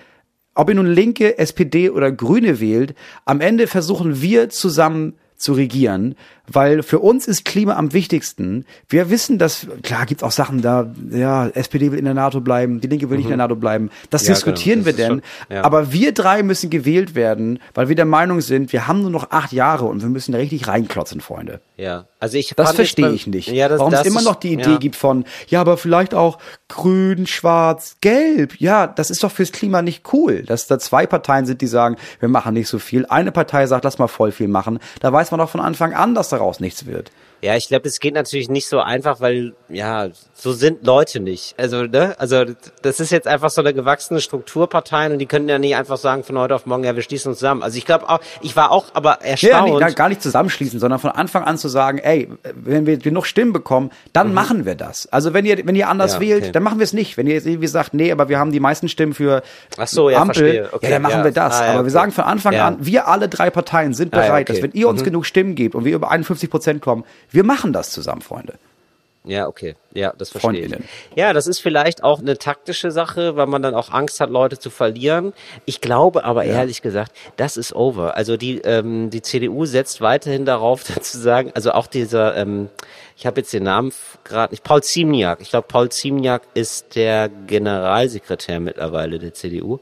ob 0.55 0.69
ihr 0.69 0.75
nun 0.75 0.85
Linke, 0.85 1.39
SPD 1.39 1.89
oder 1.89 2.13
Grüne 2.13 2.61
wählt, 2.61 2.95
am 3.25 3.41
Ende 3.41 3.69
versuchen 3.69 4.21
wir 4.21 4.51
zusammen 4.51 5.15
zu 5.37 5.55
regieren, 5.55 6.17
weil 6.53 6.83
für 6.83 6.99
uns 6.99 7.27
ist 7.29 7.45
Klima 7.45 7.77
am 7.77 7.93
wichtigsten. 7.93 8.65
Wir 8.89 9.09
wissen, 9.11 9.39
dass, 9.39 9.67
klar 9.83 10.07
gibt's 10.07 10.23
auch 10.23 10.31
Sachen 10.33 10.61
da, 10.63 10.91
ja, 11.11 11.47
SPD 11.49 11.93
will 11.93 11.99
in 11.99 12.05
der 12.05 12.15
NATO 12.15 12.41
bleiben, 12.41 12.81
die 12.81 12.89
Linke 12.89 13.09
will 13.09 13.17
nicht 13.17 13.27
in 13.27 13.31
der 13.31 13.37
NATO 13.39 13.57
bleiben. 13.57 13.91
Das 14.11 14.23
Mhm. 14.23 14.29
Ja, 14.29 14.35
diskutieren 14.35 14.85
genau, 14.85 14.87
wir 14.87 14.93
das 14.93 15.01
ist 15.01 15.09
denn. 15.09 15.23
schon- 15.49 15.57
ja. 15.57 15.65
Aber 15.65 15.93
wir 15.93 16.13
drei 16.13 16.43
müssen 16.43 16.71
gewählt 16.71 17.15
werden, 17.15 17.59
weil 17.75 17.89
wir 17.89 17.97
der 17.97 18.05
Meinung 18.05 18.41
sind, 18.41 18.73
wir 18.73 18.87
haben 18.87 19.03
nur 19.03 19.11
noch 19.11 19.31
acht 19.31 19.53
Jahre 19.53 19.87
und 19.87 20.03
wir 20.03 20.09
müssen 20.09 20.33
da 20.33 20.39
richtig 20.39 20.67
reinklotzen, 20.69 21.21
Freunde. 21.21 21.61
Ja, 21.77 22.07
also 22.19 22.37
ich 22.37 22.53
Das 22.57 22.73
verstehe 22.75 23.11
ich 23.13 23.27
nicht. 23.27 23.49
Ja, 23.49 23.69
das, 23.69 23.79
Warum 23.79 23.93
das 23.93 24.03
es 24.03 24.07
immer 24.09 24.23
noch 24.23 24.35
die 24.35 24.53
Idee 24.53 24.73
ja. 24.73 24.77
gibt 24.79 24.97
von, 24.97 25.25
ja, 25.49 25.61
aber 25.63 25.77
vielleicht 25.79 26.15
auch 26.15 26.39
grün, 26.69 27.27
schwarz, 27.27 27.97
gelb. 28.01 28.55
Ja, 28.61 28.87
das 28.87 29.11
ist 29.11 29.23
doch 29.25 29.31
fürs 29.33 29.53
Klima 29.53 29.81
nicht 29.83 30.13
cool, 30.13 30.43
dass 30.43 30.67
da 30.67 30.79
zwei 30.79 31.07
Parteien 31.07 31.47
sind, 31.47 31.61
die 31.63 31.67
sagen, 31.67 31.97
wir 32.19 32.29
machen 32.29 32.55
nicht 32.55 32.69
so 32.69 32.79
viel. 32.79 33.07
Eine 33.07 33.33
Partei 33.33 33.67
sagt, 33.67 33.85
lass 33.85 33.99
mal 33.99 34.09
voll 34.09 34.33
viel 34.33 34.49
machen. 34.49 34.79
Da 35.01 35.13
weiß 35.13 35.31
man 35.31 35.39
doch 35.39 35.49
von 35.51 35.61
Anfang 35.61 35.95
an, 35.95 36.15
dass 36.15 36.29
daraus 36.41 36.61
nichts 36.61 36.87
wird. 36.87 37.11
Ja, 37.43 37.57
ich 37.57 37.69
glaube, 37.69 37.89
es 37.89 38.01
geht 38.01 38.15
natürlich 38.15 38.49
nicht 38.49 38.69
so 38.69 38.81
einfach, 38.81 39.21
weil 39.21 39.55
ja, 39.69 40.11
so 40.41 40.53
sind 40.53 40.87
Leute 40.87 41.21
nicht. 41.21 41.55
Also, 41.59 41.83
ne? 41.83 42.15
Also 42.19 42.45
das 42.81 42.99
ist 42.99 43.11
jetzt 43.11 43.29
einfach 43.29 43.51
so 43.51 43.61
eine 43.61 43.75
gewachsene 43.75 44.23
Strukturparteien 44.23 45.13
und 45.13 45.19
die 45.19 45.27
können 45.27 45.49
ja 45.51 45.59
nicht 45.59 45.77
einfach 45.77 45.99
sagen 45.99 46.25
von 46.25 46.39
heute 46.39 46.55
auf 46.55 46.65
morgen, 46.65 46.83
ja, 46.83 46.97
wir 46.97 47.03
schließen 47.03 47.29
uns 47.31 47.39
zusammen. 47.41 47.63
Also 47.63 47.77
ich 47.77 47.85
glaube 47.85 48.09
auch, 48.09 48.21
ich 48.41 48.57
war 48.57 48.71
auch 48.71 48.87
aber 48.95 49.19
Ja, 49.23 49.31
erstaunt. 49.33 49.83
nicht, 49.85 49.97
gar 49.97 50.09
nicht 50.09 50.23
zusammenschließen, 50.23 50.81
sondern 50.81 50.99
von 50.99 51.11
Anfang 51.11 51.45
an 51.45 51.59
zu 51.59 51.69
sagen, 51.69 51.99
ey, 51.99 52.29
wenn 52.55 52.87
wir 52.87 52.97
genug 52.97 53.27
Stimmen 53.27 53.53
bekommen, 53.53 53.91
dann 54.15 54.33
machen 54.33 54.65
wir 54.65 54.77
das. 54.77 55.07
Also 55.13 55.35
wenn 55.35 55.45
ihr, 55.45 55.67
wenn 55.67 55.77
ihr 55.77 55.89
anders 55.89 56.17
Mhm. 56.19 56.23
Ja, 56.23 56.29
wählt, 56.31 56.43
okay. 56.45 56.53
dann 56.53 56.63
machen 56.63 56.79
wir 56.79 56.85
es 56.85 56.93
nicht. 56.95 57.19
Wenn 57.19 57.27
ihr 57.27 57.35
jetzt 57.35 57.47
irgendwie 57.47 57.67
sagt, 57.69 57.93
nee, 57.93 58.11
aber 58.11 58.29
wir 58.31 58.39
haben 58.39 58.51
die 58.51 58.61
meisten 58.61 58.89
Stimmen 58.89 59.13
für 59.13 59.43
Ach 59.77 59.87
so, 59.87 60.09
ja, 60.09 60.21
Ampel, 60.23 60.35
verstehe. 60.37 60.69
Okay, 60.73 60.87
ja, 60.87 60.93
dann 60.93 61.03
machen 61.03 61.19
ja. 61.19 61.25
wir 61.25 61.33
das. 61.33 61.61
Ah, 61.61 61.65
ja, 61.65 61.71
aber 61.73 61.79
wir 61.81 61.81
okay. 61.83 61.91
sagen 61.91 62.13
von 62.13 62.25
Anfang 62.25 62.55
Ja. 62.55 62.67
an, 62.67 62.79
wir 62.81 63.09
alle 63.09 63.29
drei 63.29 63.51
Parteien 63.51 63.93
sind 63.93 64.15
Ah, 64.15 64.21
ja, 64.21 64.27
bereit, 64.29 64.49
okay. 64.49 64.61
dass 64.61 64.63
wenn 64.63 64.73
ihr 64.73 64.89
uns 64.89 65.05
genug 65.05 65.27
Stimmen 65.27 65.55
gebt 65.55 65.75
und 65.75 65.85
wir 65.85 65.95
über 65.95 66.11
51 66.11 66.49
Prozent 66.51 66.81
kommen, 66.81 67.05
wir 67.31 67.45
machen 67.45 67.73
das 67.75 67.91
zusammen, 67.91 68.23
Freunde. 68.23 68.55
Ja, 69.25 69.49
okay. 69.49 69.77
Ja, 69.93 70.15
das 70.17 70.31
verstehe 70.31 70.65
ich. 70.65 70.75
Ja, 71.15 71.35
das 71.35 71.47
ist 71.47 71.61
vielleicht 71.61 72.03
auch 72.03 72.21
eine 72.21 72.39
taktische 72.39 72.91
Sache, 72.91 73.37
weil 73.37 73.47
man 73.47 73.61
dann 73.61 73.75
auch 73.75 73.91
Angst 73.91 74.19
hat, 74.21 74.31
Leute 74.31 74.59
zu 74.59 74.71
verlieren. 74.71 75.35
Ich 75.67 75.83
glaube 75.83 76.25
aber 76.25 76.45
ehrlich 76.45 76.81
gesagt, 76.81 77.13
das 77.37 77.59
ist 77.59 77.75
over. 77.75 78.17
Also 78.17 78.39
die, 78.39 78.59
ähm, 78.59 79.11
die 79.11 79.21
CDU 79.21 79.67
setzt 79.67 80.01
weiterhin 80.01 80.47
darauf, 80.47 80.85
zu 81.03 81.19
sagen, 81.19 81.53
also 81.55 81.73
auch 81.73 81.87
dieser, 81.87 82.35
ähm, 82.37 82.71
ich 83.15 83.27
habe 83.27 83.41
jetzt 83.41 83.53
den 83.53 83.65
Namen 83.65 83.93
gerade 84.25 84.55
nicht, 84.55 84.65
Paul 84.65 84.83
Ziemniak. 84.83 85.43
Ich 85.43 85.51
glaube, 85.51 85.69
Paul 85.69 85.91
Ziemniak 85.91 86.43
ist 86.55 86.97
der 86.97 87.29
Generalsekretär 87.29 88.59
mittlerweile 88.59 89.19
der 89.19 89.35
CDU. 89.35 89.81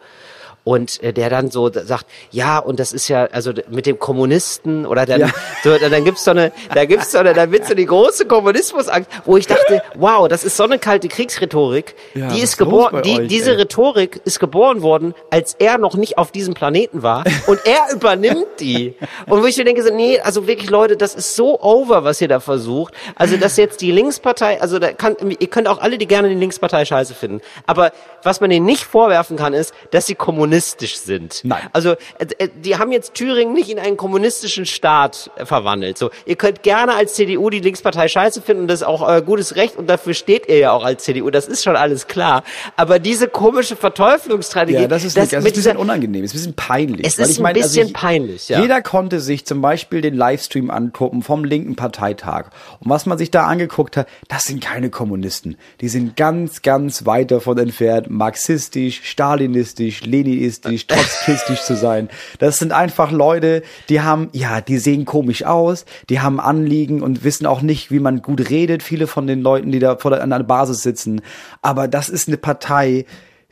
Und 0.68 1.02
äh, 1.02 1.14
der 1.14 1.30
dann 1.30 1.50
so 1.50 1.72
sagt, 1.72 2.04
ja, 2.30 2.58
und 2.58 2.78
das 2.78 2.92
ist 2.92 3.08
ja, 3.08 3.24
also 3.32 3.54
mit 3.70 3.86
dem 3.86 3.98
Kommunisten 3.98 4.84
oder 4.84 5.06
dann, 5.06 5.20
Ja. 5.20 5.28
so, 5.64 5.78
dann 5.78 6.04
gibt's 6.04 6.24
so 6.24 6.32
eine, 6.32 6.52
da 6.74 6.84
gibt's 6.84 7.10
so 7.12 7.16
eine, 7.16 7.32
da 7.32 7.50
wird 7.50 7.64
so 7.64 7.72
die 7.72 7.86
große 7.86 8.26
Kommunismusangst, 8.26 9.08
wo 9.24 9.38
ich 9.38 9.46
dachte, 9.46 9.82
wow, 9.94 10.28
das 10.28 10.44
ist 10.44 10.58
so 10.58 10.64
eine 10.64 10.78
kalte 10.78 11.08
Kriegsrhetorik. 11.08 11.94
Ja, 12.12 12.28
die 12.28 12.40
ist 12.40 12.58
geboren, 12.58 13.00
die, 13.02 13.18
euch, 13.18 13.28
diese 13.28 13.52
ey? 13.52 13.56
Rhetorik 13.56 14.20
ist 14.26 14.40
geboren 14.40 14.82
worden, 14.82 15.14
als 15.30 15.56
er 15.58 15.78
noch 15.78 15.94
nicht 15.94 16.18
auf 16.18 16.32
diesem 16.32 16.52
Planeten 16.52 17.02
war 17.02 17.24
und 17.46 17.60
er 17.64 17.94
übernimmt 17.94 18.60
die. 18.60 18.94
Und 19.24 19.40
wo 19.42 19.46
ich 19.46 19.56
mir 19.56 19.64
denke, 19.64 19.82
so, 19.82 19.90
nee, 19.90 20.20
also 20.20 20.46
wirklich 20.46 20.68
Leute, 20.68 20.98
das 20.98 21.14
ist 21.14 21.34
so 21.34 21.58
over, 21.62 22.04
was 22.04 22.20
ihr 22.20 22.28
da 22.28 22.40
versucht. 22.40 22.92
Also, 23.14 23.38
dass 23.38 23.56
jetzt 23.56 23.80
die 23.80 23.90
Linkspartei, 23.90 24.60
also 24.60 24.78
da 24.78 24.92
kann, 24.92 25.16
ihr 25.38 25.46
könnt 25.46 25.66
auch 25.66 25.80
alle, 25.80 25.96
die 25.96 26.06
gerne 26.06 26.28
die 26.28 26.34
Linkspartei 26.34 26.84
scheiße 26.84 27.14
finden. 27.14 27.40
Aber 27.64 27.90
was 28.22 28.42
man 28.42 28.50
denen 28.50 28.66
nicht 28.66 28.84
vorwerfen 28.84 29.38
kann, 29.38 29.54
ist, 29.54 29.72
dass 29.92 30.04
sie 30.04 30.14
kommunistisch 30.58 30.96
sind. 30.98 31.40
Nein. 31.44 31.62
Also, 31.72 31.92
äh, 31.92 32.26
äh, 32.38 32.48
die 32.64 32.76
haben 32.76 32.92
jetzt 32.92 33.14
Thüringen 33.14 33.52
nicht 33.54 33.70
in 33.70 33.78
einen 33.78 33.96
kommunistischen 33.96 34.66
Staat 34.66 35.30
äh, 35.36 35.44
verwandelt. 35.46 35.98
So, 35.98 36.10
ihr 36.26 36.36
könnt 36.36 36.62
gerne 36.62 36.94
als 36.94 37.14
CDU 37.14 37.50
die 37.50 37.60
Linkspartei 37.60 38.08
scheiße 38.08 38.42
finden 38.42 38.62
und 38.62 38.68
das 38.68 38.80
ist 38.80 38.86
auch 38.86 39.02
euer 39.02 39.20
gutes 39.22 39.56
Recht 39.56 39.76
und 39.76 39.88
dafür 39.88 40.14
steht 40.14 40.48
ihr 40.48 40.58
ja 40.58 40.72
auch 40.72 40.84
als 40.84 41.04
CDU. 41.04 41.30
Das 41.30 41.46
ist 41.48 41.62
schon 41.64 41.76
alles 41.76 42.06
klar. 42.06 42.42
Aber 42.76 42.98
diese 42.98 43.28
komische 43.28 43.76
Verteuflungsstrategie, 43.76 44.82
Ja, 44.82 44.88
das 44.88 45.04
ist, 45.04 45.16
das 45.16 45.30
das 45.30 45.40
ist 45.44 45.46
ein 45.46 45.52
bisschen 45.52 45.76
unangenehm, 45.76 46.24
ist 46.24 46.32
ein 46.32 46.38
bisschen 46.38 46.54
peinlich. 46.54 47.06
Es 47.06 47.18
ist 47.18 47.38
ein 47.38 47.42
meine, 47.42 47.60
bisschen 47.60 47.88
ich- 47.88 47.92
peinlich, 47.92 48.48
ja. 48.48 48.60
Jeder 48.60 48.82
konnte 48.82 49.20
sich 49.20 49.46
zum 49.46 49.60
Beispiel 49.60 50.00
den 50.00 50.14
Livestream 50.14 50.70
angucken 50.70 51.22
vom 51.22 51.44
linken 51.44 51.76
Parteitag. 51.76 52.50
Und 52.80 52.90
was 52.90 53.06
man 53.06 53.18
sich 53.18 53.30
da 53.30 53.46
angeguckt 53.46 53.96
hat, 53.96 54.08
das 54.28 54.44
sind 54.44 54.60
keine 54.60 54.90
Kommunisten. 54.90 55.56
Die 55.80 55.88
sind 55.88 56.16
ganz, 56.16 56.62
ganz 56.62 57.06
weit 57.06 57.30
davon 57.30 57.58
entfernt, 57.58 58.10
marxistisch, 58.10 59.00
stalinistisch, 59.04 60.02
leninistisch, 60.04 60.47
trotzkistisch 60.50 61.62
zu 61.62 61.76
sein. 61.76 62.08
Das 62.38 62.58
sind 62.58 62.72
einfach 62.72 63.10
Leute, 63.10 63.62
die 63.88 64.00
haben, 64.00 64.28
ja, 64.32 64.60
die 64.60 64.78
sehen 64.78 65.04
komisch 65.04 65.44
aus, 65.44 65.84
die 66.08 66.20
haben 66.20 66.40
Anliegen 66.40 67.02
und 67.02 67.24
wissen 67.24 67.46
auch 67.46 67.62
nicht, 67.62 67.90
wie 67.90 68.00
man 68.00 68.22
gut 68.22 68.50
redet. 68.50 68.82
Viele 68.82 69.06
von 69.06 69.26
den 69.26 69.42
Leuten, 69.42 69.72
die 69.72 69.78
da 69.78 69.96
vor 69.96 70.10
der, 70.10 70.22
an 70.22 70.30
der 70.30 70.42
Basis 70.42 70.82
sitzen. 70.82 71.20
Aber 71.62 71.88
das 71.88 72.08
ist 72.08 72.28
eine 72.28 72.36
Partei, 72.36 73.04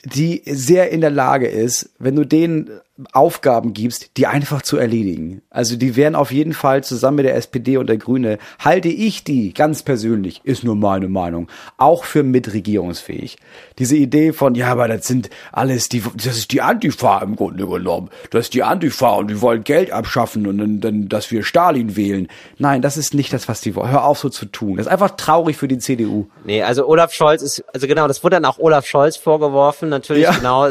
die 0.04 0.42
sehr 0.46 0.90
in 0.90 1.00
der 1.00 1.10
Lage 1.10 1.48
ist, 1.48 1.90
wenn 1.98 2.16
du 2.16 2.24
denen 2.24 2.70
Aufgaben 3.12 3.74
gibst, 3.74 4.16
die 4.16 4.26
einfach 4.26 4.62
zu 4.62 4.78
erledigen. 4.78 5.42
Also 5.50 5.76
die 5.76 5.96
wären 5.96 6.14
auf 6.14 6.32
jeden 6.32 6.54
Fall 6.54 6.82
zusammen 6.82 7.16
mit 7.16 7.26
der 7.26 7.34
SPD 7.36 7.76
und 7.76 7.88
der 7.88 7.98
Grüne, 7.98 8.38
halte 8.58 8.88
ich 8.88 9.22
die 9.24 9.52
ganz 9.52 9.82
persönlich, 9.82 10.40
ist 10.44 10.64
nur 10.64 10.76
meine 10.76 11.08
Meinung, 11.08 11.48
auch 11.76 12.04
für 12.04 12.22
mitregierungsfähig. 12.22 13.36
Diese 13.78 13.96
Idee 13.96 14.32
von, 14.32 14.54
ja, 14.54 14.68
aber 14.68 14.88
das 14.88 15.06
sind 15.06 15.28
alles 15.52 15.88
die, 15.88 16.02
das 16.14 16.38
ist 16.38 16.52
die 16.52 16.62
Antifa 16.62 17.18
im 17.18 17.36
Grunde 17.36 17.66
genommen. 17.66 18.08
Das 18.30 18.46
ist 18.46 18.54
die 18.54 18.62
Antifa 18.62 19.10
und 19.16 19.28
die 19.28 19.40
wollen 19.42 19.64
Geld 19.64 19.90
abschaffen 19.90 20.46
und 20.46 20.58
dann, 20.58 20.80
dann 20.80 21.08
dass 21.08 21.30
wir 21.30 21.44
Stalin 21.44 21.96
wählen. 21.96 22.28
Nein, 22.58 22.80
das 22.82 22.96
ist 22.96 23.12
nicht 23.14 23.32
das, 23.32 23.48
was 23.48 23.60
die 23.60 23.74
wollen. 23.76 23.90
Hör 23.90 24.04
auf 24.04 24.18
so 24.18 24.28
zu 24.28 24.46
tun. 24.46 24.76
Das 24.78 24.86
ist 24.86 24.92
einfach 24.92 25.10
traurig 25.16 25.56
für 25.56 25.68
die 25.68 25.78
CDU. 25.78 26.26
Nee, 26.44 26.62
also 26.62 26.86
Olaf 26.88 27.12
Scholz 27.12 27.42
ist, 27.42 27.62
also 27.74 27.86
genau, 27.86 28.08
das 28.08 28.24
wurde 28.24 28.36
dann 28.36 28.44
auch 28.46 28.58
Olaf 28.58 28.86
Scholz 28.86 29.16
vorgeworfen, 29.16 29.88
natürlich 29.90 30.22
Ja. 30.22 30.32
genau, 30.32 30.68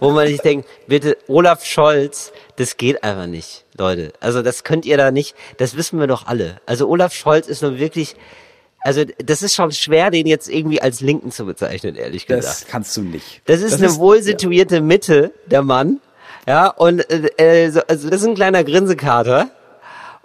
wo 0.00 0.10
man 0.12 0.26
sich 0.26 0.40
denkt, 0.40 0.66
bitte, 0.86 1.16
Olaf 1.28 1.64
Scholz, 1.66 2.32
das 2.56 2.76
geht 2.76 3.04
einfach 3.04 3.26
nicht, 3.26 3.64
Leute. 3.76 4.12
Also 4.20 4.42
das 4.42 4.64
könnt 4.64 4.86
ihr 4.86 4.96
da 4.96 5.10
nicht, 5.10 5.34
das 5.58 5.76
wissen 5.76 5.98
wir 5.98 6.06
doch 6.06 6.26
alle. 6.26 6.60
Also 6.66 6.88
Olaf 6.88 7.12
Scholz 7.12 7.48
ist 7.48 7.62
nun 7.62 7.78
wirklich, 7.78 8.16
also 8.80 9.04
das 9.18 9.42
ist 9.42 9.54
schon 9.54 9.72
schwer, 9.72 10.10
den 10.10 10.26
jetzt 10.26 10.48
irgendwie 10.48 10.80
als 10.80 11.00
Linken 11.00 11.32
zu 11.32 11.44
bezeichnen, 11.44 11.96
ehrlich 11.96 12.26
gesagt. 12.26 12.44
Das 12.44 12.66
kannst 12.66 12.96
du 12.96 13.02
nicht. 13.02 13.42
Das 13.46 13.60
ist 13.60 13.74
eine 13.74 13.94
wohl 13.96 14.22
situierte 14.22 14.80
Mitte, 14.80 15.32
der 15.46 15.62
Mann. 15.62 16.00
Ja, 16.46 16.68
und 16.68 17.00
äh, 17.10 17.28
äh, 17.36 17.70
so, 17.70 17.80
also 17.88 18.08
das 18.08 18.20
ist 18.22 18.28
ein 18.28 18.36
kleiner 18.36 18.62
Grinsekater. 18.62 19.50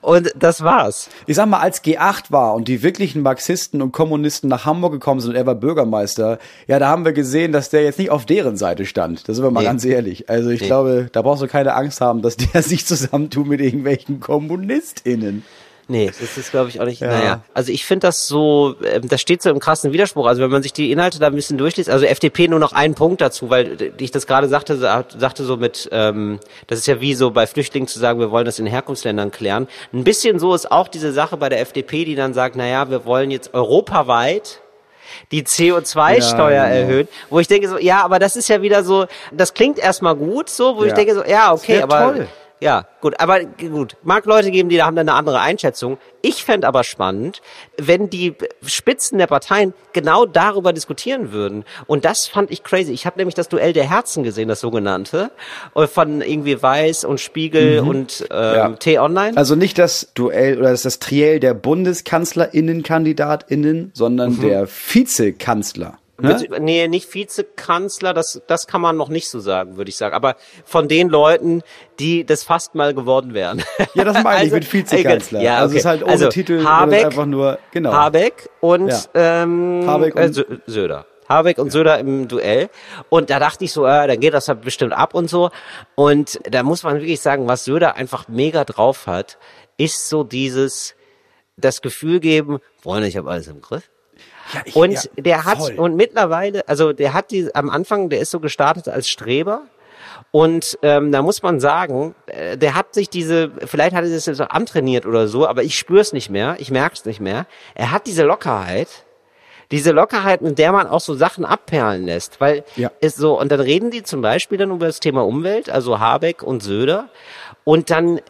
Und 0.02 0.32
das 0.36 0.64
war's. 0.64 1.10
Ich 1.28 1.36
sag 1.36 1.46
mal, 1.48 1.60
als 1.60 1.84
G8 1.84 2.32
war 2.32 2.56
und 2.56 2.68
die 2.68 2.82
wirklichen 2.82 3.22
Marxisten 3.22 3.82
und 3.82 3.92
Kommunisten 3.92 4.50
nach 4.50 4.66
Hamburg 4.66 4.94
gekommen 4.94 5.20
sind 5.20 5.32
und 5.32 5.36
er 5.36 5.46
war 5.46 5.54
Bürgermeister, 5.56 6.40
ja, 6.68 6.80
da 6.80 6.88
haben 6.88 7.06
wir 7.06 7.14
gesehen, 7.14 7.52
dass 7.52 7.70
der 7.70 7.84
jetzt 7.84 8.00
nicht 8.00 8.10
auf 8.10 8.26
deren 8.26 8.58
Seite 8.58 8.86
stand. 8.86 9.30
Da 9.30 9.34
sind 9.34 9.44
wir 9.44 9.52
mal 9.52 9.60
Nee. 9.62 9.66
ganz 9.68 9.86
ehrlich. 9.86 10.28
Also 10.30 10.50
ich 10.50 10.62
glaube, 10.62 11.10
da 11.12 11.22
brauchst 11.22 11.44
du 11.44 11.48
keine 11.48 11.76
Angst 11.76 12.02
haben, 12.02 12.22
dass 12.24 12.36
der 12.38 12.64
sich 12.64 12.86
zusammentut 12.86 13.46
mit 13.48 13.62
irgendwelchen 13.62 14.20
KommunistInnen. 14.20 15.44
Nee, 15.92 16.08
das 16.08 16.38
ist, 16.38 16.52
glaube 16.52 16.70
ich, 16.70 16.80
auch 16.80 16.86
nicht. 16.86 17.02
Ja. 17.02 17.08
Naja, 17.10 17.42
also 17.54 17.72
ich 17.72 17.86
finde 17.86 18.08
das 18.08 18.28
so, 18.28 18.76
ähm, 18.84 19.10
das 19.10 19.20
steht 19.20 19.42
so 19.42 19.50
im 19.50 19.60
krassen 19.60 19.92
Widerspruch. 19.92 20.26
Also 20.26 20.42
wenn 20.42 20.50
man 20.50 20.64
sich 20.64 20.72
die 20.72 20.90
Inhalte 20.90 21.20
da 21.20 21.28
ein 21.28 21.36
bisschen 21.36 21.58
durchliest, 21.58 21.90
also 21.90 22.06
FDP 22.06 22.48
nur 22.48 22.60
noch 22.60 22.72
einen 22.72 22.96
Punkt 22.96 23.20
dazu, 23.20 23.50
weil 23.50 23.82
äh, 23.82 23.92
ich 23.98 24.12
das 24.12 24.26
gerade 24.26 24.48
sagte, 24.48 24.78
sa- 24.78 25.04
sagte 25.18 25.44
so 25.44 25.58
mit, 25.58 25.90
ähm, 25.92 26.40
das 26.68 26.80
ist 26.80 26.88
ja 26.88 27.02
wie 27.02 27.14
so 27.14 27.32
bei 27.32 27.46
Flüchtlingen 27.46 27.88
zu 27.90 28.00
sagen, 28.00 28.20
wir 28.22 28.32
wollen 28.32 28.46
das 28.46 28.58
in 28.58 28.66
Herkunftsländern 28.68 29.32
klären. 29.32 29.68
Ein 29.94 30.04
bisschen 30.06 30.40
so 30.40 30.56
ist 30.56 30.72
auch 30.72 30.88
diese 30.88 31.12
Sache 31.12 31.36
bei 31.36 31.50
der 31.50 31.60
FDP, 31.60 32.06
die 32.06 32.16
dann 32.16 32.34
sagt, 32.34 32.56
naja, 32.56 32.90
wir 32.90 33.04
wollen 33.06 33.30
jetzt 33.30 33.54
europaweit 33.54 34.62
die 35.32 35.44
CO2-Steuer 35.44 36.50
Ja, 36.52 36.68
erhöhen, 36.68 37.08
wo 37.30 37.40
ich 37.40 37.48
denke 37.50 37.68
so, 37.68 37.78
ja, 37.78 38.02
aber 38.04 38.18
das 38.20 38.36
ist 38.38 38.48
ja 38.48 38.62
wieder 38.62 38.84
so, 38.86 39.08
das 39.34 39.54
klingt 39.54 39.78
erstmal 39.78 40.16
gut, 40.16 40.50
so, 40.50 40.78
wo 40.78 40.84
ich 40.86 40.94
denke 40.94 41.14
so, 41.16 41.24
ja, 41.26 41.52
okay, 41.54 41.82
aber 41.82 42.14
toll. 42.14 42.28
Ja, 42.62 42.86
gut, 43.02 43.20
aber 43.20 43.44
gut. 43.44 43.98
Mag 44.04 44.26
Leute 44.26 44.52
geben, 44.52 44.70
die 44.70 44.78
da 44.78 44.86
haben 44.86 44.96
dann 44.96 45.10
eine 45.10 45.18
andere 45.18 45.40
Einschätzung. 45.40 45.98
Ich 46.22 46.44
fänd 46.44 46.64
aber 46.64 46.84
spannend, 46.84 47.42
wenn 47.78 48.12
die 48.12 48.36
Spitzen 48.64 49.18
der 49.18 49.26
Parteien 49.26 49.74
genau 49.94 50.28
darüber 50.28 50.72
diskutieren 50.72 51.32
würden. 51.32 51.66
Und 51.88 52.06
das 52.06 52.28
fand 52.28 52.52
ich 52.52 52.64
crazy. 52.64 52.92
Ich 52.92 53.08
habe 53.08 53.18
nämlich 53.18 53.34
das 53.34 53.50
Duell 53.50 53.74
der 53.74 53.90
Herzen 53.90 54.22
gesehen, 54.24 54.48
das 54.48 54.60
sogenannte, 54.60 55.32
äh, 55.76 55.88
von 55.88 56.22
irgendwie 56.22 56.62
Weiß 56.62 57.04
und 57.04 57.20
Spiegel 57.20 57.80
und 57.80 58.28
ähm, 58.30 58.56
Ja. 58.56 58.70
T-Online. 58.70 59.36
Also 59.36 59.56
nicht 59.56 59.80
das 59.80 60.12
Duell 60.14 60.60
oder 60.60 60.70
das, 60.70 60.84
das 60.84 61.00
Triell 61.00 61.40
der 61.40 61.56
BundeskanzlerInnen-KandidatInnen, 61.56 63.90
sondern 63.96 64.40
der 64.40 64.68
Vizekanzler. 64.68 65.98
Ne? 66.22 66.48
Nee, 66.60 66.88
nicht 66.88 67.14
Vizekanzler, 67.14 68.14
das, 68.14 68.42
das 68.48 68.68
kann 68.68 68.82
man 68.82 68.98
noch 68.98 69.10
nicht 69.10 69.30
so 69.30 69.40
sagen, 69.40 69.78
würde 69.78 69.90
ich 69.90 69.98
sagen. 69.98 70.14
Aber 70.16 70.36
von 70.66 70.88
den 70.88 71.10
Leuten, 71.10 71.62
die 72.00 72.26
das 72.26 72.44
fast 72.44 72.76
mal 72.76 72.94
geworden 72.94 73.34
wären. 73.34 73.64
Ja, 73.94 74.04
das 74.06 74.24
meine 74.24 74.38
ich 74.38 74.54
Also, 74.54 74.56
mit 74.56 74.72
Vizekanzler. 74.74 75.42
Ja, 75.42 75.54
okay. 75.56 75.62
Also 75.62 75.74
es 75.76 75.80
ist 75.82 75.86
halt 75.86 76.04
ohne 76.04 76.12
also, 76.12 76.30
Titel, 76.30 76.64
Habeck, 76.64 77.06
einfach 77.06 77.26
nur- 77.26 77.60
genau. 77.72 77.92
Habeck 77.92 78.50
und, 78.62 78.88
Ja. 78.90 79.00
ähm, 79.44 79.84
Habeck 79.86 80.16
äh, 80.16 80.26
und- 80.26 80.36
Sö- 80.36 80.60
Söder. 80.66 81.06
Habeck 81.28 81.58
und 81.60 81.72
Söder 81.72 81.98
im 82.00 82.28
Duell. 82.28 82.70
Und 83.10 83.30
da 83.30 83.40
dachte 83.40 83.64
ich 83.66 83.72
so, 83.72 83.86
äh, 83.86 84.06
dann 84.08 84.20
geht 84.20 84.34
das 84.34 84.48
halt 84.50 84.62
bestimmt 84.62 84.92
ab 84.94 85.14
und 85.14 85.30
so. 85.30 85.50
Und 85.96 86.40
da 86.50 86.62
muss 86.64 86.84
man 86.84 86.96
wirklich 87.00 87.22
sagen, 87.22 87.48
was 87.48 87.64
Söder 87.66 87.96
einfach 87.96 88.28
mega 88.28 88.66
drauf 88.66 89.08
hat, 89.08 89.38
ist 89.78 90.10
so 90.10 90.24
dieses, 90.26 90.94
das 91.58 91.82
Gefühl 91.82 92.20
geben, 92.20 92.60
Freunde, 92.82 93.08
ich 93.08 93.16
habe 93.18 93.30
alles 93.32 93.48
im 93.48 93.62
Griff. 93.62 93.90
Ja, 94.54 94.62
ich- 94.66 94.76
Und 94.76 94.92
ja, 94.92 95.02
der 95.18 95.46
hat, 95.46 95.58
voll. 95.60 95.76
und 95.76 95.96
mittlerweile, 95.96 96.68
also 96.68 96.94
der 96.94 97.14
hat 97.14 97.32
die, 97.32 97.54
am 97.56 97.70
Anfang, 97.70 98.10
der 98.10 98.20
ist 98.20 98.32
so 98.32 98.40
gestartet 98.40 98.88
als 98.90 99.10
Streber. 99.10 99.62
Und 100.32 100.78
ähm, 100.82 101.12
da 101.12 101.22
muss 101.22 101.42
man 101.44 101.60
sagen, 101.60 102.16
äh, 102.28 102.58
der 102.58 102.76
hat 102.76 102.94
sich 102.94 103.10
diese, 103.10 103.52
vielleicht 103.66 103.96
hat 103.96 104.04
er 104.06 104.10
das 104.12 104.26
jetzt 104.26 104.38
so 104.38 104.44
antrainiert 104.46 105.06
oder 105.06 105.28
so, 105.28 105.48
aber 105.48 105.64
ich 105.64 105.78
spüre 105.78 106.00
es 106.00 106.14
nicht 106.14 106.30
mehr, 106.30 106.56
ich 106.60 106.72
merke 106.72 106.96
es 106.96 107.06
nicht 107.06 107.20
mehr. 107.20 107.46
Er 107.76 107.92
hat 107.92 108.08
diese 108.08 108.24
Lockerheit, 108.24 108.88
diese 109.72 109.92
Lockerheit, 109.92 110.42
mit 110.42 110.58
der 110.58 110.72
man 110.72 110.88
auch 110.88 111.00
so 111.02 111.16
Sachen 111.16 111.44
abperlen 111.44 112.06
lässt, 112.06 112.40
weil 112.40 112.64
Ja. 112.76 112.92
ist 113.02 113.18
so, 113.18 113.40
und 113.40 113.52
dann 113.52 113.60
reden 113.60 113.90
die 113.92 114.04
zum 114.04 114.22
Beispiel 114.22 114.58
dann 114.58 114.72
über 114.72 114.86
das 114.86 115.00
Thema 115.00 115.26
Umwelt, 115.26 115.70
also 115.70 116.00
Habeck 116.00 116.44
und 116.44 116.62
Söder, 116.64 117.10
und 117.64 117.90
dann 117.90 118.18
äh, 118.18 118.22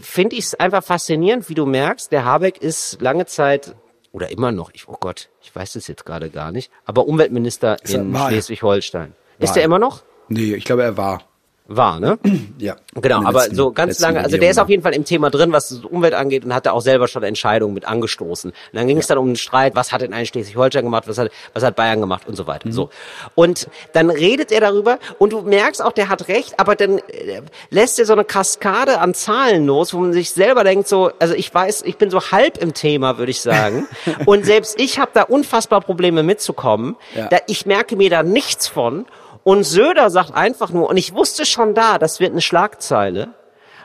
finde 0.00 0.36
ich 0.36 0.44
es 0.46 0.54
einfach 0.54 0.82
faszinierend, 0.84 1.48
wie 1.48 1.54
du 1.54 1.64
merkst, 1.64 2.12
der 2.12 2.24
Habeck 2.24 2.58
ist 2.62 3.00
lange 3.00 3.24
Zeit 3.26 3.74
oder 4.12 4.30
immer 4.30 4.52
noch, 4.52 4.70
ich, 4.74 4.88
oh 4.88 4.96
Gott, 4.98 5.28
ich 5.42 5.54
weiß 5.54 5.74
das 5.74 5.86
jetzt 5.86 6.04
gerade 6.04 6.30
gar 6.30 6.52
nicht, 6.52 6.70
aber 6.84 7.06
Umweltminister 7.06 7.76
Ist 7.82 7.94
er- 7.94 8.00
in? 8.02 8.14
Schleswig-Holstein. 8.16 9.14
Ist 9.38 9.56
er. 9.56 9.62
immer 9.64 9.78
noch? 9.78 10.02
Nee, 10.28 10.54
ich 10.54 10.64
glaube, 10.64 10.82
er 10.82 10.96
war. 10.96 11.22
War, 11.70 12.00
ne? 12.00 12.18
Ja. 12.58 12.76
Genau, 12.94 13.24
aber 13.24 13.40
letzten- 13.40 13.54
so 13.54 13.72
ganz 13.72 14.00
lange, 14.00 14.22
also 14.22 14.36
der 14.36 14.50
ist 14.50 14.58
auf 14.58 14.68
jeden 14.68 14.82
Fall 14.82 14.92
im 14.92 15.04
Thema 15.04 15.30
drin, 15.30 15.52
was 15.52 15.68
die 15.68 15.86
Umwelt 15.86 16.12
angeht 16.12 16.44
und 16.44 16.52
hatte 16.52 16.72
auch 16.72 16.82
selber 16.82 17.08
schon 17.08 17.22
Entscheidungen 17.22 17.72
mit 17.72 17.86
angestoßen. 17.86 18.50
Und 18.50 18.56
dann 18.72 18.86
ging 18.86 18.98
es 18.98 19.06
dann 19.06 19.16
um 19.18 19.26
den 19.28 19.36
Streit, 19.36 19.74
was 19.76 19.92
hat 19.92 20.02
denn 20.02 20.12
eigentlich 20.12 20.28
Schleswig-Holstein 20.30 20.84
gemacht, 20.84 21.04
was 21.06 21.16
hat, 21.16 21.30
was 21.54 21.62
hat 21.62 21.76
Bayern 21.76 22.00
gemacht 22.00 22.26
und 22.26 22.36
so 22.36 22.46
weiter. 22.46 22.68
Mhm. 22.68 22.72
So. 22.72 22.90
Und 23.34 23.68
dann 23.92 24.10
redet 24.10 24.52
er 24.52 24.60
darüber 24.60 24.98
und 25.18 25.32
du 25.32 25.42
merkst 25.42 25.82
auch, 25.82 25.92
der 25.92 26.08
hat 26.08 26.28
recht, 26.28 26.58
aber 26.58 26.74
dann 26.74 26.98
äh, 26.98 27.42
lässt 27.70 27.98
er 27.98 28.04
so 28.04 28.12
eine 28.12 28.24
Kaskade 28.24 28.98
an 28.98 29.14
Zahlen 29.14 29.64
los, 29.64 29.94
wo 29.94 29.98
man 29.98 30.12
sich 30.12 30.32
selber 30.32 30.64
denkt, 30.64 30.88
so, 30.88 31.12
also 31.18 31.34
ich 31.34 31.54
weiß, 31.54 31.82
ich 31.86 31.96
bin 31.96 32.10
so 32.10 32.20
halb 32.20 32.58
im 32.58 32.74
Thema, 32.74 33.16
würde 33.16 33.30
ich 33.30 33.40
sagen. 33.40 33.86
und 34.26 34.44
selbst 34.44 34.78
ich 34.78 34.98
habe 34.98 35.12
da 35.14 35.22
unfassbar 35.22 35.80
Probleme 35.80 36.22
mitzukommen. 36.22 36.96
Ja. 37.14 37.28
Da, 37.28 37.38
ich 37.46 37.64
merke 37.64 37.96
mir 37.96 38.10
da 38.10 38.22
nichts 38.22 38.66
von. 38.68 39.06
Und 39.50 39.64
Söder 39.64 40.10
sagt 40.10 40.32
einfach 40.32 40.70
nur, 40.70 40.88
und 40.88 40.96
ich 40.96 41.12
wusste 41.12 41.44
schon 41.44 41.74
da, 41.74 41.98
das 41.98 42.20
wird 42.20 42.30
eine 42.30 42.40
Schlagzeile, 42.40 43.34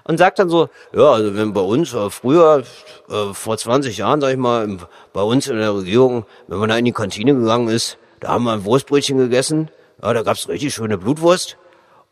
und 0.04 0.20
sagt 0.20 0.38
dann 0.38 0.48
so, 0.48 0.70
ja, 0.94 1.12
also 1.12 1.36
wenn 1.36 1.54
bei 1.54 1.62
uns 1.62 1.92
äh, 1.92 2.12
früher, 2.12 2.62
äh, 3.10 3.34
vor 3.34 3.58
20 3.58 3.98
Jahren, 3.98 4.22
sag 4.22 4.30
ich 4.30 4.38
mal, 4.38 4.64
im, 4.64 4.78
bei 5.12 5.24
uns 5.24 5.48
in 5.48 5.58
der 5.58 5.74
Regierung, 5.74 6.28
wenn 6.46 6.60
man 6.60 6.70
da 6.70 6.78
in 6.78 6.86
die 6.86 6.92
Kantine 6.92 7.34
gegangen 7.34 7.70
ist, 7.70 7.98
da 8.20 8.28
haben 8.28 8.44
wir 8.44 8.54
ein 8.54 8.64
Wurstbrötchen 8.64 9.18
gegessen, 9.18 9.72
ja, 10.04 10.14
da 10.14 10.22
gab's 10.22 10.48
richtig 10.48 10.72
schöne 10.72 11.00
Blutwurst. 11.00 11.58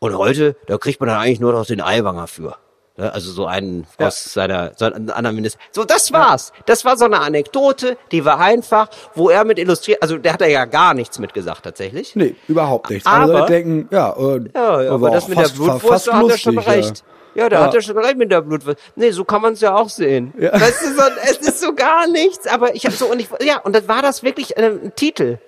Und 0.00 0.18
heute, 0.18 0.56
da 0.66 0.76
kriegt 0.76 0.98
man 0.98 1.08
dann 1.08 1.20
eigentlich 1.20 1.38
nur 1.38 1.52
noch 1.52 1.64
den 1.64 1.80
Eiwanger 1.80 2.26
für. 2.26 2.56
Ja, 2.96 3.08
also 3.08 3.32
so 3.32 3.46
einen 3.46 3.86
Ja. 3.98 4.06
aus 4.06 4.22
seiner, 4.32 4.72
seiner 4.76 5.16
anderen 5.16 5.34
Minister. 5.34 5.58
So, 5.72 5.84
das 5.84 6.12
war's. 6.12 6.52
Das 6.66 6.84
war 6.84 6.96
so 6.96 7.04
eine 7.06 7.20
Anekdote, 7.20 7.96
die 8.12 8.24
war 8.24 8.38
einfach, 8.38 8.88
wo 9.14 9.30
er 9.30 9.44
mit 9.44 9.58
illustriert, 9.58 10.00
also 10.00 10.16
der 10.16 10.34
hat 10.34 10.40
da 10.40 10.46
ja 10.46 10.64
gar 10.64 10.94
nichts 10.94 11.18
mitgesagt 11.18 11.64
tatsächlich. 11.64 12.14
Nee, 12.14 12.36
überhaupt 12.46 12.90
nichts. 12.90 13.04
Aber- 13.06 13.24
Alle 13.24 13.32
Leute 13.32 13.52
denken, 13.52 13.88
ja, 13.90 14.12
äh, 14.16 14.40
Ja, 14.54 14.82
ja 14.82 14.90
aber 14.92 15.10
das 15.10 15.26
mit 15.26 15.36
fast, 15.38 15.54
der 15.58 15.64
Blutwurst, 15.64 16.06
da 16.06 16.12
hat 16.18 16.28
er 16.30 16.38
schon 16.38 16.58
recht. 16.58 17.04
Ja, 17.34 17.48
da 17.48 17.56
Ja. 17.58 17.66
hat 17.66 17.74
er 17.74 17.82
schon 17.82 17.98
recht 17.98 18.16
mit 18.16 18.30
der 18.30 18.42
Blutwurst. 18.42 18.78
Nee, 18.94 19.10
so 19.10 19.24
kann 19.24 19.42
man 19.42 19.54
es 19.54 19.60
ja 19.60 19.74
auch 19.74 19.88
sehen. 19.88 20.32
Ja. 20.38 20.52
Weißt 20.52 20.82
du, 20.82 20.94
so, 20.94 21.02
es 21.24 21.38
ist 21.38 21.60
so 21.60 21.74
gar 21.74 22.06
nichts, 22.06 22.46
aber 22.46 22.76
ich 22.76 22.86
habe 22.86 22.94
so 22.94 23.06
und 23.06 23.18
ich 23.18 23.28
ja, 23.42 23.58
und 23.58 23.74
dann 23.74 23.88
war 23.88 24.02
das 24.02 24.22
wirklich 24.22 24.56
äh, 24.56 24.66
ein 24.66 24.92
Titel. 24.94 25.38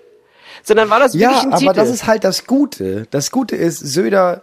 Sondern 0.65 0.91
war 0.91 0.99
das 0.99 1.15
Ja, 1.15 1.29
wirklich 1.29 1.43
ein 1.45 1.49
aber 1.53 1.59
Titel. 1.61 1.75
das 1.75 1.91
ist 1.91 2.07
halt 2.09 2.25
das 2.25 2.45
Gute. 2.47 3.07
Das 3.13 3.31
Gute 3.31 3.55
ist, 3.55 3.79
Söder, 3.79 4.43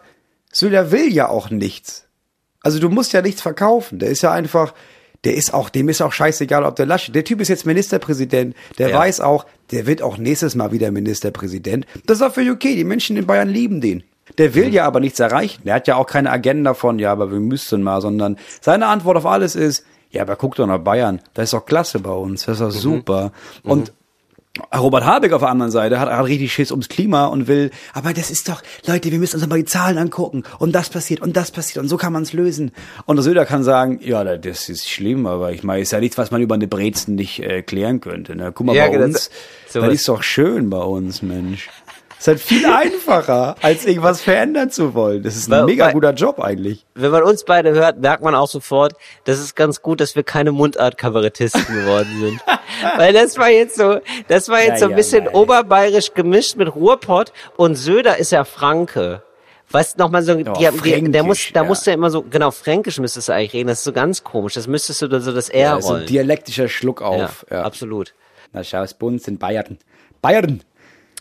Söder 0.53 0.91
will 0.91 1.11
ja 1.11 1.27
auch 1.27 1.49
nichts. 1.49 2.05
Also 2.63 2.79
du 2.79 2.89
musst 2.89 3.13
ja 3.13 3.21
nichts 3.21 3.41
verkaufen. 3.41 3.99
Der 3.99 4.09
ist 4.09 4.21
ja 4.23 4.31
einfach, 4.31 4.73
der 5.23 5.35
ist 5.35 5.53
auch, 5.53 5.69
dem 5.69 5.89
ist 5.89 6.01
auch 6.01 6.11
scheißegal, 6.11 6.63
ob 6.63 6.75
der 6.75 6.85
Laschet, 6.85 7.13
der 7.13 7.23
Typ 7.23 7.39
ist 7.41 7.49
jetzt 7.49 7.65
Ministerpräsident, 7.65 8.55
der 8.77 8.89
Ja. 8.89 8.97
weiß 8.99 9.21
auch, 9.21 9.45
der 9.71 9.85
wird 9.85 10.01
auch 10.01 10.17
nächstes 10.17 10.55
Mal 10.55 10.71
wieder 10.71 10.89
Ministerpräsident. 10.91 11.85
Das 12.05 12.17
ist 12.17 12.23
auch 12.23 12.33
für 12.33 12.49
okay, 12.51 12.75
die 12.75 12.83
Menschen 12.83 13.17
in 13.17 13.25
Bayern 13.27 13.49
lieben 13.49 13.81
den. 13.81 14.03
Der 14.37 14.55
will 14.55 14.73
ja 14.73 14.85
aber 14.85 14.99
nichts 15.01 15.19
erreichen. 15.19 15.61
Der 15.65 15.75
hat 15.75 15.87
ja 15.87 15.97
auch 15.97 16.07
keine 16.07 16.31
Agenda 16.31 16.73
von, 16.73 16.97
ja, 16.97 17.11
aber 17.11 17.31
wir 17.31 17.39
müssten 17.39 17.83
mal, 17.83 18.01
sondern 18.01 18.37
seine 18.61 18.87
Antwort 18.87 19.17
auf 19.17 19.25
alles 19.25 19.55
ist, 19.55 19.85
ja, 20.11 20.21
aber 20.21 20.35
guck 20.35 20.55
doch 20.55 20.67
nach 20.67 20.77
Bayern. 20.79 21.21
Das 21.33 21.45
ist 21.45 21.53
doch 21.53 21.65
klasse 21.65 21.99
bei 21.99 22.11
uns. 22.11 22.45
Das 22.45 22.59
ist 22.59 22.61
doch 22.61 22.71
super. 22.71 23.31
Und 23.63 23.91
Robert 24.75 25.03
Habeck 25.03 25.33
auf 25.33 25.41
der 25.41 25.49
anderen 25.49 25.71
Seite 25.71 25.99
hat, 25.99 26.09
hat 26.09 26.25
richtig 26.25 26.53
Schiss 26.53 26.69
ums 26.69 26.87
Klima 26.87 27.25
und 27.25 27.47
will, 27.47 27.71
aber 27.91 28.13
das 28.13 28.29
ist 28.29 28.49
doch, 28.49 28.61
Leute, 28.85 29.11
wir 29.11 29.17
müssen 29.17 29.37
uns 29.39 29.47
mal 29.49 29.57
die 29.57 29.65
Zahlen 29.65 29.97
angucken 29.97 30.43
und 30.59 30.73
das 30.75 30.89
passiert 30.89 31.21
und 31.21 31.35
das 31.35 31.49
passiert 31.49 31.81
und 31.81 31.89
so 31.89 31.97
kann 31.97 32.13
man 32.13 32.21
es 32.21 32.33
lösen. 32.33 32.71
Und 33.07 33.15
der 33.15 33.23
Söder 33.23 33.47
kann 33.47 33.63
sagen, 33.63 33.99
ja, 34.03 34.23
das 34.37 34.69
ist 34.69 34.87
schlimm, 34.87 35.25
aber 35.25 35.53
ich 35.53 35.63
meine, 35.63 35.81
ist 35.81 35.91
ja 35.91 35.99
nichts, 35.99 36.19
was 36.19 36.29
man 36.29 36.39
über 36.41 36.53
eine 36.53 36.67
Brezen 36.67 37.15
nicht 37.15 37.39
äh, 37.39 37.63
klären 37.63 37.99
könnte. 37.99 38.35
Ne? 38.35 38.51
Guck 38.53 38.67
mal, 38.67 38.75
Ja, 38.75 38.85
bei 38.85 38.91
genau, 38.91 39.05
uns, 39.05 39.31
das 39.73 39.81
was. 39.81 39.91
ist 39.91 40.07
doch 40.07 40.21
schön 40.21 40.69
bei 40.69 40.81
uns, 40.83 41.23
Mensch. 41.23 41.69
Ist 42.23 42.27
halt 42.27 42.39
viel 42.39 42.65
einfacher, 42.71 43.55
als 43.61 43.85
irgendwas 43.85 44.21
verändern 44.21 44.69
zu 44.71 44.93
wollen. 44.93 45.23
Das 45.23 45.35
ist 45.35 45.47
ein 45.47 45.51
Weil- 45.51 45.65
mega 45.65 45.85
weil- 45.87 45.93
guter 45.93 46.13
Job 46.13 46.39
eigentlich. 46.39 46.85
Wenn 46.95 47.11
man 47.11 47.23
uns 47.23 47.43
beide 47.45 47.71
hört, 47.73 47.99
merkt 47.99 48.23
man 48.23 48.35
auch 48.35 48.47
sofort, 48.47 48.93
das 49.25 49.39
ist 49.39 49.55
ganz 49.55 49.81
gut, 49.81 49.99
dass 50.01 50.15
wir 50.15 50.23
keine 50.23 50.51
Mundart-Kabarettisten 50.51 51.65
geworden 51.65 52.09
sind. 52.19 52.39
Weil 52.97 53.13
das 53.13 53.37
war 53.37 53.49
jetzt 53.49 53.75
so, 53.77 53.99
das 54.27 54.49
war 54.49 54.59
jetzt 54.59 54.69
Ja, 54.71 54.77
so 54.77 54.85
ein 54.85 54.91
ja, 54.91 54.97
bisschen 54.97 55.23
nein. 55.25 55.33
oberbayerisch 55.35 56.13
gemischt 56.13 56.55
mit 56.55 56.73
Ruhrpott 56.75 57.31
und 57.57 57.75
Söder 57.75 58.17
ist 58.17 58.31
ja 58.31 58.43
Franke. 58.43 59.21
Weißt 59.71 59.97
noch 59.97 60.09
mal 60.11 60.21
so, 60.21 60.35
die, 60.35 60.45
haben- 60.67 60.81
die, 60.83 61.11
der 61.11 61.23
muss, 61.23 61.39
da 61.53 61.61
ja. 61.61 61.67
musste 61.67 61.91
er 61.91 61.95
immer 61.95 62.09
so, 62.11 62.21
genau, 62.21 62.51
fränkisch 62.51 62.99
müsstest 62.99 63.29
du 63.29 63.33
eigentlich 63.33 63.53
reden, 63.53 63.69
das 63.69 63.79
ist 63.79 63.85
so 63.85 63.91
ganz 63.93 64.23
komisch, 64.23 64.53
das 64.53 64.67
müsstest 64.67 65.01
du 65.01 65.07
da 65.07 65.19
so 65.19 65.31
das 65.31 65.49
R 65.49 65.59
Ja, 65.61 65.81
so 65.81 65.87
ein 65.89 65.93
rollen. 65.95 66.07
dialektischer 66.07 66.67
Schluck 66.67 67.01
auf. 67.01 67.45
ja, 67.49 67.57
Ja. 67.57 67.63
absolut. 67.63 68.13
Na 68.51 68.63
schau, 68.63 68.83
es 68.83 68.93
bei 68.93 69.07
uns 69.07 69.23
sind 69.23 69.39
Bayern. 69.39 69.79
Bayern! 70.21 70.61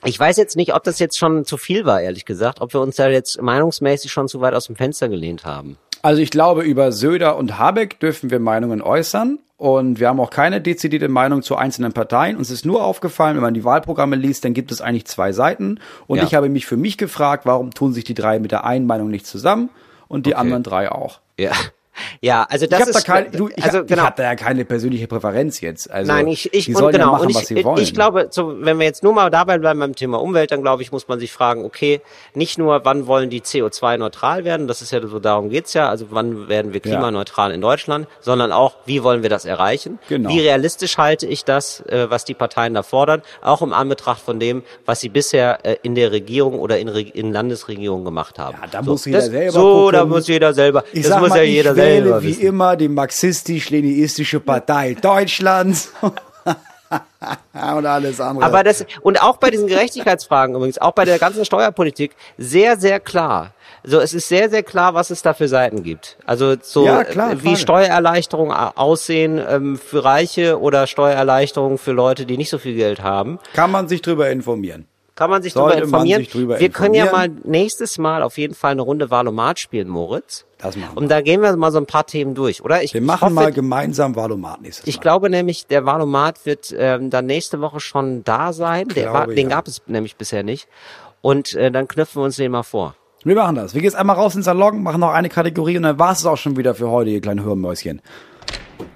Ich 0.05 0.19
weiß 0.19 0.37
jetzt 0.37 0.57
nicht, 0.57 0.75
ob 0.75 0.83
das 0.85 0.99
jetzt 0.99 1.19
schon 1.19 1.45
zu 1.45 1.57
viel 1.57 1.85
war, 1.85 2.01
ehrlich 2.01 2.25
gesagt, 2.25 2.61
ob 2.61 2.73
wir 2.75 2.81
uns 2.81 2.97
da 2.97 3.09
jetzt 3.09 3.41
meinungsmäßig 3.41 4.11
schon 4.11 4.29
zu 4.29 4.41
weit 4.41 4.55
aus 4.55 4.67
dem 4.67 4.77
Fenster 4.77 5.09
gelehnt 5.09 5.45
haben. 5.45 5.77
Also 6.03 6.21
ich 6.21 6.31
glaube, 6.31 6.63
über 6.63 6.91
Söder 6.91 7.37
und 7.37 7.59
Habeck 7.59 8.01
dürfen 8.01 8.31
wir 8.31 8.41
Meinungen 8.41 8.83
äußern. 8.83 9.39
Und 9.57 10.01
wir 10.01 10.09
haben 10.09 10.19
auch 10.19 10.31
keine 10.31 10.61
dezidierte 10.61 11.09
Meinung 11.09 11.43
zu 11.43 11.55
einzelnen 11.55 11.93
Parteien. 11.93 12.37
Uns 12.37 12.51
ist 12.51 12.67
nur 12.67 12.83
aufgefallen, 12.83 13.37
wenn 13.37 13.43
man 13.43 13.55
die 13.55 13.63
Wahlprogramme 13.63 14.17
liest, 14.17 14.45
dann 14.45 14.55
gibt 14.55 14.73
es 14.73 14.81
eigentlich 14.81 15.05
zwei 15.05 15.31
Seiten. 15.31 15.79
Und 16.09 16.19
Ja. 16.19 16.25
ich 16.25 16.35
habe 16.35 16.49
mich 16.49 16.67
für 16.67 16.77
mich 16.77 16.99
gefragt, 16.99 17.47
warum 17.47 17.71
tun 17.73 17.93
sich 17.93 18.03
die 18.03 18.15
drei 18.15 18.41
mit 18.41 18.51
der 18.51 18.65
einen 18.65 18.87
Meinung 18.89 19.09
nicht 19.09 19.25
zusammen 19.25 19.71
und 20.09 20.27
die 20.27 20.33
Okay. 20.33 20.41
anderen 20.41 20.65
drei 20.65 20.91
auch. 20.91 21.21
Ja. 21.39 21.53
Ja, 22.21 22.47
also 22.49 22.65
Ich 22.65 22.71
das 22.71 22.81
habe 22.81 22.93
da 22.93 22.99
ist 22.99 23.05
keine, 23.05 23.31
du, 23.31 23.49
ich, 23.49 23.63
also 23.63 23.79
hab, 23.79 23.87
genau. 23.87 24.03
ich 24.03 24.07
hab 24.07 24.17
da 24.17 24.23
ja 24.23 24.35
keine 24.35 24.65
persönliche 24.65 25.07
Präferenz 25.07 25.61
jetzt. 25.61 25.91
Also, 25.91 26.11
Nein, 26.11 26.27
ich, 26.29 26.53
ich 26.55 26.65
die 26.67 26.73
sollen 26.73 26.93
genau, 26.93 27.07
ja 27.07 27.13
machen, 27.13 27.29
ich, 27.31 27.37
was 27.37 27.47
sie 27.49 27.65
wollen. 27.65 27.83
ich 27.83 27.93
glaube, 27.93 28.29
so, 28.31 28.55
wenn 28.65 28.79
wir 28.79 28.87
jetzt 28.87 29.03
nur 29.03 29.13
mal 29.13 29.29
dabei 29.31 29.59
bleiben 29.59 29.79
beim 29.81 29.95
Thema 29.95 30.21
Umwelt, 30.21 30.51
dann 30.53 30.63
glaube 30.63 30.83
ich, 30.83 30.91
muss 30.93 31.09
man 31.09 31.21
sich 31.21 31.33
fragen, 31.33 31.65
okay, 31.65 32.01
nicht 32.35 32.59
nur, 32.59 32.85
wann 32.85 33.07
wollen 33.07 33.29
die 33.31 33.43
CO2-neutral 33.43 34.45
werden, 34.45 34.69
das 34.69 34.83
ist 34.83 34.93
ja 34.93 35.07
so, 35.07 35.19
darum 35.19 35.51
geht's 35.51 35.75
ja, 35.75 35.89
also 35.89 36.07
wann 36.11 36.49
werden 36.49 36.73
wir 36.73 36.81
Ja. 36.85 36.91
klimaneutral 36.93 37.53
in 37.53 37.61
Deutschland, 37.61 38.07
sondern 38.21 38.53
auch, 38.53 38.77
wie 38.87 39.03
wollen 39.03 39.23
wir 39.23 39.31
das 39.31 39.45
erreichen? 39.45 39.99
Genau. 40.09 40.31
Wie 40.31 40.41
realistisch 40.41 40.99
halte 40.99 41.27
ich 41.27 41.45
das, 41.45 41.81
äh, 41.87 42.09
was 42.11 42.25
die 42.25 42.35
Parteien 42.35 42.75
da 42.75 42.83
fordern, 42.83 43.23
auch 43.43 43.63
im 43.63 43.73
Anbetracht 43.73 44.21
von 44.23 44.41
dem, 44.41 44.63
was 44.87 45.01
sie 45.01 45.09
bisher 45.09 45.65
äh, 45.65 45.77
in 45.83 45.95
der 45.95 46.11
Regierung 46.13 46.59
oder 46.59 46.79
in, 46.79 46.89
in 46.89 47.33
Landesregierungen 47.33 48.05
gemacht 48.05 48.39
haben. 48.39 48.57
Ja, 48.61 48.67
da 48.71 48.83
so, 48.83 48.93
muss 48.93 49.05
jeder 49.05 49.19
das, 49.19 49.27
selber 49.29 49.53
So, 49.53 49.75
gucken. 49.85 49.93
da 49.93 50.05
muss 50.07 50.29
jeder 50.29 50.55
selber, 50.55 50.85
ich 50.93 51.07
das 51.07 51.21
muss 51.21 51.29
mal, 51.31 51.37
ja 51.39 51.43
ich 51.43 51.51
jeder 51.51 51.77
wähle 51.77 51.82
selber 51.85 52.23
wie 52.23 52.29
wissen. 52.29 52.43
immer 52.43 52.77
die 52.77 52.89
marxistisch-leninistische 52.89 54.41
Partei 54.41 54.95
Deutschlands. 55.01 55.93
und 57.77 57.87
alles 57.87 58.21
andere. 58.21 58.45
Aber 58.45 58.65
das, 58.65 58.85
und 59.01 59.23
auch 59.23 59.39
bei 59.39 59.51
diesen 59.51 59.67
Gerechtigkeitsfragen 59.67 60.55
übrigens, 60.55 60.79
auch 60.79 60.93
bei 60.93 61.05
der 61.05 61.19
ganzen 61.19 61.45
Steuerpolitik, 61.45 62.15
sehr, 62.39 62.79
sehr 62.79 63.01
klar. 63.01 63.53
So, 63.85 63.99
es 63.99 64.15
ist 64.15 64.29
sehr, 64.29 64.49
sehr 64.49 64.63
klar, 64.63 64.95
was 64.95 65.11
es 65.11 65.23
da 65.23 65.35
für 65.35 65.49
Seiten 65.49 65.83
gibt. 65.83 66.17
Also 66.25 66.55
so, 66.61 66.85
Ja, 66.85 67.03
klar, 67.05 67.33
äh, 67.33 67.43
wie 67.43 67.49
Frage. 67.49 67.57
Steuererleichterungen 67.57 68.55
aussehen 68.55 69.41
ähm, 69.49 69.77
für 69.79 70.05
Reiche 70.05 70.61
oder 70.61 70.87
Steuererleichterungen 70.87 71.79
für 71.79 71.93
Leute, 71.93 72.27
die 72.27 72.37
nicht 72.37 72.51
so 72.51 72.59
viel 72.59 72.77
Geld 72.77 73.03
haben. 73.03 73.39
Kann 73.55 73.71
man 73.71 73.89
sich 73.89 74.03
drüber 74.03 74.31
informieren. 74.31 74.87
Kann 75.15 75.29
man 75.29 75.43
sich 75.43 75.53
Sollte 75.53 75.77
darüber 75.77 75.85
informieren. 75.85 76.21
sich 76.23 76.31
drüber 76.31 76.59
wir 76.59 76.69
können 76.71 76.95
ja 76.95 77.05
mal 77.05 77.27
informieren. 77.27 77.51
nächstes 77.51 77.99
Mal 77.99 78.23
auf 78.23 78.39
jeden 78.39 78.55
Fall 78.55 78.73
eine 78.73 78.83
Runde 78.83 79.11
Valomat 79.11 79.59
spielen, 79.61 79.89
Moritz. 79.89 80.47
Das 80.59 80.77
machen 80.77 80.95
wir. 80.95 81.03
Und 81.03 81.11
da 81.11 81.21
gehen 81.21 81.43
wir 81.43 81.55
mal 81.57 81.71
so 81.71 81.79
ein 81.79 81.87
paar 81.87 82.07
Themen 82.07 82.35
durch, 82.35 82.65
oder? 82.65 82.83
Ich, 82.83 82.95
Wir 82.95 83.01
ich 83.03 83.07
machen 83.07 83.27
hoffe, 83.27 83.35
mal 83.35 83.53
gemeinsam 83.53 84.17
Valomat 84.17 84.63
nächstes 84.63 84.87
ich 84.87 84.97
Mal. 84.97 85.03
glaube 85.03 85.29
nämlich, 85.29 85.67
der 85.67 85.85
Valomat 85.85 86.47
wird 86.47 86.75
ähm, 86.77 87.11
dann 87.11 87.27
nächste 87.27 87.61
Woche 87.61 87.81
schon 87.81 88.25
da 88.25 88.53
sein. 88.55 88.89
Der 88.89 89.05
Glaube, 89.11 89.19
war, 89.19 89.27
den 89.27 89.51
ja. 89.51 89.57
gab 89.57 89.69
es 89.69 89.83
nämlich 89.87 90.17
bisher 90.17 90.43
nicht. 90.45 90.67
Und 91.21 91.55
äh, 91.55 91.71
dann 91.71 91.89
knüpfen 91.89 92.21
wir 92.23 92.25
uns 92.25 92.37
den 92.37 92.51
mal 92.51 92.63
vor. 92.63 92.95
Wir 93.25 93.37
machen 93.37 93.55
das. 93.55 93.75
Wir 93.75 93.81
gehen 93.83 93.89
jetzt 93.91 93.97
einmal 93.97 94.17
raus 94.17 94.35
ins 94.35 94.47
Salon, 94.47 94.83
machen 94.83 95.01
noch 95.01 95.13
eine 95.13 95.29
Kategorie 95.29 95.77
und 95.77 95.85
dann 95.85 95.99
war 95.99 96.13
es 96.13 96.25
auch 96.27 96.37
schon 96.39 96.57
wieder 96.57 96.75
für 96.75 96.91
heute, 96.91 97.11
ihr 97.11 97.21
kleinen 97.21 97.45
Hörmäuschen. 97.45 98.01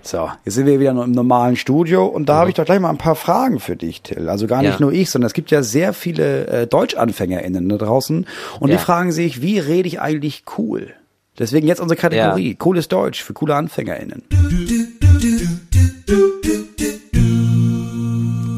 So, 0.03 0.31
jetzt 0.45 0.55
sind 0.55 0.67
wir 0.67 0.79
wieder 0.81 0.91
im 0.91 1.11
normalen 1.13 1.57
Studio 1.57 2.07
und 2.07 2.29
da 2.29 2.37
habe 2.37 2.51
ich 2.51 2.55
doch 2.57 2.65
gleich 2.65 2.81
mal 2.81 2.91
ein 2.91 2.99
paar 2.99 3.15
Fragen 3.17 3.61
für 3.61 3.77
dich, 3.77 4.03
Till. 4.03 4.29
Also 4.29 4.47
gar 4.47 4.63
nicht 4.63 4.75
Ja. 4.75 4.81
nur 4.81 4.93
ich, 4.93 5.11
sondern 5.11 5.27
es 5.27 5.33
gibt 5.35 5.51
ja 5.51 5.63
sehr 5.63 5.93
viele 5.93 6.47
äh, 6.47 6.67
DeutschanfängerInnen 6.67 7.69
da 7.69 7.77
draußen 7.77 8.27
und 8.61 8.69
Ja. 8.71 8.77
die 8.77 8.83
fragen 8.83 9.13
sich, 9.13 9.43
wie 9.43 9.59
rede 9.59 9.89
ich 9.89 10.01
eigentlich 10.01 10.45
cool? 10.59 10.93
Deswegen 11.39 11.67
jetzt 11.67 11.81
unsere 11.81 12.01
Kategorie, 12.01 12.55
cooles 12.55 12.89
Deutsch 12.89 13.23
für 13.23 13.35
coole 13.35 13.55
AnfängerInnen. 13.55 14.23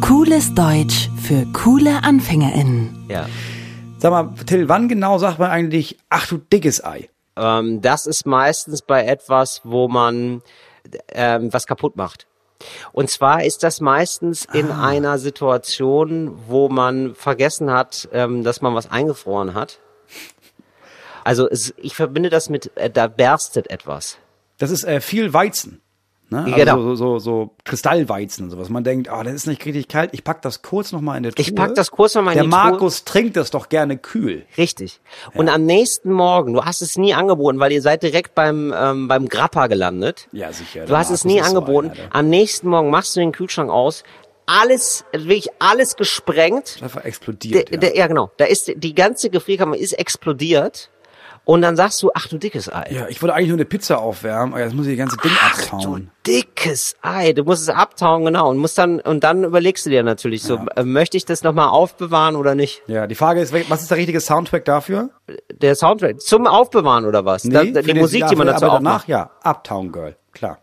Cooles 0.00 0.54
Deutsch 0.54 1.10
für 1.22 1.44
coole 1.52 2.02
AnfängerInnen. 2.04 3.06
Ja. 3.08 3.26
Sag 3.98 4.10
mal, 4.12 4.32
Till, 4.46 4.68
wann 4.68 4.88
genau 4.88 5.18
sagt 5.18 5.38
man 5.38 5.50
eigentlich, 5.50 5.98
ach 6.08 6.26
du 6.28 6.38
dickes 6.38 6.84
Ei? 6.84 7.08
Ähm, 7.36 7.80
das 7.82 8.06
ist 8.06 8.26
meistens 8.26 8.82
bei 8.82 9.04
etwas, 9.04 9.62
wo 9.64 9.88
man 9.88 10.40
ähm, 11.12 11.52
was 11.52 11.66
kaputt 11.66 11.96
macht. 11.96 12.26
Und 12.92 13.08
zwar 13.08 13.44
ist 13.44 13.62
das 13.62 13.80
meistens 13.80 14.44
in 14.52 14.70
Ah. 14.70 14.88
einer 14.88 15.18
Situation, 15.18 16.36
wo 16.48 16.68
man 16.68 17.14
vergessen 17.14 17.70
hat, 17.70 18.08
ähm, 18.12 18.42
dass 18.42 18.60
man 18.62 18.74
was 18.74 18.90
eingefroren 18.90 19.54
hat. 19.54 19.78
Also 21.24 21.48
es, 21.48 21.72
ich 21.76 21.94
verbinde 21.94 22.30
das 22.30 22.48
mit, 22.48 22.76
äh, 22.76 22.90
da 22.90 23.06
berstet 23.06 23.70
etwas. 23.70 24.18
Das 24.58 24.70
ist 24.70 24.84
äh, 24.84 25.00
viel 25.00 25.32
Weizen. 25.32 25.80
Ne? 26.30 26.44
Also 26.44 26.54
Genau. 26.56 26.80
so, 26.82 26.94
so, 26.94 27.18
so 27.18 27.50
Kristallweizen 27.64 28.44
und 28.44 28.50
sowas. 28.50 28.68
Man 28.68 28.84
denkt, 28.84 29.08
oh, 29.10 29.22
das 29.22 29.32
ist 29.32 29.46
nicht 29.46 29.64
richtig 29.64 29.88
kalt. 29.88 30.10
Ich 30.12 30.24
pack 30.24 30.42
das 30.42 30.60
kurz 30.62 30.92
noch 30.92 31.00
mal 31.00 31.16
in 31.16 31.22
der 31.22 31.32
Truhe. 31.32 31.40
Ich 31.42 31.54
pack 31.54 31.74
das 31.74 31.90
kurz 31.90 32.14
noch 32.14 32.22
mal 32.22 32.32
in 32.32 32.36
Der 32.36 32.44
die 32.44 32.50
Truhe. 32.50 32.58
Markus 32.60 33.04
trinkt 33.04 33.36
das 33.36 33.50
doch 33.50 33.68
gerne 33.70 33.96
kühl. 33.96 34.44
Richtig. 34.58 35.00
Und 35.34 35.48
am 35.48 35.64
nächsten 35.64 36.12
Morgen, 36.12 36.52
du 36.52 36.64
hast 36.64 36.82
es 36.82 36.98
nie 36.98 37.14
angeboten, 37.14 37.58
weil 37.60 37.72
ihr 37.72 37.80
seid 37.80 38.02
direkt 38.02 38.34
beim, 38.34 38.74
ähm, 38.76 39.08
beim 39.08 39.26
Grappa 39.28 39.68
gelandet. 39.68 40.28
Ja, 40.32 40.52
sicher. 40.52 40.82
Du 40.82 40.88
der 40.88 40.98
hast 40.98 41.10
es 41.10 41.24
Markus 41.24 41.34
nie 41.34 41.40
ist 41.40 41.50
so 41.50 41.56
angeboten. 41.58 41.92
der- 41.96 42.14
am 42.14 42.28
nächsten 42.28 42.68
Morgen 42.68 42.90
machst 42.90 43.16
du 43.16 43.20
den 43.20 43.32
Kühlschrank 43.32 43.70
aus. 43.70 44.02
Alles, 44.44 45.04
wirklich 45.12 45.48
alles 45.58 45.94
gesprengt. 45.96 46.78
Einfach 46.82 47.00
Der, 47.02 47.06
explodiert. 47.08 47.70
ja. 47.70 47.76
der, 47.76 47.96
ja, 47.96 48.06
genau. 48.06 48.30
Da 48.38 48.46
ist 48.46 48.72
die 48.76 48.94
ganze 48.94 49.28
Gefrierkammer 49.30 49.76
ist 49.76 49.92
explodiert. 49.92 50.90
Und 51.50 51.62
dann 51.62 51.76
sagst 51.76 52.02
du, 52.02 52.10
ach 52.14 52.28
du 52.28 52.36
dickes 52.36 52.70
Ei. 52.70 52.88
ja, 52.90 53.08
ich 53.08 53.22
wollte 53.22 53.34
eigentlich 53.34 53.48
nur 53.48 53.56
eine 53.56 53.64
Pizza 53.64 54.00
aufwärmen, 54.02 54.52
aber 54.52 54.62
jetzt 54.62 54.74
muss 54.74 54.86
ich 54.86 54.98
das 54.98 55.08
ganze 55.08 55.16
Ding 55.16 55.32
Ach 55.40 55.72
abtauen. 55.72 56.10
du 56.22 56.30
dickes 56.30 56.94
Ei. 57.00 57.32
Du 57.32 57.42
musst 57.42 57.62
es 57.62 57.70
abtauen, 57.70 58.26
genau. 58.26 58.50
Und 58.50 58.58
musst 58.58 58.76
dann, 58.76 59.00
und 59.00 59.24
dann 59.24 59.44
überlegst 59.44 59.86
du 59.86 59.88
dir 59.90 60.02
natürlich 60.02 60.42
so, 60.42 60.60
äh, 60.76 60.82
möchte 60.82 61.16
ich 61.16 61.24
das 61.24 61.42
nochmal 61.44 61.68
aufbewahren 61.68 62.36
oder 62.36 62.54
nicht? 62.54 62.82
Ja, 62.86 63.06
die 63.06 63.14
Frage 63.14 63.40
ist, 63.40 63.54
was 63.70 63.80
ist 63.80 63.90
der 63.90 63.96
richtige 63.96 64.20
Soundtrack 64.20 64.66
dafür? 64.66 65.08
Der 65.50 65.74
Soundtrack 65.74 66.20
zum 66.20 66.46
Aufbewahren 66.46 67.06
oder 67.06 67.24
was? 67.24 67.44
da, 67.44 67.60
für 67.60 67.66
die 67.72 67.82
den- 67.82 67.96
Musik, 67.98 68.20
ja, 68.20 68.28
die 68.28 68.36
man 68.36 68.46
dazu 68.48 68.66
aber 68.66 68.74
aufmacht. 68.74 69.08
danach, 69.08 69.30
ja, 69.42 69.50
Uptown 69.50 69.90
Girl, 69.90 70.16
klar. 70.32 70.58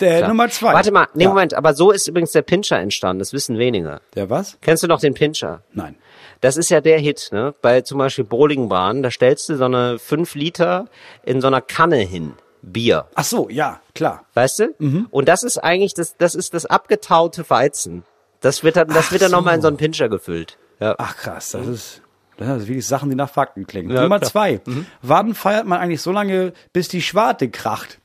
Der 0.00 0.16
Klar. 0.18 0.28
Nummer 0.30 0.48
zwei. 0.48 0.72
Warte 0.72 0.90
mal, 0.90 1.06
nee, 1.12 1.24
ja. 1.24 1.28
Moment, 1.28 1.52
aber 1.52 1.74
so 1.74 1.90
ist 1.90 2.08
übrigens 2.08 2.32
der 2.32 2.40
Pinscher 2.42 2.78
entstanden, 2.78 3.18
das 3.18 3.34
wissen 3.34 3.58
wenige. 3.58 4.00
Der 4.14 4.30
was? 4.30 4.56
Kennst 4.62 4.82
du 4.82 4.86
noch 4.86 5.00
den 5.00 5.12
Pinscher? 5.12 5.62
Nein. 5.74 5.96
Das 6.40 6.56
ist 6.56 6.70
ja 6.70 6.80
der 6.80 6.98
Hit, 6.98 7.30
ne? 7.32 7.54
Bei 7.62 7.80
zum 7.80 7.98
Beispiel 7.98 8.24
Bowlingbahnen, 8.24 9.02
da 9.02 9.10
stellst 9.10 9.48
du 9.48 9.56
so 9.56 9.64
eine 9.64 9.98
5 9.98 10.34
Liter 10.34 10.86
in 11.24 11.40
so 11.40 11.46
einer 11.46 11.60
Kanne 11.60 11.98
hin. 11.98 12.34
Bier. 12.62 13.06
Ach 13.14 13.24
so, 13.24 13.48
ja, 13.50 13.80
klar. 13.94 14.24
Weißt 14.34 14.58
du? 14.60 14.74
Mhm. 14.78 15.06
Und 15.10 15.28
das 15.28 15.42
ist 15.42 15.58
eigentlich 15.58 15.92
das, 15.94 16.16
das 16.16 16.34
ist 16.34 16.54
das 16.54 16.64
abgetaute 16.64 17.48
Weizen. 17.50 18.04
Das 18.40 18.64
wird 18.64 18.76
dann, 18.76 18.88
das 18.88 19.06
Ach 19.08 19.12
wird 19.12 19.22
dann 19.22 19.30
so. 19.30 19.36
nochmal 19.36 19.56
in 19.56 19.62
so 19.62 19.68
einen 19.68 19.76
Pinscher 19.76 20.08
gefüllt. 20.08 20.56
Ja. 20.80 20.94
Ach 20.98 21.16
krass, 21.16 21.50
das 21.50 21.66
ist, 21.66 22.02
das 22.36 22.48
sind 22.48 22.68
wirklich 22.68 22.86
Sachen, 22.86 23.10
die 23.10 23.16
nach 23.16 23.30
Fakten 23.30 23.66
klingen. 23.66 23.90
Ja, 23.90 24.02
Nummer 24.02 24.18
klar. 24.18 24.30
zwei. 24.30 24.60
Wann 25.02 25.34
feiert 25.34 25.66
man 25.66 25.78
eigentlich 25.78 26.02
so 26.02 26.10
lange, 26.10 26.52
bis 26.72 26.88
die 26.88 27.02
Schwarte 27.02 27.50
kracht? 27.50 28.00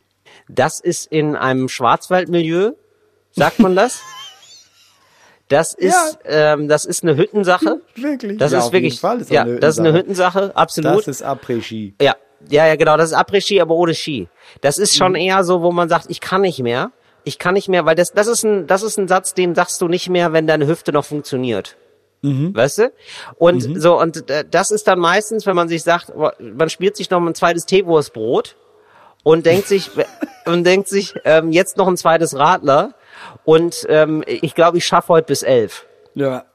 Das 0.48 0.80
ist 0.80 1.06
in 1.08 1.36
einem 1.36 1.70
Schwarzwaldmilieu, 1.70 2.72
sagt 3.32 3.60
man 3.60 3.76
das? 3.76 4.02
Das 5.50 5.74
ist, 5.74 6.20
ähm, 6.26 6.68
das 6.68 6.86
ist 6.86 7.04
eine 7.04 7.18
Hüttensache. 7.18 7.82
Wirklich? 7.96 8.38
Das 8.38 8.52
Ja, 8.52 8.60
ist 8.60 8.72
wirklich, 8.72 9.00
Fall 9.00 9.18
ist 9.20 9.30
das 9.30 9.36
ja, 9.36 9.42
eine 9.42 9.60
das 9.60 9.76
ist 9.76 9.80
eine 9.80 9.94
Hüttensache. 9.94 10.56
Absolut. 10.56 11.00
Das 11.00 11.08
ist 11.08 11.26
Après-Ski. 11.26 11.96
Ja, 12.02 12.16
ja, 12.50 12.68
ja, 12.68 12.76
genau. 12.76 12.96
Das 12.98 13.10
ist 13.12 13.18
Après-Ski, 13.18 13.60
aber 13.60 13.76
ohne 13.76 13.94
Ski. 13.96 14.30
Das 14.62 14.78
ist 14.78 14.96
schon 14.96 15.12
Mhm. 15.14 15.18
eher 15.18 15.44
so, 15.44 15.62
wo 15.62 15.72
man 15.72 15.90
sagt, 15.90 16.06
ich 16.10 16.22
kann 16.22 16.42
nicht 16.42 16.60
mehr. 16.60 16.92
Ich 17.26 17.38
kann 17.38 17.56
nicht 17.56 17.68
mehr, 17.68 17.86
weil 17.86 17.96
das, 17.96 18.14
das 18.14 18.28
ist 18.28 18.44
ein, 18.46 18.66
das 18.68 18.82
ist 18.84 18.98
ein 18.98 19.08
Satz, 19.08 19.34
den 19.34 19.54
sagst 19.56 19.82
du 19.82 19.88
nicht 19.88 20.08
mehr, 20.10 20.32
wenn 20.34 20.48
deine 20.48 20.68
Hüfte 20.68 20.94
noch 20.94 21.04
funktioniert. 21.04 21.76
Mhm. 22.22 22.56
Weißt 22.56 22.78
du? 22.80 22.92
Und 23.38 23.82
so, 23.82 24.00
und 24.00 24.30
äh, 24.30 24.46
das 24.50 24.72
ist 24.72 24.88
dann 24.88 25.00
meistens, 25.00 25.46
wenn 25.46 25.56
man 25.56 25.68
sich 25.68 25.84
sagt, 25.84 26.14
man 26.40 26.70
spielt 26.70 26.96
sich 26.96 27.10
noch 27.10 27.22
ein 27.26 27.34
zweites 27.36 27.66
Teewurstbrot 27.66 28.56
und 29.24 29.46
denkt 29.46 29.68
sich, 29.68 29.90
und 30.46 30.64
denkt 30.64 30.88
sich, 30.88 31.14
ähm, 31.26 31.52
jetzt 31.52 31.78
noch 31.78 31.88
ein 31.88 31.98
zweites 31.98 32.38
Radler 32.38 32.94
und 33.44 33.86
ähm, 33.90 34.24
ich 34.26 34.56
glaube, 34.56 34.78
ich 34.78 34.86
schaffe 34.86 35.14
heute 35.14 35.28
bis 35.28 35.44
elf. 35.44 35.86
Ja. 36.16 36.46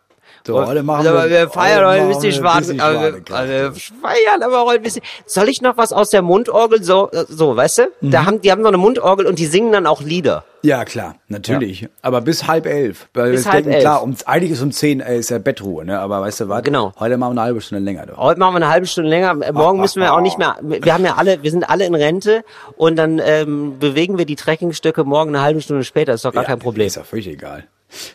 So, 0.47 0.67
heute 0.67 0.83
machen 0.83 1.07
aber 1.07 1.31
wir 1.31 1.49
feiern 1.49 1.87
heute 1.87 2.03
ein 2.03 2.09
bisschen 2.09 2.33
schwarz. 2.33 2.67
schwarz. 2.67 2.79
Aber 2.81 3.01
wir, 3.01 3.35
also 3.35 3.53
wir 3.53 3.73
feiern 3.73 4.43
aber 4.43 4.65
heute 4.67 4.81
ein 4.81 4.83
bisschen. 4.83 5.03
Soll 5.25 5.49
ich 5.49 5.63
noch 5.63 5.79
was 5.79 5.91
aus 5.93 6.11
der 6.11 6.21
Mundorgel? 6.21 6.83
So, 6.83 7.11
so 7.29 7.57
weißt 7.57 7.79
du? 7.79 7.83
Mhm. 8.03 8.11
Da 8.11 8.27
haben, 8.27 8.41
die 8.43 8.53
haben 8.53 8.61
noch 8.61 8.69
eine 8.69 8.77
Mundorgel 8.77 9.25
und 9.27 9.39
die 9.39 9.47
singen 9.47 9.73
dann 9.73 9.87
auch 9.87 10.03
Lieder. 10.03 10.45
Ja, 10.61 10.85
klar, 10.85 11.17
natürlich. 11.29 11.89
Aber 12.03 12.21
bis 12.21 12.47
halb 12.47 12.67
elf. 12.67 13.09
Weil 13.15 13.33
Bis 13.33 13.45
wir 13.47 13.53
halb 13.53 13.65
denken, 13.65 13.75
elf. 13.75 13.83
klar, 13.83 14.03
um, 14.03 14.15
eigentlich 14.27 14.51
ist 14.51 14.63
um 14.63 14.71
zehn 14.73 15.01
äh, 15.01 15.19
ist 15.19 15.31
ja 15.31 15.39
Bettruhe, 15.39 15.85
ne? 15.85 15.99
Aber 15.99 16.21
weißt 16.23 16.41
du 16.41 16.49
was? 16.49 16.63
Genau. 16.63 16.93
Heute 16.99 17.17
machen 17.19 17.35
wir 17.35 17.41
eine 17.41 17.47
halbe 17.47 17.61
Stunde 17.63 17.83
länger. 17.85 18.07
Doch. 18.07 18.17
Heute 18.19 18.39
machen 18.41 18.53
wir 18.55 18.57
eine 18.57 18.69
halbe 18.69 18.87
Stunde 18.87 19.09
länger. 19.11 19.35
Morgen 19.53 19.81
müssen 19.81 20.01
wir 20.01 20.13
auch 20.15 20.21
nicht 20.21 20.39
mehr. 20.39 20.57
Wir 20.63 20.93
haben 20.93 21.05
ja 21.05 21.15
alle, 21.17 21.43
wir 21.43 21.51
sind 21.51 21.69
alle 21.69 21.85
in 21.87 21.95
Rente 21.95 22.45
und 22.77 22.97
dann 22.97 23.19
ähm, 23.23 23.79
bewegen 23.79 24.17
wir 24.19 24.27
die 24.27 24.37
Trekkingstöcke 24.37 25.05
morgen 25.05 25.35
eine 25.35 25.43
halbe 25.43 25.61
Stunde 25.63 25.85
später. 25.85 26.13
Ist 26.15 26.25
doch 26.25 26.33
gar 26.33 26.43
Ja, 26.43 26.49
kein 26.51 26.59
Problem. 26.59 26.87
Ist 26.87 26.97
ja 26.97 27.05
völlig 27.05 27.29
egal. 27.29 27.65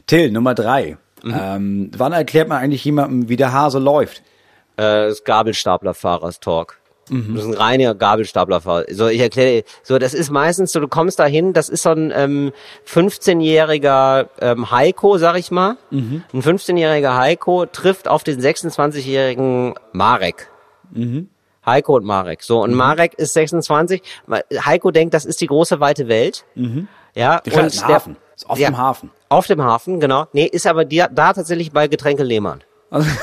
Till, 0.08 0.32
Nummer 0.32 0.54
drei. 0.56 0.98
Ähm, 1.24 1.92
wann 1.98 2.14
erklärt 2.14 2.48
man 2.48 2.60
eigentlich 2.60 2.84
jemandem, 2.86 3.30
wie 3.30 3.36
der 3.36 3.52
Hase 3.52 3.80
läuft? 3.80 4.24
Äh, 4.78 5.08
das 5.10 5.24
Gabelstaplerfahrers-Talk. 5.24 6.78
Mhm. 7.10 7.36
Das 7.36 7.44
ist 7.44 7.50
ein 7.50 7.56
reiner 7.56 7.96
Gabelstaplerfahrer. 7.96 8.86
So, 8.92 9.08
ich 9.08 9.20
erkläre, 9.20 9.62
dir. 9.62 9.64
so, 9.84 9.98
das 9.98 10.14
ist 10.14 10.30
meistens 10.30 10.72
so, 10.72 10.80
du 10.80 10.88
kommst 10.88 11.20
da 11.20 11.26
hin, 11.26 11.54
das 11.54 11.68
ist 11.70 11.84
so 11.84 11.90
ein 11.90 12.12
ähm, 12.16 12.52
15-jähriger 12.88 14.28
ähm, 14.42 14.72
Heiko, 14.72 15.18
sag 15.18 15.38
ich 15.38 15.52
mal. 15.52 15.78
Mhm. 15.90 16.24
Ein 16.34 16.42
15-jähriger 16.42 17.18
Heiko 17.18 17.66
trifft 17.66 18.08
auf 18.08 18.24
den 18.24 18.40
26-jährigen 18.40 19.76
Marek. 19.92 20.50
Mhm. 20.92 21.30
Heiko 21.66 21.96
und 21.98 22.06
Marek. 22.06 22.42
So, 22.44 22.64
und 22.64 22.74
Marek 22.74 23.14
ist 23.16 23.34
26. 23.34 24.02
Heiko 24.66 24.92
denkt, 24.92 25.14
das 25.14 25.26
ist 25.26 25.42
die 25.42 25.48
große 25.48 25.80
weite 25.80 26.08
Welt. 26.08 26.46
Ja, 27.16 27.42
Die 27.42 27.52
fährt 27.52 27.64
und 27.64 27.76
den 27.76 27.88
Hafen. 27.88 28.18
Ist 28.40 28.50
auf 28.50 28.58
ja, 28.58 28.70
dem 28.70 28.78
Hafen. 28.78 29.12
Auf 29.28 29.48
dem 29.48 29.62
Hafen, 29.62 30.00
genau. 30.00 30.28
Nee, 30.32 30.46
ist 30.46 30.66
aber 30.66 30.86
die, 30.86 31.04
da 31.12 31.34
tatsächlich 31.34 31.74
bei 31.74 31.90
Getränke 31.90 32.24
Lehmann. 32.24 32.64
Also, 32.90 33.10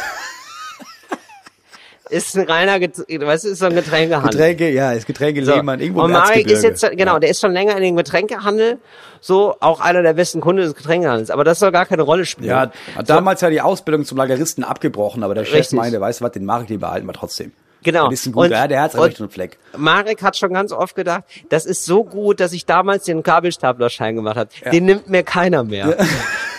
Ist 2.10 2.36
ein 2.36 2.46
reiner, 2.46 2.78
du, 2.78 3.02
ist 3.02 3.58
so 3.58 3.66
ein 3.66 3.74
Getränkehandel. 3.74 4.30
Getränke, 4.30 4.70
ja, 4.70 4.92
ist 4.92 5.06
Getränke 5.06 5.44
So. 5.44 5.56
Lehmann 5.56 5.80
irgendwo 5.80 6.02
und 6.02 6.12
Marek 6.12 6.48
ist 6.48 6.62
jetzt, 6.62 6.88
genau, 6.92 7.18
der 7.18 7.30
ist 7.30 7.40
schon 7.40 7.52
länger 7.52 7.76
in 7.76 7.82
dem 7.82 7.96
Getränkehandel, 7.96 8.78
so 9.20 9.56
auch 9.58 9.80
einer 9.80 10.02
der 10.02 10.12
besten 10.12 10.40
Kunden 10.40 10.62
des 10.62 10.76
Getränkehandels. 10.76 11.30
Aber 11.30 11.42
das 11.42 11.58
soll 11.58 11.72
gar 11.72 11.86
keine 11.86 12.02
Rolle 12.02 12.24
spielen. 12.24 12.48
Ja, 12.48 12.70
hat 12.94 13.10
damals 13.10 13.40
ja 13.40 13.50
die 13.50 13.60
Ausbildung 13.60 14.04
zum 14.04 14.18
Lageristen 14.18 14.62
abgebrochen, 14.62 15.24
aber 15.24 15.34
der 15.34 15.44
Chef 15.44 15.54
Richtig. 15.54 15.76
meinte, 15.78 16.00
weißt 16.00 16.20
du 16.20 16.24
was, 16.26 16.30
den 16.30 16.44
Marek, 16.44 16.68
den 16.68 16.78
behalten 16.78 17.06
wir 17.06 17.12
trotzdem. 17.12 17.52
Genau. 17.86 18.08
Ein 18.08 18.16
guter, 18.32 18.38
Und- 18.38 18.50
ja, 18.50 18.66
der 18.66 18.82
hat 18.82 18.94
einen 18.94 19.04
rechten 19.04 19.30
Fleck. 19.30 19.58
Marek 19.76 20.20
hat 20.22 20.36
schon 20.36 20.52
ganz 20.52 20.72
oft 20.72 20.96
gedacht, 20.96 21.22
das 21.50 21.64
ist 21.64 21.84
so 21.84 22.02
gut, 22.02 22.40
dass 22.40 22.52
ich 22.52 22.66
damals 22.66 23.04
den 23.04 23.22
Kabelstaplerschein 23.22 24.16
gemacht 24.16 24.36
habe. 24.36 24.50
Den 24.72 24.86
nimmt 24.86 25.08
mir 25.08 25.22
keiner 25.22 25.62
mehr. 25.62 25.94
Was- 25.96 26.06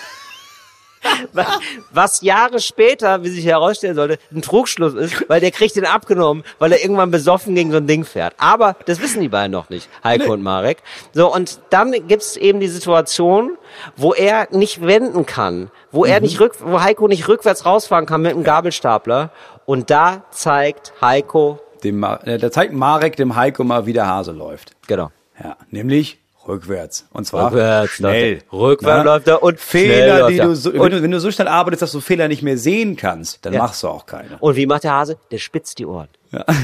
Was 1.92 2.22
Jahre 2.22 2.60
später, 2.60 3.24
wie 3.24 3.30
sich 3.30 3.46
herausstellen 3.46 3.96
sollte, 3.96 4.18
ein 4.34 4.42
Trugschluss 4.42 4.94
ist, 4.94 5.30
weil 5.30 5.40
der 5.40 5.52
kriegt 5.52 5.76
den 5.76 5.86
abgenommen, 5.86 6.44
weil 6.60 6.72
er 6.72 6.82
irgendwann 6.82 7.12
besoffen 7.12 7.56
gegen 7.56 7.72
so 7.72 7.78
ein 7.78 7.88
Ding 7.88 8.04
fährt. 8.06 8.34
Aber 8.38 8.76
das 8.86 9.02
wissen 9.02 9.22
die 9.22 9.30
beiden 9.30 9.52
noch 9.52 9.70
nicht, 9.70 9.90
Heiko 10.04 10.34
und 10.34 10.42
Marek. 10.44 10.78
So, 11.14 11.34
und 11.34 11.60
dann 11.70 11.94
gibt's 12.08 12.36
eben 12.38 12.60
die 12.60 12.68
Situation, 12.68 13.58
wo 13.96 14.14
er 14.14 14.48
nicht 14.52 14.82
wenden 14.86 15.26
kann, 15.26 15.72
wo 15.92 16.06
er 16.06 16.20
nicht 16.20 16.40
rück, 16.40 16.56
wo 16.62 16.82
Heiko 16.82 17.08
nicht 17.08 17.28
rückwärts 17.28 17.66
rausfahren 17.66 18.06
kann 18.06 18.22
mit 18.22 18.34
einem 18.34 18.44
Gabelstapler. 18.44 19.32
Und 19.66 19.90
da 19.90 20.24
zeigt 20.32 20.94
Heiko, 21.02 21.60
Dem, 21.84 22.00
Ma- 22.00 22.20
äh, 22.24 22.38
da 22.38 22.52
zeigt 22.52 22.74
Marek 22.74 23.16
dem 23.18 23.36
Heiko 23.36 23.64
mal, 23.64 23.86
wie 23.86 23.94
der 23.94 24.08
Hase 24.08 24.32
läuft. 24.32 24.72
genau, 24.88 25.12
Ja, 25.44 25.58
nämlich 25.70 26.20
rückwärts. 26.48 27.06
Und 27.12 27.26
zwar 27.26 27.48
Rückwärts 27.48 27.92
schnell. 27.94 28.34
läuft 28.34 28.46
er. 28.54 28.60
Rückwärts 28.60 28.98
Na? 29.06 29.14
läuft 29.14 29.28
er 29.28 29.44
und 29.44 29.60
Fehler, 29.60 30.20
läuft 30.20 30.32
die 30.34 30.38
du 30.38 30.56
so, 30.56 30.74
wenn, 30.74 30.92
du, 30.92 31.02
wenn 31.04 31.12
du 31.12 31.20
so 31.20 31.32
schnell 31.32 31.48
arbeitest, 31.48 31.82
dass 31.82 31.92
du 31.92 32.00
Fehler 32.02 32.28
nicht 32.28 32.44
mehr 32.44 32.58
sehen 32.58 32.96
kannst, 32.96 33.46
dann 33.46 33.54
Ja. 33.54 33.60
machst 33.60 33.84
du 33.84 33.88
auch 33.88 34.06
keine. 34.06 34.38
Und 34.40 34.56
wie 34.56 34.66
macht 34.66 34.84
der 34.84 34.94
Hase? 34.94 35.18
Der 35.32 35.38
spitzt 35.38 35.80
die 35.80 35.86
Ohren. 35.86 36.08
Ja. 36.32 36.46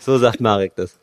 So 0.00 0.18
sagt 0.18 0.40
Marek 0.40 0.72
das. 0.76 0.96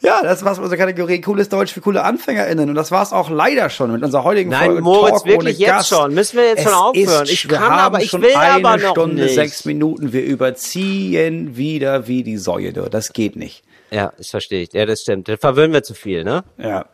Ja, 0.00 0.22
das 0.22 0.44
war's 0.44 0.56
mit 0.58 0.64
unserer 0.64 0.78
Kategorie 0.78 1.20
Cooles 1.20 1.48
Deutsch 1.48 1.72
für 1.72 1.80
coole 1.80 2.04
AnfängerInnen. 2.04 2.68
Und 2.68 2.76
das 2.76 2.92
war's 2.92 3.12
auch 3.12 3.28
leider 3.30 3.68
schon 3.70 3.90
mit 3.92 4.02
unserer 4.04 4.22
heutigen 4.22 4.50
Nein, 4.50 4.66
Folge. 4.66 4.82
Moritz, 4.82 5.10
Talk 5.22 5.26
wirklich 5.26 5.58
jetzt 5.58 5.68
Gast. 5.70 5.88
schon. 5.88 6.14
Müssen 6.14 6.36
wir 6.36 6.46
jetzt 6.46 6.58
es 6.58 6.64
schon 6.64 6.72
aufhören? 6.74 7.24
Ist, 7.24 7.32
Ich 7.32 7.48
kann, 7.48 7.72
aber 7.72 8.00
ich 8.00 8.10
schon 8.10 8.22
will 8.22 8.34
eine 8.36 8.64
aber 8.68 8.76
noch 8.80 8.90
Stunde, 8.92 9.24
nicht. 9.24 9.34
sechs 9.34 9.64
Minuten. 9.64 10.12
Wir 10.12 10.22
überziehen 10.24 11.56
wieder 11.56 12.06
wie 12.06 12.22
die 12.22 12.36
Säue. 12.38 12.72
Das 12.72 13.12
geht 13.12 13.34
nicht. 13.34 13.64
Ja, 13.90 14.12
das 14.16 14.30
verstehe 14.30 14.62
ich. 14.62 14.72
Ja, 14.72 14.86
das 14.86 15.02
stimmt. 15.02 15.28
Dann 15.28 15.38
verwöhnen 15.38 15.72
wir 15.72 15.82
zu 15.82 15.94
viel, 15.94 16.24
ne? 16.24 16.44
Ja. 16.58 16.86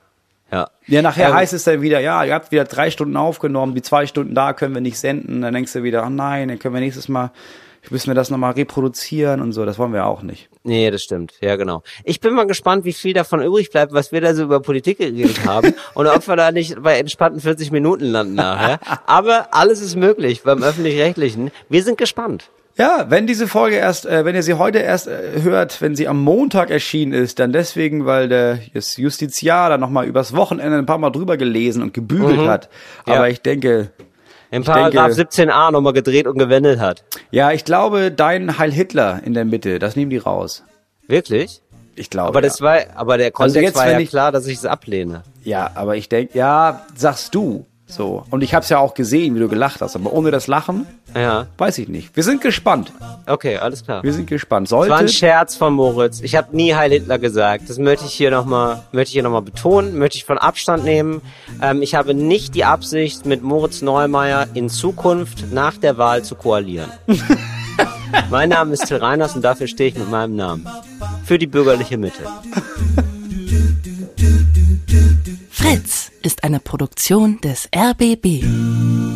Ja. 0.53 0.71
Ja, 0.87 1.03
nachher 1.03 1.29
Ähm, 1.31 1.35
heißt 1.35 1.53
es 1.53 1.65
dann 1.65 1.83
wieder, 1.83 2.01
ja, 2.01 2.23
ihr 2.25 2.35
habt 2.35 2.53
wieder 2.53 2.65
drei 2.65 2.91
Stunden 2.91 3.17
aufgenommen, 3.17 3.75
die 3.75 3.83
zwei 3.83 4.07
Stunden 4.07 4.35
da 4.35 4.53
können 4.53 4.75
wir 4.75 4.81
nicht 4.81 4.99
senden. 4.99 5.43
Dann 5.43 5.55
denkst 5.55 5.73
du 5.73 5.83
wieder, 5.83 6.05
ach 6.05 6.11
nein, 6.11 6.49
dann 6.49 6.59
können 6.59 6.75
wir 6.75 6.81
nächstes 6.81 7.09
Mal, 7.09 7.33
müssen 7.91 8.09
wir 8.09 8.15
das 8.15 8.31
nochmal 8.31 8.53
reproduzieren 8.53 9.41
und 9.41 9.53
so. 9.53 9.65
Das 9.65 9.79
wollen 9.79 9.93
wir 9.93 10.07
auch 10.07 10.23
nicht. 10.23 10.49
Nee, 10.63 10.91
das 10.91 11.03
stimmt. 11.03 11.33
Ja, 11.41 11.57
genau. 11.57 11.83
Ich 12.05 12.21
bin 12.21 12.35
mal 12.35 12.47
gespannt, 12.47 12.85
wie 12.85 12.93
viel 12.93 13.15
davon 13.15 13.43
übrig 13.43 13.71
bleibt, 13.71 13.93
was 13.93 14.13
wir 14.13 14.21
da 14.21 14.35
so 14.35 14.45
über 14.45 14.61
Politik 14.61 14.99
geredet 14.99 15.45
haben 15.45 15.75
und 15.95 16.07
ob 16.07 16.27
wir 16.29 16.37
da 16.37 16.53
nicht 16.53 16.81
bei 16.83 16.99
entspannten 16.99 17.41
40 17.41 17.73
Minuten 17.73 18.05
landen 18.05 18.35
nachher. 18.35 18.79
Aber 19.07 19.49
alles 19.51 19.81
ist 19.81 19.97
möglich 19.97 20.43
beim 20.43 20.63
Öffentlich-Rechtlichen. 20.63 21.51
Wir 21.69 21.83
sind 21.83 21.99
gespannt. 21.99 22.51
Ja, 22.77 23.07
wenn 23.09 23.27
diese 23.29 23.47
Folge 23.47 23.77
erst, 23.77 24.05
äh, 24.05 24.25
wenn 24.25 24.35
ihr 24.35 24.43
sie 24.43 24.55
heute 24.55 24.79
erst 24.79 25.07
äh, 25.07 25.43
hört, 25.43 25.81
wenn 25.81 25.95
sie 25.95 26.09
am 26.09 26.21
Montag 26.21 26.71
erschienen 26.71 27.13
ist, 27.13 27.39
dann 27.39 27.53
deswegen, 27.53 28.05
weil 28.05 28.29
der 28.29 28.59
das 28.73 28.97
Justiziar 28.97 29.69
da 29.69 29.79
nochmal 29.79 30.07
übers 30.07 30.35
Wochenende 30.35 30.77
ein 30.79 30.87
paar 30.87 30.99
Mal 30.99 31.11
drüber 31.11 31.37
gelesen 31.37 31.83
und 31.83 31.95
gebügelt 31.95 32.41
hat. 32.49 32.69
Aber 33.07 33.17
Mhm. 33.19 33.23
Ja. 33.23 33.29
ich 33.29 33.43
denke, 33.43 33.91
Im 34.51 34.65
Paragraph 34.65 35.15
denke- 35.15 35.31
17a 35.31 35.71
nochmal 35.71 35.93
gedreht 35.93 36.27
und 36.27 36.37
gewendet 36.37 36.81
hat. 36.81 37.05
ja, 37.31 37.53
ich 37.53 37.65
glaube, 37.65 38.11
dein 38.11 38.59
Heil 38.59 38.73
Hitler 38.73 39.21
in 39.25 39.35
der 39.35 39.45
Mitte, 39.45 39.79
das 39.79 39.95
nehmen 39.95 40.11
die 40.11 40.19
raus. 40.19 40.65
Wirklich? 41.07 41.61
Ich 41.95 42.11
glaube. 42.11 42.29
Aber 42.31 42.41
das 42.43 42.59
ja. 42.59 42.65
war, 42.67 42.79
aber 42.97 43.19
der 43.19 43.31
Kontext 43.31 43.63
jetzt, 43.63 43.77
war 43.77 43.89
ja 43.89 44.01
ich- 44.01 44.11
klar, 44.11 44.33
dass 44.33 44.49
ich 44.49 44.57
es 44.59 44.65
ablehne. 44.67 45.23
Ja, 45.45 45.71
aber 45.77 45.95
ich 45.95 46.09
denke, 46.09 46.37
ja, 46.37 46.85
sagst 46.97 47.35
du. 47.37 47.67
So. 47.87 48.25
Und 48.31 48.43
ich 48.43 48.55
habe 48.55 48.63
es 48.63 48.71
ja 48.71 48.79
auch 48.79 48.95
gesehen, 48.95 49.35
wie 49.35 49.41
du 49.41 49.49
gelacht 49.49 49.83
hast. 49.83 49.95
Aber 49.95 50.13
ohne 50.13 50.31
das 50.31 50.47
Lachen, 50.47 50.87
Ja, 51.15 51.47
weiß 51.59 51.79
ich 51.79 51.89
nicht. 51.89 52.17
Wir 52.17 52.23
sind 52.23 52.41
gespannt. 52.41 52.93
okay, 53.27 53.59
alles 53.59 53.85
klar. 53.85 54.03
Wir 54.03 54.13
sind 54.13 54.27
gespannt. 54.27 54.69
Das 54.69 54.73
war 54.73 54.83
ein 54.85 54.89
Sollte. 54.89 55.13
Scherz 55.13 55.55
von 55.55 55.75
Moritz. 55.75 56.21
Ich 56.23 56.35
habe 56.35 56.57
nie 56.57 56.75
Heil 56.75 56.91
Hitler 56.91 57.19
gesagt. 57.19 57.69
Das 57.69 57.79
möchte 57.79 58.07
ich 58.07 58.13
hier 58.15 58.31
nochmal, 58.31 58.83
möchte 58.93 59.11
ich 59.11 59.13
hier 59.13 59.23
noch 59.23 59.31
mal 59.31 59.43
betonen, 59.43 59.99
möchte 59.99 60.17
ich 60.17 60.25
von 60.25 60.39
Abstand 60.39 60.85
nehmen. 60.85 61.21
Ähm, 61.61 61.83
ich 61.83 61.95
habe 61.95 62.15
nicht 62.15 62.55
die 62.55 62.65
Absicht, 62.65 63.27
mit 63.27 63.43
Moritz 63.43 63.83
Neumeier 63.83 64.49
in 64.55 64.71
Zukunft 64.71 65.53
nach 65.53 65.77
der 65.77 65.99
Wahl 65.99 66.23
zu 66.25 66.35
koalieren. 66.37 66.91
mein 68.31 68.49
Name 68.49 68.73
ist 68.73 68.87
Till 68.87 68.97
Reiners 68.97 69.37
und 69.37 69.43
dafür 69.43 69.67
stehe 69.67 69.91
ich 69.91 69.97
mit 69.97 70.11
meinem 70.11 70.37
Namen. 70.37 70.67
Für 71.25 71.39
die 71.39 71.47
bürgerliche 71.47 71.99
Mitte. 71.99 72.23
Fritz 75.51 76.04
ist 76.25 76.43
eine 76.43 76.59
Produktion 76.59 77.41
des 77.41 77.69
RBB. 77.75 79.14